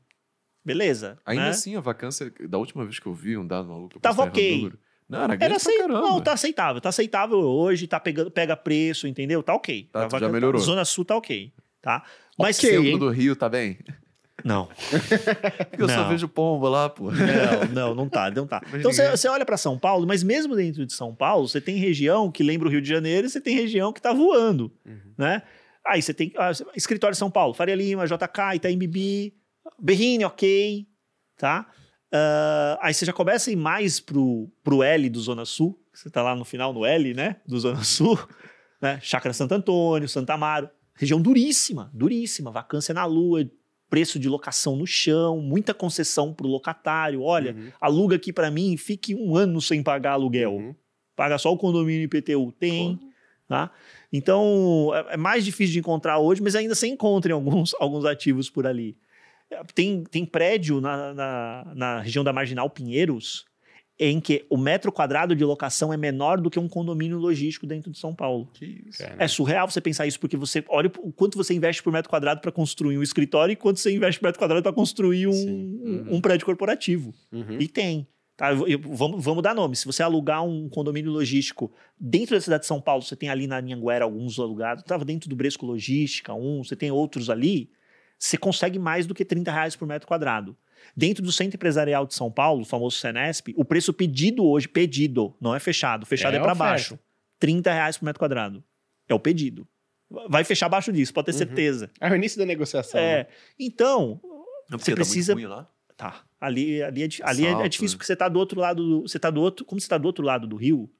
Beleza. 0.65 1.19
Ainda 1.27 1.43
né? 1.43 1.49
assim, 1.51 1.75
a 1.75 1.81
vacância, 1.81 2.33
da 2.49 2.59
última 2.59 2.85
vez 2.85 3.01
que 3.01 3.07
eu 3.07 3.13
vi 3.13 3.37
um 3.37 3.45
dado 3.45 3.69
maluco, 3.69 3.97
eu 3.97 4.01
Tava 4.01 4.23
ok. 4.23 4.73
Não, 5.09 5.25
era 5.25 5.35
Era. 5.35 5.89
Não, 5.89 6.21
tá 6.21 6.33
aceitável. 6.33 6.81
Tá 6.81 6.91
aceitável 6.91 7.39
hoje, 7.39 7.89
tá 7.89 7.99
pegando, 7.99 8.31
pega 8.31 8.57
preço, 8.57 9.09
entendeu? 9.09 9.43
Tá 9.43 9.53
ok. 9.53 9.91
Tá, 9.93 10.09
já 10.17 10.29
melhorou. 10.29 10.61
Zona 10.61 10.85
sul 10.85 11.05
tá 11.05 11.17
ok. 11.17 11.53
Tá? 11.83 12.05
Mas 12.39 12.57
Ok, 12.57 12.71
Centro 12.71 12.87
hein? 12.87 12.99
do 12.99 13.11
Rio, 13.11 13.35
tá 13.35 13.49
bem? 13.49 13.79
Não. 14.45 14.67
Porque 15.71 15.83
eu 15.83 15.89
só 15.89 16.03
Não. 16.03 16.09
vejo 16.11 16.29
pomba 16.29 16.69
lá, 16.69 16.91
pô. 16.91 17.11
Não, 17.11 17.65
não, 17.73 17.95
não 17.95 18.09
tá, 18.09 18.31
não 18.31 18.47
tá. 18.47 18.61
Mas 18.71 18.81
Então 18.81 18.93
você, 18.93 19.03
ninguém- 19.03 19.17
você 19.17 19.29
olha 19.29 19.45
para 19.47 19.57
São 19.57 19.79
Paulo, 19.79 20.07
mas 20.07 20.23
mesmo 20.23 20.55
dentro 20.55 20.85
de 20.85 20.93
São 20.93 21.15
Paulo, 21.15 21.49
você 21.49 21.61
tem 21.61 21.77
região 21.77 22.31
que 22.31 22.43
lembra 22.43 22.69
o 22.69 22.71
Rio 22.71 22.83
de 22.83 22.89
Janeiro 22.89 23.27
e 23.27 23.31
você 23.31 23.41
tem 23.41 23.55
região 23.57 23.93
que 23.93 24.03
tá 24.03 24.13
voando, 24.13 24.71
Uhum. 24.87 25.15
né? 25.17 25.43
Aí 25.87 26.01
você 26.03 26.13
tem 26.15 26.33
ah, 26.39 26.51
escritório 26.77 27.13
de 27.15 27.19
São 27.19 27.31
Paulo, 27.31 27.55
Faria 27.55 27.75
Lima, 27.75 28.07
JK, 28.07 28.55
Itaim 28.57 28.77
Bibi, 28.79 29.35
Berrine, 29.81 30.25
ok, 30.25 30.87
tá? 31.39 31.67
Ah, 32.13 32.79
aí 32.83 32.93
você 32.95 33.05
já 33.07 33.13
começa 33.13 33.51
a 33.51 33.53
ir 33.53 33.57
mais 33.57 33.99
pro, 34.01 34.51
pro 34.63 34.83
L 34.83 35.09
do 35.11 35.21
Zona 35.21 35.45
Sul, 35.45 35.79
você 35.93 36.09
tá 36.11 36.23
lá 36.23 36.35
no 36.37 36.45
final 36.45 36.73
no 36.73 36.85
L, 36.85 37.13
né? 37.15 37.37
Do 37.47 37.59
Zona 37.59 37.83
Sul, 37.85 38.19
né? 38.81 38.99
Chácara 39.03 39.33
Santo 39.33 39.53
Antônio, 39.53 40.09
Santa 40.09 40.35
Amaro, 40.35 40.69
região 40.95 41.21
duríssima, 41.21 41.91
duríssima, 41.93 42.51
vacância 42.51 42.95
na 42.95 43.05
lua, 43.05 43.45
preço 43.91 44.19
de 44.19 44.29
locação 44.29 44.75
no 44.77 44.87
chão, 44.87 45.39
muita 45.41 45.73
concessão 45.75 46.33
pro 46.33 46.49
locatário, 46.49 47.23
olha, 47.23 47.53
Uhum. 47.55 47.71
aluga 47.81 48.17
aqui 48.17 48.33
pra 48.33 48.51
mim, 48.51 48.77
fique 48.77 49.15
um 49.15 49.37
ano 49.37 49.61
sem 49.61 49.83
pagar 49.83 50.13
aluguel. 50.13 50.53
Uhum. 50.55 50.75
Paga 51.15 51.39
só 51.39 51.53
o 51.53 51.57
condomínio 51.57 52.03
IPTU. 52.05 52.51
Tem, 52.59 52.99
tá? 53.47 53.71
Então, 54.13 54.91
é 55.11 55.15
é 55.15 55.17
mais 55.17 55.45
difícil 55.45 55.73
de 55.75 55.79
encontrar 55.79 56.19
hoje, 56.19 56.43
mas 56.43 56.57
ainda 56.57 56.75
se 56.75 56.89
encontra 56.89 57.31
em 57.31 57.35
alguns, 57.35 57.75
alguns 57.79 58.05
ativos 58.05 58.51
por 58.51 58.67
ali. 58.67 58.97
Tem, 59.75 60.03
tem 60.05 60.25
prédio 60.25 60.81
na, 60.81 61.15
na, 61.15 61.73
na 61.77 62.01
região 62.01 62.25
da 62.25 62.33
Marginal 62.33 62.69
Pinheiros 62.69 63.45
em 63.99 64.21
que 64.21 64.45
o 64.51 64.57
metro 64.57 64.91
quadrado 64.91 65.37
de 65.37 65.45
locação 65.45 65.93
é 65.93 65.97
menor 65.97 66.41
do 66.41 66.51
que 66.51 66.59
um 66.59 66.69
condomínio 66.69 67.17
logístico 67.17 67.65
dentro 67.67 67.93
de 67.93 67.99
São 67.99 68.13
Paulo. 68.15 68.49
Que 68.53 68.83
isso. 68.89 68.99
Cara. 68.99 69.15
É 69.19 69.29
surreal 69.29 69.71
você 69.71 69.81
pensar 69.81 70.05
isso, 70.07 70.19
porque 70.19 70.37
você 70.37 70.65
olha 70.69 70.91
o 70.99 71.13
quanto 71.13 71.37
você 71.39 71.55
investe 71.55 71.83
por 71.83 71.93
metro 71.93 72.11
quadrado 72.11 72.41
para 72.41 72.51
construir 72.51 72.99
um 72.99 73.03
escritório 73.03 73.53
e 73.53 73.57
quanto 73.57 73.79
você 73.79 73.95
investe 73.95 74.19
por 74.21 74.27
metro 74.27 74.41
quadrado 74.41 74.63
para 74.65 74.73
construir 74.73 75.29
um, 75.29 75.31
um- 75.31 75.81
Uhum. 76.09 76.17
um 76.17 76.21
prédio 76.21 76.45
corporativo. 76.45 77.15
Uhum. 77.33 77.57
E 77.61 77.69
tem. 77.69 78.07
Tá? 78.37 78.51
Eu- 78.51 78.67
eu- 78.67 78.81
vamos, 78.83 79.25
vamos 79.25 79.45
dar 79.45 79.55
nome. 79.55 79.77
Se 79.77 79.87
você 79.87 80.03
alugar 80.03 80.45
um 80.45 80.69
condomínio 80.69 81.13
logístico 81.13 81.73
dentro 81.97 82.35
da 82.35 82.41
cidade 82.41 82.63
de 82.63 82.67
São 82.67 82.81
Paulo, 82.81 83.01
você 83.03 83.15
tem 83.15 83.29
ali 83.29 83.47
na 83.47 83.59
Anhanguera 83.59 84.05
alguns 84.05 84.41
alugados, 84.41 84.83
estava 84.83 85.05
dentro 85.05 85.29
do 85.29 85.37
Bresco 85.37 85.65
Logística, 85.65 86.35
um, 86.35 86.65
você 86.65 86.75
tem 86.75 86.91
outros 86.91 87.31
ali, 87.31 87.71
você 88.19 88.37
consegue 88.37 88.77
mais 88.77 89.07
do 89.07 89.15
que 89.15 89.25
30 89.25 89.53
reais 89.53 89.77
por 89.77 89.87
metro 89.87 90.09
quadrado. 90.09 90.57
Dentro 90.97 91.23
do 91.23 91.33
Centro 91.33 91.57
Empresarial 91.57 92.07
de 92.07 92.15
São 92.15 92.31
Paulo, 92.31 92.63
o 92.63 92.65
famoso 92.65 92.97
Senesp, 92.99 93.49
o 93.57 93.65
preço 93.65 93.93
pedido 93.93 94.45
hoje, 94.45 94.69
pedido, 94.69 95.35
não 95.41 95.55
é 95.55 95.61
fechado, 95.61 96.05
fechado 96.07 96.35
É 96.35 96.39
é, 96.39 96.43
para 96.43 96.55
baixo. 96.55 96.99
30 97.39 97.73
reais 97.73 97.97
por 97.99 98.05
metro 98.05 98.19
quadrado. 98.21 98.63
É 99.09 99.15
o 99.15 99.19
pedido. 99.21 99.67
Vai 100.29 100.45
fechar 100.45 100.67
abaixo 100.67 100.93
disso, 100.93 101.13
pode 101.13 101.27
ter 101.27 101.33
Uhum. 101.33 101.39
certeza. 101.39 101.91
É 102.01 102.11
o 102.11 102.15
início 102.15 102.39
da 102.39 102.47
negociação. 102.47 103.01
né? 103.01 103.21
É. 103.21 103.29
Então, 103.59 104.21
Não, 104.71 104.79
Você 104.79 104.87
tá 104.93 104.93
muito 104.93 104.95
precisa- 104.97 105.35
ruim 105.35 105.45
lá? 105.47 105.69
Tá. 105.97 106.25
Ali, 106.41 106.83
ali, 106.83 107.03
é, 107.03 107.09
ali 107.23 107.45
é- 107.45 107.49
é, 107.49 107.53
Salto, 107.53 107.69
difícil 107.69 107.95
né? 107.95 107.99
porque 107.99 108.07
você 108.07 108.17
tá 108.17 108.29
do 108.29 108.39
outro 108.39 108.59
lado 108.61 108.83
do, 108.83 109.03
você 109.03 109.19
tá 109.19 109.29
do 109.31 109.41
outro, 109.43 109.65
como 109.65 109.79
você 109.81 109.87
tá 109.89 109.99
do 109.99 110.07
outro 110.07 110.25
lado 110.25 110.47
do 110.47 110.57
rio, 110.57 110.91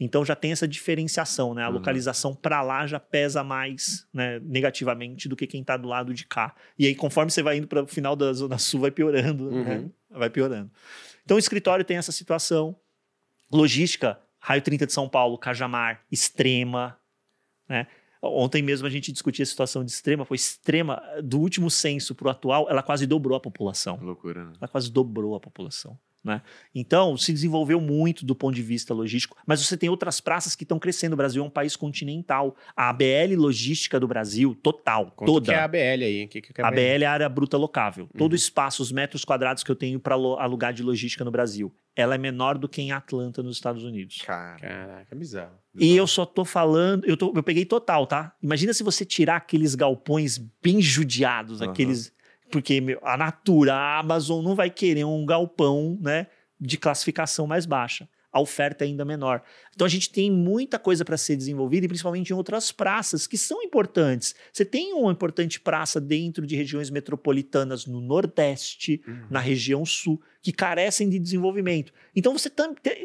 então 0.00 0.24
já 0.24 0.36
tem 0.36 0.52
essa 0.52 0.66
diferenciação, 0.68 1.54
né? 1.54 1.64
A 1.64 1.68
Uhum. 1.68 1.74
localização 1.74 2.34
para 2.34 2.62
lá 2.62 2.86
já 2.86 3.00
pesa 3.00 3.42
mais, 3.42 4.06
né, 4.12 4.38
negativamente 4.40 5.28
do 5.28 5.34
que 5.36 5.46
quem 5.46 5.64
tá 5.64 5.76
do 5.76 5.88
lado 5.88 6.14
de 6.14 6.24
cá. 6.24 6.54
E 6.78 6.86
aí 6.86 6.94
conforme 6.94 7.30
você 7.30 7.42
vai 7.42 7.58
indo 7.58 7.66
para 7.66 7.82
o 7.82 7.86
final 7.86 8.14
da 8.14 8.32
zona 8.32 8.58
sul 8.58 8.80
vai 8.80 8.90
piorando, 8.90 9.50
né? 9.50 9.78
Uhum. 9.78 9.92
Vai 10.10 10.30
piorando. 10.30 10.70
Então 11.24 11.36
o 11.36 11.40
escritório 11.40 11.84
tem 11.84 11.96
essa 11.96 12.12
situação. 12.12 12.76
Logística, 13.52 14.18
Raio 14.40 14.62
30 14.62 14.86
de 14.86 14.92
São 14.92 15.08
Paulo, 15.08 15.36
Cajamar, 15.38 16.02
extrema, 16.10 16.98
né? 17.68 17.86
Ontem 18.20 18.62
mesmo 18.62 18.86
a 18.86 18.90
gente 18.90 19.12
discutia 19.12 19.44
a 19.44 19.46
situação 19.46 19.84
de 19.84 19.90
extrema, 19.92 20.24
foi 20.24 20.34
extrema, 20.36 21.00
do 21.22 21.38
último 21.38 21.70
censo 21.70 22.14
para 22.16 22.26
o 22.26 22.30
atual, 22.30 22.68
ela 22.68 22.82
quase 22.82 23.06
dobrou 23.06 23.36
a 23.36 23.40
população 23.40 23.96
loucura, 24.02 24.44
né? 24.44 24.52
ela 24.60 24.66
quase 24.68 24.90
dobrou 24.90 25.36
a 25.36 25.40
população. 25.40 25.96
Né? 26.24 26.42
Então, 26.74 27.16
se 27.16 27.32
desenvolveu 27.32 27.80
muito 27.80 28.26
do 28.26 28.34
ponto 28.34 28.54
de 28.54 28.62
vista 28.62 28.92
logístico, 28.92 29.36
mas 29.46 29.64
você 29.64 29.76
tem 29.76 29.88
outras 29.88 30.20
praças 30.20 30.56
que 30.56 30.64
estão 30.64 30.78
crescendo. 30.78 31.12
O 31.12 31.16
Brasil 31.16 31.42
é 31.42 31.46
um 31.46 31.50
país 31.50 31.76
continental. 31.76 32.56
A 32.76 32.88
ABL 32.90 33.36
logística 33.36 34.00
do 34.00 34.08
Brasil, 34.08 34.54
total, 34.62 35.12
Conta 35.14 35.22
o 35.30 35.34
toda. 35.34 35.46
que 35.46 35.52
é 35.52 35.58
a 35.60 35.64
ABL 35.64 36.04
aí. 36.04 36.24
O 36.24 36.28
que, 36.28 36.42
que 36.42 36.60
é 36.60 36.64
A 36.64 36.70
BL 36.70 37.02
é 37.04 37.06
a 37.06 37.12
área 37.12 37.28
bruta 37.28 37.56
locável. 37.56 38.08
Todo 38.18 38.32
Uhum. 38.32 38.36
espaço, 38.36 38.82
os 38.82 38.90
metros 38.92 39.24
quadrados 39.24 39.62
que 39.62 39.70
eu 39.70 39.76
tenho 39.76 40.00
para 40.00 40.16
alugar 40.16 40.72
de 40.72 40.82
logística 40.82 41.24
no 41.24 41.30
Brasil, 41.30 41.72
ela 41.94 42.14
é 42.16 42.18
menor 42.18 42.58
do 42.58 42.68
que 42.68 42.82
em 42.82 42.90
Atlanta, 42.92 43.42
nos 43.42 43.56
Estados 43.56 43.84
Unidos. 43.84 44.20
Cara. 44.26 44.58
Caraca, 44.58 45.06
é 45.10 45.14
bizarro. 45.14 45.54
E 45.78 45.96
eu 45.96 46.06
só 46.08 46.26
tô 46.26 46.44
falando, 46.44 47.04
eu, 47.06 47.16
tô- 47.16 47.32
eu 47.34 47.42
peguei 47.42 47.64
total, 47.64 48.06
tá? 48.06 48.34
Imagina 48.42 48.74
se 48.74 48.82
você 48.82 49.04
tirar 49.04 49.36
aqueles 49.36 49.74
galpões 49.76 50.36
bem 50.62 50.80
judiados, 50.82 51.62
Aham. 51.62 51.70
aqueles. 51.70 52.12
Porque 52.50 52.80
meu, 52.80 52.98
a 53.02 53.16
Natura, 53.16 53.74
a 53.74 53.98
Amazon 53.98 54.42
não 54.44 54.54
vai 54.54 54.70
querer 54.70 55.04
um 55.04 55.24
galpão, 55.26 55.98
né? 56.00 56.26
De 56.60 56.76
classificação 56.76 57.46
mais 57.46 57.66
baixa. 57.66 58.08
A 58.30 58.40
oferta 58.40 58.84
é 58.84 58.86
ainda 58.88 59.04
menor. 59.06 59.42
Então 59.74 59.86
a 59.86 59.88
gente 59.90 60.10
tem 60.10 60.30
muita 60.30 60.78
coisa 60.78 61.02
para 61.02 61.16
ser 61.16 61.34
desenvolvida, 61.34 61.86
e 61.86 61.88
principalmente 61.88 62.30
em 62.30 62.34
outras 62.36 62.70
praças 62.70 63.26
que 63.26 63.38
são 63.38 63.62
importantes. 63.62 64.34
Você 64.52 64.66
tem 64.66 64.92
uma 64.92 65.10
importante 65.10 65.58
praça 65.58 65.98
dentro 65.98 66.46
de 66.46 66.54
regiões 66.54 66.90
metropolitanas 66.90 67.86
no 67.86 68.00
Nordeste, 68.02 69.00
Uhum. 69.08 69.26
na 69.30 69.40
região 69.40 69.84
sul, 69.84 70.20
que 70.42 70.52
carecem 70.52 71.08
de 71.08 71.18
desenvolvimento. 71.18 71.92
Então, 72.14 72.36
você 72.36 72.50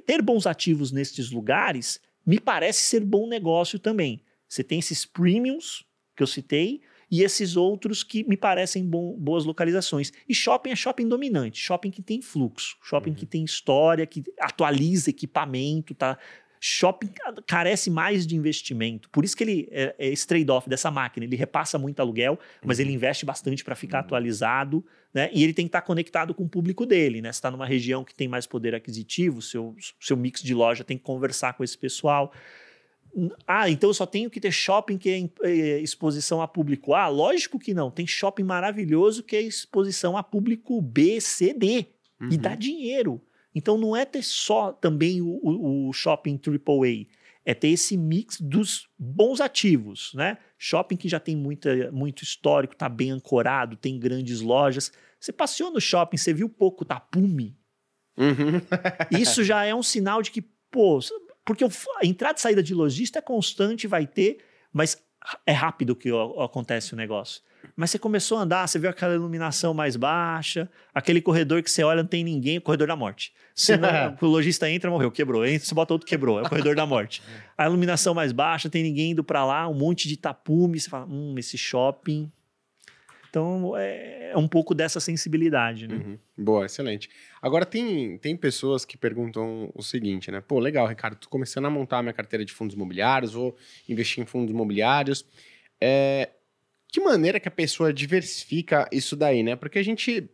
ter 0.05 0.21
bons 0.21 0.45
ativos 0.45 0.91
nestes 0.91 1.31
lugares 1.31 2.01
me 2.25 2.39
parece 2.39 2.81
ser 2.81 2.99
bom 3.01 3.27
negócio 3.27 3.79
também. 3.79 4.21
Você 4.47 4.63
tem 4.63 4.79
esses 4.79 5.05
premiums 5.05 5.85
que 6.15 6.21
eu 6.21 6.27
citei 6.27 6.81
e 7.09 7.23
esses 7.23 7.55
outros 7.55 8.03
que 8.03 8.23
me 8.23 8.37
parecem 8.37 8.85
bom, 8.85 9.15
boas 9.17 9.45
localizações. 9.45 10.11
E 10.27 10.33
shopping 10.33 10.71
é 10.71 10.75
shopping 10.75 11.07
dominante, 11.07 11.59
shopping 11.59 11.91
que 11.91 12.01
tem 12.01 12.21
fluxo, 12.21 12.77
shopping 12.81 13.11
uhum. 13.11 13.15
que 13.15 13.25
tem 13.25 13.43
história, 13.43 14.05
que 14.05 14.23
atualiza 14.39 15.09
equipamento, 15.09 15.93
tá? 15.93 16.17
Shopping 16.65 17.09
carece 17.45 17.91
mais 17.91 18.25
de 18.25 18.37
investimento. 18.37 19.09
Por 19.09 19.25
isso 19.25 19.35
que 19.35 19.43
ele 19.43 19.67
é, 19.69 19.93
é 19.99 20.07
esse 20.07 20.25
trade-off 20.25 20.69
dessa 20.69 20.89
máquina. 20.89 21.25
Ele 21.25 21.35
repassa 21.35 21.77
muito 21.77 21.99
aluguel, 21.99 22.39
mas 22.63 22.77
uhum. 22.77 22.85
ele 22.85 22.93
investe 22.93 23.25
bastante 23.25 23.65
para 23.65 23.75
ficar 23.75 23.97
uhum. 23.97 24.05
atualizado, 24.05 24.85
né? 25.13 25.29
E 25.33 25.43
ele 25.43 25.53
tem 25.53 25.65
que 25.65 25.69
estar 25.69 25.81
tá 25.81 25.85
conectado 25.85 26.33
com 26.33 26.43
o 26.43 26.49
público 26.49 26.85
dele, 26.85 27.21
né? 27.21 27.33
Se 27.33 27.37
está 27.37 27.51
numa 27.51 27.65
região 27.65 28.03
que 28.05 28.15
tem 28.15 28.29
mais 28.29 28.47
poder 28.47 28.73
aquisitivo, 28.73 29.41
seu, 29.41 29.75
seu 29.99 30.15
mix 30.15 30.41
de 30.41 30.53
loja 30.53 30.85
tem 30.85 30.97
que 30.97 31.03
conversar 31.03 31.51
com 31.53 31.65
esse 31.65 31.77
pessoal. 31.77 32.31
Ah, 33.45 33.69
então 33.69 33.89
eu 33.89 33.93
só 33.93 34.05
tenho 34.05 34.29
que 34.29 34.39
ter 34.39 34.51
shopping 34.51 34.97
que 34.97 35.09
é, 35.09 35.49
é 35.49 35.79
exposição 35.79 36.41
a 36.41 36.47
público 36.47 36.93
A? 36.93 37.07
Lógico 37.07 37.59
que 37.59 37.73
não. 37.73 37.91
Tem 37.91 38.07
shopping 38.07 38.43
maravilhoso 38.43 39.23
que 39.23 39.35
é 39.35 39.41
exposição 39.41 40.17
a 40.17 40.23
público 40.23 40.81
B, 40.81 41.21
C, 41.21 41.53
D. 41.53 41.85
Uhum. 42.19 42.29
E 42.31 42.37
dá 42.37 42.55
dinheiro. 42.55 43.21
Então 43.53 43.77
não 43.77 43.95
é 43.95 44.03
ter 44.03 44.23
só 44.23 44.71
também 44.71 45.21
o, 45.21 45.39
o, 45.43 45.89
o 45.89 45.93
shopping 45.93 46.39
AAA. 46.39 47.07
É 47.45 47.53
ter 47.53 47.69
esse 47.69 47.97
mix 47.97 48.39
dos 48.39 48.87
bons 48.97 49.41
ativos, 49.41 50.11
né? 50.15 50.37
Shopping 50.57 50.95
que 50.95 51.09
já 51.09 51.19
tem 51.19 51.35
muita, 51.35 51.91
muito 51.91 52.23
histórico, 52.23 52.75
tá 52.75 52.87
bem 52.87 53.11
ancorado, 53.11 53.75
tem 53.75 53.99
grandes 53.99 54.39
lojas. 54.39 54.91
Você 55.19 55.31
passeou 55.33 55.71
no 55.71 55.81
shopping, 55.81 56.17
você 56.17 56.33
viu 56.33 56.47
pouco 56.47 56.85
tapume. 56.85 57.57
Uhum. 58.17 58.61
Isso 59.19 59.43
já 59.43 59.65
é 59.65 59.75
um 59.75 59.83
sinal 59.83 60.21
de 60.21 60.31
que, 60.31 60.41
pô, 60.41 60.99
porque 61.45 61.63
a 61.63 62.05
entrada 62.05 62.37
e 62.37 62.41
saída 62.41 62.63
de 62.63 62.73
lojista 62.73 63.19
é 63.19 63.21
constante, 63.21 63.87
vai 63.87 64.07
ter, 64.07 64.39
mas 64.71 65.01
é 65.45 65.51
rápido 65.51 65.95
que 65.95 66.09
acontece 66.39 66.93
o 66.93 66.97
negócio. 66.97 67.41
Mas 67.75 67.91
você 67.91 67.99
começou 67.99 68.37
a 68.37 68.41
andar, 68.41 68.67
você 68.67 68.77
viu 68.77 68.89
aquela 68.89 69.15
iluminação 69.15 69.73
mais 69.73 69.95
baixa, 69.95 70.69
aquele 70.93 71.21
corredor 71.21 71.63
que 71.63 71.71
você 71.71 71.83
olha, 71.83 72.03
não 72.03 72.09
tem 72.09 72.23
ninguém, 72.23 72.57
o 72.57 72.61
corredor 72.61 72.87
da 72.87 72.95
morte. 72.95 73.33
Não, 73.77 74.17
o 74.27 74.31
lojista 74.31 74.69
entra, 74.69 74.89
morreu, 74.89 75.09
quebrou. 75.09 75.45
Entra, 75.45 75.65
você 75.65 75.73
bota 75.73 75.93
outro, 75.93 76.07
quebrou. 76.07 76.39
É 76.39 76.43
o 76.43 76.49
corredor 76.49 76.75
da 76.75 76.85
morte. 76.85 77.21
A 77.57 77.65
iluminação 77.65 78.13
mais 78.13 78.31
baixa, 78.31 78.69
tem 78.69 78.83
ninguém 78.83 79.11
indo 79.11 79.23
para 79.23 79.45
lá, 79.45 79.67
um 79.67 79.73
monte 79.73 80.07
de 80.07 80.17
tapume. 80.17 80.79
Você 80.79 80.89
fala, 80.89 81.05
hum, 81.05 81.35
esse 81.37 81.57
shopping 81.57 82.31
então, 83.33 83.75
é, 83.75 84.29
é 84.29 84.37
um 84.37 84.47
pouco 84.47 84.75
dessa 84.75 84.99
sensibilidade, 84.99 85.87
né? 85.87 85.95
Uhum. 85.95 86.19
Boa, 86.37 86.67
excelente. 86.67 87.09
Agora, 87.41 87.65
tem, 87.65 88.15
tem 88.19 88.37
pessoas 88.37 88.85
que 88.85 88.95
perguntam 88.95 89.71
o 89.73 89.81
seguinte, 89.81 90.29
né? 90.29 90.39
Pô, 90.39 90.59
legal, 90.59 90.85
Ricardo, 90.85 91.15
tô 91.15 91.27
começando 91.29 91.65
a 91.65 91.69
montar 91.71 92.03
minha 92.03 92.13
carteira 92.13 92.45
de 92.45 92.53
fundos 92.53 92.75
imobiliários, 92.75 93.33
vou 93.33 93.57
investir 93.89 94.23
em 94.23 94.27
fundos 94.27 94.51
imobiliários. 94.51 95.25
É, 95.81 96.29
que 96.91 97.01
maneira 97.01 97.39
que 97.39 97.47
a 97.47 97.51
pessoa 97.51 97.91
diversifica 97.91 98.87
isso 98.91 99.15
daí, 99.15 99.41
né? 99.41 99.55
Porque 99.55 99.79
a 99.79 99.83
gente 99.83 100.29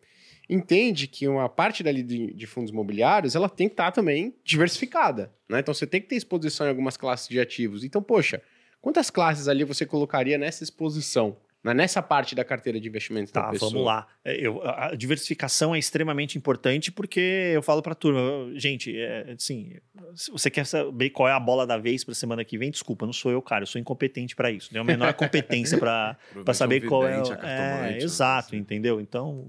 entende 0.49 1.07
que 1.07 1.25
uma 1.25 1.47
parte 1.47 1.81
dali 1.81 2.03
de, 2.03 2.45
fundos 2.47 2.69
imobiliários, 2.69 3.33
ela 3.33 3.47
tem 3.47 3.69
que 3.69 3.75
estar 3.75 3.85
tá 3.85 3.91
também 3.91 4.35
diversificada, 4.43 5.33
né? 5.47 5.61
Então, 5.61 5.73
você 5.73 5.87
tem 5.87 6.01
que 6.01 6.09
ter 6.09 6.17
exposição 6.17 6.65
em 6.65 6.69
algumas 6.69 6.97
classes 6.97 7.29
de 7.29 7.39
ativos. 7.39 7.85
Então, 7.85 8.03
poxa, 8.03 8.41
quantas 8.81 9.09
classes 9.09 9.47
ali 9.47 9.63
você 9.63 9.85
colocaria 9.85 10.37
nessa 10.37 10.65
exposição? 10.65 11.37
Né, 11.61 11.73
nessa 11.73 12.01
parte 12.01 12.35
da 12.35 12.45
carteira 12.45 12.79
de 12.79 12.87
investimentos 12.87 13.33
tá, 13.33 13.41
da 13.41 13.49
pessoa. 13.49 13.69
vamos 13.69 13.85
lá. 13.85 14.07
É, 14.23 14.35
eu, 14.35 14.61
a 14.63 14.95
diversificação 14.95 15.75
é 15.75 15.79
extremamente 15.79 16.37
importante 16.37 16.89
porque 16.89 17.51
eu 17.53 17.61
falo 17.61 17.81
para 17.81 17.91
a 17.91 17.95
turma, 17.95 18.49
gente, 18.57 18.97
é, 18.97 19.33
assim, 19.33 19.75
se 20.15 20.31
você 20.31 20.49
quer 20.49 20.65
saber 20.65 21.09
qual 21.09 21.27
é 21.27 21.33
a 21.33 21.39
bola 21.39 21.67
da 21.67 21.77
vez 21.77 22.05
para 22.05 22.13
semana 22.13 22.45
que 22.45 22.57
vem, 22.57 22.71
desculpa, 22.71 23.05
não 23.05 23.11
sou 23.11 23.29
eu, 23.29 23.41
cara, 23.41 23.63
eu 23.63 23.67
sou 23.67 23.79
incompetente 23.79 24.37
para 24.37 24.49
isso. 24.49 24.69
Tenho 24.69 24.83
a 24.83 24.85
menor 24.85 25.13
competência 25.13 25.77
para 25.77 26.17
saber 26.53 26.85
qual 26.87 27.05
é. 27.05 27.21
é 27.43 27.97
exato, 27.97 28.55
né? 28.55 28.61
entendeu? 28.61 29.01
Então, 29.01 29.45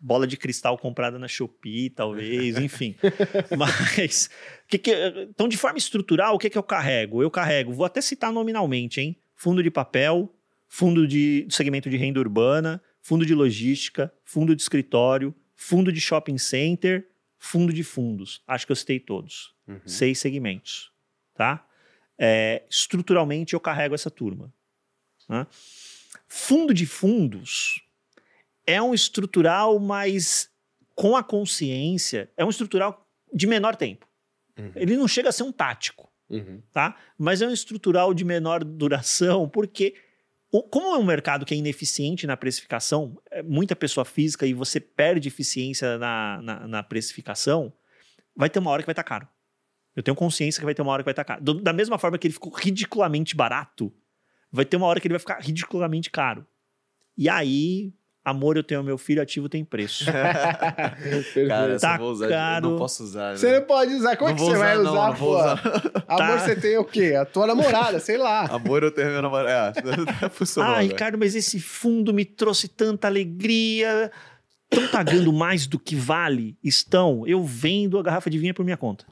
bola 0.00 0.26
de 0.26 0.36
cristal 0.36 0.76
comprada 0.76 1.16
na 1.16 1.28
Shopee, 1.28 1.90
talvez, 1.90 2.58
enfim. 2.58 2.96
Mas, 3.56 4.28
que 4.66 4.78
que, 4.78 4.92
então, 5.30 5.46
de 5.46 5.56
forma 5.56 5.78
estrutural, 5.78 6.34
o 6.34 6.38
que, 6.40 6.50
que 6.50 6.58
eu 6.58 6.62
carrego? 6.64 7.22
Eu 7.22 7.30
carrego, 7.30 7.72
vou 7.72 7.86
até 7.86 8.00
citar 8.00 8.32
nominalmente, 8.32 9.00
hein? 9.00 9.16
Fundo 9.36 9.62
de 9.62 9.70
papel, 9.70 10.28
fundo 10.72 11.06
de 11.06 11.46
segmento 11.50 11.90
de 11.90 11.98
renda 11.98 12.18
urbana, 12.18 12.82
fundo 13.02 13.26
de 13.26 13.34
logística, 13.34 14.10
fundo 14.24 14.56
de 14.56 14.62
escritório, 14.62 15.34
fundo 15.54 15.92
de 15.92 16.00
shopping 16.00 16.38
center, 16.38 17.06
fundo 17.36 17.74
de 17.74 17.84
fundos. 17.84 18.42
Acho 18.46 18.64
que 18.64 18.72
eu 18.72 18.76
citei 18.76 18.98
todos. 18.98 19.54
Uhum. 19.68 19.82
Seis 19.84 20.18
segmentos. 20.18 20.90
Tá? 21.34 21.68
É, 22.16 22.62
estruturalmente 22.70 23.52
eu 23.52 23.60
carrego 23.60 23.94
essa 23.94 24.10
turma. 24.10 24.50
Né? 25.28 25.46
Fundo 26.26 26.72
de 26.72 26.86
fundos 26.86 27.84
é 28.66 28.80
um 28.80 28.94
estrutural, 28.94 29.78
mas 29.78 30.50
com 30.94 31.14
a 31.14 31.22
consciência, 31.22 32.30
é 32.34 32.46
um 32.46 32.50
estrutural 32.50 33.06
de 33.30 33.46
menor 33.46 33.76
tempo. 33.76 34.08
Uhum. 34.58 34.72
Ele 34.74 34.96
não 34.96 35.06
chega 35.06 35.28
a 35.28 35.32
ser 35.32 35.42
um 35.42 35.52
tático, 35.52 36.10
uhum. 36.30 36.62
tá? 36.72 36.96
Mas 37.18 37.42
é 37.42 37.46
um 37.46 37.52
estrutural 37.52 38.14
de 38.14 38.24
menor 38.24 38.64
duração, 38.64 39.46
porque 39.46 39.94
como 40.60 40.94
é 40.94 40.98
um 40.98 41.04
mercado 41.04 41.46
que 41.46 41.54
é 41.54 41.56
ineficiente 41.56 42.26
na 42.26 42.36
precificação, 42.36 43.16
é 43.30 43.42
muita 43.42 43.74
pessoa 43.74 44.04
física 44.04 44.46
e 44.46 44.52
você 44.52 44.78
perde 44.78 45.28
eficiência 45.28 45.96
na, 45.96 46.42
na, 46.42 46.68
na 46.68 46.82
precificação, 46.82 47.72
vai 48.36 48.50
ter 48.50 48.58
uma 48.58 48.70
hora 48.70 48.82
que 48.82 48.86
vai 48.86 48.92
estar 48.92 49.02
tá 49.02 49.08
caro. 49.08 49.28
Eu 49.96 50.02
tenho 50.02 50.14
consciência 50.14 50.60
que 50.60 50.64
vai 50.64 50.74
ter 50.74 50.82
uma 50.82 50.92
hora 50.92 51.02
que 51.02 51.06
vai 51.06 51.12
estar 51.12 51.24
tá 51.24 51.34
caro. 51.38 51.54
Da 51.62 51.72
mesma 51.72 51.98
forma 51.98 52.18
que 52.18 52.26
ele 52.26 52.34
ficou 52.34 52.52
ridiculamente 52.52 53.34
barato, 53.34 53.92
vai 54.50 54.64
ter 54.66 54.76
uma 54.76 54.86
hora 54.86 55.00
que 55.00 55.06
ele 55.06 55.14
vai 55.14 55.20
ficar 55.20 55.40
ridiculamente 55.40 56.10
caro. 56.10 56.46
E 57.16 57.28
aí 57.28 57.94
Amor, 58.24 58.56
eu 58.56 58.62
tenho 58.62 58.84
meu 58.84 58.96
filho, 58.96 59.20
ativo 59.20 59.48
tem 59.48 59.64
preço. 59.64 60.04
Cara, 61.48 61.78
tá 61.80 61.98
vou 61.98 62.12
usar, 62.12 62.28
caro. 62.28 62.70
não 62.70 62.78
posso 62.78 63.02
usar. 63.02 63.36
Você 63.36 63.50
né? 63.50 63.58
não 63.58 63.66
pode 63.66 63.94
usar. 63.94 64.16
Como 64.16 64.30
não 64.30 64.36
é 64.36 64.38
que 64.38 64.44
você 64.44 64.52
usar, 64.52 64.64
vai 64.64 64.76
não, 64.76 64.92
usar, 64.92 65.08
não 65.08 65.16
pô? 65.16 65.36
Usar. 65.36 65.58
Amor, 66.06 66.18
tá. 66.18 66.38
você 66.38 66.54
tem 66.56 66.78
o 66.78 66.84
quê? 66.84 67.16
A 67.20 67.24
tua 67.24 67.48
namorada, 67.48 67.98
sei 67.98 68.16
lá. 68.16 68.44
Amor, 68.44 68.84
eu 68.84 68.92
tenho 68.92 69.10
meu 69.10 69.22
namorado. 69.22 69.80
É, 69.80 70.22
ah, 70.60 70.78
Ricardo, 70.82 71.18
mas 71.18 71.34
esse 71.34 71.58
fundo 71.58 72.14
me 72.14 72.24
trouxe 72.24 72.68
tanta 72.68 73.08
alegria. 73.08 74.12
Estão 74.70 74.88
pagando 74.88 75.32
mais 75.32 75.66
do 75.66 75.76
que 75.76 75.96
vale? 75.96 76.56
Estão. 76.62 77.26
Eu 77.26 77.42
vendo 77.42 77.98
a 77.98 78.02
garrafa 78.04 78.30
de 78.30 78.38
vinho 78.38 78.54
por 78.54 78.64
minha 78.64 78.76
conta. 78.76 79.04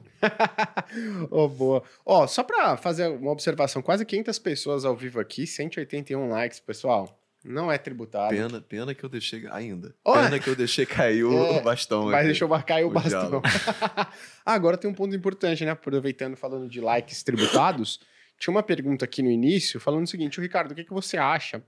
oh, 1.29 1.49
boa. 1.49 1.83
Ó, 2.05 2.23
oh, 2.23 2.27
só 2.27 2.43
para 2.43 2.77
fazer 2.77 3.09
uma 3.09 3.31
observação, 3.31 3.81
quase 3.81 4.05
500 4.05 4.39
pessoas 4.39 4.85
ao 4.85 4.95
vivo 4.95 5.19
aqui, 5.19 5.45
181 5.45 6.29
likes, 6.29 6.61
pessoal. 6.61 7.20
Não 7.43 7.71
é 7.71 7.77
tributário. 7.77 8.37
Pena, 8.37 8.61
pena 8.61 8.93
que 8.93 9.03
eu 9.03 9.09
deixei 9.09 9.47
ainda. 9.49 9.95
Oh, 10.03 10.13
pena 10.13 10.39
que 10.39 10.47
eu 10.47 10.55
deixei 10.55 10.85
cair 10.85 11.23
o 11.23 11.33
é, 11.33 11.61
bastão. 11.61 12.05
Mas 12.05 12.25
deixou 12.25 12.47
marcar 12.47 12.83
o, 12.83 12.91
bastão. 12.91 13.41
agora 14.45 14.77
tem 14.77 14.89
um 14.89 14.93
ponto 14.93 15.15
importante, 15.15 15.65
né? 15.65 15.71
Aproveitando, 15.71 16.35
falando 16.35 16.69
de 16.69 16.79
likes 16.79 17.23
tributados, 17.23 17.99
tinha 18.37 18.51
uma 18.53 18.61
pergunta 18.61 19.05
aqui 19.05 19.23
no 19.23 19.29
início 19.31 19.79
falando 19.79 20.05
o 20.05 20.07
seguinte: 20.07 20.39
o 20.39 20.41
Ricardo, 20.41 20.71
o 20.71 20.75
que, 20.75 20.83
que 20.83 20.93
você 20.93 21.17
acha 21.17 21.63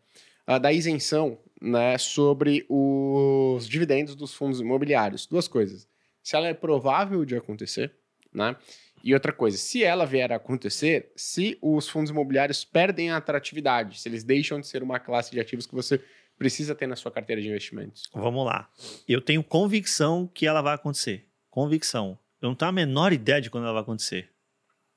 uh, 0.47 0.59
da 0.59 0.71
isenção 0.71 1.39
né, 1.59 1.97
sobre 1.97 2.65
os 2.69 3.67
dividendos 3.67 4.15
dos 4.15 4.33
fundos 4.33 4.59
imobiliários? 4.59 5.25
Duas 5.25 5.47
coisas. 5.47 5.87
Se 6.21 6.35
ela 6.35 6.47
é 6.47 6.53
provável 6.53 7.25
de 7.25 7.35
acontecer, 7.35 7.93
né? 8.31 8.55
E 9.03 9.13
outra 9.13 9.33
coisa, 9.33 9.57
se 9.57 9.83
ela 9.83 10.05
vier 10.05 10.31
a 10.31 10.37
acontecer, 10.37 11.11
se 11.13 11.57
os 11.61 11.89
fundos 11.89 12.09
imobiliários 12.09 12.63
perdem 12.63 13.11
a 13.11 13.17
atratividade, 13.17 13.99
se 13.99 14.07
eles 14.07 14.23
deixam 14.23 14.61
de 14.61 14.67
ser 14.67 14.81
uma 14.81 14.97
classe 14.97 15.29
de 15.31 15.41
ativos 15.41 15.67
que 15.67 15.75
você 15.75 16.01
precisa 16.37 16.73
ter 16.73 16.87
na 16.87 16.95
sua 16.95 17.11
carteira 17.11 17.41
de 17.41 17.49
investimentos. 17.49 18.09
Vamos 18.13 18.45
lá. 18.45 18.69
Eu 19.07 19.19
tenho 19.19 19.43
convicção 19.43 20.29
que 20.33 20.47
ela 20.47 20.61
vai 20.61 20.75
acontecer. 20.75 21.27
Convicção. 21.49 22.17
Eu 22.41 22.47
não 22.47 22.55
tenho 22.55 22.69
a 22.69 22.73
menor 22.73 23.11
ideia 23.11 23.41
de 23.41 23.49
quando 23.49 23.65
ela 23.65 23.73
vai 23.73 23.81
acontecer. 23.81 24.29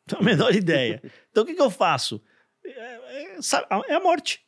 Não 0.06 0.18
tenho 0.18 0.20
a 0.22 0.34
menor 0.36 0.54
ideia. 0.56 1.02
Então 1.30 1.42
o 1.42 1.46
que, 1.46 1.54
que 1.54 1.60
eu 1.60 1.70
faço? 1.70 2.22
É, 2.64 2.70
é, 2.70 3.38
é 3.88 3.94
a 3.94 4.00
morte. 4.00 4.45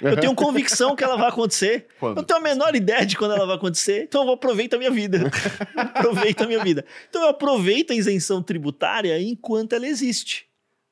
Eu 0.00 0.18
tenho 0.18 0.34
convicção 0.34 0.96
que 0.96 1.04
ela 1.04 1.16
vai 1.16 1.28
acontecer. 1.28 1.86
Quando? 2.00 2.18
Eu 2.18 2.24
tenho 2.24 2.40
a 2.40 2.42
menor 2.42 2.74
ideia 2.74 3.06
de 3.06 3.16
quando 3.16 3.34
ela 3.34 3.46
vai 3.46 3.56
acontecer. 3.56 4.04
Então 4.04 4.22
eu 4.22 4.26
vou 4.26 4.34
aproveitar 4.34 4.76
a 4.76 4.78
minha 4.78 4.90
vida. 4.90 5.30
aproveito 5.76 6.42
a 6.42 6.46
minha 6.46 6.62
vida. 6.62 6.84
Então 7.08 7.22
eu 7.22 7.28
aproveito 7.28 7.92
a 7.92 7.94
isenção 7.94 8.42
tributária 8.42 9.20
enquanto 9.20 9.72
ela 9.74 9.86
existe. 9.86 10.48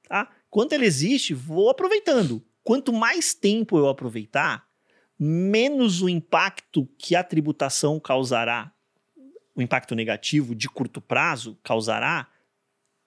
Tá? 0.08 0.30
Enquanto 0.48 0.72
ela 0.72 0.84
existe, 0.84 1.34
vou 1.34 1.68
aproveitando. 1.68 2.44
Quanto 2.62 2.92
mais 2.92 3.34
tempo 3.34 3.76
eu 3.76 3.88
aproveitar, 3.88 4.64
menos 5.18 6.00
o 6.00 6.08
impacto 6.08 6.88
que 6.96 7.16
a 7.16 7.24
tributação 7.24 7.98
causará, 7.98 8.72
o 9.54 9.60
impacto 9.60 9.94
negativo 9.96 10.54
de 10.54 10.68
curto 10.68 11.00
prazo 11.00 11.58
causará, 11.62 12.28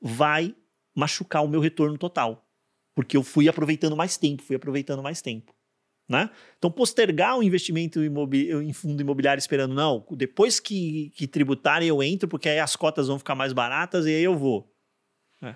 vai 0.01 0.53
machucar 0.93 1.43
o 1.43 1.47
meu 1.47 1.61
retorno 1.61 1.97
total. 1.97 2.45
Porque 2.93 3.15
eu 3.15 3.23
fui 3.23 3.47
aproveitando 3.47 3.95
mais 3.95 4.17
tempo, 4.17 4.43
fui 4.43 4.55
aproveitando 4.55 5.01
mais 5.01 5.21
tempo. 5.21 5.53
Né? 6.07 6.29
Então, 6.57 6.69
postergar 6.69 7.37
o 7.37 7.41
investimento 7.41 7.99
em 7.99 8.73
fundo 8.73 9.01
imobiliário 9.01 9.39
esperando, 9.39 9.73
não, 9.73 10.05
depois 10.11 10.59
que, 10.59 11.11
que 11.15 11.27
tributarem 11.27 11.87
eu 11.87 12.03
entro, 12.03 12.27
porque 12.27 12.47
aí 12.47 12.59
as 12.59 12.75
cotas 12.75 13.07
vão 13.07 13.17
ficar 13.17 13.33
mais 13.33 13.53
baratas 13.53 14.05
e 14.05 14.09
aí 14.09 14.23
eu 14.23 14.37
vou. 14.37 14.71
É. 15.41 15.55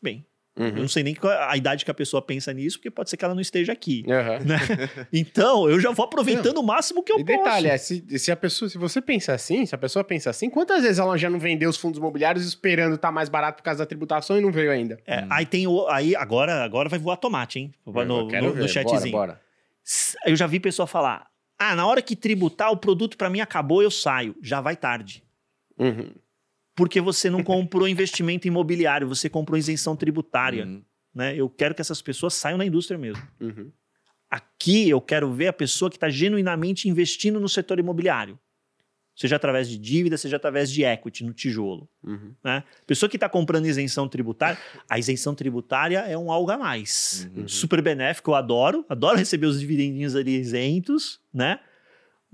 Bem, 0.00 0.24
Eu 0.54 0.66
Uhum. 0.66 0.72
não 0.82 0.88
sei 0.88 1.02
nem 1.02 1.14
qual 1.14 1.32
a 1.48 1.56
idade 1.56 1.82
que 1.82 1.90
a 1.90 1.94
pessoa 1.94 2.20
pensa 2.20 2.52
nisso, 2.52 2.76
porque 2.78 2.90
pode 2.90 3.08
ser 3.08 3.16
que 3.16 3.24
ela 3.24 3.34
não 3.34 3.40
esteja 3.40 3.72
aqui. 3.72 4.04
Aham. 4.06 4.38
né? 4.44 4.56
Então, 5.10 5.68
eu 5.68 5.80
já 5.80 5.90
vou 5.90 6.04
aproveitando 6.04 6.58
o 6.58 6.62
máximo 6.62 7.02
que 7.02 7.10
eu 7.10 7.20
E 7.20 7.24
detalhe, 7.24 7.68
posso. 7.70 7.74
é, 7.74 7.78
se, 7.78 8.18
se 8.18 8.30
a 8.30 8.36
pessoa, 8.36 8.68
se 8.68 8.76
você 8.76 9.00
pensa 9.00 9.32
assim, 9.32 9.64
se 9.64 9.74
a 9.74 9.78
pessoa 9.78 10.04
pensa 10.04 10.28
assim, 10.28 10.50
quantas 10.50 10.82
vezes 10.82 10.98
ela 10.98 11.16
já 11.16 11.30
não 11.30 11.38
vendeu 11.38 11.70
os 11.70 11.78
fundos 11.78 11.98
imobiliários 11.98 12.44
esperando 12.44 12.96
estar 12.96 13.10
mais 13.10 13.30
barato 13.30 13.56
por 13.56 13.62
causa 13.64 13.78
da 13.78 13.86
tributação 13.86 14.36
e 14.36 14.42
não 14.42 14.52
veio 14.52 14.70
ainda? 14.70 14.98
É, 15.06 15.24
Aí 15.30 15.46
tem 15.46 15.66
o. 15.66 15.88
Aí 15.88 16.14
agora, 16.14 16.62
agora 16.62 16.86
vai 16.88 16.98
voar 16.98 17.16
tomate, 17.16 17.58
hein? 17.58 17.72
No, 17.86 17.92
Eu 18.00 18.04
no- 18.06 18.28
ver, 18.28 18.42
no 18.60 18.68
chatzinho. 18.68 19.10
Bora, 19.10 19.32
bora. 19.32 19.40
Eu 20.26 20.36
já 20.36 20.46
vi 20.46 20.60
pessoa 20.60 20.86
falar: 20.86 21.28
ah, 21.58 21.74
na 21.74 21.86
hora 21.86 22.02
que 22.02 22.14
tributar, 22.14 22.70
o 22.70 22.76
produto 22.76 23.16
pra 23.16 23.30
mim 23.30 23.40
acabou, 23.40 23.82
eu 23.82 23.90
saio. 23.90 24.36
Já 24.42 24.60
vai 24.60 24.76
tarde. 24.76 25.24
Uhum. 25.78 26.10
Porque 26.74 27.00
você 27.00 27.28
não 27.28 27.42
comprou 27.42 27.86
investimento 27.86 28.46
imobiliário, 28.48 29.06
você 29.06 29.28
comprou 29.28 29.58
isenção 29.58 29.94
tributária. 29.94 30.64
Uhum. 30.64 30.82
Né? 31.14 31.36
Eu 31.36 31.48
quero 31.50 31.74
que 31.74 31.80
essas 31.80 32.00
pessoas 32.00 32.34
saiam 32.34 32.58
da 32.58 32.64
indústria 32.64 32.98
mesmo. 32.98 33.22
Uhum. 33.40 33.70
Aqui 34.30 34.88
eu 34.88 35.00
quero 35.00 35.30
ver 35.32 35.48
a 35.48 35.52
pessoa 35.52 35.90
que 35.90 35.96
está 35.96 36.08
genuinamente 36.08 36.88
investindo 36.88 37.38
no 37.38 37.48
setor 37.48 37.78
imobiliário. 37.78 38.38
Seja 39.14 39.36
através 39.36 39.68
de 39.68 39.76
dívida, 39.76 40.16
seja 40.16 40.36
através 40.36 40.70
de 40.70 40.84
equity 40.84 41.22
no 41.22 41.34
tijolo. 41.34 41.86
Uhum. 42.02 42.34
Né? 42.42 42.64
Pessoa 42.86 43.10
que 43.10 43.18
está 43.18 43.28
comprando 43.28 43.66
isenção 43.66 44.08
tributária, 44.08 44.58
a 44.88 44.98
isenção 44.98 45.34
tributária 45.34 45.98
é 45.98 46.16
um 46.16 46.32
algo 46.32 46.50
a 46.50 46.56
mais. 46.56 47.28
Uhum. 47.36 47.46
Super 47.46 47.82
benéfico, 47.82 48.30
eu 48.30 48.34
adoro. 48.34 48.86
Adoro 48.88 49.18
receber 49.18 49.46
os 49.46 49.60
dividendinhos 49.60 50.16
ali 50.16 50.38
isentos, 50.38 51.20
né? 51.32 51.60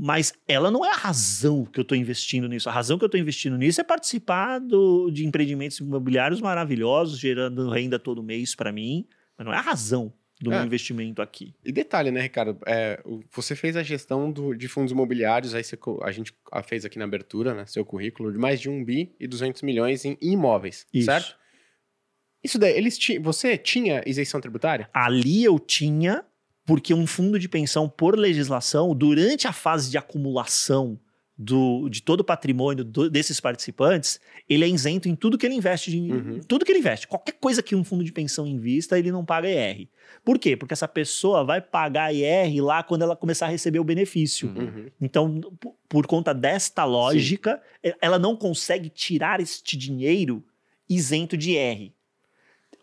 Mas 0.00 0.32
ela 0.46 0.70
não 0.70 0.84
é 0.84 0.90
a 0.90 0.96
razão 0.96 1.64
que 1.64 1.80
eu 1.80 1.82
estou 1.82 1.98
investindo 1.98 2.48
nisso. 2.48 2.68
A 2.68 2.72
razão 2.72 2.96
que 2.96 3.04
eu 3.04 3.08
estou 3.08 3.20
investindo 3.20 3.58
nisso 3.58 3.80
é 3.80 3.84
participar 3.84 4.60
do- 4.60 5.10
de 5.10 5.26
empreendimentos 5.26 5.78
imobiliários 5.80 6.40
maravilhosos, 6.40 7.18
gerando 7.18 7.68
renda 7.68 7.98
todo 7.98 8.22
mês 8.22 8.54
para 8.54 8.70
mim. 8.70 9.06
Mas 9.36 9.44
não 9.46 9.52
é 9.52 9.56
a 9.56 9.60
razão 9.60 10.12
do 10.40 10.52
É. 10.52 10.56
meu 10.56 10.66
investimento 10.66 11.20
aqui. 11.20 11.52
E 11.64 11.72
detalhe, 11.72 12.12
né, 12.12 12.20
Ricardo? 12.20 12.56
É, 12.64 13.02
você 13.32 13.56
fez 13.56 13.76
a 13.76 13.82
gestão 13.82 14.30
do- 14.30 14.54
de 14.54 14.68
fundos 14.68 14.92
imobiliários, 14.92 15.52
aí 15.52 15.64
você 15.64 15.76
a 16.02 16.12
gente 16.12 16.32
fez 16.64 16.84
aqui 16.84 16.96
na 16.96 17.04
abertura, 17.04 17.52
né, 17.52 17.66
seu 17.66 17.84
currículo, 17.84 18.30
de 18.30 18.38
mais 18.38 18.60
de 18.60 18.70
1 18.70 18.84
bi 18.84 19.12
e 19.18 19.26
200 19.26 19.62
milhões 19.62 20.04
em 20.04 20.16
imóveis, 20.22 20.86
Isso. 20.94 21.06
certo? 21.06 21.36
Isso 22.42 22.56
daí, 22.56 22.76
eles 22.76 22.96
ti, 22.96 23.18
você 23.18 23.58
tinha 23.58 24.00
isenção 24.06 24.40
tributária? 24.40 24.88
Ali 24.94 25.42
eu 25.42 25.58
tinha, 25.58 26.24
porque 26.68 26.94
um 26.94 27.06
fundo 27.06 27.38
de 27.38 27.48
pensão, 27.48 27.88
por 27.88 28.16
legislação, 28.16 28.94
durante 28.94 29.48
a 29.48 29.52
fase 29.52 29.90
de 29.90 29.98
acumulação 29.98 31.00
do, 31.40 31.88
de 31.88 32.02
todo 32.02 32.20
o 32.20 32.24
patrimônio 32.24 32.84
do- 32.84 33.08
desses 33.08 33.38
participantes, 33.40 34.20
ele 34.48 34.64
é 34.64 34.68
isento 34.68 35.08
em 35.08 35.14
tudo 35.14 35.38
que 35.38 35.46
ele 35.46 35.54
investe. 35.54 35.88
De, 35.90 35.96
Uhum. 35.96 36.40
Tudo 36.48 36.64
que 36.64 36.72
ele 36.72 36.80
investe. 36.80 37.06
Qualquer 37.06 37.32
coisa 37.40 37.62
que 37.62 37.76
um 37.76 37.84
fundo 37.84 38.02
de 38.04 38.10
pensão 38.12 38.44
invista, 38.44 38.98
ele 38.98 39.12
não 39.12 39.24
paga 39.24 39.48
IR. 39.48 39.88
Por 40.24 40.36
quê? 40.38 40.56
Porque 40.56 40.74
essa 40.74 40.88
pessoa 40.88 41.44
vai 41.44 41.60
pagar 41.60 42.12
IR 42.12 42.60
lá 42.64 42.82
quando 42.82 43.02
ela 43.02 43.14
começar 43.14 43.46
a 43.46 43.50
receber 43.50 43.78
o 43.78 43.84
benefício. 43.84 44.48
Uhum. 44.48 44.64
Uhum. 44.64 44.86
Então, 45.00 45.40
por 45.88 46.06
conta 46.08 46.34
desta 46.34 46.84
lógica, 46.84 47.62
e- 47.84 47.94
ela 48.02 48.18
não 48.18 48.34
consegue 48.36 48.88
tirar 48.90 49.40
este 49.40 49.76
dinheiro 49.76 50.44
isento 50.88 51.36
de 51.36 51.52
IR. 51.52 51.92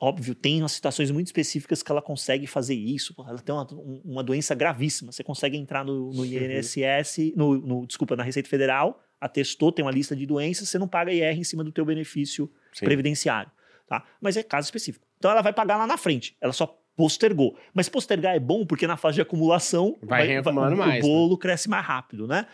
Óbvio, 0.07 0.35
tem 0.35 0.61
umas 0.61 0.71
situações 0.73 1.09
muito 1.09 1.27
específicas 1.27 1.81
que 1.81 1.91
ela 1.91 2.01
consegue 2.01 2.45
fazer 2.45 2.75
isso. 2.75 3.15
Ela 3.27 3.39
tem 3.39 3.55
uma, 3.55 3.67
um- 3.73 4.01
uma 4.05 4.23
doença 4.23 4.53
gravíssima. 4.53 5.11
Você 5.11 5.23
consegue 5.23 5.57
entrar 5.57 5.83
no, 5.83 6.11
no 6.11 6.23
INSS, 6.25 7.33
no, 7.35 7.55
no- 7.57 7.87
desculpa, 7.87 8.15
na 8.15 8.23
Receita 8.23 8.47
Federal, 8.47 9.01
atestou, 9.19 9.71
tem 9.71 9.83
uma 9.83 9.91
lista 9.91 10.15
de 10.15 10.25
doenças, 10.25 10.69
você 10.69 10.77
não 10.77 10.87
paga 10.87 11.11
IR 11.11 11.39
em 11.39 11.43
cima 11.43 11.63
do 11.63 11.71
teu 11.71 11.83
benefício 11.85 12.51
Sim. 12.73 12.85
previdenciário. 12.85 13.49
Tá? 13.87 14.03
Mas 14.21 14.35
é 14.37 14.43
caso 14.43 14.65
específico. 14.65 15.05
Então 15.17 15.31
ela 15.31 15.41
vai 15.41 15.53
pagar 15.53 15.77
lá 15.77 15.87
na 15.87 15.97
frente. 15.97 16.35
Ela 16.41 16.53
só 16.53 16.67
postergou. 16.95 17.57
Mas 17.73 17.89
postergar 17.89 18.35
é 18.35 18.39
bom 18.39 18.65
porque 18.65 18.85
na 18.87 18.97
fase 18.97 19.15
de 19.15 19.21
acumulação 19.21 19.97
Vai 20.03 20.27
reacumulando 20.27 20.75
o, 20.75 20.77
mais, 20.77 21.03
o 21.03 21.07
bolo 21.07 21.37
cresce 21.37 21.69
mais 21.69 21.85
rápido, 21.85 22.27
né? 22.27 22.47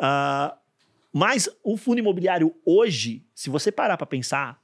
Ah, 0.00 0.56
mas 1.12 1.48
o 1.62 1.76
fundo 1.76 1.98
imobiliário 1.98 2.54
hoje, 2.64 3.24
se 3.34 3.50
você 3.50 3.70
parar 3.70 3.96
para 3.96 4.06
pensar, 4.06 4.61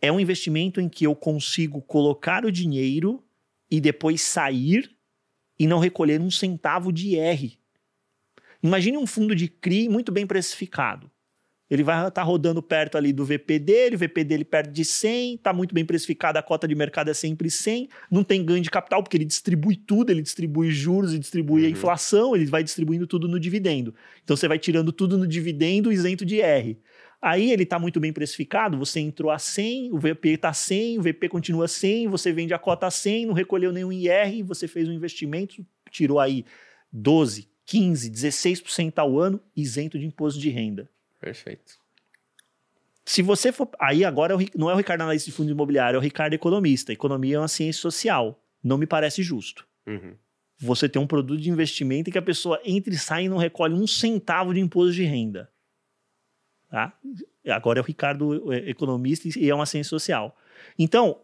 é 0.00 0.10
um 0.12 0.20
investimento 0.20 0.80
em 0.80 0.88
que 0.88 1.04
eu 1.04 1.14
consigo 1.14 1.80
colocar 1.82 2.44
o 2.44 2.52
dinheiro 2.52 3.22
e 3.70 3.80
depois 3.80 4.22
sair 4.22 4.90
e 5.58 5.66
não 5.66 5.78
recolher 5.78 6.20
um 6.20 6.30
centavo 6.30 6.92
de 6.92 7.16
IR. 7.16 7.58
Imagine 8.62 8.96
um 8.98 9.06
fundo 9.06 9.34
de 9.34 9.48
CRI 9.48 9.88
muito 9.88 10.12
bem 10.12 10.26
precificado. 10.26 11.10
Ele 11.68 11.82
vai 11.82 12.06
estar 12.06 12.22
rodando 12.22 12.62
perto 12.62 12.96
ali 12.96 13.12
do 13.12 13.24
VP 13.24 13.58
dele, 13.58 13.96
o 13.96 13.98
VP 13.98 14.22
dele 14.22 14.44
perto 14.44 14.70
de 14.70 14.84
100, 14.84 15.34
está 15.34 15.52
muito 15.52 15.74
bem 15.74 15.84
precificado, 15.84 16.38
a 16.38 16.42
cota 16.42 16.68
de 16.68 16.76
mercado 16.76 17.10
é 17.10 17.14
sempre 17.14 17.50
100, 17.50 17.88
não 18.08 18.22
tem 18.22 18.44
ganho 18.44 18.62
de 18.62 18.70
capital, 18.70 19.02
porque 19.02 19.16
ele 19.16 19.24
distribui 19.24 19.74
tudo, 19.74 20.10
ele 20.10 20.22
distribui 20.22 20.70
juros 20.70 21.12
e 21.12 21.18
distribui 21.18 21.62
a 21.62 21.64
Uhum. 21.64 21.72
inflação, 21.72 22.36
ele 22.36 22.46
vai 22.46 22.62
distribuindo 22.62 23.04
tudo 23.04 23.26
no 23.26 23.40
dividendo. 23.40 23.92
Então 24.22 24.36
você 24.36 24.46
vai 24.46 24.60
tirando 24.60 24.92
tudo 24.92 25.18
no 25.18 25.26
dividendo 25.26 25.92
isento 25.92 26.24
de 26.24 26.40
R. 26.40 26.78
Aí 27.20 27.50
ele 27.50 27.62
está 27.62 27.78
muito 27.78 27.98
bem 27.98 28.12
precificado, 28.12 28.76
você 28.76 29.00
entrou 29.00 29.30
a 29.30 29.38
100, 29.38 29.92
o 29.92 29.98
VP 29.98 30.28
está 30.30 30.52
100, 30.52 30.98
o 30.98 31.02
VP 31.02 31.28
continua 31.28 31.66
100, 31.66 32.08
você 32.08 32.32
vende 32.32 32.52
a 32.52 32.58
cota 32.58 32.86
a 32.86 32.90
100, 32.90 33.26
não 33.26 33.34
recolheu 33.34 33.72
nenhum 33.72 33.90
IR, 33.90 34.44
você 34.44 34.68
fez 34.68 34.88
um 34.88 34.92
investimento, 34.92 35.64
tirou 35.90 36.20
aí 36.20 36.44
12, 36.92 37.48
15, 37.64 38.10
16% 38.10 38.98
ao 38.98 39.18
ano, 39.18 39.40
isento 39.56 39.98
de 39.98 40.06
imposto 40.06 40.38
de 40.38 40.50
renda. 40.50 40.88
Perfeito. 41.20 41.78
Se 43.04 43.22
você 43.22 43.52
for. 43.52 43.70
Aí 43.80 44.04
agora 44.04 44.34
é 44.34 44.46
não 44.56 44.68
é 44.68 44.74
o 44.74 44.76
Ricardo 44.76 45.02
analista 45.02 45.30
de 45.30 45.36
fundo 45.36 45.50
imobiliário, 45.50 45.96
é 45.96 45.98
o 45.98 46.02
Ricardo 46.02 46.34
economista. 46.34 46.92
Economia 46.92 47.36
é 47.36 47.38
uma 47.38 47.48
ciência 47.48 47.80
social. 47.80 48.42
Não 48.62 48.76
me 48.76 48.86
parece 48.86 49.22
justo. 49.22 49.66
Uhum. 49.86 50.14
Você 50.58 50.88
tem 50.88 51.00
um 51.00 51.06
produto 51.06 51.40
de 51.40 51.48
investimento 51.48 52.10
em 52.10 52.12
que 52.12 52.18
a 52.18 52.22
pessoa 52.22 52.60
entra 52.64 52.92
e 52.92 52.98
sai 52.98 53.24
e 53.24 53.28
não 53.28 53.36
recolhe 53.36 53.74
um 53.74 53.86
centavo 53.86 54.52
de 54.52 54.60
imposto 54.60 54.92
de 54.92 55.04
renda. 55.04 55.48
Tá? 56.70 56.92
Agora 57.48 57.78
é 57.78 57.82
o 57.82 57.84
Ricardo 57.84 58.52
é, 58.52 58.68
economista 58.70 59.28
e 59.38 59.48
é 59.48 59.54
uma 59.54 59.66
ciência 59.66 59.90
social. 59.90 60.36
Então, 60.78 61.20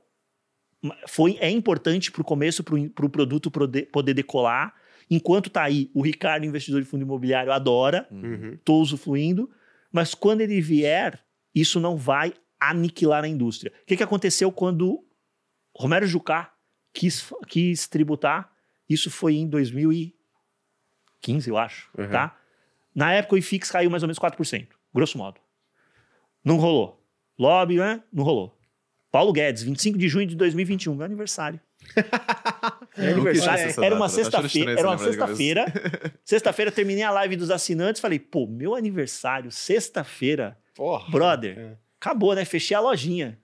foi, 1.06 1.36
é 1.40 1.50
importante 1.50 2.10
para 2.12 2.22
o 2.22 2.24
começo, 2.24 2.62
para 2.64 2.74
o 2.74 2.90
pro 2.90 3.08
produto 3.08 3.50
poder, 3.50 3.86
poder 3.90 4.14
decolar. 4.14 4.74
Enquanto 5.10 5.48
está 5.48 5.62
aí, 5.64 5.90
o 5.94 6.00
Ricardo, 6.02 6.44
investidor 6.46 6.80
de 6.80 6.86
fundo 6.88 7.02
imobiliário, 7.02 7.52
adora 7.52 8.06
Uhum. 8.10 8.54
estou 8.54 8.80
usufruindo, 8.80 9.50
mas 9.90 10.14
quando 10.14 10.40
ele 10.40 10.60
vier, 10.60 11.22
isso 11.54 11.78
não 11.80 11.96
vai 11.96 12.32
aniquilar 12.58 13.24
a 13.24 13.28
indústria. 13.28 13.72
O 13.82 13.86
que, 13.86 13.96
que 13.96 14.02
aconteceu 14.02 14.50
quando 14.52 15.04
Romero 15.76 16.06
Jucá 16.06 16.52
quis, 16.94 17.30
quis 17.48 17.88
tributar? 17.88 18.50
Isso 18.88 19.10
foi 19.10 19.34
em 19.36 19.48
2015, 19.48 21.50
eu 21.50 21.58
acho, 21.58 21.90
Uhum. 21.98 22.08
tá? 22.10 22.38
Na 22.94 23.12
época 23.12 23.34
o 23.34 23.38
IFIX 23.38 23.70
caiu 23.70 23.90
mais 23.90 24.02
ou 24.02 24.06
menos 24.06 24.18
4%, 24.18 24.68
grosso 24.94 25.16
modo. 25.18 25.40
Não 26.44 26.56
rolou. 26.56 27.00
Lobby, 27.38 27.76
né? 27.76 28.02
Não 28.12 28.24
rolou. 28.24 28.56
Paulo 29.10 29.32
Guedes, 29.32 29.62
25 29.62 29.98
de 29.98 30.08
junho 30.08 30.26
de 30.26 30.34
2021, 30.36 30.94
meu 30.94 31.04
aniversário. 31.04 31.60
Meu 32.96 33.08
Eu 33.08 33.14
aniversário. 33.14 33.84
Era 33.84 33.94
uma 33.94 34.08
tô 34.08 34.14
achando 34.20 34.24
sexta-feira. 34.48 34.72
Era 34.78 34.88
uma 34.88 34.98
sexta-feira. 34.98 35.64
Sexta-feira 36.24 36.70
terminei 36.70 37.02
a 37.02 37.10
live 37.10 37.36
dos 37.36 37.50
assinantes. 37.50 38.00
Falei, 38.00 38.18
pô, 38.18 38.46
meu 38.46 38.74
aniversário, 38.74 39.50
sexta-feira, 39.50 40.56
Porra. 40.74 41.10
brother, 41.10 41.58
É. 41.58 41.76
acabou, 42.00 42.34
né? 42.34 42.44
Fechei 42.44 42.76
a 42.76 42.80
lojinha. 42.80 43.38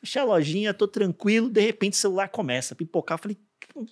Fechei 0.00 0.22
a 0.22 0.24
lojinha, 0.24 0.72
tô 0.72 0.86
tranquilo. 0.88 1.50
De 1.50 1.60
repente 1.60 1.94
o 1.94 1.96
celular 1.96 2.28
começa 2.28 2.74
a 2.74 2.76
pipocar. 2.76 3.18
Falei, 3.18 3.36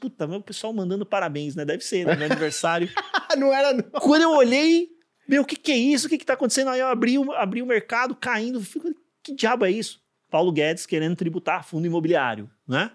puta, 0.01 0.27
meu 0.27 0.41
pessoal 0.41 0.73
mandando 0.73 1.05
parabéns, 1.05 1.55
né? 1.57 1.65
Deve 1.65 1.83
ser, 1.85 2.07
né? 2.07 2.15
Meu 2.17 2.27
aniversário. 2.27 2.89
Não 3.37 3.53
era 3.53 3.73
não. 3.73 3.83
Quando 4.01 4.23
eu 4.23 4.31
olhei, 4.33 4.89
meu, 5.31 5.43
o 5.43 5.45
que, 5.45 5.57
que 5.57 5.73
é 5.73 5.77
isso? 5.77 6.07
O 6.07 6.11
que, 6.11 6.19
que 6.19 6.25
tá 6.27 6.35
acontecendo? 6.35 6.69
Aí 6.71 6.81
eu 6.81 6.89
abri, 6.89 7.19
o- 7.19 7.33
abri 7.33 7.63
o 7.63 7.67
mercado 7.67 8.15
caindo. 8.15 8.61
Fico, 8.61 8.93
que 9.23 9.35
diabo 9.35 9.65
é 9.65 9.71
isso? 9.71 10.03
Paulo 10.31 10.53
Guedes 10.53 10.87
querendo 10.87 11.17
tributar 11.17 11.65
fundo 11.65 11.87
imobiliário, 11.87 12.51
né? 12.67 12.91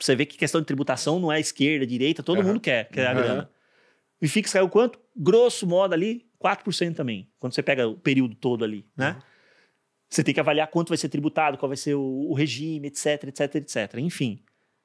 Você 0.00 0.16
vê 0.16 0.26
que 0.26 0.36
questão 0.36 0.60
de 0.60 0.66
tributação 0.66 1.18
não 1.20 1.30
é 1.32 1.38
esquerda, 1.40 1.86
direita, 1.86 2.22
todo 2.22 2.40
Aham. 2.40 2.48
mundo 2.48 2.60
quer, 2.60 2.88
quer 2.90 3.06
a 3.06 3.12
Aham. 3.12 3.22
grana. 3.22 3.50
O 4.20 4.24
IFIX 4.24 4.52
caiu 4.52 4.68
quanto? 4.68 4.98
Grosso 5.16 5.66
modo 5.66 5.94
ali, 5.94 6.26
4% 6.38 6.96
também, 6.96 7.30
quando 7.38 7.54
você 7.54 7.62
pega 7.62 7.86
o 7.88 7.96
período 7.96 8.34
todo 8.34 8.64
ali, 8.64 8.86
né? 8.96 9.16
Você 10.08 10.22
tem 10.22 10.34
que 10.34 10.40
avaliar 10.40 10.68
quanto 10.68 10.88
vai 10.88 10.98
ser 10.98 11.08
tributado, 11.08 11.56
qual 11.58 11.68
vai 11.68 11.76
ser 11.76 11.94
o, 11.94 12.02
o 12.30 12.34
regime, 12.34 12.88
etc, 12.88 13.24
etc, 13.24 13.54
etc. 13.56 13.94
Enfim. 13.98 14.42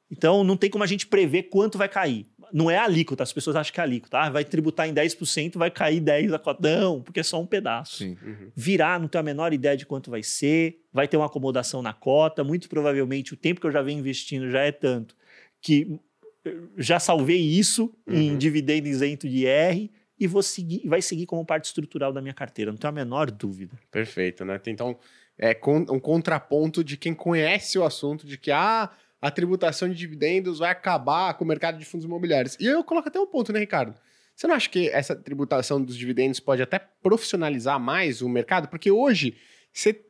Então, 0.10 0.44
não 0.44 0.58
tem 0.58 0.70
como 0.70 0.84
a 0.84 0.88
gente 0.88 1.06
prever 1.06 1.44
quanto 1.44 1.78
vai 1.78 1.88
cair. 1.90 2.26
Não 2.54 2.70
é 2.70 2.78
alíquota, 2.78 3.24
as 3.24 3.32
pessoas 3.34 3.56
acham 3.56 3.74
que 3.74 3.80
é 3.80 3.84
alíquota. 3.84 4.18
Ah, 4.18 4.30
vai 4.30 4.44
tributar 4.44 4.88
em 4.88 4.94
10%, 4.94 5.58
vai 5.58 5.70
cair 5.70 6.02
10% 6.02 6.34
a 6.34 6.40
cota. 6.40 6.80
Não, 6.80 7.02
porque 7.02 7.20
é 7.20 7.24
só 7.24 7.40
um 7.40 7.46
pedaço. 7.46 7.98
Sim. 7.98 8.18
Uhum. 8.22 8.52
Virar, 8.56 9.00
não 9.00 9.08
tenho 9.08 9.22
a 9.22 9.24
menor 9.24 9.54
ideia 9.54 9.78
de 9.78 9.86
quanto 9.86 10.10
vai 10.10 10.24
ser, 10.24 10.82
vai 10.92 11.08
ter 11.08 11.18
uma 11.18 11.26
acomodação 11.28 11.82
na 11.82 11.94
cota. 11.94 12.44
Muito 12.44 12.68
provavelmente 12.70 13.34
o 13.34 13.38
tempo 13.38 13.62
que 13.62 13.68
eu 13.68 13.72
já 13.72 13.82
venho 13.82 14.00
investindo 14.00 14.50
já 14.50 14.62
é 14.62 14.72
tanto 14.72 15.16
que 15.62 16.00
eu 16.46 16.70
já 16.78 17.00
salvei 17.00 17.40
isso 17.40 17.94
em 18.08 18.32
Uhum. 18.32 18.38
dividendo 18.38 18.88
isento 18.88 19.28
de 19.28 19.46
IR 19.46 19.92
e 20.20 20.28
vou 20.28 20.42
seguir, 20.42 20.82
vai 20.86 21.02
seguir 21.02 21.26
como 21.26 21.46
parte 21.46 21.66
estrutural 21.66 22.12
da 22.12 22.22
minha 22.22 22.34
carteira, 22.34 22.72
não 22.72 22.78
tenho 22.78 22.90
a 22.90 22.96
menor 22.96 23.30
dúvida. 23.32 23.78
Perfeito, 23.92 24.44
né? 24.46 24.60
Então, 24.68 24.98
é, 25.38 25.58
um 25.90 26.00
contraponto 26.00 26.84
de 26.84 26.98
quem 26.98 27.14
conhece 27.14 27.78
o 27.80 27.84
assunto, 27.86 28.28
de 28.28 28.38
que 28.38 28.52
ah, 28.52 28.90
a 29.22 29.30
tributação 29.30 29.90
de 29.90 29.96
dividendos 29.96 30.60
vai 30.60 30.72
acabar 30.72 31.34
com 31.34 31.44
o 31.44 31.48
mercado 31.48 31.78
de 31.78 31.86
fundos 31.86 32.06
imobiliários. 32.06 32.56
E 32.60 32.66
eu 32.66 32.84
coloco 32.84 33.10
até 33.10 33.20
um 33.20 33.28
ponto, 33.28 33.52
né, 33.52 33.60
Ricardo? 33.60 33.96
Você 34.36 34.48
não 34.48 34.56
acha 34.56 34.70
que 34.70 34.88
essa 34.90 35.16
tributação 35.16 35.84
dos 35.84 35.98
dividendos 35.98 36.40
pode 36.40 36.62
até 36.62 36.80
profissionalizar 36.80 37.80
mais 37.80 38.22
o 38.22 38.30
mercado? 38.30 38.70
Porque 38.70 38.90
hoje 38.90 39.36
você 39.74 40.02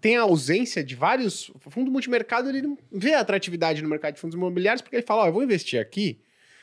tem 0.00 0.16
a 0.16 0.22
ausência 0.22 0.82
de 0.82 0.96
vários. 0.96 1.48
O 1.50 1.70
fundo 1.70 1.90
multimercado 1.90 2.48
ele 2.48 2.62
não 2.62 2.76
vê 2.90 3.14
atratividade 3.14 3.80
no 3.82 3.88
mercado 3.88 4.14
de 4.14 4.20
fundos 4.20 4.34
imobiliários 4.36 4.82
porque 4.82 4.96
ele 4.96 5.06
fala: 5.06 5.22
Ó, 5.22 5.26
eu 5.28 5.32
vou 5.32 5.44
investir 5.44 5.80
aqui. 5.80 6.20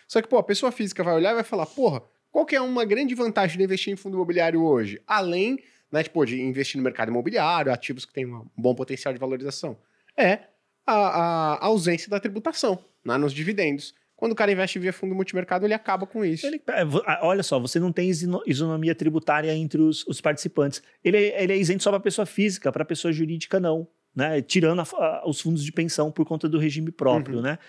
Só 0.07 0.21
que, 0.21 0.27
pô, 0.27 0.37
a 0.37 0.43
pessoa 0.43 0.71
física 0.71 1.03
vai 1.03 1.15
olhar 1.15 1.31
e 1.31 1.35
vai 1.35 1.43
falar: 1.43 1.65
porra, 1.65 2.03
qual 2.31 2.45
que 2.45 2.55
é 2.55 2.61
uma 2.61 2.83
grande 2.83 3.15
vantagem 3.15 3.57
de 3.57 3.63
investir 3.63 3.93
em 3.93 3.95
fundo 3.95 4.15
imobiliário 4.17 4.61
hoje? 4.61 5.01
Além 5.07 5.59
né, 5.91 6.03
tipo, 6.03 6.25
de 6.25 6.41
investir 6.41 6.77
no 6.77 6.83
mercado 6.83 7.09
imobiliário, 7.09 7.71
ativos 7.71 8.05
que 8.05 8.13
têm 8.13 8.25
um 8.25 8.45
bom 8.57 8.75
potencial 8.75 9.13
de 9.13 9.19
valorização. 9.19 9.77
É 10.17 10.39
a, 10.85 11.55
a 11.55 11.65
ausência 11.65 12.09
da 12.09 12.19
tributação 12.19 12.77
né, 13.03 13.17
nos 13.17 13.33
dividendos. 13.33 13.93
Quando 14.15 14.31
o 14.31 14.35
cara 14.35 14.51
investe 14.51 14.79
via 14.79 14.93
fundo 14.93 15.13
multimercado, 15.13 15.65
ele 15.65 15.73
acaba 15.73 16.07
com 16.07 16.23
isso. 16.23 16.45
Ele- 16.47 16.61
é, 16.67 16.85
olha 17.21 17.43
só, 17.43 17.59
você 17.59 17.79
não 17.79 17.91
tem 17.91 18.09
isonomia 18.45 18.95
tributária 18.95 19.53
entre 19.53 19.81
os, 19.81 20.07
os 20.07 20.21
participantes. 20.21 20.81
Ele, 21.03 21.17
é- 21.17 21.43
ele 21.43 21.53
é 21.53 21.57
isento 21.57 21.83
só 21.83 21.89
para 21.91 21.99
pessoa 21.99 22.25
física, 22.25 22.71
para 22.71 22.85
pessoa 22.85 23.11
jurídica 23.11 23.59
não, 23.59 23.85
né? 24.15 24.41
Tirando 24.41 24.79
a- 24.79 24.83
a- 24.97 25.27
os 25.27 25.41
fundos 25.41 25.63
de 25.65 25.71
pensão 25.71 26.11
por 26.11 26.25
conta 26.25 26.47
do 26.47 26.57
regime 26.57 26.91
próprio, 26.91 27.37
Uhum. 27.37 27.41
né? 27.43 27.59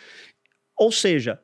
Ou 0.79 0.93
seja, 0.93 1.41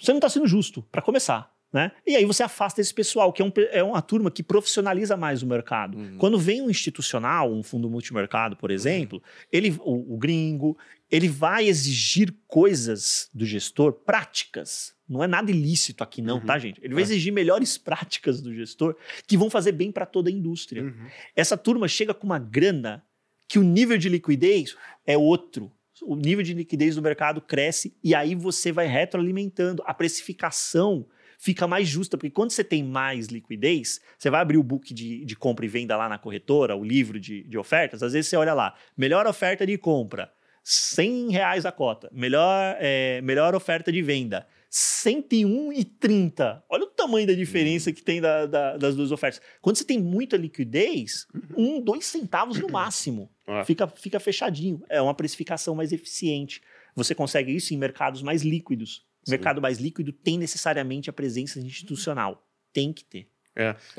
você 0.00 0.10
não 0.12 0.18
está 0.18 0.30
sendo 0.30 0.46
justo, 0.46 0.82
para 0.90 1.02
começar. 1.02 1.52
Né? 1.70 1.92
E 2.06 2.16
aí 2.16 2.24
você 2.24 2.42
afasta 2.42 2.80
esse 2.80 2.94
pessoal, 2.94 3.30
que 3.30 3.42
é, 3.42 3.44
um 3.44 3.52
é 3.72 3.82
uma 3.82 4.00
turma 4.00 4.30
que 4.30 4.42
profissionaliza 4.42 5.18
mais 5.18 5.42
o 5.42 5.46
mercado. 5.46 5.98
Uhum. 5.98 6.16
Quando 6.16 6.38
vem 6.38 6.62
um 6.62 6.70
institucional, 6.70 7.52
um 7.52 7.62
fundo 7.62 7.90
multimercado, 7.90 8.56
por 8.56 8.70
exemplo, 8.70 9.22
ele, 9.52 9.76
o, 9.80 10.14
o 10.14 10.16
gringo, 10.16 10.78
ele 11.10 11.28
vai 11.28 11.66
exigir 11.68 12.34
coisas 12.46 13.28
do 13.34 13.44
gestor 13.44 13.92
práticas. 13.92 14.94
Não 15.06 15.22
é 15.22 15.26
nada 15.26 15.50
ilícito 15.50 16.02
aqui, 16.02 16.22
não, 16.22 16.36
Uhum. 16.38 16.46
tá, 16.46 16.58
gente? 16.58 16.80
Ele 16.82 16.94
vai 16.94 17.02
É. 17.02 17.04
exigir 17.04 17.32
melhores 17.34 17.76
práticas 17.76 18.40
do 18.40 18.54
gestor 18.54 18.96
que 19.26 19.36
vão 19.36 19.50
fazer 19.50 19.72
bem 19.72 19.92
para 19.92 20.06
toda 20.06 20.30
a 20.30 20.32
indústria. 20.32 20.82
Uhum. 20.84 21.06
Essa 21.36 21.56
turma 21.56 21.86
chega 21.86 22.14
com 22.14 22.24
uma 22.26 22.38
grana 22.38 23.04
que 23.46 23.58
o 23.58 23.62
nível 23.62 23.98
de 23.98 24.08
liquidez 24.08 24.74
é 25.06 25.18
outro. 25.18 25.70
O 26.02 26.14
nível 26.16 26.42
de 26.44 26.54
liquidez 26.54 26.94
do 26.94 27.02
mercado 27.02 27.40
cresce 27.42 27.94
e 28.02 28.14
aí 28.14 28.34
você 28.34 28.70
vai 28.72 28.86
retroalimentando. 28.86 29.82
A 29.86 29.92
precificação 29.92 31.06
fica 31.38 31.66
mais 31.68 31.88
justa, 31.88 32.18
porque 32.18 32.30
quando 32.30 32.50
você 32.50 32.64
tem 32.64 32.82
mais 32.82 33.28
liquidez, 33.28 34.00
você 34.18 34.28
vai 34.28 34.40
abrir 34.40 34.58
o 34.58 34.62
book 34.62 34.92
de, 34.92 35.24
de 35.24 35.36
compra 35.36 35.64
e 35.64 35.68
venda 35.68 35.96
lá 35.96 36.08
na 36.08 36.18
corretora, 36.18 36.74
o 36.76 36.84
livro 36.84 37.18
de, 37.20 37.44
de 37.44 37.56
ofertas, 37.56 38.02
às 38.02 38.12
vezes 38.12 38.28
você 38.28 38.36
olha 38.36 38.52
lá, 38.52 38.74
melhor 38.96 39.26
oferta 39.26 39.64
de 39.64 39.78
compra, 39.78 40.30
100 40.64 41.30
reais 41.30 41.64
a 41.64 41.72
cota. 41.72 42.10
Melhor, 42.12 42.76
é, 42.78 43.20
melhor 43.22 43.54
oferta 43.54 43.90
de 43.90 44.02
venda, 44.02 44.46
101,30. 44.70 46.62
Olha 46.68 46.84
o 46.84 46.88
tamanho 46.88 47.26
da 47.26 47.32
diferença 47.32 47.92
que 47.92 48.02
tem 48.02 48.20
da- 48.20 48.46
da- 48.46 48.76
das 48.76 48.94
duas 48.96 49.10
ofertas. 49.12 49.40
Quando 49.62 49.76
você 49.76 49.84
tem 49.84 49.98
muita 49.98 50.36
liquidez, 50.36 51.26
um, 51.56 51.80
dois 51.80 52.06
centavos 52.06 52.58
no 52.58 52.68
máximo. 52.68 53.30
É. 53.46 53.64
Fica, 53.64 53.86
fica 53.86 54.20
fechadinho. 54.20 54.82
É 54.88 55.00
uma 55.00 55.14
precificação 55.14 55.74
mais 55.74 55.92
eficiente. 55.92 56.60
Você 56.94 57.14
consegue 57.14 57.54
isso 57.54 57.72
em 57.72 57.76
mercados 57.78 58.22
mais 58.22 58.42
líquidos. 58.42 59.06
Sim. 59.28 59.36
Mercado 59.36 59.60
mais 59.62 59.78
líquido 59.78 60.12
tem 60.12 60.36
necessariamente 60.38 61.08
a 61.08 61.12
presença 61.12 61.58
institucional. 61.60 62.46
Tem 62.72 62.92
que 62.92 63.04
ter. 63.04 63.28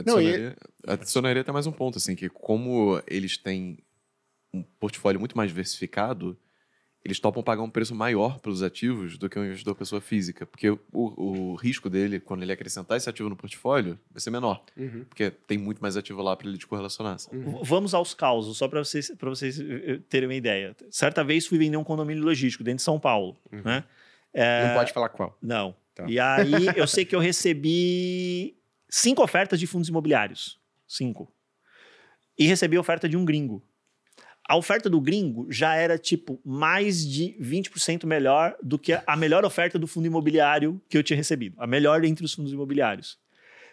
Não, 0.05 0.21
e- 0.21 0.27
Adicionaria, 0.27 0.57
adicionaria 0.87 1.41
até 1.41 1.51
mais 1.51 1.67
um 1.67 1.71
ponto, 1.71 1.97
assim, 1.97 2.15
que 2.15 2.29
como 2.29 3.01
eles 3.07 3.37
têm 3.37 3.77
um 4.53 4.63
portfólio 4.63 5.19
muito 5.19 5.35
mais 5.35 5.49
diversificado, 5.49 6.37
eles 7.03 7.19
topam 7.19 7.41
pagar 7.43 7.61
um 7.63 7.69
preço 7.69 7.93
maior 7.95 8.39
pelos 8.39 8.61
ativos 8.63 9.17
do 9.17 9.29
que 9.29 9.37
um 9.39 9.45
investidor 9.45 9.75
pessoa 9.75 10.01
física. 10.01 10.45
Porque 10.45 10.69
o, 10.69 10.79
o 10.93 11.55
risco 11.55 11.89
dele, 11.89 12.19
quando 12.19 12.43
ele 12.43 12.51
acrescentar 12.51 12.97
esse 12.97 13.09
ativo 13.09 13.29
no 13.29 13.35
portfólio, 13.37 13.97
vai 14.11 14.19
ser 14.19 14.29
menor. 14.31 14.63
Uhum. 14.75 15.05
Porque 15.07 15.29
tem 15.31 15.57
muito 15.57 15.81
mais 15.81 15.95
ativo 15.95 16.21
lá 16.21 16.35
para 16.35 16.47
ele 16.47 16.57
te 16.57 16.67
correlacionar. 16.67 17.17
sabe? 17.19 17.37
Uhum. 17.37 17.63
Vamos 17.63 17.93
aos 17.93 18.13
causos, 18.13 18.57
só 18.57 18.67
para 18.67 18.83
vocês, 18.83 19.11
pra 19.17 19.29
vocês 19.29 19.59
eh, 19.59 19.99
terem 20.09 20.27
uma 20.27 20.35
ideia. 20.35 20.75
Certa 20.89 21.23
vez 21.23 21.45
fui 21.47 21.57
vender 21.57 21.77
um 21.77 21.83
condomínio 21.85 22.23
logístico 22.23 22.63
dentro 22.63 22.77
de 22.77 22.83
São 22.83 22.99
Paulo. 22.99 23.37
Uhum. 23.51 23.61
Né? 23.63 23.83
É, 24.33 24.67
Não 24.67 24.75
pode 24.75 24.93
falar 24.93 25.09
qual. 25.09 25.37
Não. 25.41 25.75
Tá. 25.95 26.05
E 26.07 26.19
aí 26.19 26.67
eu 26.75 26.87
sei 26.87 27.05
que 27.05 27.15
eu 27.15 27.19
recebi 27.19 28.55
cinco 28.89 29.23
ofertas 29.23 29.59
de 29.59 29.67
fundos 29.67 29.89
imobiliários. 29.89 30.59
Cinco. 30.87 31.31
E 32.37 32.47
recebi 32.47 32.77
a 32.77 32.79
oferta 32.79 33.07
de 33.07 33.17
um 33.17 33.25
gringo. 33.25 33.61
A 34.47 34.55
oferta 34.55 34.89
do 34.89 34.99
gringo 34.99 35.45
já 35.51 35.75
era, 35.75 35.95
tipo, 35.97 36.41
mais 36.43 37.07
de 37.07 37.35
20% 37.39 38.05
melhor 38.05 38.55
do 38.63 38.79
que 38.79 38.99
a 39.05 39.15
melhor 39.15 39.45
oferta 39.45 39.77
do 39.77 39.85
fundo 39.85 40.07
imobiliário 40.07 40.81
que 40.89 40.97
eu 40.97 41.03
tinha 41.03 41.17
recebido. 41.17 41.55
A 41.59 41.67
melhor 41.67 42.03
entre 42.03 42.25
os 42.25 42.33
fundos 42.33 42.51
imobiliários. 42.51 43.19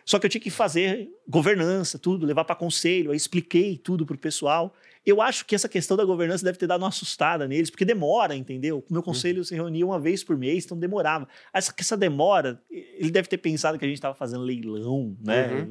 Só 0.04 0.18
que 0.18 0.26
eu 0.26 0.30
tinha 0.30 0.40
que 0.40 0.50
fazer 0.50 1.08
governança, 1.26 1.98
tudo, 1.98 2.26
levar 2.26 2.44
para 2.44 2.54
conselho, 2.54 3.10
aí 3.10 3.16
expliquei 3.16 3.78
tudo 3.78 4.04
pro 4.04 4.18
pessoal. 4.18 4.74
Eu 5.06 5.22
acho 5.22 5.46
que 5.46 5.54
essa 5.54 5.68
questão 5.68 5.96
da 5.96 6.04
governança 6.04 6.44
deve 6.44 6.58
ter 6.58 6.66
dado 6.66 6.82
uma 6.82 6.88
assustada 6.88 7.46
neles, 7.46 7.70
porque 7.70 7.84
demora, 7.84 8.34
entendeu? 8.34 8.84
O 8.90 8.92
meu 8.92 9.02
conselho 9.04 9.44
se 9.44 9.54
reunia 9.54 9.86
uma 9.86 10.00
vez 10.00 10.24
por 10.24 10.36
mês, 10.36 10.64
então 10.64 10.76
demorava. 10.76 11.28
Essa, 11.54 11.72
essa 11.78 11.96
demora, 11.96 12.60
ele 12.68 13.10
deve 13.12 13.28
ter 13.28 13.38
pensado 13.38 13.78
que 13.78 13.84
a 13.84 13.88
gente 13.88 13.98
estava 13.98 14.16
fazendo 14.16 14.42
leilão, 14.42 15.16
né? 15.22 15.66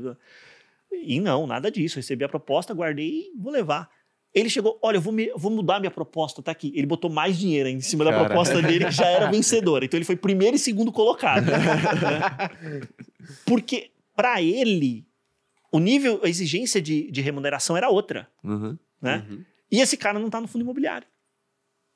E 1.03 1.19
não, 1.19 1.45
nada 1.45 1.69
disso. 1.69 1.97
Recebi 1.97 2.23
a 2.23 2.29
proposta, 2.29 2.73
guardei 2.73 3.09
e 3.09 3.31
vou 3.37 3.51
levar. 3.51 3.89
Ele 4.33 4.49
chegou, 4.49 4.79
olha, 4.81 4.97
eu 4.97 5.01
vou, 5.01 5.13
me- 5.13 5.31
vou 5.35 5.51
mudar 5.51 5.79
minha 5.79 5.91
proposta, 5.91 6.41
tá 6.41 6.51
aqui. 6.51 6.71
Ele 6.75 6.85
botou 6.87 7.09
mais 7.09 7.37
dinheiro 7.37 7.67
em 7.69 7.79
cima 7.81 8.03
da 8.05 8.11
Cara. 8.11 8.25
proposta 8.25 8.61
dele, 8.61 8.85
que 8.85 8.91
já 8.91 9.05
era 9.07 9.29
vencedora. 9.31 9.83
Então 9.85 9.97
ele 9.97 10.05
foi 10.05 10.15
primeiro 10.15 10.55
e 10.55 10.59
segundo 10.59 10.91
colocado. 10.91 11.45
Porque 13.45 13.91
para 14.15 14.41
ele, 14.41 15.05
o 15.71 15.79
nível, 15.79 16.19
a 16.23 16.29
exigência 16.29 16.81
de, 16.81 17.09
de 17.11 17.21
remuneração 17.21 17.75
era 17.77 17.89
outra, 17.89 18.27
Uhum. 18.43 18.77
Né? 19.01 19.25
Uhum. 19.29 19.43
E 19.71 19.79
esse 19.81 19.97
cara 19.97 20.19
não 20.19 20.29
tá 20.29 20.39
no 20.41 20.47
fundo 20.47 20.61
imobiliário. 20.61 21.07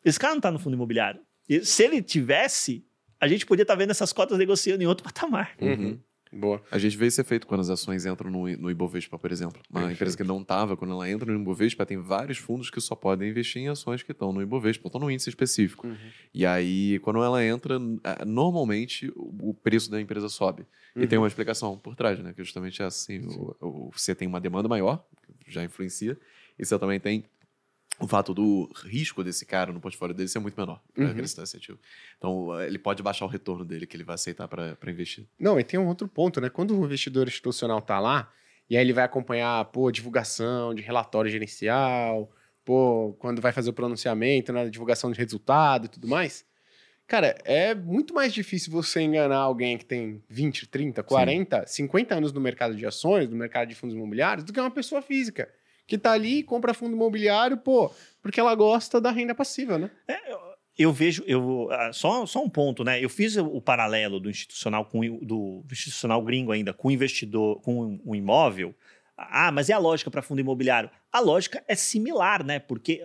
Esse 0.04 0.20
cara 0.20 0.34
não 0.34 0.42
tá 0.42 0.52
no 0.52 0.60
fundo 0.60 0.74
imobiliário. 0.76 1.22
E 1.48 1.66
se 1.66 1.84
ele 1.84 2.02
tivesse, 2.02 2.86
a 3.20 3.28
gente 3.28 3.46
podia 3.46 3.64
estar 3.64 3.76
vendo 3.76 3.92
essas 3.92 4.14
cotas 4.14 4.38
negociando 4.38 4.82
em 4.84 4.86
outro 4.88 5.04
patamar. 5.04 5.56
Uhum. 5.62 6.00
Boa. 6.32 6.62
A 6.70 6.78
gente 6.78 6.96
vê 6.96 7.08
esse 7.08 7.20
efeito 7.20 7.48
quando 7.48 7.62
as 7.62 7.72
ações 7.72 8.06
entram 8.06 8.30
no, 8.30 8.48
no 8.56 8.70
Ibovespa, 8.70 9.18
por 9.18 9.32
exemplo. 9.32 9.60
Uma 9.68 9.80
Perfeito. 9.80 9.96
empresa 9.96 10.18
que 10.18 10.24
não 10.24 10.42
estava, 10.44 10.78
quando 10.78 10.92
ela 10.94 11.10
entra 11.10 11.32
no 11.34 11.42
Ibovespa, 11.42 11.88
tem 11.88 11.98
vários 11.98 12.38
fundos 12.38 12.70
que 12.70 12.80
só 12.80 12.94
podem 12.96 13.30
investir 13.32 13.64
em 13.64 13.68
ações 13.68 14.04
que 14.04 14.12
estão 14.12 14.32
no 14.32 14.40
Ibovespa, 14.40 14.88
estão 14.88 15.02
no 15.02 15.10
índice 15.10 15.28
específico. 15.30 15.88
Uhum. 15.88 15.98
E 16.32 16.46
aí, 16.46 17.00
quando 17.00 17.24
ela 17.24 17.44
entra, 17.44 17.80
normalmente 18.28 19.12
o 19.16 19.54
preço 19.54 19.90
da 19.90 20.00
empresa 20.00 20.30
sobe. 20.30 20.66
E 20.96 21.08
tem 21.08 21.18
uma 21.18 21.28
explicação 21.28 21.78
por 21.78 21.96
trás, 21.96 22.20
né? 22.20 22.34
Que 22.34 22.44
justamente 22.44 22.82
é 22.82 22.86
assim: 22.86 23.20
o- 23.26 23.56
o- 23.60 23.92
você 23.92 24.14
tem 24.14 24.28
uma 24.28 24.40
demanda 24.42 24.68
maior, 24.68 25.06
que 25.44 25.52
já 25.52 25.64
influencia, 25.64 26.18
e 26.60 26.66
você 26.66 26.78
também 26.78 27.00
tem 27.00 27.24
o 28.00 28.08
fato 28.08 28.34
do 28.34 28.70
risco 28.86 29.24
desse 29.24 29.46
cara 29.46 29.74
no 29.74 29.80
portfólio 29.82 30.16
dele 30.16 30.30
ser 30.30 30.40
muito 30.40 30.56
menor 30.56 30.82
para 30.94 31.04
Uhum. 31.06 31.12
acrescentar 31.12 31.44
esse 31.44 31.58
ativo. 31.58 31.78
Então, 32.18 32.58
eh, 32.60 32.68
ele 32.68 32.80
pode 32.80 33.04
baixar 33.04 33.26
o 33.26 33.28
retorno 33.28 33.66
dele 33.66 33.86
que 33.86 33.98
ele 33.98 34.04
vai 34.06 34.16
aceitar 34.16 34.48
para 34.48 34.78
investir. 34.88 35.28
Não, 35.38 35.60
e 35.60 35.64
tem 35.64 35.80
um 35.80 35.88
outro 35.88 36.08
ponto, 36.08 36.40
né? 36.40 36.50
Quando 36.50 36.80
o 36.80 36.86
investidor 36.86 37.28
institucional 37.28 37.82
tá 37.82 38.00
lá, 38.00 38.32
e 38.70 38.78
aí 38.78 38.84
ele 38.84 38.94
vai 38.94 39.04
acompanhar, 39.04 39.66
pô, 39.66 39.92
divulgação 39.92 40.74
de 40.74 40.82
relatório 40.82 41.30
gerencial, 41.30 42.32
pô, 42.64 43.14
quando 43.20 43.42
vai 43.42 43.52
fazer 43.52 43.70
o 43.70 43.74
pronunciamento, 43.74 44.54
na 44.54 44.66
divulgação 44.70 45.12
de 45.12 45.18
resultado 45.18 45.86
e 45.86 45.90
tudo 45.90 46.08
mais. 46.08 46.46
Cara, 47.06 47.36
é 47.44 47.74
muito 47.74 48.14
mais 48.14 48.32
difícil 48.32 48.72
você 48.72 49.02
enganar 49.02 49.40
alguém 49.40 49.78
que 49.78 49.84
tem 49.86 50.24
20, 50.30 50.68
30, 50.68 51.02
40, 51.04 51.66
50 51.66 52.16
anos 52.16 52.32
no 52.32 52.40
mercado 52.40 52.76
de 52.76 52.86
ações, 52.86 53.28
no 53.28 53.36
mercado 53.36 53.68
de 53.68 53.76
fundos 53.76 53.96
imobiliários, 53.96 54.46
do 54.46 54.54
que 54.54 54.60
uma 54.60 54.70
pessoa 54.72 55.02
física. 55.02 55.52
Que 55.90 55.98
tá 55.98 56.12
ali 56.12 56.38
e 56.38 56.44
compra 56.44 56.74
fundo 56.74 56.96
imobiliário, 56.96 57.58
pô, 57.58 57.92
porque 58.22 58.40
ela 58.40 58.54
gosta 58.54 59.02
da 59.02 59.10
renda 59.10 59.34
passiva, 59.34 59.80
né? 59.80 59.90
eu 60.80 60.94
vejo, 60.94 61.24
eu, 61.28 61.68
ah, 61.72 61.92
só, 61.92 62.26
só 62.26 62.42
um 62.42 62.50
ponto, 62.50 62.86
né? 62.86 63.04
Eu 63.04 63.10
fiz 63.10 63.36
o, 63.36 63.60
paralelo 63.60 64.18
do 64.18 64.30
institucional 64.30 64.86
com 64.86 65.02
do, 65.20 65.62
institucional 65.70 66.22
gringo 66.22 66.54
ainda 66.54 66.72
com 66.72 66.88
o 66.88 66.92
investidor, 66.92 67.60
com 67.62 68.00
o 68.06 68.16
imóvel. 68.16 68.74
Ah, 69.18 69.52
mas 69.52 69.70
é 69.70 69.74
a 69.74 69.78
lógica 69.78 70.10
para 70.10 70.22
fundo 70.22 70.40
imobiliário? 70.40 70.90
A 71.12 71.20
lógica 71.20 71.62
é 71.68 71.76
similar, 71.76 72.46
né? 72.46 72.60
Porque 72.60 73.02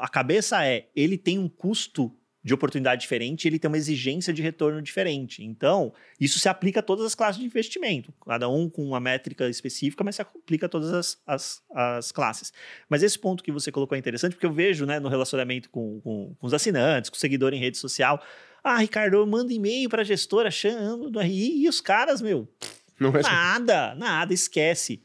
a 0.00 0.08
cabeça 0.08 0.66
é, 0.66 0.88
ele 0.96 1.16
tem 1.16 1.38
um 1.38 1.48
custo 1.48 2.12
de 2.44 2.52
oportunidade 2.52 3.02
diferente, 3.02 3.46
ele 3.46 3.58
tem 3.58 3.68
uma 3.68 3.76
exigência 3.76 4.32
de 4.32 4.42
retorno 4.42 4.82
diferente. 4.82 5.44
Então, 5.44 5.92
isso 6.18 6.40
se 6.40 6.48
aplica 6.48 6.80
a 6.80 6.82
todas 6.82 7.06
as 7.06 7.14
classes 7.14 7.38
de 7.40 7.46
investimento, 7.46 8.12
cada 8.26 8.48
um 8.48 8.68
com 8.68 8.84
uma 8.84 8.98
métrica 8.98 9.48
específica, 9.48 10.02
mas 10.02 10.16
se 10.16 10.22
aplica 10.22 10.66
a 10.66 10.68
todas 10.68 10.92
as, 10.92 11.18
as, 11.24 11.62
as 11.72 12.10
classes. 12.10 12.52
Mas 12.88 13.02
esse 13.02 13.16
ponto 13.18 13.44
que 13.44 13.52
você 13.52 13.70
colocou 13.70 13.94
é 13.94 13.98
interessante, 13.98 14.32
porque 14.32 14.46
eu 14.46 14.52
vejo 14.52 14.84
né, 14.84 14.98
no 14.98 15.08
relacionamento 15.08 15.70
com, 15.70 16.00
com, 16.00 16.34
com 16.34 16.46
os 16.46 16.52
assinantes, 16.52 17.10
com 17.10 17.16
o 17.16 17.20
seguidor 17.20 17.54
em 17.54 17.60
rede 17.60 17.78
social. 17.78 18.20
Ah, 18.64 18.78
Ricardo, 18.78 19.16
eu 19.16 19.26
mando 19.26 19.52
e-mail 19.52 19.88
para 19.88 20.02
a 20.02 20.04
gestora 20.04 20.48
achando 20.48 21.10
do 21.10 21.20
RI 21.20 21.62
e 21.62 21.68
os 21.68 21.80
caras, 21.80 22.20
meu, 22.20 22.48
Não 22.98 23.10
é 23.10 23.22
nada, 23.22 23.94
nada, 23.94 24.34
esquece. 24.34 25.02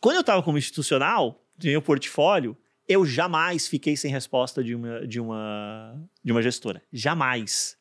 Quando 0.00 0.16
eu 0.16 0.20
estava 0.22 0.42
como 0.42 0.58
institucional, 0.58 1.44
de 1.56 1.70
meu 1.70 1.82
portfólio, 1.82 2.56
Eu 2.88 3.04
jamais 3.04 3.68
fiquei 3.68 3.96
sem 3.96 4.10
resposta 4.10 4.64
de 4.64 4.74
uma, 4.74 5.06
de 5.06 5.20
uma, 5.20 6.08
de 6.24 6.32
uma 6.32 6.42
gestora. 6.42 6.82
Jamais. 6.92 7.76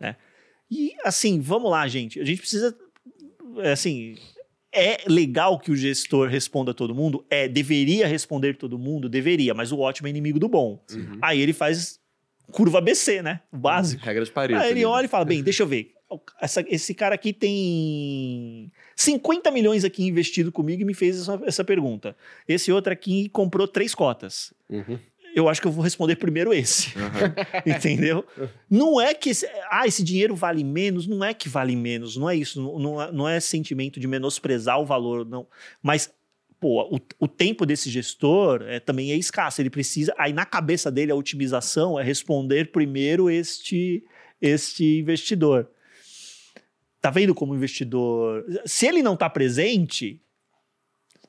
Né? 0.00 0.16
E 0.70 0.94
assim, 1.04 1.40
vamos 1.40 1.70
lá, 1.70 1.86
gente. 1.88 2.20
A 2.20 2.24
gente 2.24 2.38
precisa. 2.38 2.76
é, 3.58 3.72
Assim, 3.72 4.16
é 4.72 5.02
legal 5.06 5.58
que 5.58 5.70
o 5.70 5.76
gestor 5.76 6.28
responda 6.28 6.70
a 6.70 6.74
todo 6.74 6.94
mundo? 6.94 7.26
É, 7.28 7.46
deveria 7.46 8.06
responder 8.06 8.56
todo 8.56 8.78
mundo? 8.78 9.08
Deveria, 9.08 9.52
mas 9.52 9.70
o 9.70 9.78
ótimo 9.78 10.06
é 10.06 10.10
inimigo 10.10 10.38
do 10.38 10.48
bom. 10.48 10.82
Uhum. 10.90 11.18
Aí 11.20 11.40
ele 11.40 11.52
faz 11.52 12.00
curva 12.50 12.78
ABC, 12.78 13.20
né? 13.20 13.40
O 13.52 13.58
básico. 13.58 14.02
Regra 14.04 14.24
de 14.24 14.30
Pareto. 14.30 14.60
Aí 14.60 14.70
ele 14.70 14.80
né? 14.80 14.86
olha 14.86 15.04
e 15.04 15.08
fala: 15.08 15.24
bem, 15.24 15.42
deixa 15.42 15.62
eu 15.62 15.66
ver. 15.66 15.92
Essa- 16.40 16.64
esse 16.68 16.94
cara 16.94 17.14
aqui 17.14 17.32
tem 17.32 18.70
50 18.96 19.50
milhões 19.50 19.84
aqui 19.84 20.04
investido 20.06 20.50
comigo 20.52 20.82
e 20.82 20.84
me 20.84 20.94
fez 20.94 21.20
essa, 21.20 21.40
essa 21.44 21.64
pergunta. 21.64 22.16
Esse 22.48 22.72
outro 22.72 22.92
aqui 22.92 23.28
comprou 23.28 23.66
três 23.68 23.94
cotas. 23.94 24.52
Uhum. 24.68 24.98
Eu 25.34 25.48
acho 25.48 25.62
que 25.62 25.66
eu 25.66 25.72
vou 25.72 25.82
responder 25.82 26.16
primeiro 26.16 26.52
esse. 26.52 26.92
Aham. 26.98 27.34
Entendeu? 27.64 28.24
Não 28.68 29.00
é 29.00 29.14
que 29.14 29.30
esse, 29.30 29.46
ah, 29.70 29.86
esse 29.86 30.02
dinheiro 30.02 30.34
vale 30.36 30.62
menos, 30.62 31.06
não 31.06 31.24
é 31.24 31.32
que 31.32 31.48
vale 31.48 31.74
menos, 31.74 32.16
não 32.16 32.28
é 32.28 32.36
isso, 32.36 32.60
não, 32.60 32.78
não, 32.78 33.02
é, 33.02 33.12
não 33.12 33.28
é 33.28 33.40
sentimento 33.40 33.98
de 33.98 34.06
menosprezar 34.06 34.78
o 34.78 34.84
valor, 34.84 35.24
não. 35.24 35.46
Mas, 35.82 36.12
pô, 36.60 36.82
o, 36.94 37.00
o 37.18 37.26
tempo 37.26 37.64
desse 37.64 37.88
gestor 37.88 38.62
é, 38.66 38.78
também 38.78 39.10
é 39.10 39.16
escasso, 39.16 39.62
ele 39.62 39.70
precisa, 39.70 40.14
aí 40.18 40.34
na 40.34 40.44
cabeça 40.44 40.90
dele 40.90 41.12
a 41.12 41.16
otimização 41.16 41.98
é 41.98 42.02
responder 42.02 42.70
primeiro 42.70 43.30
este, 43.30 44.04
este 44.38 44.98
investidor. 44.98 45.66
Tá 47.02 47.10
vendo 47.10 47.34
como 47.34 47.52
o 47.52 47.56
investidor, 47.56 48.46
se 48.64 48.86
ele 48.86 49.02
não 49.02 49.16
tá 49.16 49.28
presente, 49.28 50.22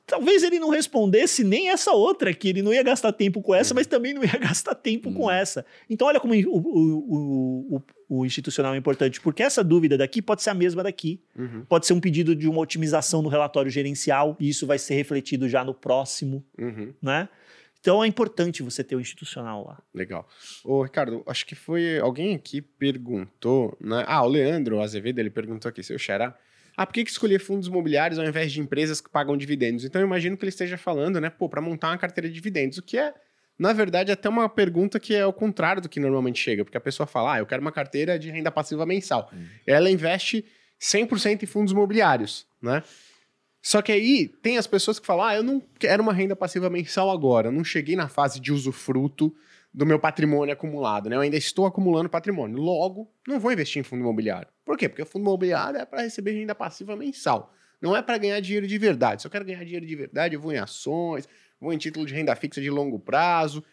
talvez 0.06 0.42
ele 0.44 0.58
não 0.60 0.68
respondesse 0.68 1.42
nem 1.42 1.68
essa 1.70 1.90
outra 1.92 2.30
aqui. 2.30 2.50
Ele 2.50 2.62
não 2.62 2.72
ia 2.72 2.82
gastar 2.82 3.12
tempo 3.12 3.42
com 3.42 3.52
essa, 3.54 3.74
mas 3.74 3.86
também 3.86 4.14
não 4.14 4.22
ia 4.22 4.38
gastar 4.38 4.74
tempo 4.76 5.12
com 5.12 5.28
essa. 5.30 5.66
Então, 5.90 6.06
olha 6.06 6.20
como 6.20 6.32
o, 6.32 6.38
o, 6.58 7.76
o, 7.76 7.82
o 8.20 8.24
institucional 8.26 8.72
é 8.74 8.76
importante, 8.78 9.20
porque 9.20 9.42
essa 9.42 9.64
dúvida 9.64 9.98
daqui 9.98 10.22
pode 10.22 10.42
ser 10.44 10.50
a 10.50 10.54
mesma 10.54 10.82
daqui. 10.82 11.20
Uhum. 11.36 11.64
Pode 11.68 11.86
ser 11.86 11.92
um 11.92 12.00
pedido 12.00 12.36
de 12.36 12.48
uma 12.48 12.60
otimização 12.60 13.20
no 13.20 13.28
relatório 13.28 13.70
gerencial, 13.70 14.36
e 14.38 14.48
isso 14.48 14.66
vai 14.66 14.78
ser 14.78 14.94
refletido 14.94 15.48
já 15.48 15.64
no 15.64 15.74
próximo, 15.74 16.44
Uhum. 16.56 16.92
né? 17.02 17.28
Então 17.84 18.02
é 18.02 18.06
importante 18.06 18.62
você 18.62 18.82
ter 18.82 18.96
o 18.96 19.00
institucional 19.00 19.62
lá. 19.62 19.78
Legal. 19.92 20.26
Ô, 20.64 20.82
Ricardo, 20.82 21.22
acho 21.26 21.44
que 21.44 21.54
foi 21.54 21.98
alguém 21.98 22.34
aqui 22.34 22.62
perguntou, 22.62 23.76
né? 23.78 24.02
Ah, 24.06 24.22
o 24.24 24.26
Leandro 24.26 24.80
Azevedo, 24.80 25.18
ele 25.18 25.28
perguntou 25.28 25.68
aqui, 25.68 25.82
seu 25.82 25.98
xará. 25.98 26.34
Ah, 26.74 26.86
por 26.86 26.94
que, 26.94 27.04
que 27.04 27.10
escolher 27.10 27.40
fundos 27.40 27.68
imobiliários 27.68 28.18
ao 28.18 28.24
invés 28.24 28.50
de 28.50 28.58
empresas 28.58 29.02
que 29.02 29.10
pagam 29.10 29.36
dividendos? 29.36 29.84
Então 29.84 30.00
eu 30.00 30.06
imagino 30.06 30.34
que 30.34 30.42
ele 30.44 30.48
esteja 30.48 30.78
falando, 30.78 31.20
né, 31.20 31.28
pô, 31.28 31.46
para 31.46 31.60
montar 31.60 31.88
uma 31.90 31.98
carteira 31.98 32.26
de 32.26 32.34
dividendos, 32.34 32.78
o 32.78 32.82
que 32.82 32.96
é, 32.96 33.12
na 33.58 33.74
verdade, 33.74 34.10
até 34.10 34.30
uma 34.30 34.48
pergunta 34.48 34.98
que 34.98 35.14
é 35.14 35.26
o 35.26 35.32
contrário 35.32 35.82
do 35.82 35.88
que 35.88 36.00
normalmente 36.00 36.40
chega, 36.40 36.64
porque 36.64 36.78
a 36.78 36.80
pessoa 36.80 37.06
fala, 37.06 37.34
ah, 37.34 37.38
eu 37.40 37.46
quero 37.46 37.60
uma 37.60 37.70
carteira 37.70 38.18
de 38.18 38.30
renda 38.30 38.50
passiva 38.50 38.86
mensal. 38.86 39.30
Ela 39.66 39.90
investe 39.90 40.42
100% 40.80 41.42
em 41.42 41.46
fundos 41.46 41.72
imobiliários, 41.74 42.46
né? 42.62 42.82
Só 43.64 43.80
que 43.80 43.90
aí 43.90 44.28
tem 44.28 44.58
as 44.58 44.66
pessoas 44.66 45.00
que 45.00 45.06
falam: 45.06 45.24
ah, 45.24 45.34
eu 45.36 45.42
não 45.42 45.60
quero 45.78 46.02
uma 46.02 46.12
renda 46.12 46.36
passiva 46.36 46.68
mensal 46.68 47.10
agora, 47.10 47.48
eu 47.48 47.52
não 47.52 47.64
cheguei 47.64 47.96
na 47.96 48.08
fase 48.08 48.38
de 48.38 48.52
usufruto 48.52 49.34
do 49.72 49.86
meu 49.86 49.98
patrimônio 49.98 50.52
acumulado, 50.52 51.08
né? 51.08 51.16
Eu 51.16 51.20
ainda 51.20 51.38
estou 51.38 51.64
acumulando 51.64 52.10
patrimônio. 52.10 52.58
Logo, 52.58 53.10
não 53.26 53.40
vou 53.40 53.50
investir 53.50 53.80
em 53.80 53.82
fundo 53.82 54.00
imobiliário. 54.00 54.48
Por 54.66 54.76
quê? 54.76 54.86
Porque 54.86 55.00
o 55.00 55.06
fundo 55.06 55.22
imobiliário 55.22 55.80
é 55.80 55.86
para 55.86 56.02
receber 56.02 56.32
renda 56.32 56.54
passiva 56.54 56.94
mensal. 56.94 57.54
Não 57.80 57.96
é 57.96 58.02
para 58.02 58.18
ganhar 58.18 58.38
dinheiro 58.38 58.66
de 58.66 58.76
verdade. 58.76 59.22
Se 59.22 59.26
eu 59.26 59.30
quero 59.30 59.46
ganhar 59.46 59.64
dinheiro 59.64 59.86
de 59.86 59.96
verdade, 59.96 60.34
eu 60.34 60.40
vou 60.40 60.52
em 60.52 60.58
ações, 60.58 61.26
vou 61.58 61.72
em 61.72 61.78
título 61.78 62.04
de 62.04 62.12
renda 62.12 62.36
fixa 62.36 62.60
de 62.60 62.68
longo 62.68 62.98
prazo. 62.98 63.64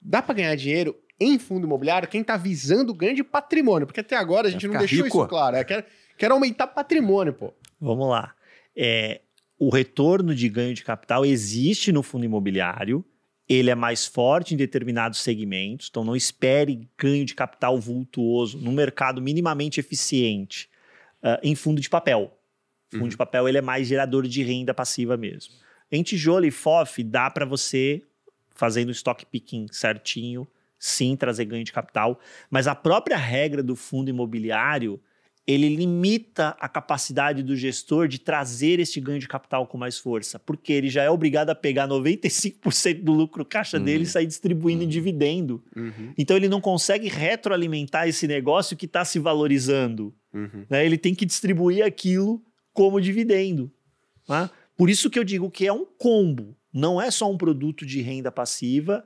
Dá 0.00 0.22
para 0.22 0.36
ganhar 0.36 0.54
dinheiro 0.54 0.98
em 1.20 1.38
fundo 1.38 1.66
imobiliário 1.66 2.08
quem 2.08 2.22
está 2.22 2.38
visando 2.38 2.94
ganho 2.94 3.14
de 3.14 3.22
patrimônio, 3.22 3.86
porque 3.86 4.00
até 4.00 4.16
agora 4.16 4.48
a 4.48 4.50
gente 4.50 4.66
não 4.66 4.78
deixou 4.78 5.04
rico. 5.04 5.18
isso 5.18 5.28
claro. 5.28 5.56
É, 5.56 5.64
quer, 5.64 5.86
quer 6.16 6.30
aumentar 6.30 6.66
patrimônio, 6.68 7.34
pô. 7.34 7.52
Vamos 7.78 8.08
lá. 8.08 8.34
É, 8.80 9.22
o 9.58 9.70
retorno 9.70 10.32
de 10.32 10.48
ganho 10.48 10.72
de 10.72 10.84
capital 10.84 11.26
existe 11.26 11.90
no 11.90 12.00
fundo 12.00 12.24
imobiliário. 12.24 13.04
Ele 13.48 13.70
é 13.70 13.74
mais 13.74 14.06
forte 14.06 14.54
em 14.54 14.56
determinados 14.56 15.18
segmentos, 15.20 15.88
então 15.90 16.04
não 16.04 16.14
espere 16.14 16.88
ganho 16.96 17.24
de 17.24 17.34
capital 17.34 17.76
vultuoso 17.80 18.58
no 18.58 18.70
mercado 18.70 19.20
minimamente 19.20 19.80
eficiente 19.80 20.68
ah, 21.22 21.40
em 21.42 21.54
fundo 21.56 21.80
de 21.80 21.90
papel. 21.90 22.32
Fundo 22.90 23.02
Uhum. 23.02 23.08
de 23.08 23.16
papel 23.16 23.48
ele 23.48 23.58
é 23.58 23.62
mais 23.62 23.88
gerador 23.88 24.26
de 24.28 24.42
renda 24.42 24.72
passiva 24.72 25.16
mesmo. 25.16 25.54
Em 25.90 26.02
tijolo 26.02 26.44
e 26.46 26.50
FOF 26.50 27.02
dá 27.02 27.30
para 27.30 27.44
você 27.44 28.02
fazendo 28.54 28.92
stock 28.92 29.24
picking 29.26 29.66
certinho, 29.72 30.46
sim 30.78 31.16
trazer 31.16 31.46
ganho 31.46 31.64
de 31.64 31.72
capital, 31.72 32.20
mas 32.50 32.66
a 32.66 32.74
própria 32.74 33.16
regra 33.16 33.62
do 33.62 33.74
fundo 33.74 34.08
imobiliário 34.10 35.00
ele 35.48 35.74
limita 35.74 36.54
a 36.60 36.68
capacidade 36.68 37.42
do 37.42 37.56
gestor 37.56 38.06
de 38.06 38.18
trazer 38.18 38.78
esse 38.80 39.00
ganho 39.00 39.18
de 39.18 39.26
capital 39.26 39.66
com 39.66 39.78
mais 39.78 39.96
força, 39.98 40.38
porque 40.38 40.74
ele 40.74 40.90
já 40.90 41.02
é 41.02 41.08
obrigado 41.10 41.48
a 41.48 41.54
pegar 41.54 41.88
95% 41.88 43.02
do 43.02 43.12
lucro 43.14 43.46
caixa 43.46 43.78
Uhum. 43.78 43.84
dele 43.84 44.02
e 44.04 44.06
sair 44.06 44.26
distribuindo 44.26 44.84
em 44.84 44.88
dividendo. 44.88 45.64
Uhum, 45.74 46.12
Então 46.18 46.36
ele 46.36 46.48
não 46.48 46.60
consegue 46.60 47.08
retroalimentar 47.08 48.06
esse 48.06 48.26
negócio 48.28 48.76
que 48.76 48.84
está 48.84 49.04
se 49.06 49.18
valorizando. 49.18 50.14
uhum. 50.34 50.66
né? 50.68 50.84
Ele 50.84 50.98
tem 50.98 51.14
que 51.14 51.24
distribuir 51.24 51.82
aquilo 51.82 52.42
como 52.74 53.00
dividendo. 53.00 53.72
né? 54.28 54.50
Por 54.76 54.90
isso 54.90 55.08
que 55.08 55.18
eu 55.18 55.24
digo 55.24 55.50
que 55.50 55.66
é 55.66 55.72
um 55.72 55.86
combo. 55.86 56.54
Não 56.70 57.00
é 57.00 57.10
só 57.10 57.28
um 57.30 57.38
produto 57.38 57.86
de 57.86 58.02
renda 58.02 58.30
passiva, 58.30 59.02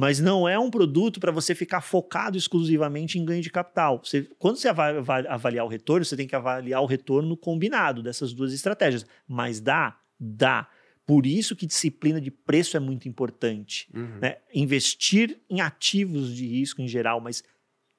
mas 0.00 0.20
não 0.20 0.48
é 0.48 0.56
um 0.56 0.70
produto 0.70 1.18
para 1.18 1.32
você 1.32 1.56
ficar 1.56 1.80
focado 1.80 2.38
exclusivamente 2.38 3.18
em 3.18 3.24
ganho 3.24 3.42
de 3.42 3.50
capital. 3.50 4.00
Você- 4.04 4.30
quando 4.38 4.56
você 4.56 4.68
avaliar 4.68 5.64
o 5.64 5.68
retorno, 5.68 6.04
você 6.04 6.16
tem 6.16 6.28
que 6.28 6.36
avaliar 6.36 6.80
o 6.80 6.86
retorno 6.86 7.36
combinado 7.36 8.00
dessas 8.00 8.32
duas 8.32 8.52
estratégias. 8.52 9.04
Mas 9.26 9.60
dá? 9.60 9.98
Dá. 10.20 10.68
Por 11.04 11.26
isso 11.26 11.56
que 11.56 11.66
disciplina 11.66 12.20
de 12.20 12.30
preço 12.30 12.76
é 12.76 12.80
muito 12.80 13.08
importante 13.08 13.88
Uhum. 13.92 14.18
né? 14.20 14.36
Investir 14.54 15.40
em 15.50 15.60
ativos 15.60 16.32
de 16.32 16.46
risco 16.46 16.80
em 16.80 16.86
geral, 16.86 17.20
mas 17.20 17.42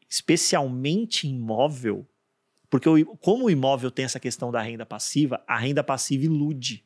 especialmente 0.10 1.28
em 1.28 1.36
imóvel, 1.36 2.08
porque 2.70 2.88
o, 2.88 3.06
como 3.18 3.46
o 3.46 3.50
imóvel 3.50 3.92
tem 3.92 4.06
essa 4.06 4.20
questão 4.20 4.52
da 4.52 4.62
renda 4.62 4.86
passiva, 4.86 5.44
a 5.48 5.58
renda 5.58 5.84
passiva 5.84 6.24
ilude. 6.26 6.84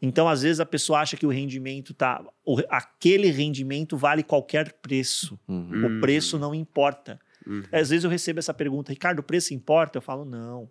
Então, 0.00 0.28
às 0.28 0.42
vezes, 0.42 0.60
a 0.60 0.66
pessoa 0.66 1.00
acha 1.00 1.16
que 1.16 1.26
o 1.26 1.30
rendimento 1.30 1.92
tá. 1.94 2.24
o- 2.44 2.60
aquele 2.68 3.30
rendimento 3.30 3.96
vale 3.96 4.22
qualquer 4.22 4.72
preço. 4.74 5.38
Uhum. 5.48 5.70
Hum. 5.72 5.98
O 5.98 6.00
preço 6.00 6.38
não 6.38 6.54
importa. 6.54 7.18
Uhum. 7.46 7.62
Às 7.72 7.90
vezes 7.90 8.04
eu 8.04 8.10
recebo 8.10 8.38
essa 8.38 8.52
pergunta, 8.54 8.92
Ricardo, 8.92 9.18
o 9.20 9.22
preço 9.22 9.52
importa? 9.54 9.98
Eu 9.98 10.02
falo, 10.02 10.24
não. 10.24 10.70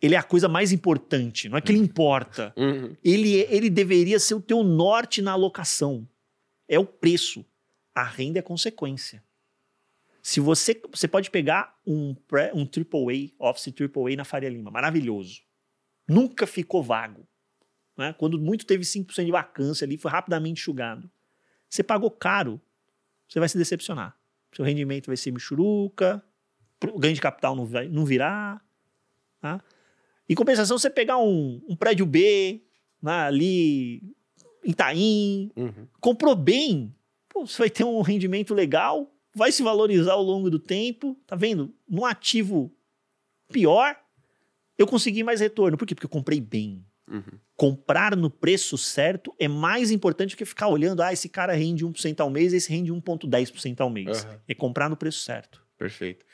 Ele 0.00 0.14
é 0.14 0.18
a 0.18 0.22
coisa 0.22 0.48
mais 0.48 0.72
importante, 0.72 1.48
não 1.48 1.56
é 1.56 1.60
que 1.60 1.72
ele 1.72 1.78
importa 1.78 2.52
Uhum. 2.56 2.94
ele, 3.02 3.40
é- 3.42 3.54
ele 3.54 3.70
deveria 3.70 4.18
ser 4.18 4.34
o 4.34 4.40
teu 4.40 4.62
norte 4.62 5.22
na 5.22 5.32
alocação. 5.32 6.06
É 6.68 6.78
o 6.78 6.84
preço. 6.84 7.44
A 7.94 8.02
renda 8.02 8.38
é 8.38 8.42
consequência. 8.42 9.22
Se 10.22 10.40
você, 10.40 10.80
você 10.90 11.06
pode 11.06 11.30
pegar 11.30 11.74
um, 11.86 12.14
pré- 12.14 12.50
um 12.54 12.64
AAA, 12.66 13.30
Office 13.38 13.72
AAA 13.72 14.16
na 14.16 14.24
Faria 14.24 14.48
Lima, 14.48 14.70
maravilhoso. 14.70 15.40
Nunca 16.08 16.46
ficou 16.46 16.82
vago. 16.82 17.26
Né? 17.96 18.12
Quando 18.14 18.38
muito 18.38 18.66
teve 18.66 18.84
5% 18.84 19.24
de 19.24 19.30
vacância 19.30 19.84
ali, 19.84 19.96
foi 19.96 20.10
rapidamente 20.10 20.60
enxugado. 20.60 21.10
Você 21.68 21.82
pagou 21.82 22.10
caro, 22.10 22.60
você 23.28 23.38
vai 23.38 23.48
se 23.48 23.58
decepcionar. 23.58 24.16
Seu 24.54 24.64
rendimento 24.64 25.06
vai 25.06 25.16
ser 25.16 25.32
michuruca, 25.32 26.22
o 26.92 26.98
ganho 26.98 27.14
de 27.14 27.20
capital 27.20 27.56
não, 27.56 27.64
vai, 27.64 27.88
não 27.88 28.04
virá. 28.04 28.60
Tá? 29.40 29.62
Em 30.28 30.34
compensação, 30.34 30.78
você 30.78 30.88
pegar 30.88 31.18
um, 31.18 31.60
um 31.68 31.76
prédio 31.76 32.06
B, 32.06 32.62
né, 33.02 33.12
ali 33.12 33.96
em 34.64 34.70
Itaim, 34.70 35.50
Uhum. 35.56 35.86
comprou 36.00 36.34
bem, 36.34 36.94
pô, 37.28 37.46
você 37.46 37.58
vai 37.58 37.70
ter 37.70 37.84
um 37.84 38.00
rendimento 38.00 38.54
legal, 38.54 39.12
vai 39.34 39.50
se 39.52 39.62
valorizar 39.62 40.12
ao 40.12 40.22
longo 40.22 40.48
do 40.48 40.58
tempo, 40.58 41.18
tá 41.26 41.36
vendo? 41.36 41.74
Num 41.88 42.04
ativo 42.06 42.72
pior, 43.52 43.96
eu 44.78 44.86
consegui 44.86 45.22
mais 45.22 45.40
retorno. 45.40 45.76
Por 45.76 45.86
quê? 45.86 45.94
Porque 45.94 46.06
eu 46.06 46.10
comprei 46.10 46.40
bem. 46.40 46.84
Uhum. 47.08 47.38
Comprar 47.56 48.16
no 48.16 48.30
preço 48.30 48.78
certo 48.78 49.34
é 49.38 49.46
mais 49.46 49.90
importante 49.90 50.34
do 50.34 50.38
que 50.38 50.44
ficar 50.44 50.68
olhando, 50.68 51.02
ah, 51.02 51.12
esse 51.12 51.28
cara 51.28 51.52
rende 51.52 51.84
1% 51.84 52.20
ao 52.20 52.30
mês, 52.30 52.52
esse 52.52 52.70
rende 52.70 52.92
1,10% 52.92 53.80
ao 53.80 53.90
mês. 53.90 54.24
Aham. 54.24 54.40
É 54.48 54.54
comprar 54.54 54.88
no 54.88 54.96
preço 54.96 55.20
certo. 55.20 55.62
Perfeito. 55.78 56.24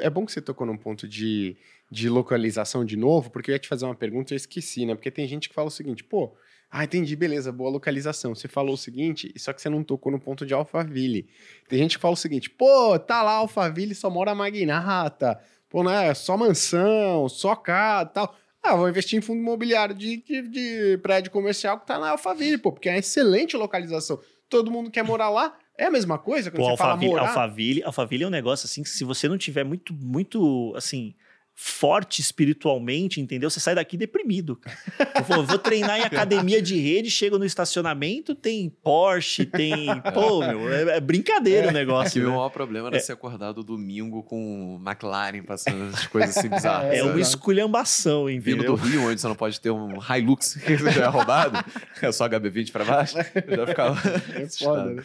É 0.00 0.10
bom 0.10 0.26
que 0.26 0.32
você 0.32 0.42
tocou 0.42 0.66
num 0.66 0.76
ponto 0.76 1.06
de, 1.06 1.56
de 1.90 2.08
localização 2.08 2.84
de 2.84 2.96
novo, 2.96 3.30
porque 3.30 3.50
eu 3.50 3.54
ia 3.54 3.58
te 3.58 3.68
fazer 3.68 3.84
uma 3.84 3.94
pergunta 3.94 4.32
e 4.32 4.34
eu 4.34 4.36
esqueci, 4.36 4.84
né? 4.84 4.94
Porque 4.94 5.10
tem 5.10 5.26
gente 5.28 5.48
que 5.48 5.54
fala 5.54 5.68
o 5.68 5.70
seguinte, 5.70 6.02
pô, 6.02 6.36
ah, 6.70 6.84
entendi, 6.84 7.16
beleza, 7.16 7.50
boa 7.50 7.70
localização. 7.70 8.34
Você 8.34 8.46
falou 8.46 8.74
o 8.74 8.78
seguinte, 8.78 9.32
só 9.36 9.52
que 9.52 9.62
você 9.62 9.68
não 9.68 9.82
tocou 9.82 10.12
no 10.12 10.20
ponto 10.20 10.44
de 10.44 10.54
Alphaville. 10.54 11.28
Tem 11.68 11.78
gente 11.78 11.96
que 11.96 12.02
fala 12.02 12.14
o 12.14 12.16
seguinte, 12.16 12.50
pô, 12.50 12.98
tá 12.98 13.22
lá 13.22 13.32
Alphaville, 13.32 13.94
só 13.94 14.10
mora 14.10 14.34
magnata, 14.34 15.40
pô, 15.68 15.82
né, 15.82 16.12
só 16.14 16.36
mansão, 16.36 17.28
só 17.28 17.56
casa 17.56 18.06
tal. 18.06 18.36
Ah, 18.62 18.76
vou 18.76 18.88
investir 18.88 19.18
em 19.18 19.22
fundo 19.22 19.40
imobiliário 19.40 19.94
de, 19.94 20.18
de, 20.18 20.42
de 20.48 20.98
prédio 20.98 21.30
comercial 21.30 21.80
que 21.80 21.86
tá 21.86 21.98
na 21.98 22.10
Alphaville, 22.10 22.58
pô, 22.58 22.72
porque 22.72 22.88
é 22.88 22.92
uma 22.92 22.98
excelente 22.98 23.56
localização. 23.56 24.20
todo 24.48 24.70
mundo 24.70 24.90
quer 24.90 25.02
morar 25.02 25.30
lá. 25.30 25.56
É 25.78 25.86
a 25.86 25.90
mesma 25.90 26.18
coisa 26.18 26.50
quando 26.50 26.62
Pô, 26.62 26.70
você 26.70 26.76
fala 26.76 26.90
Alphaville, 26.92 27.12
morar? 27.12 27.28
Alphaville, 27.28 27.82
Alphaville 27.82 28.24
é 28.24 28.26
um 28.26 28.30
negócio 28.30 28.66
assim 28.66 28.82
que 28.82 28.90
se 28.90 29.02
você 29.02 29.28
não 29.28 29.38
tiver 29.38 29.64
muito, 29.64 29.94
muito, 29.94 30.74
assim, 30.76 31.14
forte 31.62 32.22
espiritualmente, 32.22 33.20
entendeu? 33.20 33.50
Você 33.50 33.60
sai 33.60 33.74
daqui 33.74 33.94
deprimido, 33.94 34.56
cara. 34.56 34.78
Eu 35.14 35.22
vou, 35.24 35.44
vou 35.44 35.58
treinar 35.58 36.00
em 36.00 36.04
academia 36.04 36.62
de 36.62 36.80
rede, 36.80 37.10
chego 37.10 37.38
no 37.38 37.44
estacionamento, 37.44 38.34
tem 38.34 38.70
Porsche, 38.82 39.44
tem... 39.44 39.86
Pô, 40.14 40.40
meu, 40.40 40.72
é, 40.72 40.96
é 40.96 41.00
brincadeira 41.00 41.66
o 41.66 41.68
Aqui 41.68 41.78
negócio, 41.78 42.22
o 42.22 42.24
né? 42.24 42.30
maior 42.34 42.48
problema 42.48 42.88
era 42.88 42.98
ser 42.98 43.12
acordado 43.12 43.62
domingo 43.62 44.22
com 44.22 44.80
McLaren 44.82 45.42
passando 45.42 45.94
as 45.94 46.06
coisas 46.06 46.34
assim 46.34 46.48
bizarras. 46.48 46.94
É 46.94 47.00
sabe? 47.00 47.10
uma 47.10 47.20
esculhambação, 47.20 48.24
Vindo 48.24 48.38
entendeu? 48.38 48.74
do 48.74 48.82
Rio, 48.82 49.02
onde 49.02 49.20
você 49.20 49.28
não 49.28 49.34
pode 49.34 49.60
ter 49.60 49.70
um 49.70 49.98
Hilux 50.02 50.54
que 50.64 50.78
já 50.78 51.04
é 51.04 51.08
roubado, 51.08 51.62
é 52.00 52.10
só 52.10 52.26
HB20 52.26 52.72
pra 52.72 52.86
baixo, 52.86 53.16
eu 53.46 53.56
já 53.56 53.66
ficava. 53.66 54.00
É 54.30 54.46
foda, 54.46 54.84
né? 54.94 55.02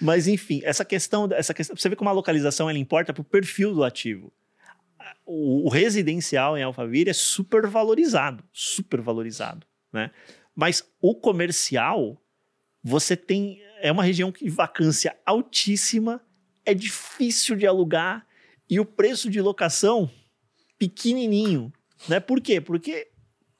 Mas 0.00 0.26
enfim, 0.26 0.60
essa 0.64 0.84
questão, 0.84 1.28
essa 1.32 1.52
questão, 1.52 1.76
você 1.76 1.88
vê 1.88 1.96
como 1.96 2.08
a 2.08 2.12
localização 2.12 2.70
ela 2.70 2.78
importa 2.78 3.12
pro 3.12 3.22
perfil 3.22 3.74
do 3.74 3.84
ativo. 3.84 4.32
O, 5.30 5.68
residencial 5.68 6.56
em 6.56 6.62
Alphaville 6.62 7.10
é 7.10 7.12
super 7.12 7.66
valorizado, 7.66 8.42
super 8.50 9.02
valorizado, 9.02 9.66
né? 9.92 10.10
Mas 10.56 10.82
o 11.02 11.14
comercial, 11.14 12.18
você 12.82 13.14
tem 13.14 13.60
é 13.80 13.92
uma 13.92 14.02
região 14.02 14.32
que 14.32 14.48
vacância 14.48 15.16
altíssima, 15.24 16.24
é 16.64 16.72
difícil 16.72 17.56
de 17.56 17.66
alugar 17.66 18.26
e 18.68 18.80
o 18.80 18.84
preço 18.84 19.30
de 19.30 19.40
locação 19.40 20.10
pequenininho, 20.78 21.70
né? 22.08 22.20
Por 22.20 22.40
quê? 22.40 22.58
Porque 22.58 23.10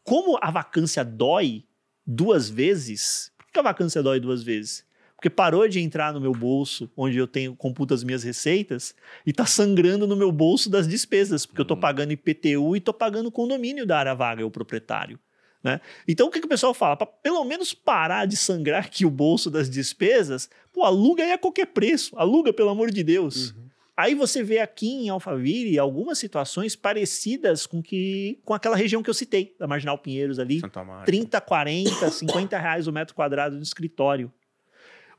como 0.02 0.38
a 0.40 0.50
vacância 0.50 1.04
dói 1.04 1.66
duas 2.06 2.48
vezes, 2.48 3.30
por 3.36 3.46
que 3.46 3.58
a 3.58 3.62
vacância 3.62 4.02
dói 4.02 4.18
duas 4.18 4.42
vezes? 4.42 4.87
Porque 5.18 5.28
parou 5.28 5.66
de 5.66 5.80
entrar 5.80 6.12
no 6.12 6.20
meu 6.20 6.32
bolso, 6.32 6.88
onde 6.96 7.18
eu 7.18 7.26
tenho 7.26 7.56
computo 7.56 7.92
as 7.92 8.04
minhas 8.04 8.22
receitas, 8.22 8.94
e 9.26 9.32
tá 9.32 9.44
sangrando 9.44 10.06
no 10.06 10.14
meu 10.14 10.30
bolso 10.30 10.70
das 10.70 10.86
despesas, 10.86 11.44
porque 11.44 11.60
eu 11.60 11.64
tô 11.64 11.74
Uhum. 11.74 11.80
pagando 11.80 12.12
IPTU 12.12 12.76
e 12.76 12.80
tô 12.80 12.94
pagando 12.94 13.28
condomínio 13.32 13.84
da 13.84 13.98
área 13.98 14.14
vaga, 14.14 14.46
o 14.46 14.50
proprietário. 14.50 15.18
Né? 15.60 15.80
Então 16.06 16.28
o 16.28 16.30
que, 16.30 16.38
que 16.38 16.46
o 16.46 16.48
pessoal 16.48 16.72
fala? 16.72 16.96
Para 16.96 17.08
pelo 17.08 17.44
menos 17.44 17.74
parar 17.74 18.26
de 18.26 18.36
sangrar 18.36 18.84
aqui 18.84 19.04
o 19.04 19.10
bolso 19.10 19.50
das 19.50 19.68
despesas, 19.68 20.48
pô, 20.72 20.84
aluga 20.84 21.24
aí 21.24 21.32
a 21.32 21.38
qualquer 21.38 21.66
preço, 21.66 22.16
aluga 22.16 22.52
pelo 22.52 22.68
amor 22.68 22.92
de 22.92 23.02
Deus. 23.02 23.52
Aí 23.96 24.14
você 24.14 24.44
vê 24.44 24.60
aqui 24.60 24.86
em 24.88 25.08
Alphaville 25.08 25.76
algumas 25.76 26.20
situações 26.20 26.76
parecidas 26.76 27.66
com 27.66 27.82
que 27.82 28.38
com 28.44 28.54
aquela 28.54 28.76
região 28.76 29.02
que 29.02 29.10
eu 29.10 29.14
citei, 29.14 29.56
da 29.58 29.66
Marginal 29.66 29.98
Pinheiros 29.98 30.38
ali, 30.38 30.60
Santa 30.60 30.84
Marta. 30.84 31.06
30, 31.06 31.40
40, 31.40 32.08
50 32.08 32.56
reais 32.56 32.86
o 32.86 32.92
metro 32.92 33.12
quadrado 33.16 33.56
de 33.56 33.62
escritório. 33.64 34.32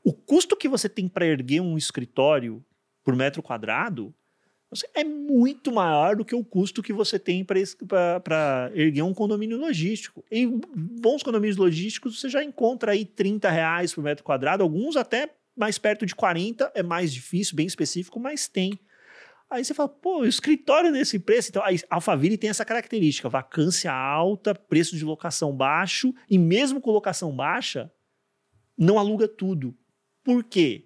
O 0.02 0.12
custo 0.12 0.56
que 0.56 0.68
você 0.68 0.88
tem 0.88 1.08
para 1.08 1.26
erguer 1.26 1.60
um 1.60 1.76
escritório 1.76 2.64
por 3.04 3.14
metro 3.14 3.42
quadrado 3.42 4.14
é 4.94 5.02
muito 5.02 5.72
maior 5.72 6.14
do 6.14 6.24
que 6.24 6.34
o 6.34 6.44
custo 6.44 6.82
que 6.82 6.92
você 6.92 7.18
tem 7.18 7.44
para 7.44 8.70
erguer 8.72 9.02
um 9.02 9.12
condomínio 9.12 9.58
logístico. 9.58 10.24
Em 10.30 10.60
bons 10.74 11.22
condomínios 11.24 11.56
logísticos, 11.56 12.20
você 12.20 12.28
já 12.28 12.44
encontra 12.44 12.92
aí 12.92 13.04
30 13.04 13.50
reais 13.50 13.92
por 13.92 14.04
metro 14.04 14.24
quadrado, 14.24 14.62
alguns 14.62 14.96
até 14.96 15.28
mais 15.56 15.76
perto 15.76 16.06
de 16.06 16.14
40, 16.14 16.70
é 16.74 16.82
mais 16.82 17.12
difícil, 17.12 17.56
bem 17.56 17.66
específico, 17.66 18.20
mas 18.20 18.46
tem. 18.46 18.78
Aí 19.50 19.64
você 19.64 19.74
fala, 19.74 19.88
pô, 19.88 20.24
escritório 20.24 20.92
nesse 20.92 21.18
preço. 21.18 21.48
Então, 21.50 21.62
a 21.64 21.70
Alphaville 21.90 22.38
tem 22.38 22.48
essa 22.48 22.64
característica: 22.64 23.28
vacância 23.28 23.92
alta, 23.92 24.54
preço 24.54 24.96
de 24.96 25.04
locação 25.04 25.52
baixo, 25.52 26.14
e 26.30 26.38
mesmo 26.38 26.80
com 26.80 26.92
locação 26.92 27.34
baixa, 27.34 27.92
não 28.78 28.96
aluga 28.96 29.26
tudo. 29.26 29.76
Por 30.32 30.44
quê? 30.44 30.84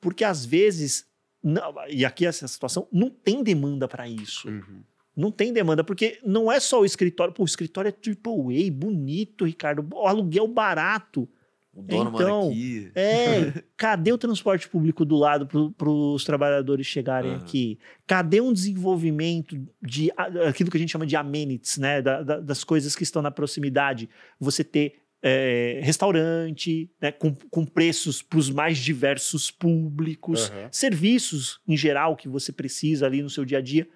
Porque 0.00 0.24
às 0.24 0.44
vezes, 0.44 1.06
não- 1.42 1.72
e 1.88 2.04
aqui 2.04 2.26
essa 2.26 2.46
situação, 2.48 2.86
não 2.92 3.08
tem 3.10 3.42
demanda 3.42 3.88
para 3.88 4.08
isso. 4.08 4.48
Uhum. 4.48 4.82
Não 5.16 5.30
tem 5.30 5.52
demanda, 5.52 5.82
porque 5.82 6.18
não 6.24 6.52
é 6.52 6.60
só 6.60 6.80
o 6.80 6.84
escritório. 6.84 7.32
Pô, 7.32 7.42
o 7.42 7.46
escritório 7.46 7.88
é 7.88 7.92
triple 7.92 8.68
A, 8.68 8.70
bonito, 8.72 9.44
Ricardo. 9.46 9.86
O 9.94 10.06
aluguel 10.06 10.46
barato. 10.46 11.26
O 11.72 11.82
dono 11.82 12.10
Então. 12.14 12.52
É, 12.94 13.64
cadê 13.76 14.12
o 14.12 14.18
transporte 14.18 14.68
público 14.68 15.04
do 15.04 15.16
lado 15.16 15.46
para 15.76 15.90
os 15.90 16.22
trabalhadores 16.24 16.86
chegarem 16.86 17.32
Aham. 17.32 17.40
aqui? 17.42 17.78
Cadê 18.06 18.40
um 18.42 18.52
desenvolvimento 18.52 19.58
de 19.82 20.10
aquilo 20.46 20.70
que 20.70 20.76
a 20.76 20.80
gente 20.80 20.90
chama 20.92 21.06
de 21.06 21.16
amenities, 21.16 21.78
né? 21.78 22.00
Da- 22.02 22.22
da- 22.22 22.40
das 22.40 22.62
coisas 22.64 22.94
que 22.94 23.02
estão 23.02 23.20
na 23.22 23.30
proximidade. 23.30 24.08
Você 24.38 24.62
ter 24.62 25.02
é, 25.22 25.80
restaurante, 25.82 26.90
né? 27.00 27.10
com, 27.12 27.34
com 27.50 27.64
preços 27.64 28.22
para 28.22 28.38
os 28.38 28.50
mais 28.50 28.78
diversos 28.78 29.50
públicos, 29.50 30.50
Aham. 30.50 30.68
serviços 30.70 31.60
em 31.66 31.76
geral 31.76 32.16
que 32.16 32.28
você 32.28 32.52
precisa 32.52 33.06
ali 33.06 33.22
no 33.22 33.30
seu 33.30 33.44
dia 33.44 33.58
a 33.58 33.60
dia. 33.62 33.88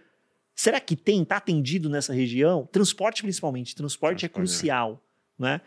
Será 0.54 0.80
que 0.80 0.96
tem? 0.96 1.22
Está 1.22 1.36
atendido 1.36 1.88
nessa 1.88 2.12
região? 2.12 2.68
Transporte, 2.70 3.22
principalmente. 3.22 3.74
Transporte, 3.74 4.24
é 4.26 4.28
Transporte, 4.28 4.50
crucial. 4.50 5.02
Né? 5.38 5.60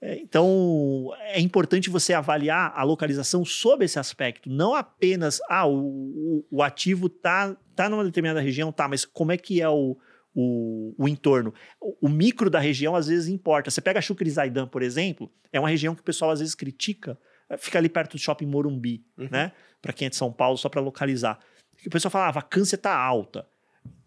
É, 0.00 0.16
Então, 0.18 1.10
é 1.28 1.38
importante 1.40 1.88
você 1.90 2.12
avaliar 2.12 2.72
a 2.74 2.82
localização 2.82 3.44
sob 3.44 3.84
esse 3.84 3.98
aspecto. 3.98 4.50
Não 4.50 4.74
apenas, 4.74 5.40
ah, 5.48 5.66
o, 5.66 5.76
o- 5.78 6.46
o 6.50 6.62
ativo 6.62 7.08
tá, 7.08 7.56
tá 7.76 7.88
numa 7.88 8.02
determinada 8.04 8.40
região, 8.40 8.72
tá, 8.72 8.88
mas 8.88 9.04
como 9.04 9.30
é 9.30 9.36
que 9.36 9.60
é 9.60 9.68
o, 9.68 9.96
o, 10.34 10.94
o 10.98 11.08
entorno? 11.08 11.52
O, 11.80 12.06
o 12.06 12.08
micro 12.08 12.48
da 12.48 12.58
região 12.58 12.94
às 12.96 13.06
vezes 13.08 13.28
importa. 13.28 13.70
Você 13.70 13.80
pega 13.80 13.98
a 13.98 14.02
Chucre 14.02 14.30
Zaidan, 14.30 14.66
por 14.66 14.82
exemplo, 14.82 15.30
é 15.52 15.58
uma 15.60 15.68
região 15.68 15.94
que 15.94 16.00
o 16.00 16.04
pessoal 16.04 16.30
às 16.30 16.40
vezes 16.40 16.54
critica, 16.54 17.18
eh, 17.48 17.56
fica 17.56 17.78
ali 17.78 17.88
perto 17.88 18.12
do 18.12 18.18
shopping 18.18 18.46
Morumbi, 18.46 19.04
Uhum. 19.18 19.28
né? 19.30 19.52
Para 19.80 19.92
quem 19.92 20.06
é 20.06 20.08
de 20.10 20.16
São 20.16 20.32
Paulo, 20.32 20.56
só 20.56 20.68
para 20.68 20.80
localizar. 20.80 21.38
O 21.86 21.90
pessoal 21.90 22.10
fala, 22.10 22.26
ah, 22.26 22.28
a 22.28 22.32
vacância 22.32 22.78
tá 22.78 22.94
alta. 22.96 23.46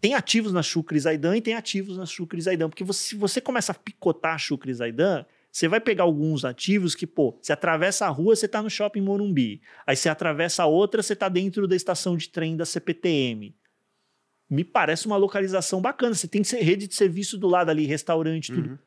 Tem 0.00 0.14
ativos 0.14 0.52
na 0.52 0.62
Chucre 0.62 0.98
Zaidan 0.98 1.36
e 1.36 1.40
tem 1.42 1.54
ativos 1.54 1.98
na 1.98 2.06
Chucre 2.06 2.40
Zaidan, 2.40 2.68
porque 2.70 2.84
você, 2.84 3.08
se 3.10 3.14
você 3.14 3.40
começa 3.40 3.72
a 3.72 3.74
picotar 3.74 4.34
a 4.34 4.38
Chucre 4.38 4.72
Zaidan, 4.72 5.24
você 5.52 5.68
vai 5.68 5.80
pegar 5.80 6.04
alguns 6.04 6.44
ativos 6.44 6.94
que, 6.94 7.06
pô, 7.06 7.38
você 7.40 7.52
atravessa 7.52 8.06
a 8.06 8.08
rua, 8.08 8.36
você 8.36 8.46
tá 8.46 8.62
no 8.62 8.68
shopping 8.70 9.00
Morumbi. 9.00 9.60
Aí 9.86 9.96
você 9.96 10.08
atravessa 10.08 10.62
a 10.62 10.66
outra, 10.66 11.02
você 11.02 11.16
tá 11.16 11.28
dentro 11.28 11.66
da 11.66 11.74
estação 11.76 12.16
de 12.16 12.28
trem 12.28 12.56
da 12.56 12.64
CPTM. 12.66 13.54
Me 14.48 14.62
parece 14.64 15.06
uma 15.06 15.16
localização 15.16 15.80
bacana. 15.80 16.14
Você 16.14 16.28
tem 16.28 16.42
rede 16.42 16.86
de 16.86 16.94
serviço 16.94 17.36
do 17.36 17.48
lado 17.48 17.70
ali, 17.70 17.84
restaurante, 17.86 18.52
tudo. 18.52 18.70
Uhum. 18.70 18.78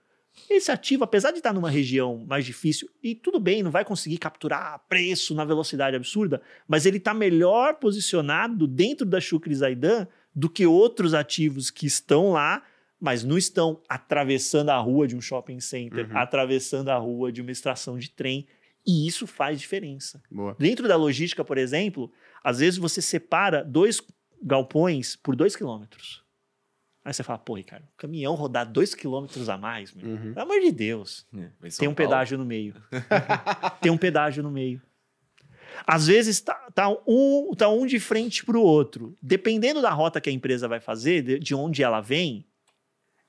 Esse 0.49 0.71
ativo, 0.71 1.03
apesar 1.03 1.31
de 1.31 1.37
estar 1.39 1.51
numa 1.53 1.69
região 1.69 2.23
mais 2.25 2.45
difícil, 2.45 2.89
e 3.03 3.13
tudo 3.13 3.39
bem, 3.39 3.61
não 3.61 3.71
vai 3.71 3.83
conseguir 3.83 4.17
capturar 4.17 4.79
preço 4.87 5.35
na 5.35 5.43
velocidade 5.43 5.95
absurda, 5.97 6.41
mas 6.67 6.85
ele 6.85 6.97
está 6.97 7.13
melhor 7.13 7.75
posicionado 7.75 8.65
dentro 8.65 9.05
da 9.05 9.19
Chucre 9.19 9.53
Zaidan 9.53 10.07
do 10.33 10.49
que 10.49 10.65
outros 10.65 11.13
ativos 11.13 11.69
que 11.69 11.85
estão 11.85 12.31
lá, 12.31 12.63
mas 13.01 13.23
não 13.23 13.37
estão 13.37 13.81
atravessando 13.89 14.69
a 14.69 14.77
rua 14.77 15.07
de 15.07 15.15
um 15.15 15.21
shopping 15.21 15.59
center, 15.59 16.09
Uhum. 16.09 16.17
atravessando 16.17 16.89
a 16.89 16.97
rua 16.97 17.31
de 17.31 17.41
uma 17.41 17.51
estação 17.51 17.97
de 17.97 18.09
trem. 18.09 18.47
E 18.87 19.05
isso 19.07 19.27
faz 19.27 19.59
diferença. 19.59 20.21
Boa. 20.31 20.55
Dentro 20.57 20.87
da 20.87 20.95
logística, 20.95 21.43
por 21.43 21.57
exemplo, 21.57 22.09
às 22.43 22.59
vezes 22.59 22.77
você 22.79 23.01
separa 23.01 23.61
dois 23.63 24.01
galpões 24.41 25.15
por 25.15 25.35
dois 25.35 25.55
quilômetros. 25.55 26.23
Aí 27.03 27.13
você 27.13 27.23
fala, 27.23 27.39
pô, 27.39 27.55
Ricardo, 27.55 27.87
caminhão 27.97 28.35
rodar 28.35 28.69
dois 28.69 28.93
quilômetros 28.93 29.47
a 29.49 29.57
mais, 29.57 29.93
meu. 29.93 30.05
Uhum. 30.05 30.33
Pelo 30.33 30.41
amor 30.41 30.59
de 30.59 30.71
Deus. 30.71 31.25
É, 31.33 31.49
Tem 31.77 31.87
um 31.87 31.93
Paulo. 31.93 31.95
pedágio 31.95 32.37
no 32.37 32.45
meio. 32.45 32.75
Tem 33.81 33.91
um 33.91 33.97
pedágio 33.97 34.43
no 34.43 34.51
meio. 34.51 34.81
Às 35.87 36.07
vezes 36.07 36.41
tá, 36.41 36.55
tá 36.73 36.89
um, 37.07 37.51
tá 37.57 37.69
um 37.69 37.85
de 37.85 37.99
frente 37.99 38.43
para 38.45 38.57
o 38.57 38.61
outro. 38.61 39.15
Dependendo 39.21 39.81
da 39.81 39.89
rota 39.91 40.19
que 40.19 40.29
a 40.29 40.33
empresa 40.33 40.67
vai 40.67 40.79
fazer, 40.79 41.21
de, 41.23 41.39
de 41.39 41.55
onde 41.55 41.81
ela 41.81 42.01
vem, 42.01 42.45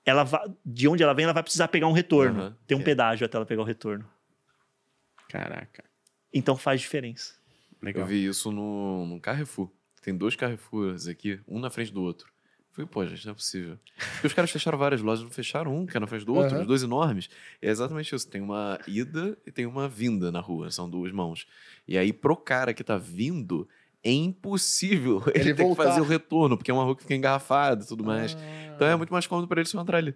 ela 0.05 0.24
va- 0.24 0.53
de 0.66 0.89
onde 0.89 1.03
ela 1.03 1.15
vem, 1.15 1.24
ela 1.24 1.32
vai 1.32 1.43
precisar 1.43 1.69
pegar 1.69 1.87
um 1.87 1.93
retorno. 1.93 2.41
Aham, 2.41 2.57
Tem 2.66 2.77
um 2.77 2.81
é. 2.81 2.85
pedágio 2.85 3.24
até 3.24 3.37
ela 3.37 3.47
pegar 3.47 3.62
o 3.62 3.65
retorno. 3.65 4.05
Caraca. 5.28 5.85
Então 6.35 6.57
faz 6.57 6.81
diferença. 6.81 7.35
Legal. 7.81 8.03
Eu 8.03 8.07
vi 8.09 8.24
isso 8.27 8.51
no, 8.51 9.07
no 9.07 9.20
Carrefour. 9.20 9.70
Tem 10.01 10.16
dois 10.16 10.35
Carrefours 10.36 11.06
aqui, 11.06 11.40
um 11.47 11.59
na 11.59 11.70
frente 11.70 11.93
do 11.93 12.02
outro. 12.02 12.27
Eu 12.28 12.74
Falei, 12.74 12.89
pô, 12.90 13.05
gente, 13.06 13.24
não 13.27 13.32
é 13.32 13.35
possível. 13.35 13.78
Porque 14.12 14.28
os 14.28 14.32
caras 14.32 14.51
fecharam 14.51 14.78
várias 14.78 15.02
lojas, 15.02 15.24
não 15.24 15.31
fecharam 15.31 15.77
um, 15.77 15.85
que 15.86 15.97
é 15.97 16.01
na 16.01 16.06
frente 16.06 16.24
do 16.24 16.35
outro, 16.35 16.52
Aham. 16.55 16.60
os 16.62 16.66
dois 16.68 16.82
enormes. 16.85 17.28
É 17.60 17.68
exatamente 17.68 18.14
isso. 18.14 18.28
Tem 18.31 18.40
uma 18.40 18.78
ida 18.86 19.36
e 19.47 19.51
tem 19.51 19.66
uma 19.66 19.89
vinda 19.89 20.31
na 20.31 20.40
rua, 20.40 20.70
são 20.70 20.89
duas 20.89 21.10
mãos. 21.12 21.47
E 21.86 21.98
aí, 21.98 22.12
pro 22.12 22.36
cara 22.36 22.72
que 22.72 22.85
tá 22.85 22.97
vindo, 22.97 23.68
é 24.05 24.12
impossível 24.12 25.22
ele, 25.35 25.48
Ele 25.48 25.55
ter 25.55 25.62
voltar. 25.64 25.82
que 25.82 25.89
fazer 25.90 26.01
o 26.01 26.05
retorno, 26.05 26.56
porque 26.56 26.70
é 26.70 26.74
uma 26.74 26.85
rua 26.85 26.94
que 26.97 27.02
fica 27.02 27.14
engarrafada 27.14 27.82
e 27.85 27.86
tudo 27.86 28.05
mais. 28.05 28.36
Ah. 28.36 28.72
Então 28.77 28.86
é 28.89 28.97
muito 28.97 29.12
mais 29.12 29.27
cômodo 29.27 29.48
pra 29.48 29.60
ele 29.60 29.68
só 29.68 29.81
entrar 29.81 29.98
ali. 29.98 30.14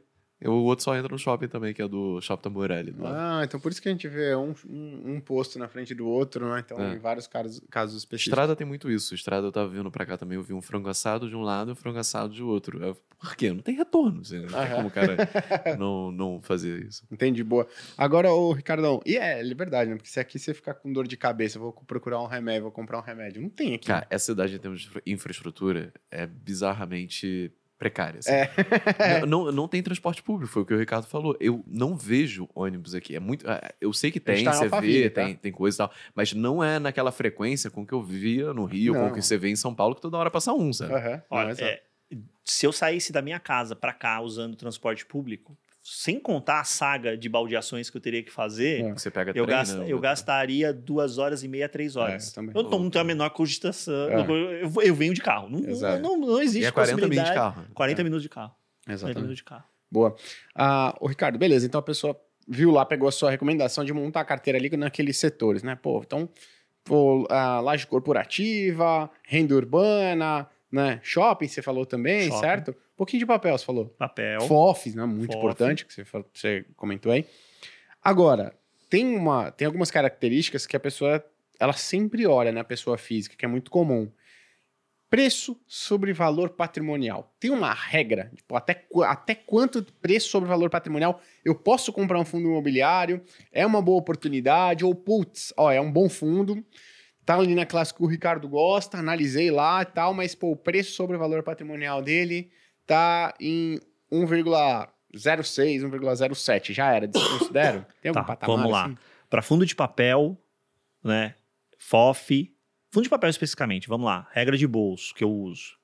O 0.49 0.65
outro 0.65 0.85
só 0.85 0.95
entra 0.97 1.11
no 1.11 1.19
shopping 1.19 1.49
também, 1.49 1.73
que 1.73 1.81
é 1.81 1.89
do 1.89 2.21
Shopping 2.21 2.43
Tamborelli. 2.43 2.95
lado. 2.99 3.17
Ah, 3.17 3.43
então 3.45 3.59
por 3.59 3.73
isso 3.73 3.81
que 3.81 3.89
a 3.89 3.93
gente 3.93 4.07
vê 4.09 4.35
um, 4.37 4.55
um, 4.69 5.15
um 5.15 5.21
posto 5.21 5.59
na 5.59 5.69
frente 5.69 5.95
do 5.95 6.07
outro, 6.07 6.49
né? 6.49 6.61
Então, 6.65 6.79
É. 6.81 6.95
em 6.95 6.99
vários 6.99 7.27
casos, 7.27 7.61
casos 7.71 7.97
específicos. 7.99 8.33
Estrada 8.33 8.55
tem 8.57 8.67
muito 8.67 8.91
isso. 8.91 9.15
Estrada 9.15 9.47
eu 9.47 9.53
tava 9.53 9.69
vindo 9.69 9.91
pra 9.91 10.05
cá 10.05 10.17
também, 10.19 10.37
eu 10.37 10.43
vi 10.43 10.53
um 10.53 10.61
frango 10.63 10.89
assado 10.89 11.29
de 11.29 11.35
um 11.37 11.43
lado 11.43 11.71
e 11.71 11.73
um 11.73 11.77
frango 11.77 11.99
assado 11.99 12.33
de 12.35 12.43
outro. 12.43 12.83
Eu, 12.83 12.95
Por 13.19 13.35
quê? 13.37 13.51
Não 13.53 13.61
tem 13.61 13.75
retorno. 13.75 14.21
Assim, 14.21 14.41
não 14.41 14.49
tem 14.49 14.71
como 14.75 14.89
o 14.89 14.91
cara 14.91 15.17
não, 15.79 16.13
não 16.13 16.43
fazer 16.43 16.85
isso. 16.85 17.05
Entendi, 17.11 17.43
boa. 17.43 17.67
Agora, 17.97 18.31
ô 18.33 18.53
Ricardão, 18.53 19.01
e 19.07 19.17
é, 19.17 19.41
é 19.41 19.55
verdade, 19.55 19.89
né? 19.91 19.97
Porque 19.97 20.11
se 20.11 20.21
aqui 20.21 20.39
você 20.39 20.53
ficar 20.53 20.75
com 20.75 20.93
dor 20.93 21.07
de 21.09 21.17
cabeça, 21.17 21.57
eu 21.59 21.63
vou 21.63 21.73
procurar 21.73 22.21
um 22.23 22.27
remédio, 22.27 22.65
vou 22.65 22.73
comprar 22.73 22.99
um 22.99 23.03
remédio. 23.03 23.41
Não 23.41 23.49
tem 23.49 23.75
aqui. 23.75 23.87
Cara, 23.87 24.07
essa 24.11 24.27
cidade 24.27 24.55
em 24.55 24.59
termos 24.59 24.81
de 24.83 24.89
infra- 24.89 25.03
infraestrutura 25.07 25.93
é 26.11 26.27
bizarramente 26.27 27.53
precária. 27.85 28.19
assim. 28.19 28.31
É. 28.33 29.21
Não, 29.21 29.45
não, 29.47 29.53
não 29.53 29.69
tem 29.69 29.83
transporte 29.83 30.23
público, 30.23 30.51
foi 30.53 30.63
o 30.63 30.67
que 30.67 30.75
o 30.75 30.79
Ricardo 30.79 31.07
falou. 31.07 31.37
Eu 31.39 31.63
não 31.67 31.97
vejo 31.97 32.49
ônibus 32.55 32.95
aqui. 32.95 33.15
É 33.15 33.21
muito. 33.21 33.49
ah, 33.49 33.61
Eu 33.81 33.93
sei 33.93 34.11
que 34.11 34.19
tem, 34.21 34.45
tá 34.45 34.51
em 34.53 34.55
você 34.55 34.81
vê, 34.81 35.11
tá? 35.11 35.25
tem, 35.25 35.35
tem 35.35 35.53
coisa 35.53 35.77
e 35.77 35.79
tal, 35.79 35.93
mas 36.15 36.33
não 36.33 36.63
é 36.63 36.79
naquela 36.79 37.13
frequência 37.13 37.71
com 37.71 37.87
que 37.87 37.93
eu 37.93 38.03
vivia 38.03 38.53
no 38.55 38.65
Rio, 38.65 38.95
com 38.95 39.01
Não. 39.01 39.13
que 39.13 39.23
você 39.23 39.37
vê 39.37 39.49
em 39.51 39.57
São 39.57 39.75
Paulo, 39.75 39.95
que 39.95 40.01
toda 40.01 40.17
hora 40.17 40.31
passa 40.31 40.53
um, 40.53 40.73
sabe? 40.73 40.93
Não, 40.93 41.23
Olha, 41.31 41.55
é, 41.63 41.83
se 42.45 42.67
eu 42.67 42.73
saísse 42.73 43.13
da 43.13 43.23
minha 43.23 43.41
casa 43.41 43.75
para 43.75 43.93
cá 43.93 44.21
usando 44.21 44.57
transporte 44.57 45.05
público, 45.07 45.57
sem 45.87 46.19
contar 46.19 46.61
a 46.61 46.65
saga 46.65 47.15
de 47.15 47.29
baldeações 47.29 47.91
que 47.91 47.97
eu 47.99 48.01
teria 48.01 48.23
que 48.23 48.31
fazer, 48.33 48.81
É. 48.83 48.93
Você 48.95 49.11
pega 49.11 49.33
eu, 49.35 49.45
trem, 49.45 49.57
gasta- 49.59 49.77
né? 49.77 49.85
eu 49.87 50.01
gastaria 50.01 50.73
duas 50.73 51.19
horas 51.19 51.43
e 51.45 51.49
meia, 51.49 51.69
três 51.69 51.95
horas. 51.95 52.35
É, 52.35 52.41
eu 52.41 52.63
não, 52.63 52.89
tenho 52.89 53.03
a 53.03 53.07
menor 53.07 53.29
cogitação. 53.31 54.09
É. 54.09 54.21
Eu, 54.63 54.73
eu- 54.83 54.95
venho 54.95 55.13
de 55.13 55.21
carro. 55.21 55.51
Não, 55.51 55.61
não, 56.01 56.17
não 56.17 56.41
existe 56.41 56.63
E 56.63 56.67
é 56.67 56.71
40 56.71 56.97
minutos 56.97 57.15
de 57.15 57.21
possibilidade. 57.23 57.35
carro. 57.35 57.61
né? 57.63 57.69
40 57.75 58.03
minutos 58.03 58.23
de 58.23 58.29
carro. 58.31 58.55
40 58.87 58.93
Exatamente. 58.95 59.17
minutos 59.19 59.37
de 59.37 59.45
carro. 59.45 59.65
Boa. 59.93 60.17
Ah, 60.55 60.97
ô, 61.01 61.07
Ricardo, 61.07 61.39
beleza. 61.39 61.67
Então 61.67 61.79
a 61.79 61.83
pessoa 61.83 62.19
viu 62.49 62.71
lá, 62.71 62.87
pegou 62.87 63.07
a 63.07 63.13
sua 63.13 63.31
recomendação 63.31 63.85
de 63.85 63.93
montar 63.93 64.21
a 64.23 64.25
carteira 64.25 64.59
ali 64.59 64.75
naqueles 64.79 65.19
setores, 65.19 65.63
né? 65.63 65.77
Pô, 65.77 66.01
então, 66.05 66.29
pô, 66.83 67.27
a 67.31 67.61
laje 67.61 67.87
corporativa, 67.87 69.11
renda 69.23 69.55
urbana, 69.55 70.49
né? 70.73 70.99
Shopping, 71.03 71.47
você 71.49 71.61
falou 71.63 71.85
também, 71.87 72.29
Shopping. 72.29 72.41
certo? 72.41 72.77
Um 72.95 72.97
pouquinho 72.97 73.19
de 73.21 73.27
papel, 73.27 73.59
você 73.59 73.65
falou. 73.65 73.87
Papel. 73.99 74.41
FOFs, 74.43 74.95
né? 74.95 75.05
Muito 75.05 75.27
FOF. 75.27 75.37
importante, 75.39 75.85
que 75.85 75.93
você, 75.93 76.05
falou- 76.05 76.29
você 76.33 76.65
comentou 76.77 77.11
aí. 77.11 77.27
Agora, 78.03 78.55
tem, 78.89 79.17
uma, 79.17 79.51
tem 79.51 79.67
algumas 79.67 79.91
características 79.91 80.67
que 80.67 80.77
a 80.77 80.81
pessoa, 80.81 81.25
ela 81.59 81.73
sempre 81.73 82.25
olha, 82.27 82.53
né? 82.53 82.61
A 82.61 82.65
pessoa 82.65 82.97
física, 82.97 83.35
que 83.37 83.45
é 83.45 83.49
muito 83.49 83.71
comum. 83.71 84.11
Preço 85.11 85.61
sobre 85.67 86.13
valor 86.13 86.51
patrimonial. 86.51 87.33
Tem 87.39 87.51
uma 87.51 87.73
regra, 87.73 88.31
tipo, 88.35 88.57
até, 88.57 88.85
até 89.05 89.35
quanto 89.35 89.85
preço 90.01 90.29
sobre 90.29 90.49
valor 90.49 90.71
patrimonial 90.71 91.21
eu 91.45 91.55
posso 91.55 91.93
comprar 91.93 92.19
um 92.19 92.25
fundo 92.25 92.49
imobiliário? 92.49 93.23
É 93.53 93.65
uma 93.67 93.81
boa 93.83 93.99
oportunidade? 93.99 94.85
Ou, 94.85 94.93
putz, 94.95 95.53
ó, 95.57 95.71
é 95.71 95.81
um 95.81 95.91
bom 95.91 96.09
fundo, 96.09 96.65
tá 97.25 97.37
ali 97.37 97.55
na 97.55 97.65
classe 97.67 97.95
que 97.95 98.03
o 98.03 98.07
Ricardo 98.07 98.49
gosta, 98.49 98.99
analisei 98.99 99.51
lá 99.53 99.83
e 99.83 99.87
tal, 99.87 100.15
mas, 100.15 100.35
pô, 100.35 100.51
o 100.53 100.57
preço 100.57 100.93
sobre 100.93 101.17
valor 101.17 101.43
patrimonial 101.45 102.03
dele 102.03 102.51
tá 102.87 103.35
em 103.41 103.79
1,06, 104.11 105.83
1,07. 105.83 106.73
Já 106.73 106.93
era, 106.93 107.07
desconsidero? 107.07 107.85
Tem 108.01 108.09
algum 108.11 108.21
Tá, 108.21 108.25
patamar 108.27 108.57
vamos 108.57 108.73
lá. 108.73 108.85
assim? 108.87 108.97
Para 109.31 109.43
fundo 109.43 109.65
de 109.67 109.75
papel, 109.75 110.39
né? 111.03 111.35
FOF. 111.79 112.53
Fundo 112.91 113.05
de 113.05 113.11
papel 113.11 113.31
especificamente, 113.31 113.89
vamos 113.89 114.07
lá. 114.07 114.29
Regra 114.33 114.57
de 114.57 114.67
bolso 114.67 115.13
que 115.15 115.25
eu 115.25 115.31
uso. 115.31 115.77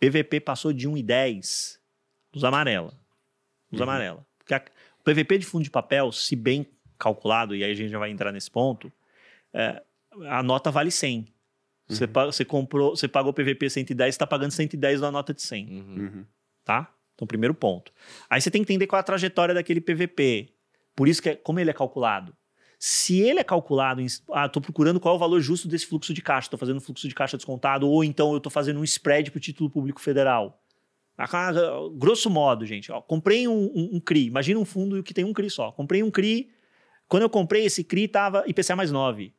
PVP 0.00 0.40
passou 0.40 0.72
de 0.72 0.88
1,10. 0.88 1.78
Usa 2.34 2.48
amarela. 2.48 2.94
Usa 3.70 3.84
Uhum. 3.84 3.90
amarela. 3.90 4.26
Porque 4.38 4.54
a- 4.54 4.64
o 5.00 5.02
PVP 5.04 5.38
de 5.38 5.46
fundo 5.46 5.64
de 5.64 5.70
papel, 5.70 6.10
se 6.12 6.34
bem 6.36 6.66
calculado, 6.98 7.54
e 7.54 7.62
aí 7.62 7.70
a 7.70 7.74
gente 7.74 7.90
já 7.90 7.98
vai 7.98 8.10
entrar 8.10 8.32
nesse 8.32 8.50
ponto, 8.50 8.90
é, 9.52 9.82
a 10.28 10.42
nota 10.42 10.70
vale 10.70 10.90
100. 10.90 11.26
Você, 11.88 12.04
Uhum. 12.04 12.10
você 12.26 12.44
comprou, 12.44 12.94
você 12.96 13.08
pagou 13.08 13.32
PVP 13.32 13.70
110, 13.70 14.14
você 14.14 14.16
está 14.16 14.26
pagando 14.26 14.50
110 14.50 15.00
na 15.00 15.10
nota 15.10 15.32
de 15.32 15.40
100 15.42 15.66
Uhum. 15.66 15.94
Uhum. 15.98 16.24
tá? 16.64 16.92
Então, 17.14 17.26
primeiro 17.26 17.54
ponto. 17.54 17.90
Aí 18.28 18.40
você 18.40 18.50
tem 18.50 18.62
que 18.62 18.70
entender 18.72 18.86
qual 18.86 18.98
é 18.98 19.00
a 19.00 19.04
trajetória 19.04 19.54
daquele 19.54 19.80
PVP. 19.80 20.50
Por 20.94 21.08
isso 21.08 21.22
que 21.22 21.30
é, 21.30 21.34
como 21.34 21.58
ele 21.58 21.70
é 21.70 21.72
calculado. 21.72 22.32
Se 22.78 23.18
ele 23.20 23.40
é 23.40 23.44
calculado, 23.44 24.00
em, 24.00 24.06
ah, 24.32 24.46
estou 24.46 24.62
procurando 24.62 25.00
qual 25.00 25.14
é 25.14 25.16
o 25.16 25.18
valor 25.18 25.40
justo 25.40 25.66
desse 25.66 25.86
fluxo 25.86 26.14
de 26.14 26.22
caixa, 26.22 26.46
estou 26.46 26.58
fazendo 26.58 26.80
fluxo 26.80 27.08
de 27.08 27.14
caixa 27.14 27.36
descontado, 27.36 27.88
ou 27.88 28.04
então 28.04 28.30
eu 28.32 28.36
estou 28.36 28.52
fazendo 28.52 28.78
um 28.78 28.84
spread 28.84 29.30
para 29.32 29.38
o 29.38 29.40
título 29.40 29.68
público 29.68 30.00
federal. 30.00 30.62
A 31.16 31.26
casa- 31.26 31.72
Grosso 31.96 32.30
modo, 32.30 32.64
gente, 32.64 32.92
ó, 32.92 33.00
comprei 33.00 33.48
um, 33.48 33.64
um- 33.74 33.90
um 33.94 34.00
CRI, 34.00 34.26
imagina 34.26 34.60
um 34.60 34.64
fundo 34.64 35.02
que 35.02 35.12
tem 35.12 35.24
um 35.24 35.32
CRI 35.32 35.50
só. 35.50 35.72
Comprei 35.72 36.04
um 36.04 36.10
CRI, 36.12 36.50
quando 37.08 37.24
eu 37.24 37.30
comprei 37.30 37.64
esse 37.64 37.82
CRI 37.82 38.04
estava 38.04 38.44
IPCA 38.46 38.76
mais 38.76 38.92
9. 38.92 39.34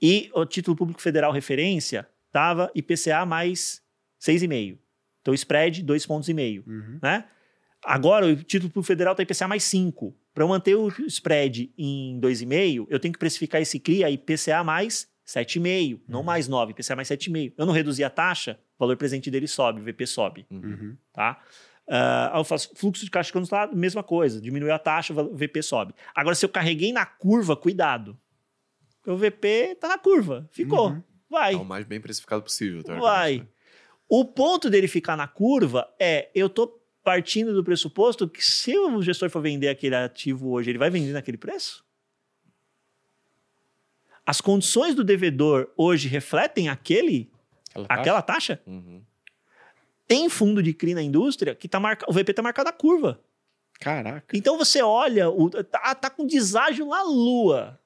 E 0.00 0.30
o 0.34 0.44
título 0.44 0.76
público 0.76 1.00
federal 1.00 1.32
referência 1.32 2.06
estava 2.26 2.70
IPCA 2.74 3.24
mais 3.24 3.82
6,5. 4.20 4.78
Então, 5.22 5.32
spread, 5.34 5.82
dois 5.82 6.04
pontos 6.04 6.28
e 6.28 6.34
meio, 6.34 6.62
Uhum. 6.66 6.98
né? 7.02 7.24
Agora, 7.82 8.26
o 8.26 8.36
título 8.36 8.70
público 8.70 8.86
federal 8.86 9.12
está 9.12 9.22
IPCA 9.22 9.46
mais 9.48 9.62
5. 9.64 10.14
Para 10.32 10.42
eu 10.44 10.48
manter 10.48 10.74
o 10.74 10.88
spread 11.06 11.72
em 11.78 12.18
2,5, 12.20 12.86
eu 12.90 12.98
tenho 12.98 13.12
que 13.12 13.18
precificar 13.18 13.60
esse 13.60 13.78
CRI 13.78 14.02
a 14.04 14.10
IPCA 14.10 14.64
mais 14.64 15.06
7,5, 15.26 16.00
não 16.08 16.22
mais 16.22 16.48
9, 16.48 16.72
IPCA 16.72 16.96
mais 16.96 17.08
7,5. 17.08 17.52
Eu 17.56 17.66
não 17.66 17.72
reduzi 17.72 18.02
a 18.02 18.10
taxa, 18.10 18.58
o 18.76 18.80
valor 18.80 18.96
presente 18.96 19.30
dele 19.30 19.46
sobe, 19.46 19.80
o 19.80 19.84
VP 19.84 20.06
sobe, 20.06 20.46
Uhum. 20.50 20.96
tá? 21.12 21.40
Ah, 21.88 22.30
aí 22.34 22.40
eu 22.40 22.44
faço 22.44 22.70
fluxo 22.74 23.04
de 23.04 23.10
caixa 23.10 23.30
cancelado, 23.32 23.76
mesma 23.76 24.02
coisa, 24.02 24.40
diminuiu 24.40 24.72
a 24.72 24.78
taxa, 24.78 25.12
o 25.12 25.36
VP 25.36 25.62
sobe. 25.62 25.94
Agora, 26.14 26.34
se 26.34 26.44
eu 26.44 26.48
carreguei 26.48 26.92
na 26.92 27.04
curva, 27.04 27.54
cuidado. 27.54 28.18
O 29.06 29.16
VP 29.16 29.76
tá 29.80 29.88
na 29.88 29.98
curva, 29.98 30.48
ficou, 30.50 30.90
Uhum. 30.90 31.02
vai. 31.30 31.54
É 31.54 31.56
o 31.56 31.64
mais 31.64 31.84
bem 31.84 32.00
precificado 32.00 32.42
possível. 32.42 32.82
Vai. 33.00 33.38
né? 33.38 33.46
O 34.08 34.24
ponto 34.24 34.68
dele 34.70 34.86
ficar 34.88 35.16
na 35.16 35.26
curva 35.28 35.88
é 35.98 36.30
eu 36.34 36.48
tô 36.48 36.80
partindo 37.02 37.52
do 37.54 37.62
pressuposto 37.64 38.28
que 38.28 38.42
se 38.44 38.76
o 38.78 39.02
gestor 39.02 39.28
for 39.28 39.42
vender 39.42 39.68
aquele 39.68 39.94
ativo 39.94 40.50
hoje, 40.50 40.70
ele 40.70 40.78
vai 40.78 40.88
vender 40.90 41.12
naquele 41.12 41.36
preço? 41.36 41.84
As 44.26 44.40
condições 44.40 44.94
do 44.94 45.04
devedor 45.04 45.70
hoje 45.76 46.08
refletem 46.08 46.68
aquele, 46.68 47.30
Aquela 47.70 47.86
taxa? 47.86 48.00
aquela 48.00 48.22
taxa? 48.22 48.62
Uhum. 48.66 49.02
Tem 50.06 50.28
fundo 50.28 50.62
de 50.62 50.72
CRI 50.72 50.94
na 50.94 51.02
indústria 51.02 51.54
que 51.54 51.68
tá 51.68 51.78
marca, 51.78 52.06
o 52.08 52.12
VP 52.12 52.30
está 52.32 52.42
marcado 52.42 52.66
na 52.70 52.72
curva. 52.72 53.20
Caraca. 53.80 54.34
Então 54.36 54.56
você 54.56 54.80
olha, 54.82 55.28
o, 55.28 55.50
tá, 55.50 55.94
tá 55.94 56.08
com 56.08 56.26
deságio 56.26 56.86
na 56.86 57.02
lua. 57.02 57.78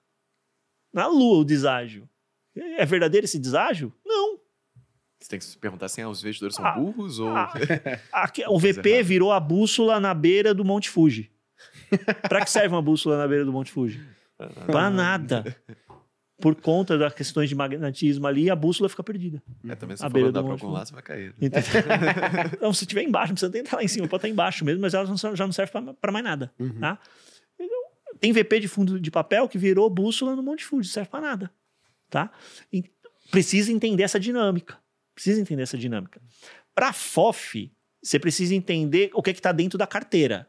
Na 0.93 1.07
lua 1.07 1.39
o 1.39 1.45
deságio. 1.45 2.09
É 2.57 2.85
verdadeiro 2.85 3.25
esse 3.25 3.39
deságio? 3.39 3.93
Não. 4.05 4.39
Você 5.21 5.29
tem 5.29 5.39
que 5.39 5.45
se 5.45 5.59
perguntar 5.59 5.89
se 5.89 6.05
os 6.05 6.21
investidores 6.23 6.55
são 6.57 6.65
Ah, 6.67 6.73
burros 6.73 7.19
ou. 7.19 7.29
Ah, 7.37 7.53
o 8.49 8.59
VP 8.59 9.03
virou 9.03 9.33
a 9.33 9.41
bússola 9.41 9.99
na 10.01 10.15
beira 10.15 10.55
do 10.55 10.65
Monte 10.65 10.89
Fuji. 10.91 11.31
Pra 12.29 12.45
que 12.45 12.51
serve 12.51 12.69
uma 12.75 12.83
bússola 12.83 13.19
na 13.19 13.27
beira 13.27 13.45
do 13.45 13.53
Monte 13.53 13.73
Fuji? 13.73 14.01
Pra 14.67 14.89
nada. 14.91 15.57
Por 16.41 16.55
conta 16.55 16.97
das 16.97 17.13
questões 17.15 17.49
de 17.49 17.57
magnetismo 17.57 18.25
ali, 18.25 18.49
a 18.49 18.55
bússola 18.55 18.89
fica 18.89 19.03
perdida. 19.03 19.43
É, 19.69 19.75
também 19.75 19.97
se 19.97 20.05
A 20.05 20.07
for 20.09 20.13
beira 20.15 20.31
do 20.31 20.41
monte 20.45 20.63
algum 20.63 20.73
lado, 20.73 20.87
você 20.87 20.95
vai 20.95 21.03
cair. 21.03 21.35
né? 21.37 21.51
Então, 22.55 22.73
se 22.73 22.87
tiver 22.87 23.03
embaixo, 23.03 23.31
não 23.31 23.35
precisa 23.35 23.51
nem 23.53 23.63
estar 23.63 23.77
lá 23.77 23.83
em 23.83 23.89
cima, 23.89 24.07
pode 24.07 24.21
estar 24.21 24.29
embaixo 24.29 24.65
mesmo, 24.65 24.81
mas 24.81 24.95
ela 24.95 25.05
já 25.35 25.45
não 25.45 25.53
serve 25.53 25.73
pra 26.01 26.13
mais 26.13 26.25
nada. 26.25 26.53
Uhum. 26.57 26.79
Tá? 26.79 26.97
Tem 28.21 28.33
VP 28.33 28.61
de 28.61 28.69
fundo 28.69 29.01
de 29.01 29.11
papel 29.11 29.49
que 29.49 29.59
virou 29.59 29.89
bússola 29.89 30.35
no 30.35 30.43
Monte 30.43 30.67
não 30.71 30.83
serve 30.83 31.11
pra 31.11 31.21
nada. 31.21 31.51
Tá? 32.11 32.31
E 32.73 32.85
precisa 33.31 33.73
entender 33.73 34.03
essa 34.03 34.19
dinâmica. 34.19 34.79
Precisa 35.15 35.41
entender 35.41 35.63
essa 35.63 35.77
dinâmica. 35.77 36.21
Para 36.75 36.93
FOF, 36.93 37.71
você 38.03 38.19
precisa 38.19 38.55
entender 38.55 39.11
o 39.15 39.23
que 39.23 39.31
é 39.31 39.33
está 39.33 39.53
dentro 39.53 39.77
da 39.79 39.87
carteira. 39.87 40.49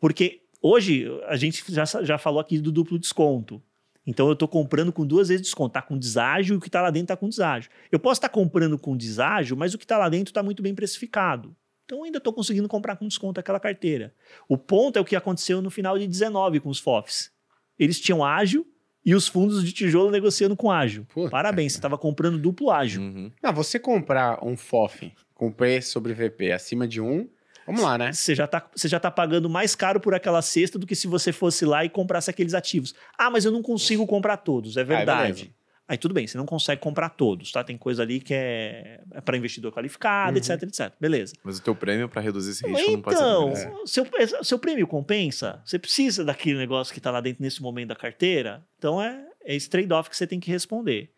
Porque 0.00 0.42
hoje 0.60 1.06
a 1.26 1.36
gente 1.36 1.64
já, 1.72 1.84
já 1.84 2.18
falou 2.18 2.40
aqui 2.40 2.58
do 2.58 2.72
duplo 2.72 2.98
desconto. 2.98 3.62
Então 4.06 4.26
eu 4.26 4.34
estou 4.34 4.48
comprando 4.48 4.92
com 4.92 5.06
duas 5.06 5.28
vezes 5.28 5.42
desconto. 5.42 5.70
Está 5.70 5.82
com 5.82 5.96
deságio 5.96 6.54
e 6.54 6.56
o 6.56 6.60
que 6.60 6.68
está 6.68 6.82
lá 6.82 6.90
dentro 6.90 7.04
está 7.04 7.16
com 7.16 7.28
deságio. 7.28 7.70
Eu 7.90 7.98
posso 7.98 8.18
estar 8.18 8.28
comprando 8.28 8.78
com 8.78 8.96
deságio, 8.96 9.56
mas 9.56 9.72
o 9.74 9.78
que 9.78 9.84
está 9.84 9.96
lá 9.96 10.08
dentro 10.08 10.30
está 10.30 10.42
muito 10.42 10.62
bem 10.62 10.74
precificado. 10.74 11.56
Então 11.84 11.98
eu 11.98 12.04
ainda 12.04 12.18
estou 12.18 12.32
conseguindo 12.32 12.68
comprar 12.68 12.96
com 12.96 13.06
desconto 13.06 13.38
aquela 13.38 13.60
carteira. 13.60 14.14
O 14.48 14.56
ponto 14.56 14.98
é 14.98 15.00
o 15.00 15.04
que 15.04 15.16
aconteceu 15.16 15.60
no 15.60 15.70
final 15.70 15.98
de 15.98 16.06
19 16.06 16.60
com 16.60 16.68
os 16.68 16.78
FOFs. 16.78 17.30
Eles 17.78 18.00
tinham 18.00 18.24
ágio 18.24 18.66
e 19.04 19.14
os 19.14 19.28
fundos 19.28 19.62
de 19.62 19.72
tijolo 19.72 20.10
negociando 20.10 20.56
com 20.56 20.70
ágio. 20.70 21.06
Puta 21.12 21.30
Parabéns, 21.30 21.72
você 21.72 21.78
estava 21.78 21.98
comprando 21.98 22.38
duplo 22.38 22.70
ágio. 22.70 23.02
Uhum. 23.02 23.30
Não, 23.42 23.52
você 23.52 23.78
comprar 23.78 24.42
um 24.42 24.56
FOF 24.56 25.12
com 25.34 25.52
preço 25.52 25.90
sobre 25.90 26.14
VP 26.14 26.52
acima 26.52 26.88
de 26.88 27.00
um, 27.00 27.28
vamos 27.66 27.82
lá, 27.82 27.98
né? 27.98 28.12
Você 28.12 28.34
já, 28.34 28.46
tá, 28.46 28.66
você 28.74 28.88
já 28.88 28.98
tá 28.98 29.10
pagando 29.10 29.50
mais 29.50 29.74
caro 29.74 30.00
por 30.00 30.14
aquela 30.14 30.40
cesta 30.40 30.78
do 30.78 30.86
que 30.86 30.94
se 30.94 31.06
você 31.06 31.32
fosse 31.32 31.66
lá 31.66 31.84
e 31.84 31.90
comprasse 31.90 32.30
aqueles 32.30 32.54
ativos. 32.54 32.94
Ah, 33.18 33.30
mas 33.30 33.44
eu 33.44 33.52
não 33.52 33.60
consigo 33.60 34.06
comprar 34.06 34.38
todos. 34.38 34.76
É 34.76 34.84
verdade. 34.84 35.32
beleza. 35.32 35.63
Aí 35.86 35.98
tudo 35.98 36.14
bem, 36.14 36.26
você 36.26 36.38
não 36.38 36.46
consegue 36.46 36.80
comprar 36.80 37.10
todos, 37.10 37.52
tá? 37.52 37.62
Tem 37.62 37.76
coisa 37.76 38.02
ali 38.02 38.18
que 38.18 38.32
é, 38.32 39.02
é 39.12 39.20
para 39.20 39.36
investidor 39.36 39.70
qualificado, 39.70 40.32
Uhum. 40.32 40.38
etc, 40.38 40.62
etc. 40.62 40.92
Beleza. 40.98 41.34
Mas 41.44 41.58
o 41.58 41.62
teu 41.62 41.74
prêmio 41.76 42.08
para 42.08 42.22
reduzir 42.22 42.52
esse 42.52 42.66
risco 42.66 42.90
não 42.92 43.02
pode 43.02 43.16
ser 43.18 43.22
Então, 43.22 43.52
tão 43.52 43.70
grande. 43.72 43.90
seu, 43.90 44.44
seu 44.44 44.58
prêmio 44.58 44.86
compensa? 44.86 45.60
Você 45.64 45.78
precisa 45.78 46.24
daquele 46.24 46.56
negócio 46.58 46.90
que 46.92 46.98
está 47.00 47.10
lá 47.10 47.20
dentro 47.20 47.42
nesse 47.42 47.60
momento 47.60 47.88
da 47.88 47.96
carteira? 47.96 48.66
Então 48.78 49.00
é, 49.02 49.26
é 49.44 49.54
esse 49.54 49.68
trade-off 49.68 50.08
que 50.08 50.16
você 50.16 50.26
tem 50.26 50.40
que 50.40 50.50
responder. 50.50 51.12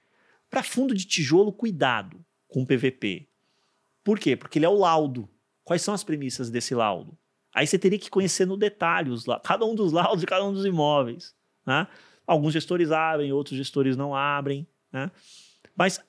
Para 0.51 0.65
fundo 0.65 0.95
de 0.95 1.05
tijolo, 1.05 1.53
cuidado 1.53 2.25
com 2.49 2.63
o 2.63 2.67
PVP. 2.67 3.29
Por 4.03 4.19
quê? 4.19 4.35
Porque 4.37 4.59
ele 4.59 4.67
é 4.67 4.69
o 4.69 4.75
laudo. 4.79 5.29
Quais 5.63 5.83
são 5.83 5.95
as 5.95 6.03
premissas 6.03 6.51
desse 6.51 6.75
laudo? 6.75 7.17
Aí 7.55 7.67
você 7.67 7.79
teria 7.79 7.99
que 7.99 8.11
conhecer 8.11 8.47
no 8.47 8.57
detalhe 8.57 9.11
os, 9.11 9.25
cada 9.45 9.65
um 9.65 9.75
dos 9.75 9.93
laudos 9.93 10.21
de 10.21 10.27
cada 10.27 10.45
um 10.45 10.53
dos 10.53 10.65
imóveis. 10.65 11.35
Né? 11.65 11.87
Alguns 12.27 12.53
gestores 12.53 12.91
abrem, 12.91 13.33
outros 13.33 13.57
gestores 13.57 13.97
não 13.97 14.15
abrem. 14.15 14.67
Né? 14.93 15.11
Mas 15.77 16.01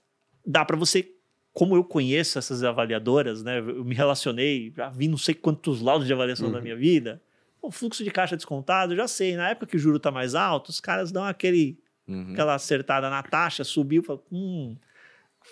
dá 0.45 0.65
para 0.65 0.75
você, 0.77 1.11
como 1.53 1.75
eu 1.75 1.83
conheço 1.83 2.39
essas 2.39 2.63
avaliadoras, 2.63 3.43
né? 3.43 3.59
eu 3.59 3.83
me 3.85 3.93
relacionei, 3.93 4.73
já 4.75 4.89
vi 4.89 5.07
não 5.07 5.17
sei 5.17 5.35
quantos 5.35 5.81
laudos 5.81 6.07
de 6.07 6.13
avaliação 6.13 6.47
Uhum. 6.47 6.53
na 6.53 6.61
minha 6.61 6.75
vida. 6.75 7.21
O 7.61 7.71
fluxo 7.71 8.03
de 8.03 8.11
caixa 8.11 8.35
descontado, 8.35 8.93
eu 8.93 8.97
já 8.97 9.07
sei. 9.07 9.35
Na 9.35 9.49
época 9.49 9.67
que 9.67 9.75
o 9.75 9.79
juro 9.79 9.97
está 9.97 10.09
mais 10.11 10.33
alto, 10.35 10.69
os 10.69 10.79
caras 10.79 11.11
dão 11.11 11.23
aquele 11.23 11.77
Uhum. 12.07 12.31
aquela 12.31 12.55
acertada 12.55 13.09
na 13.09 13.21
taxa, 13.21 13.63
subiu, 13.65 14.01
fala, 14.01 14.21
hum, 14.31 14.75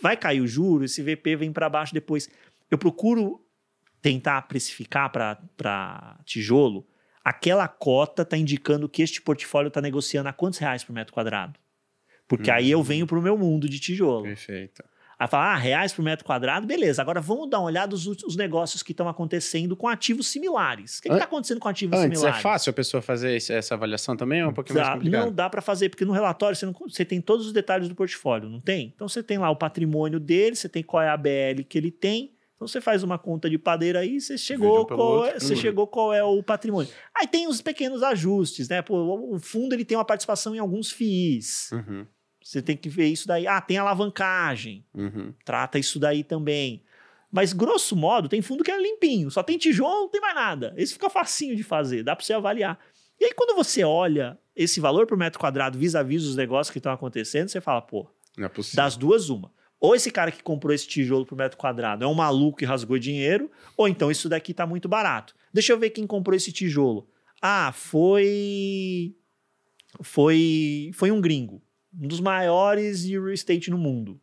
vai 0.01 0.15
cair 0.15 0.39
o 0.39 0.47
juro, 0.47 0.85
esse 0.85 1.01
VP 1.03 1.35
vem 1.35 1.51
para 1.51 1.67
baixo 1.69 1.93
depois. 1.93 2.29
Eu 2.71 2.77
procuro 2.77 3.45
tentar 4.01 4.41
precificar 4.43 5.11
para 5.11 6.17
tijolo, 6.23 6.87
aquela 7.25 7.67
cota 7.67 8.21
está 8.21 8.37
indicando 8.37 8.87
que 8.87 9.01
este 9.01 9.21
portfólio 9.21 9.67
está 9.69 9.81
negociando 9.81 10.29
a 10.29 10.33
quantos 10.33 10.59
reais 10.59 10.83
por 10.83 10.93
metro 10.93 11.11
quadrado? 11.13 11.59
Porque 12.27 12.49
aí 12.51 12.69
eu 12.71 12.81
venho 12.83 13.05
para 13.07 13.17
o 13.19 13.21
meu 13.21 13.37
mundo 13.37 13.67
de 13.67 13.79
tijolo. 13.79 14.23
Perfeito. 14.23 14.83
Aí 15.17 15.29
fala, 15.29 15.53
ah, 15.53 15.55
reais 15.55 15.93
por 15.93 16.03
metro 16.03 16.25
quadrado, 16.25 16.67
beleza. 16.67 17.01
Agora 17.01 17.21
vamos 17.21 17.49
dar 17.49 17.59
uma 17.59 17.67
olhada 17.67 17.91
nos 17.93 18.05
os 18.05 18.35
negócios 18.35 18.83
que 18.83 18.91
estão 18.91 19.07
acontecendo 19.07 19.73
com 19.73 19.87
ativos 19.87 20.27
similares. 20.27 20.97
O 20.97 21.01
que 21.03 21.07
está 21.09 21.23
acontecendo 21.23 21.59
com 21.59 21.69
ativos 21.69 21.97
Antes, 21.97 22.11
é 22.11 22.15
similares? 22.19 22.41
fácil 22.43 22.69
a 22.71 22.73
pessoa 22.73 23.01
fazer 23.01 23.33
esse- 23.33 23.53
essa 23.53 23.75
avaliação 23.75 24.17
também? 24.17 24.41
É 24.41 24.47
um 24.47 24.51
pouquinho 24.53 24.75
mais 24.77 24.89
Dá- 24.89 24.93
complicado? 24.95 25.25
não 25.25 25.31
dá 25.31 25.49
para 25.49 25.61
fazer, 25.61 25.87
porque 25.87 26.03
no 26.03 26.11
relatório 26.11 26.53
você, 26.55 26.65
não- 26.65 26.73
você 26.73 27.05
tem 27.05 27.21
todos 27.21 27.45
os 27.47 27.53
detalhes 27.53 27.87
do 27.87 27.95
portfólio, 27.95 28.49
não 28.49 28.59
tem? 28.59 28.91
Então 28.93 29.07
você 29.07 29.23
tem 29.23 29.37
lá 29.37 29.49
o 29.49 29.55
patrimônio 29.55 30.19
dele, 30.19 30.53
você 30.55 30.67
tem 30.67 30.83
qual 30.83 31.01
é 31.01 31.07
a 31.07 31.15
BL 31.15 31.63
que 31.63 31.77
ele 31.77 31.91
tem. 31.91 32.34
Então 32.55 32.67
você 32.67 32.79
faz 32.79 33.03
uma 33.03 33.19
conta 33.19 33.49
de 33.49 33.57
padeira 33.57 33.99
aí, 33.99 34.19
você 34.21 34.37
chegou, 34.37 34.85
qual 34.85 35.25
é, 35.25 35.39
você 35.39 35.53
Uhum. 35.53 35.59
chegou 35.59 35.87
qual 35.87 36.13
é 36.13 36.23
o 36.23 36.41
patrimônio. 36.41 36.89
Aí 37.13 37.27
tem 37.27 37.47
os 37.47 37.61
pequenos 37.61 38.01
ajustes, 38.01 38.69
né? 38.69 38.81
Pô, 38.81 38.95
o- 39.35 39.39
fundo 39.39 39.73
ele 39.73 39.83
tem 39.83 39.97
uma 39.97 40.05
participação 40.05 40.55
em 40.55 40.59
alguns 40.59 40.91
FIIs. 40.91 41.71
Uhum, 41.73 42.05
Você 42.41 42.61
tem 42.61 42.77
que 42.77 42.87
ver 42.87 43.07
isso 43.07 43.27
daí. 43.27 43.45
Ah, 43.47 43.59
tem 43.59 43.77
alavancagem 43.77 44.85
uhum. 44.93 45.33
trata 45.43 45.79
isso 45.79 45.99
daí 45.99 46.23
também. 46.23 46.83
Mas, 47.31 47.51
grosso 47.51 47.95
modo, 47.95 48.29
tem 48.29 48.41
fundo 48.41 48.63
que 48.63 48.71
é 48.71 48.79
limpinho, 48.81 49.29
só 49.29 49.43
tem 49.43 49.57
tijolo, 49.57 50.01
não 50.03 50.09
tem 50.09 50.21
mais 50.21 50.35
nada. 50.35 50.73
Esse 50.77 50.93
fica 50.93 51.09
facinho 51.09 51.55
de 51.55 51.63
fazer, 51.63 52.03
dá 52.03 52.15
para 52.15 52.23
você 52.23 52.33
avaliar. 52.33 52.79
E 53.19 53.25
aí, 53.25 53.33
quando 53.33 53.55
você 53.55 53.83
olha 53.83 54.37
esse 54.55 54.79
valor 54.79 55.05
por 55.05 55.17
metro 55.17 55.39
quadrado 55.39 55.77
vis-a-vis 55.77 56.23
os 56.25 56.35
negócios 56.37 56.71
que 56.71 56.77
estão 56.77 56.93
acontecendo, 56.93 57.49
você 57.49 57.59
fala, 57.59 57.81
pô, 57.81 58.07
é 58.37 58.49
das 58.75 58.95
duas, 58.95 59.29
uma. 59.29 59.51
Ou 59.79 59.95
esse 59.95 60.09
cara 60.09 60.31
que 60.31 60.41
comprou 60.41 60.73
esse 60.73 60.87
tijolo 60.87 61.25
por 61.25 61.37
metro 61.37 61.57
quadrado 61.57 62.03
é 62.03 62.07
um 62.07 62.13
maluco 62.13 62.57
que 62.57 62.65
rasgou 62.65 62.97
dinheiro, 62.97 63.51
ou 63.77 63.87
então 63.87 64.09
isso 64.09 64.29
daqui 64.29 64.53
tá 64.53 64.65
muito 64.65 64.87
barato. 64.87 65.35
Deixa 65.53 65.73
eu 65.73 65.79
ver 65.79 65.89
quem 65.89 66.07
comprou 66.07 66.35
esse 66.35 66.51
tijolo. 66.51 67.07
Ah, 67.41 67.71
foi. 67.71 69.15
Foi, 70.01 70.91
foi 70.93 71.11
um 71.11 71.21
gringo. 71.21 71.61
Um 71.97 72.07
dos 72.07 72.19
maiores 72.19 73.03
de 73.03 73.13
real 73.13 73.29
estate 73.29 73.69
no 73.69 73.77
mundo. 73.77 74.19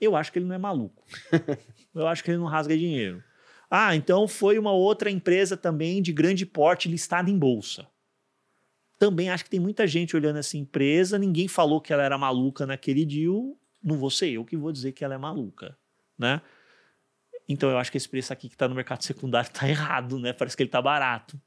Eu 0.00 0.16
acho 0.16 0.32
que 0.32 0.38
ele 0.38 0.46
não 0.46 0.54
é 0.54 0.58
maluco. 0.58 1.04
eu 1.94 2.06
acho 2.06 2.24
que 2.24 2.30
ele 2.30 2.38
não 2.38 2.46
rasga 2.46 2.76
dinheiro. 2.76 3.22
Ah, 3.70 3.94
então 3.94 4.28
foi 4.28 4.58
uma 4.58 4.72
outra 4.72 5.10
empresa 5.10 5.56
também 5.56 6.00
de 6.00 6.12
grande 6.12 6.46
porte 6.46 6.88
listada 6.88 7.30
em 7.30 7.38
bolsa. 7.38 7.86
Também 8.98 9.30
acho 9.30 9.44
que 9.44 9.50
tem 9.50 9.60
muita 9.60 9.86
gente 9.86 10.16
olhando 10.16 10.38
essa 10.38 10.56
empresa, 10.56 11.18
ninguém 11.18 11.48
falou 11.48 11.80
que 11.80 11.92
ela 11.92 12.02
era 12.02 12.16
maluca 12.16 12.66
naquele 12.66 13.04
deal, 13.04 13.56
não 13.84 13.96
vou 13.98 14.10
ser 14.10 14.30
eu 14.30 14.44
que 14.44 14.56
vou 14.56 14.72
dizer 14.72 14.92
que 14.92 15.04
ela 15.04 15.14
é 15.14 15.18
maluca, 15.18 15.76
né? 16.18 16.40
Então 17.48 17.68
eu 17.70 17.76
acho 17.78 17.90
que 17.90 17.98
esse 17.98 18.08
preço 18.08 18.32
aqui 18.32 18.48
que 18.48 18.54
está 18.54 18.66
no 18.66 18.74
mercado 18.74 19.02
secundário 19.02 19.48
está 19.48 19.68
errado, 19.68 20.18
né? 20.18 20.32
Parece 20.32 20.56
que 20.56 20.62
ele 20.62 20.68
está 20.68 20.80
barato. 20.80 21.38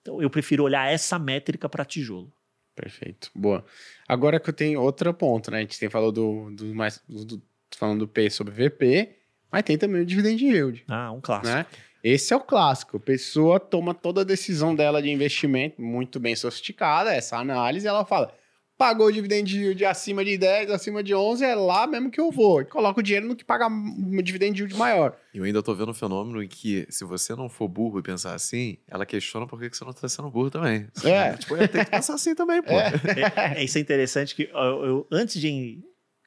Então 0.00 0.20
eu 0.22 0.30
prefiro 0.30 0.62
olhar 0.64 0.90
essa 0.92 1.18
métrica 1.18 1.68
para 1.68 1.84
tijolo. 1.84 2.32
Perfeito. 2.74 3.30
Boa. 3.34 3.64
Agora 4.08 4.40
que 4.40 4.48
eu 4.48 4.54
tenho 4.54 4.80
outro 4.80 5.12
ponto, 5.12 5.50
né? 5.50 5.58
A 5.58 5.60
gente 5.60 5.78
tem 5.78 5.90
falado 5.90 6.12
do, 6.12 6.50
do 6.54 6.74
mais. 6.74 7.02
Do, 7.08 7.24
do- 7.24 7.42
falando 7.74 8.00
do 8.00 8.08
P 8.08 8.28
sobre 8.30 8.52
VP, 8.52 9.16
mas 9.50 9.62
tem 9.62 9.78
também 9.78 10.02
o 10.02 10.06
dividend 10.06 10.44
yield, 10.44 10.84
Ah, 10.88 11.10
um 11.10 11.20
clássico. 11.22 11.48
né? 11.56 11.66
Esse 12.04 12.34
é 12.34 12.36
o 12.36 12.40
clássico. 12.40 12.96
A 12.98 13.00
pessoa 13.00 13.58
toma 13.58 13.94
toda 13.94 14.20
a 14.20 14.24
decisão 14.24 14.74
dela 14.74 15.00
de 15.02 15.08
investimento 15.10 15.80
muito 15.80 16.20
bem 16.20 16.36
sofisticada, 16.36 17.14
essa 17.14 17.36
análise, 17.38 17.86
ela 17.86 18.04
fala: 18.04 18.34
pagou 18.82 19.06
o 19.06 19.12
dividend 19.12 19.56
yield 19.56 19.84
acima 19.84 20.24
de 20.24 20.36
10, 20.36 20.72
acima 20.72 21.04
de 21.04 21.14
11, 21.14 21.44
é 21.44 21.54
lá 21.54 21.86
mesmo 21.86 22.10
que 22.10 22.20
eu 22.20 22.32
vou. 22.32 22.62
E 22.62 22.64
coloca 22.64 22.98
o 22.98 23.02
dinheiro 23.02 23.28
no 23.28 23.36
que 23.36 23.44
paga 23.44 23.68
um 23.68 24.20
dividend 24.20 24.58
yield 24.58 24.74
maior. 24.74 25.16
E 25.32 25.38
eu 25.38 25.44
ainda 25.44 25.62
tô 25.62 25.72
vendo 25.72 25.92
um 25.92 25.94
fenômeno 25.94 26.42
em 26.42 26.48
que, 26.48 26.84
se 26.90 27.04
você 27.04 27.36
não 27.36 27.48
for 27.48 27.68
burro 27.68 28.00
e 28.00 28.02
pensar 28.02 28.34
assim, 28.34 28.78
ela 28.88 29.06
questiona 29.06 29.46
por 29.46 29.60
que 29.60 29.76
você 29.76 29.84
não 29.84 29.92
tá 29.92 30.08
sendo 30.08 30.28
burro 30.32 30.50
também. 30.50 30.88
É. 31.04 31.34
Tipo, 31.34 31.56
eu 31.56 31.68
tenho 31.68 31.84
que 31.84 31.92
pensar 31.92 32.14
assim 32.14 32.34
também, 32.34 32.60
pô. 32.60 32.72
É, 32.72 33.60
é, 33.60 33.62
isso 33.62 33.78
é 33.78 33.80
interessante 33.80 34.34
que 34.34 34.50
ó, 34.52 34.84
eu, 34.84 35.06
antes 35.12 35.40
de, 35.40 35.78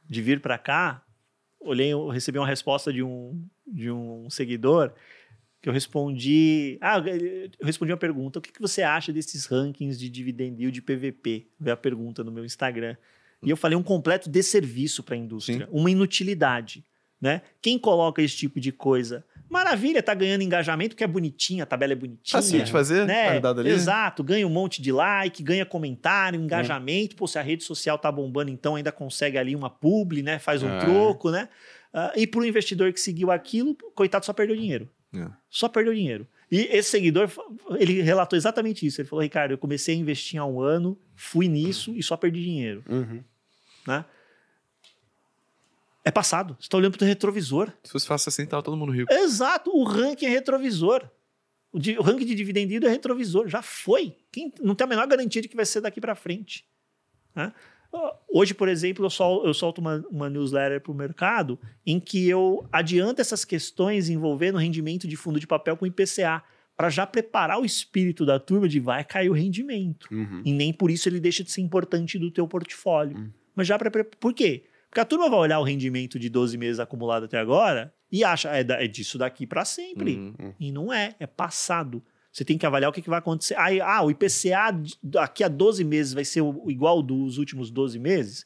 de 0.09 0.21
vir 0.21 0.39
para 0.39 0.57
cá, 0.57 1.03
olhei, 1.59 1.91
eu 1.91 2.07
recebi 2.07 2.39
uma 2.39 2.47
resposta 2.47 2.93
de 2.93 3.03
um, 3.03 3.45
de 3.67 3.91
um 3.91 4.29
seguidor 4.29 4.93
que 5.65 5.69
eu 5.69 5.73
respondi. 5.73 6.77
Ah, 6.79 6.99
eu 6.99 7.65
respondi 7.65 7.91
uma 7.91 7.97
pergunta: 7.97 8.37
o 8.37 8.41
que, 8.41 8.51
que 8.51 8.61
você 8.61 8.83
acha 8.83 9.11
desses 9.11 9.47
rankings 9.47 9.97
de 9.99 10.07
dividend 10.09 10.61
yield 10.61 10.71
de 10.71 10.79
PVP? 10.79 11.47
Veio 11.59 11.73
a 11.73 11.77
pergunta 11.77 12.23
no 12.23 12.31
meu 12.31 12.45
Instagram. 12.45 12.95
E 13.41 13.49
eu 13.49 13.57
falei 13.57 13.75
um 13.75 13.81
completo 13.81 14.29
desserviço 14.29 15.01
para 15.01 15.15
a 15.15 15.17
indústria, 15.17 15.67
uma 15.71 15.89
inutilidade. 15.89 16.83
Né? 17.19 17.41
Quem 17.61 17.79
coloca 17.79 18.21
esse 18.21 18.35
tipo 18.35 18.59
de 18.59 18.71
coisa? 18.71 19.25
Maravilha, 19.49 20.03
tá 20.03 20.13
ganhando 20.13 20.43
engajamento 20.43 20.91
porque 20.91 21.03
é 21.03 21.07
bonitinha, 21.07 21.63
a 21.63 21.65
tabela 21.65 21.93
é 21.93 21.95
bonitinha 21.95 22.41
Facinho 22.41 22.63
de 22.63 22.71
fazer, 22.71 23.07
né? 23.07 23.41
Exato, 23.65 24.23
ganha 24.23 24.45
um 24.45 24.49
monte 24.51 24.81
de 24.81 24.91
like, 24.91 25.41
ganha 25.41 25.65
comentário, 25.65 26.39
engajamento. 26.39 27.15
Pô, 27.15 27.25
se 27.25 27.39
a 27.39 27.41
rede 27.41 27.63
social 27.63 27.97
tá 27.97 28.11
bombando, 28.11 28.51
então 28.51 28.75
ainda 28.75 28.91
consegue 28.91 29.37
ali 29.37 29.55
uma 29.55 29.69
publi, 29.69 30.21
né? 30.21 30.37
Faz 30.37 30.61
um 30.61 30.69
É. 30.69 30.79
troco, 30.79 31.31
né? 31.31 31.49
Ah, 31.91 32.13
e 32.15 32.27
pro 32.27 32.45
investidor 32.45 32.93
que 32.93 32.99
seguiu 32.99 33.31
aquilo, 33.31 33.75
coitado, 33.95 34.25
só 34.25 34.33
perdeu 34.33 34.55
dinheiro. 34.55 34.87
É. 35.15 35.29
Só 35.49 35.67
perdeu 35.69 35.93
dinheiro. 35.93 36.27
E 36.51 36.61
esse 36.71 36.91
seguidor, 36.91 37.29
ele 37.79 38.01
relatou 38.01 38.37
exatamente 38.37 38.85
isso. 38.85 39.01
Ele 39.01 39.07
falou, 39.07 39.23
Ricardo, 39.23 39.51
eu 39.51 39.57
comecei 39.57 39.95
a 39.95 39.97
investir 39.97 40.39
há 40.39 40.45
um 40.45 40.61
ano, 40.61 40.97
fui 41.15 41.47
nisso 41.47 41.95
e 41.95 42.03
só 42.03 42.15
perdi 42.15 42.43
dinheiro, 42.43 42.83
Uhum. 42.87 43.23
né? 43.87 44.05
É 46.03 46.11
passado. 46.11 46.55
Você 46.59 46.69
tá 46.69 46.77
olhando 46.77 46.95
pro 46.97 47.05
retrovisor. 47.05 47.71
Se 47.83 47.91
fosse 47.91 48.05
fácil 48.07 48.29
assim, 48.29 48.45
tava 48.45 48.61
todo 48.61 48.77
mundo 48.77 48.91
rico. 48.91 49.11
Exato, 49.11 49.71
o 49.75 49.83
ranking 49.83 50.27
é 50.27 50.29
retrovisor. 50.29 51.09
O, 51.71 51.79
di- 51.79 51.97
o 51.97 52.01
ranking 52.03 52.25
de 52.25 52.35
dividend 52.35 52.71
yield 52.71 52.85
é 52.85 52.89
retrovisor, 52.89 53.47
já 53.47 53.61
foi. 53.61 54.15
Quem, 54.31 54.53
não 54.61 54.75
tem 54.75 54.85
a 54.85 54.87
menor 54.87 55.07
garantia 55.07 55.41
de 55.41 55.47
que 55.47 55.55
vai 55.55 55.65
ser 55.65 55.81
daqui 55.81 55.99
para 55.99 56.13
frente. 56.15 56.63
né? 57.35 57.51
Hoje, 58.31 58.53
por 58.53 58.67
exemplo, 58.67 59.05
eu, 59.05 59.09
sol, 59.09 59.45
eu 59.45 59.53
solto 59.53 59.79
uma, 59.79 60.03
uma 60.09 60.29
newsletter 60.29 60.81
para 60.81 60.91
o 60.91 60.95
mercado 60.95 61.59
em 61.85 61.99
que 61.99 62.27
eu 62.27 62.67
adianto 62.71 63.21
essas 63.21 63.45
questões 63.45 64.09
envolvendo 64.09 64.57
rendimento 64.57 65.07
de 65.07 65.15
fundo 65.15 65.39
de 65.39 65.47
papel 65.47 65.77
com 65.77 65.85
IPCA, 65.85 66.43
para 66.75 66.89
já 66.89 67.07
preparar 67.07 67.59
o 67.59 67.65
espírito 67.65 68.25
da 68.25 68.39
turma 68.39 68.67
de 68.67 68.79
vai 68.79 69.03
cair 69.03 69.29
o 69.29 69.33
rendimento. 69.33 70.07
Uhum. 70.11 70.41
E 70.43 70.51
nem 70.51 70.73
por 70.73 70.91
isso 70.91 71.07
ele 71.07 71.19
deixa 71.19 71.43
de 71.43 71.51
ser 71.51 71.61
importante 71.61 72.19
do 72.19 72.29
teu 72.29 72.47
portfólio. 72.47 73.17
Hum. 73.17 73.29
Mas 73.55 73.67
já 73.67 73.77
para 73.77 74.03
por 74.03 74.33
quê? 74.33 74.65
Porque 74.89 74.99
a 74.99 75.05
turma 75.05 75.29
vai 75.29 75.39
olhar 75.39 75.59
o 75.59 75.63
rendimento 75.63 76.19
de 76.19 76.29
12 76.29 76.57
meses 76.57 76.79
acumulado 76.79 77.23
até 77.25 77.37
agora 77.37 77.93
e 78.11 78.23
acha 78.23 78.49
é, 78.49 78.65
é 78.67 78.87
disso 78.87 79.17
daqui 79.17 79.47
para 79.47 79.63
sempre. 79.63 80.15
Uhum. 80.15 80.53
E 80.59 80.71
não 80.71 80.91
é, 80.91 81.15
é 81.19 81.25
passado. 81.25 82.03
Você 82.35 82.43
tem 82.43 82.57
que 82.57 82.65
avaliar 82.65 82.89
o 82.89 82.93
que, 82.93 83.01
que 83.01 83.09
vai 83.09 83.19
acontecer. 83.19 83.55
Aí, 83.57 83.79
ah, 83.79 84.01
o 84.03 84.11
IPCA 84.11 84.77
daqui 85.01 85.41
a 85.41 85.47
12 85.47 85.85
meses 85.85 86.11
vai 86.11 86.25
ser 86.25 86.41
o- 86.41 86.69
igual 86.69 87.01
dos 87.01 87.37
últimos 87.37 87.71
12 87.71 87.97
meses? 87.97 88.45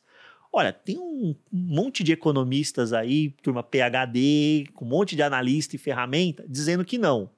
Olha, 0.54 0.72
tem 0.72 1.00
um 1.00 1.36
monte 1.52 2.04
de 2.04 2.12
economistas 2.12 2.94
aí, 2.94 3.32
turma 3.42 3.64
PHD, 3.64 4.68
com 4.76 4.86
um 4.86 4.88
monte 4.90 5.16
de 5.16 5.24
analista 5.24 5.76
e 5.76 5.80
ferramenta, 5.80 6.46
dizendo 6.48 6.86
que 6.86 7.00
não. 7.00 7.32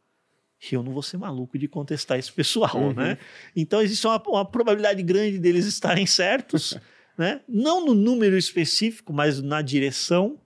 Eu 0.70 0.84
não 0.84 0.92
vou 0.92 1.02
ser 1.02 1.16
maluco 1.16 1.58
de 1.58 1.70
contestar 1.70 2.20
esse 2.20 2.32
pessoal, 2.34 2.76
Uhum. 2.76 2.94
né? 2.96 3.18
Então 3.56 3.82
existe 3.82 4.06
uma, 4.06 4.22
uma 4.28 4.44
probabilidade 4.44 5.02
grande 5.04 5.40
deles 5.40 5.66
estarem 5.66 6.06
certos, 6.06 6.78
né? 7.18 7.40
Não 7.48 7.86
no 7.86 7.94
número 7.96 8.38
específico, 8.38 9.14
mas 9.14 9.42
na 9.42 9.62
direção. 9.62 10.38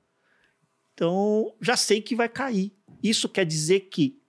Então 0.94 1.52
já 1.60 1.76
sei 1.76 2.00
que 2.00 2.16
vai 2.16 2.30
cair. 2.30 2.72
Isso 3.02 3.28
quer 3.28 3.44
dizer 3.46 3.82
que 3.92 4.20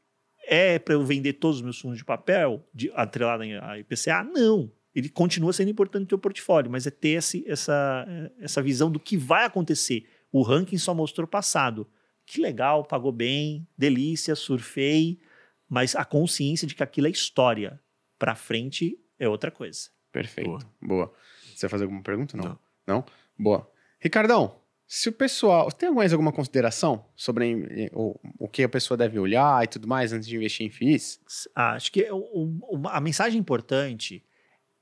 é 0.47 0.78
para 0.78 0.94
eu 0.94 1.05
vender 1.05 1.35
todos 1.35 1.56
os 1.56 1.62
meus 1.62 1.78
fundos 1.78 1.98
de 1.98 2.05
papel 2.05 2.66
de, 2.73 2.90
atrelado 2.94 3.43
a 3.62 3.78
IPCA? 3.78 4.24
Não. 4.24 4.70
ele 4.94 5.09
continua 5.09 5.52
sendo 5.52 5.70
importante 5.70 6.02
no 6.02 6.09
teu 6.09 6.18
portfólio, 6.18 6.70
mas 6.70 6.86
é 6.86 6.90
ter 6.90 7.18
esse, 7.18 7.44
essa, 7.47 8.06
essa 8.40 8.62
visão 8.62 8.90
do 8.90 8.98
que 8.98 9.16
vai 9.16 9.44
acontecer. 9.44 10.09
O 10.32 10.43
ranking 10.43 10.78
só 10.78 10.94
mostrou 10.94 11.27
passado. 11.27 11.86
Que 12.24 12.40
legal, 12.40 12.85
pagou 12.85 13.12
bem, 13.12 13.66
delícia, 13.77 14.35
surfei, 14.35 15.20
mas 15.68 15.94
a 15.94 16.05
consciência 16.05 16.66
de 16.66 16.74
que 16.74 16.82
aquilo 16.82 17.06
é 17.06 17.10
história. 17.10 17.81
Para 18.18 18.35
frente 18.35 18.98
é 19.18 19.28
outra 19.28 19.51
coisa. 19.51 19.90
Perfeito. 20.10 20.48
Boa. 20.48 20.60
Boa. 20.81 21.14
Você 21.55 21.66
vai 21.66 21.70
fazer 21.70 21.85
alguma 21.85 22.02
pergunta? 22.02 22.36
Não. 22.36 22.44
Não. 22.44 22.59
Não? 22.86 23.05
Boa. 23.39 23.70
Ricardão, 24.01 24.60
se 24.87 25.09
o 25.09 25.13
pessoal. 25.13 25.71
Tem 25.73 25.91
mais 25.91 26.13
alguma 26.13 26.33
consideração 26.33 27.05
sobre 27.17 27.91
o, 27.93 28.19
o 28.39 28.49
que 28.49 28.63
a 28.63 28.69
pessoa 28.69 28.97
deve 28.97 29.19
olhar 29.19 29.65
e 29.65 29.67
tudo 29.67 29.89
mais 29.89 30.13
antes 30.13 30.29
de 30.29 30.37
investir 30.37 30.65
em 30.67 30.71
FIIs? 30.71 31.21
Ah, 31.55 31.73
Acho 31.73 31.91
que 31.91 32.09
o- 32.11 32.61
o- 32.71 32.89
a 32.89 33.01
mensagem 33.01 33.39
importante 33.41 34.25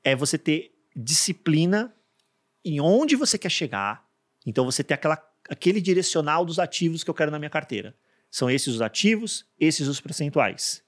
é 0.02 0.14
você 0.14 0.36
ter 0.36 0.72
disciplina 0.94 1.94
em 2.64 2.80
onde 2.80 3.16
você 3.16 3.38
quer 3.38 3.50
chegar. 3.50 4.06
Então, 4.46 4.64
você 4.64 4.84
ter 4.84 4.94
aquela, 4.94 5.18
aquele 5.48 5.80
direcional 5.80 6.44
dos 6.44 6.58
ativos 6.58 7.02
que 7.02 7.10
eu 7.10 7.14
quero 7.14 7.30
na 7.30 7.38
minha 7.38 7.50
carteira. 7.50 7.94
São 8.30 8.50
esses 8.50 8.74
os 8.74 8.82
ativos, 8.82 9.46
esses 9.58 9.88
os 9.88 10.00
percentuais. 10.00 10.82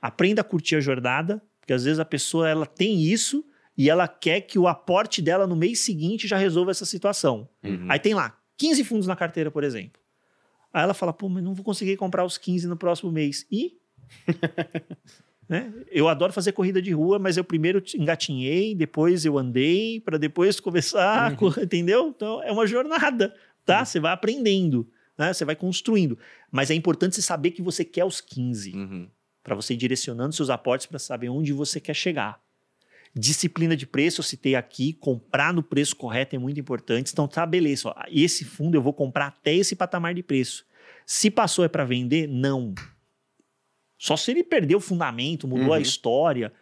Aprenda 0.00 0.40
a 0.40 0.44
curtir 0.44 0.76
a 0.76 0.80
jornada, 0.80 1.42
porque 1.60 1.72
às 1.72 1.84
vezes 1.84 1.98
a 1.98 2.04
pessoa 2.04 2.48
ela 2.48 2.66
tem 2.66 3.02
isso 3.02 3.44
e 3.76 3.90
ela 3.90 4.06
quer 4.06 4.42
que 4.42 4.58
o 4.58 4.68
aporte 4.68 5.20
dela 5.20 5.46
no 5.46 5.56
mês 5.56 5.80
seguinte 5.80 6.26
já 6.28 6.36
resolva 6.36 6.70
essa 6.70 6.84
situação. 6.86 7.48
Uhum. 7.62 7.86
Aí 7.90 7.98
tem 7.98 8.14
lá 8.14 8.38
15 8.56 8.84
fundos 8.84 9.06
na 9.06 9.16
carteira, 9.16 9.50
por 9.50 9.64
exemplo. 9.64 10.00
Aí 10.72 10.82
ela 10.82 10.94
fala, 10.94 11.12
pô, 11.12 11.28
mas 11.28 11.42
não 11.42 11.54
vou 11.54 11.64
conseguir 11.64 11.96
comprar 11.96 12.24
os 12.24 12.36
15 12.36 12.66
no 12.66 12.76
próximo 12.76 13.10
mês. 13.12 13.46
E? 13.50 13.78
Né? 15.46 15.72
Eu 15.90 16.08
adoro 16.08 16.32
fazer 16.32 16.52
corrida 16.52 16.80
de 16.80 16.90
rua, 16.92 17.18
mas 17.18 17.36
eu 17.36 17.44
primeiro 17.44 17.82
engatinhei, 17.96 18.74
depois 18.74 19.26
eu 19.26 19.36
andei, 19.36 20.00
para 20.00 20.16
depois 20.16 20.58
começar, 20.58 21.36
correr, 21.36 21.64
entendeu? 21.64 22.08
Então 22.16 22.42
é 22.42 22.50
uma 22.50 22.66
jornada, 22.66 23.34
tá? 23.62 23.84
Você 23.84 24.00
vai 24.00 24.12
aprendendo, 24.12 24.88
né? 25.18 25.34
Você 25.34 25.44
vai 25.44 25.54
construindo. 25.54 26.18
Mas 26.50 26.70
é 26.70 26.74
importante 26.74 27.14
você 27.16 27.20
saber 27.20 27.50
que 27.50 27.60
você 27.60 27.84
quer 27.84 28.06
os 28.06 28.22
15 28.22 28.74
Uhum. 28.74 29.06
para 29.42 29.54
você 29.54 29.74
ir 29.74 29.76
direcionando 29.76 30.34
seus 30.34 30.48
aportes 30.48 30.86
para 30.86 30.98
saber 30.98 31.28
onde 31.28 31.52
você 31.52 31.78
quer 31.78 31.94
chegar. 31.94 32.40
Disciplina 33.16 33.76
de 33.76 33.86
preço, 33.86 34.20
eu 34.20 34.24
citei 34.24 34.56
aqui, 34.56 34.92
comprar 34.94 35.52
no 35.54 35.62
preço 35.62 35.94
correto 35.94 36.34
é 36.34 36.38
muito 36.38 36.58
importante. 36.58 37.12
Então, 37.12 37.28
tá, 37.28 37.46
beleza, 37.46 37.88
ó, 37.88 37.94
esse 38.08 38.44
fundo 38.44 38.76
eu 38.76 38.82
vou 38.82 38.92
comprar 38.92 39.28
até 39.28 39.54
esse 39.54 39.76
patamar 39.76 40.14
de 40.14 40.22
preço. 40.22 40.66
Se 41.06 41.30
passou 41.30 41.64
é 41.64 41.68
para 41.68 41.84
vender? 41.84 42.26
Não. 42.26 42.74
Só 43.96 44.16
se 44.16 44.32
ele 44.32 44.42
perdeu 44.42 44.78
o 44.78 44.80
fundamento, 44.80 45.46
mudou 45.46 45.72
a 45.72 45.76
Uhum. 45.76 45.82
história, 45.82 46.52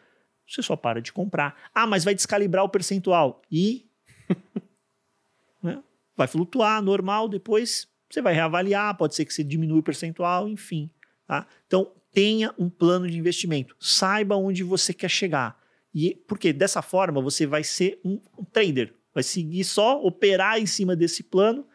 você 0.46 0.62
só 0.62 0.76
para 0.76 1.00
de 1.00 1.12
comprar. 1.12 1.70
Ah, 1.74 1.86
mas 1.86 2.04
vai 2.04 2.14
descalibrar 2.14 2.64
o 2.64 2.68
percentual. 2.68 3.40
E 3.50 3.88
né, 5.62 5.82
vai 6.16 6.26
flutuar, 6.28 6.82
normal, 6.82 7.28
depois 7.28 7.88
você 8.10 8.20
vai 8.20 8.34
reavaliar, 8.34 8.96
pode 8.96 9.14
ser 9.14 9.24
que 9.24 9.32
você 9.32 9.42
diminua 9.42 9.78
o 9.78 9.82
percentual, 9.82 10.46
enfim. 10.48 10.90
Tá? 11.26 11.46
Então, 11.66 11.90
tenha 12.12 12.54
um 12.58 12.68
plano 12.68 13.08
de 13.08 13.16
investimento. 13.18 13.74
Saiba 13.80 14.36
onde 14.36 14.62
você 14.62 14.92
quer 14.92 15.08
chegar. 15.08 15.58
E 15.94 16.14
porque 16.26 16.52
dessa 16.52 16.82
forma 16.82 17.20
você 17.20 17.46
vai 17.46 17.62
ser 17.62 18.00
um, 18.04 18.20
um 18.38 18.44
trader, 18.44 18.94
vai 19.14 19.22
seguir 19.22 19.64
só 19.64 20.00
operar 20.02 20.58
em 20.58 20.66
cima 20.66 20.96
desse 20.96 21.22
plano 21.22 21.66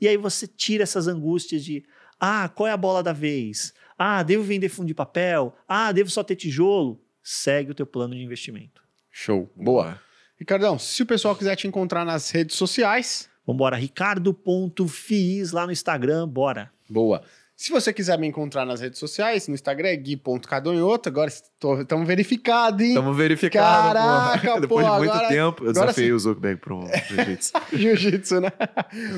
e 0.00 0.08
aí 0.08 0.16
você 0.16 0.46
tira 0.46 0.82
essas 0.82 1.08
angústias 1.08 1.64
de 1.64 1.84
ah, 2.20 2.48
qual 2.48 2.68
é 2.68 2.72
a 2.72 2.76
bola 2.76 3.02
da 3.02 3.12
vez? 3.12 3.74
Ah, 3.98 4.22
devo 4.22 4.44
vender 4.44 4.68
fundo 4.68 4.86
de 4.86 4.94
papel? 4.94 5.54
Ah, 5.68 5.92
devo 5.92 6.10
só 6.10 6.22
ter 6.22 6.36
tijolo? 6.36 7.00
Segue 7.22 7.72
o 7.72 7.74
teu 7.74 7.86
plano 7.86 8.14
de 8.14 8.22
investimento. 8.22 8.82
Show. 9.10 9.50
Boa. 9.56 10.00
Ricardão, 10.38 10.78
se 10.78 11.02
o 11.02 11.06
pessoal 11.06 11.36
quiser 11.36 11.56
te 11.56 11.66
encontrar 11.66 12.04
nas 12.04 12.30
redes 12.30 12.56
sociais, 12.56 13.30
Vambora, 13.46 13.76
ricardo.fiz 13.76 15.52
lá 15.52 15.66
no 15.66 15.72
Instagram, 15.72 16.26
bora. 16.26 16.72
boa. 16.88 17.22
Se 17.64 17.72
você 17.72 17.94
quiser 17.94 18.18
me 18.18 18.26
encontrar 18.26 18.66
nas 18.66 18.82
redes 18.82 18.98
sociais, 18.98 19.48
no 19.48 19.54
Instagram 19.54 19.88
é 19.88 19.96
gui.cadonhoto. 19.96 21.08
Agora 21.08 21.30
estamos 21.30 22.06
verificados, 22.06 22.78
hein? 22.84 22.92
Tamo 22.92 23.14
verificado, 23.14 23.94
Caraca, 23.94 24.46
porra. 24.48 24.60
Depois 24.60 24.86
pô, 24.86 24.92
de 24.92 24.98
muito 24.98 25.10
agora- 25.14 25.28
tempo, 25.28 25.64
eu 25.64 25.72
desafiei 25.72 26.12
o 26.12 26.18
Zuckerberg 26.18 26.60
para 26.60 26.74
um 26.76 26.86
jiu-jitsu. 26.86 27.52
Jiu-jitsu, 27.72 28.40
né? 28.42 28.52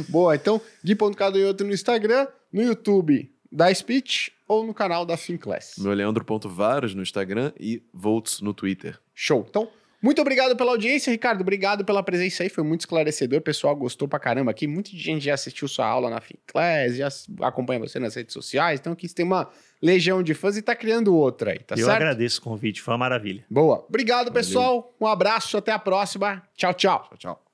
Boa, 0.09 0.37
então, 0.37 0.61
gui.cadonhoto 0.85 1.65
no 1.65 1.73
Instagram, 1.73 2.29
no 2.53 2.63
YouTube 2.63 3.29
da 3.51 3.75
Speech 3.75 4.31
ou 4.47 4.65
no 4.65 4.73
canal 4.73 5.05
da 5.05 5.17
Finclass. 5.17 5.75
Meu 5.79 5.93
Leandro.varos 5.93 6.95
no 6.95 7.03
Instagram 7.03 7.51
e 7.59 7.83
Volts 7.93 8.41
no 8.41 8.55
Twitter. 8.55 8.97
Show. 9.13 9.45
Então, 9.51 9.69
muito 10.07 10.21
obrigado 10.21 10.55
pela 10.55 10.71
audiência, 10.71 11.11
Ricardo. 11.11 11.41
Obrigado 11.41 11.85
pela 11.85 12.01
presença 12.01 12.45
aí. 12.45 12.49
Foi 12.49 12.63
muito 12.63 12.83
esclarecedor. 12.83 13.41
O 13.41 13.43
pessoal 13.43 13.75
gostou 13.75 14.07
pra 14.07 14.21
caramba 14.21 14.53
aqui. 14.53 14.65
Muita 14.69 14.91
gente 14.93 15.25
já 15.25 15.35
assistiu 15.35 15.67
sua 15.67 15.85
aula 15.85 16.09
na 16.09 16.21
Finclass, 16.21 16.95
já 16.95 17.09
acompanha 17.43 17.81
você 17.81 17.99
nas 17.99 18.15
redes 18.15 18.33
sociais. 18.33 18.79
Então, 18.79 18.93
aqui 18.93 19.09
você 19.09 19.17
tem 19.17 19.27
uma 19.27 19.51
legião 19.83 20.23
de 20.23 20.33
fãs 20.33 20.57
e 20.57 20.63
tá 20.63 20.77
criando 20.77 21.13
outra 21.13 21.51
aí, 21.51 21.59
tá 21.59 21.75
eu 21.75 21.87
certo? 21.87 21.97
agradeço 21.97 22.39
o 22.41 22.45
convite, 22.45 22.81
foi 22.81 22.93
uma 22.95 22.99
maravilha. 22.99 23.45
Boa. 23.51 23.85
Obrigado, 23.89 24.31
pessoal. 24.31 24.95
Um 25.01 25.09
abraço. 25.09 25.57
Até 25.57 25.73
a 25.73 25.79
próxima. 25.79 26.41
Tchau, 26.55 26.73
tchau. 26.73 27.09
Tchau, 27.09 27.19
tchau. 27.19 27.46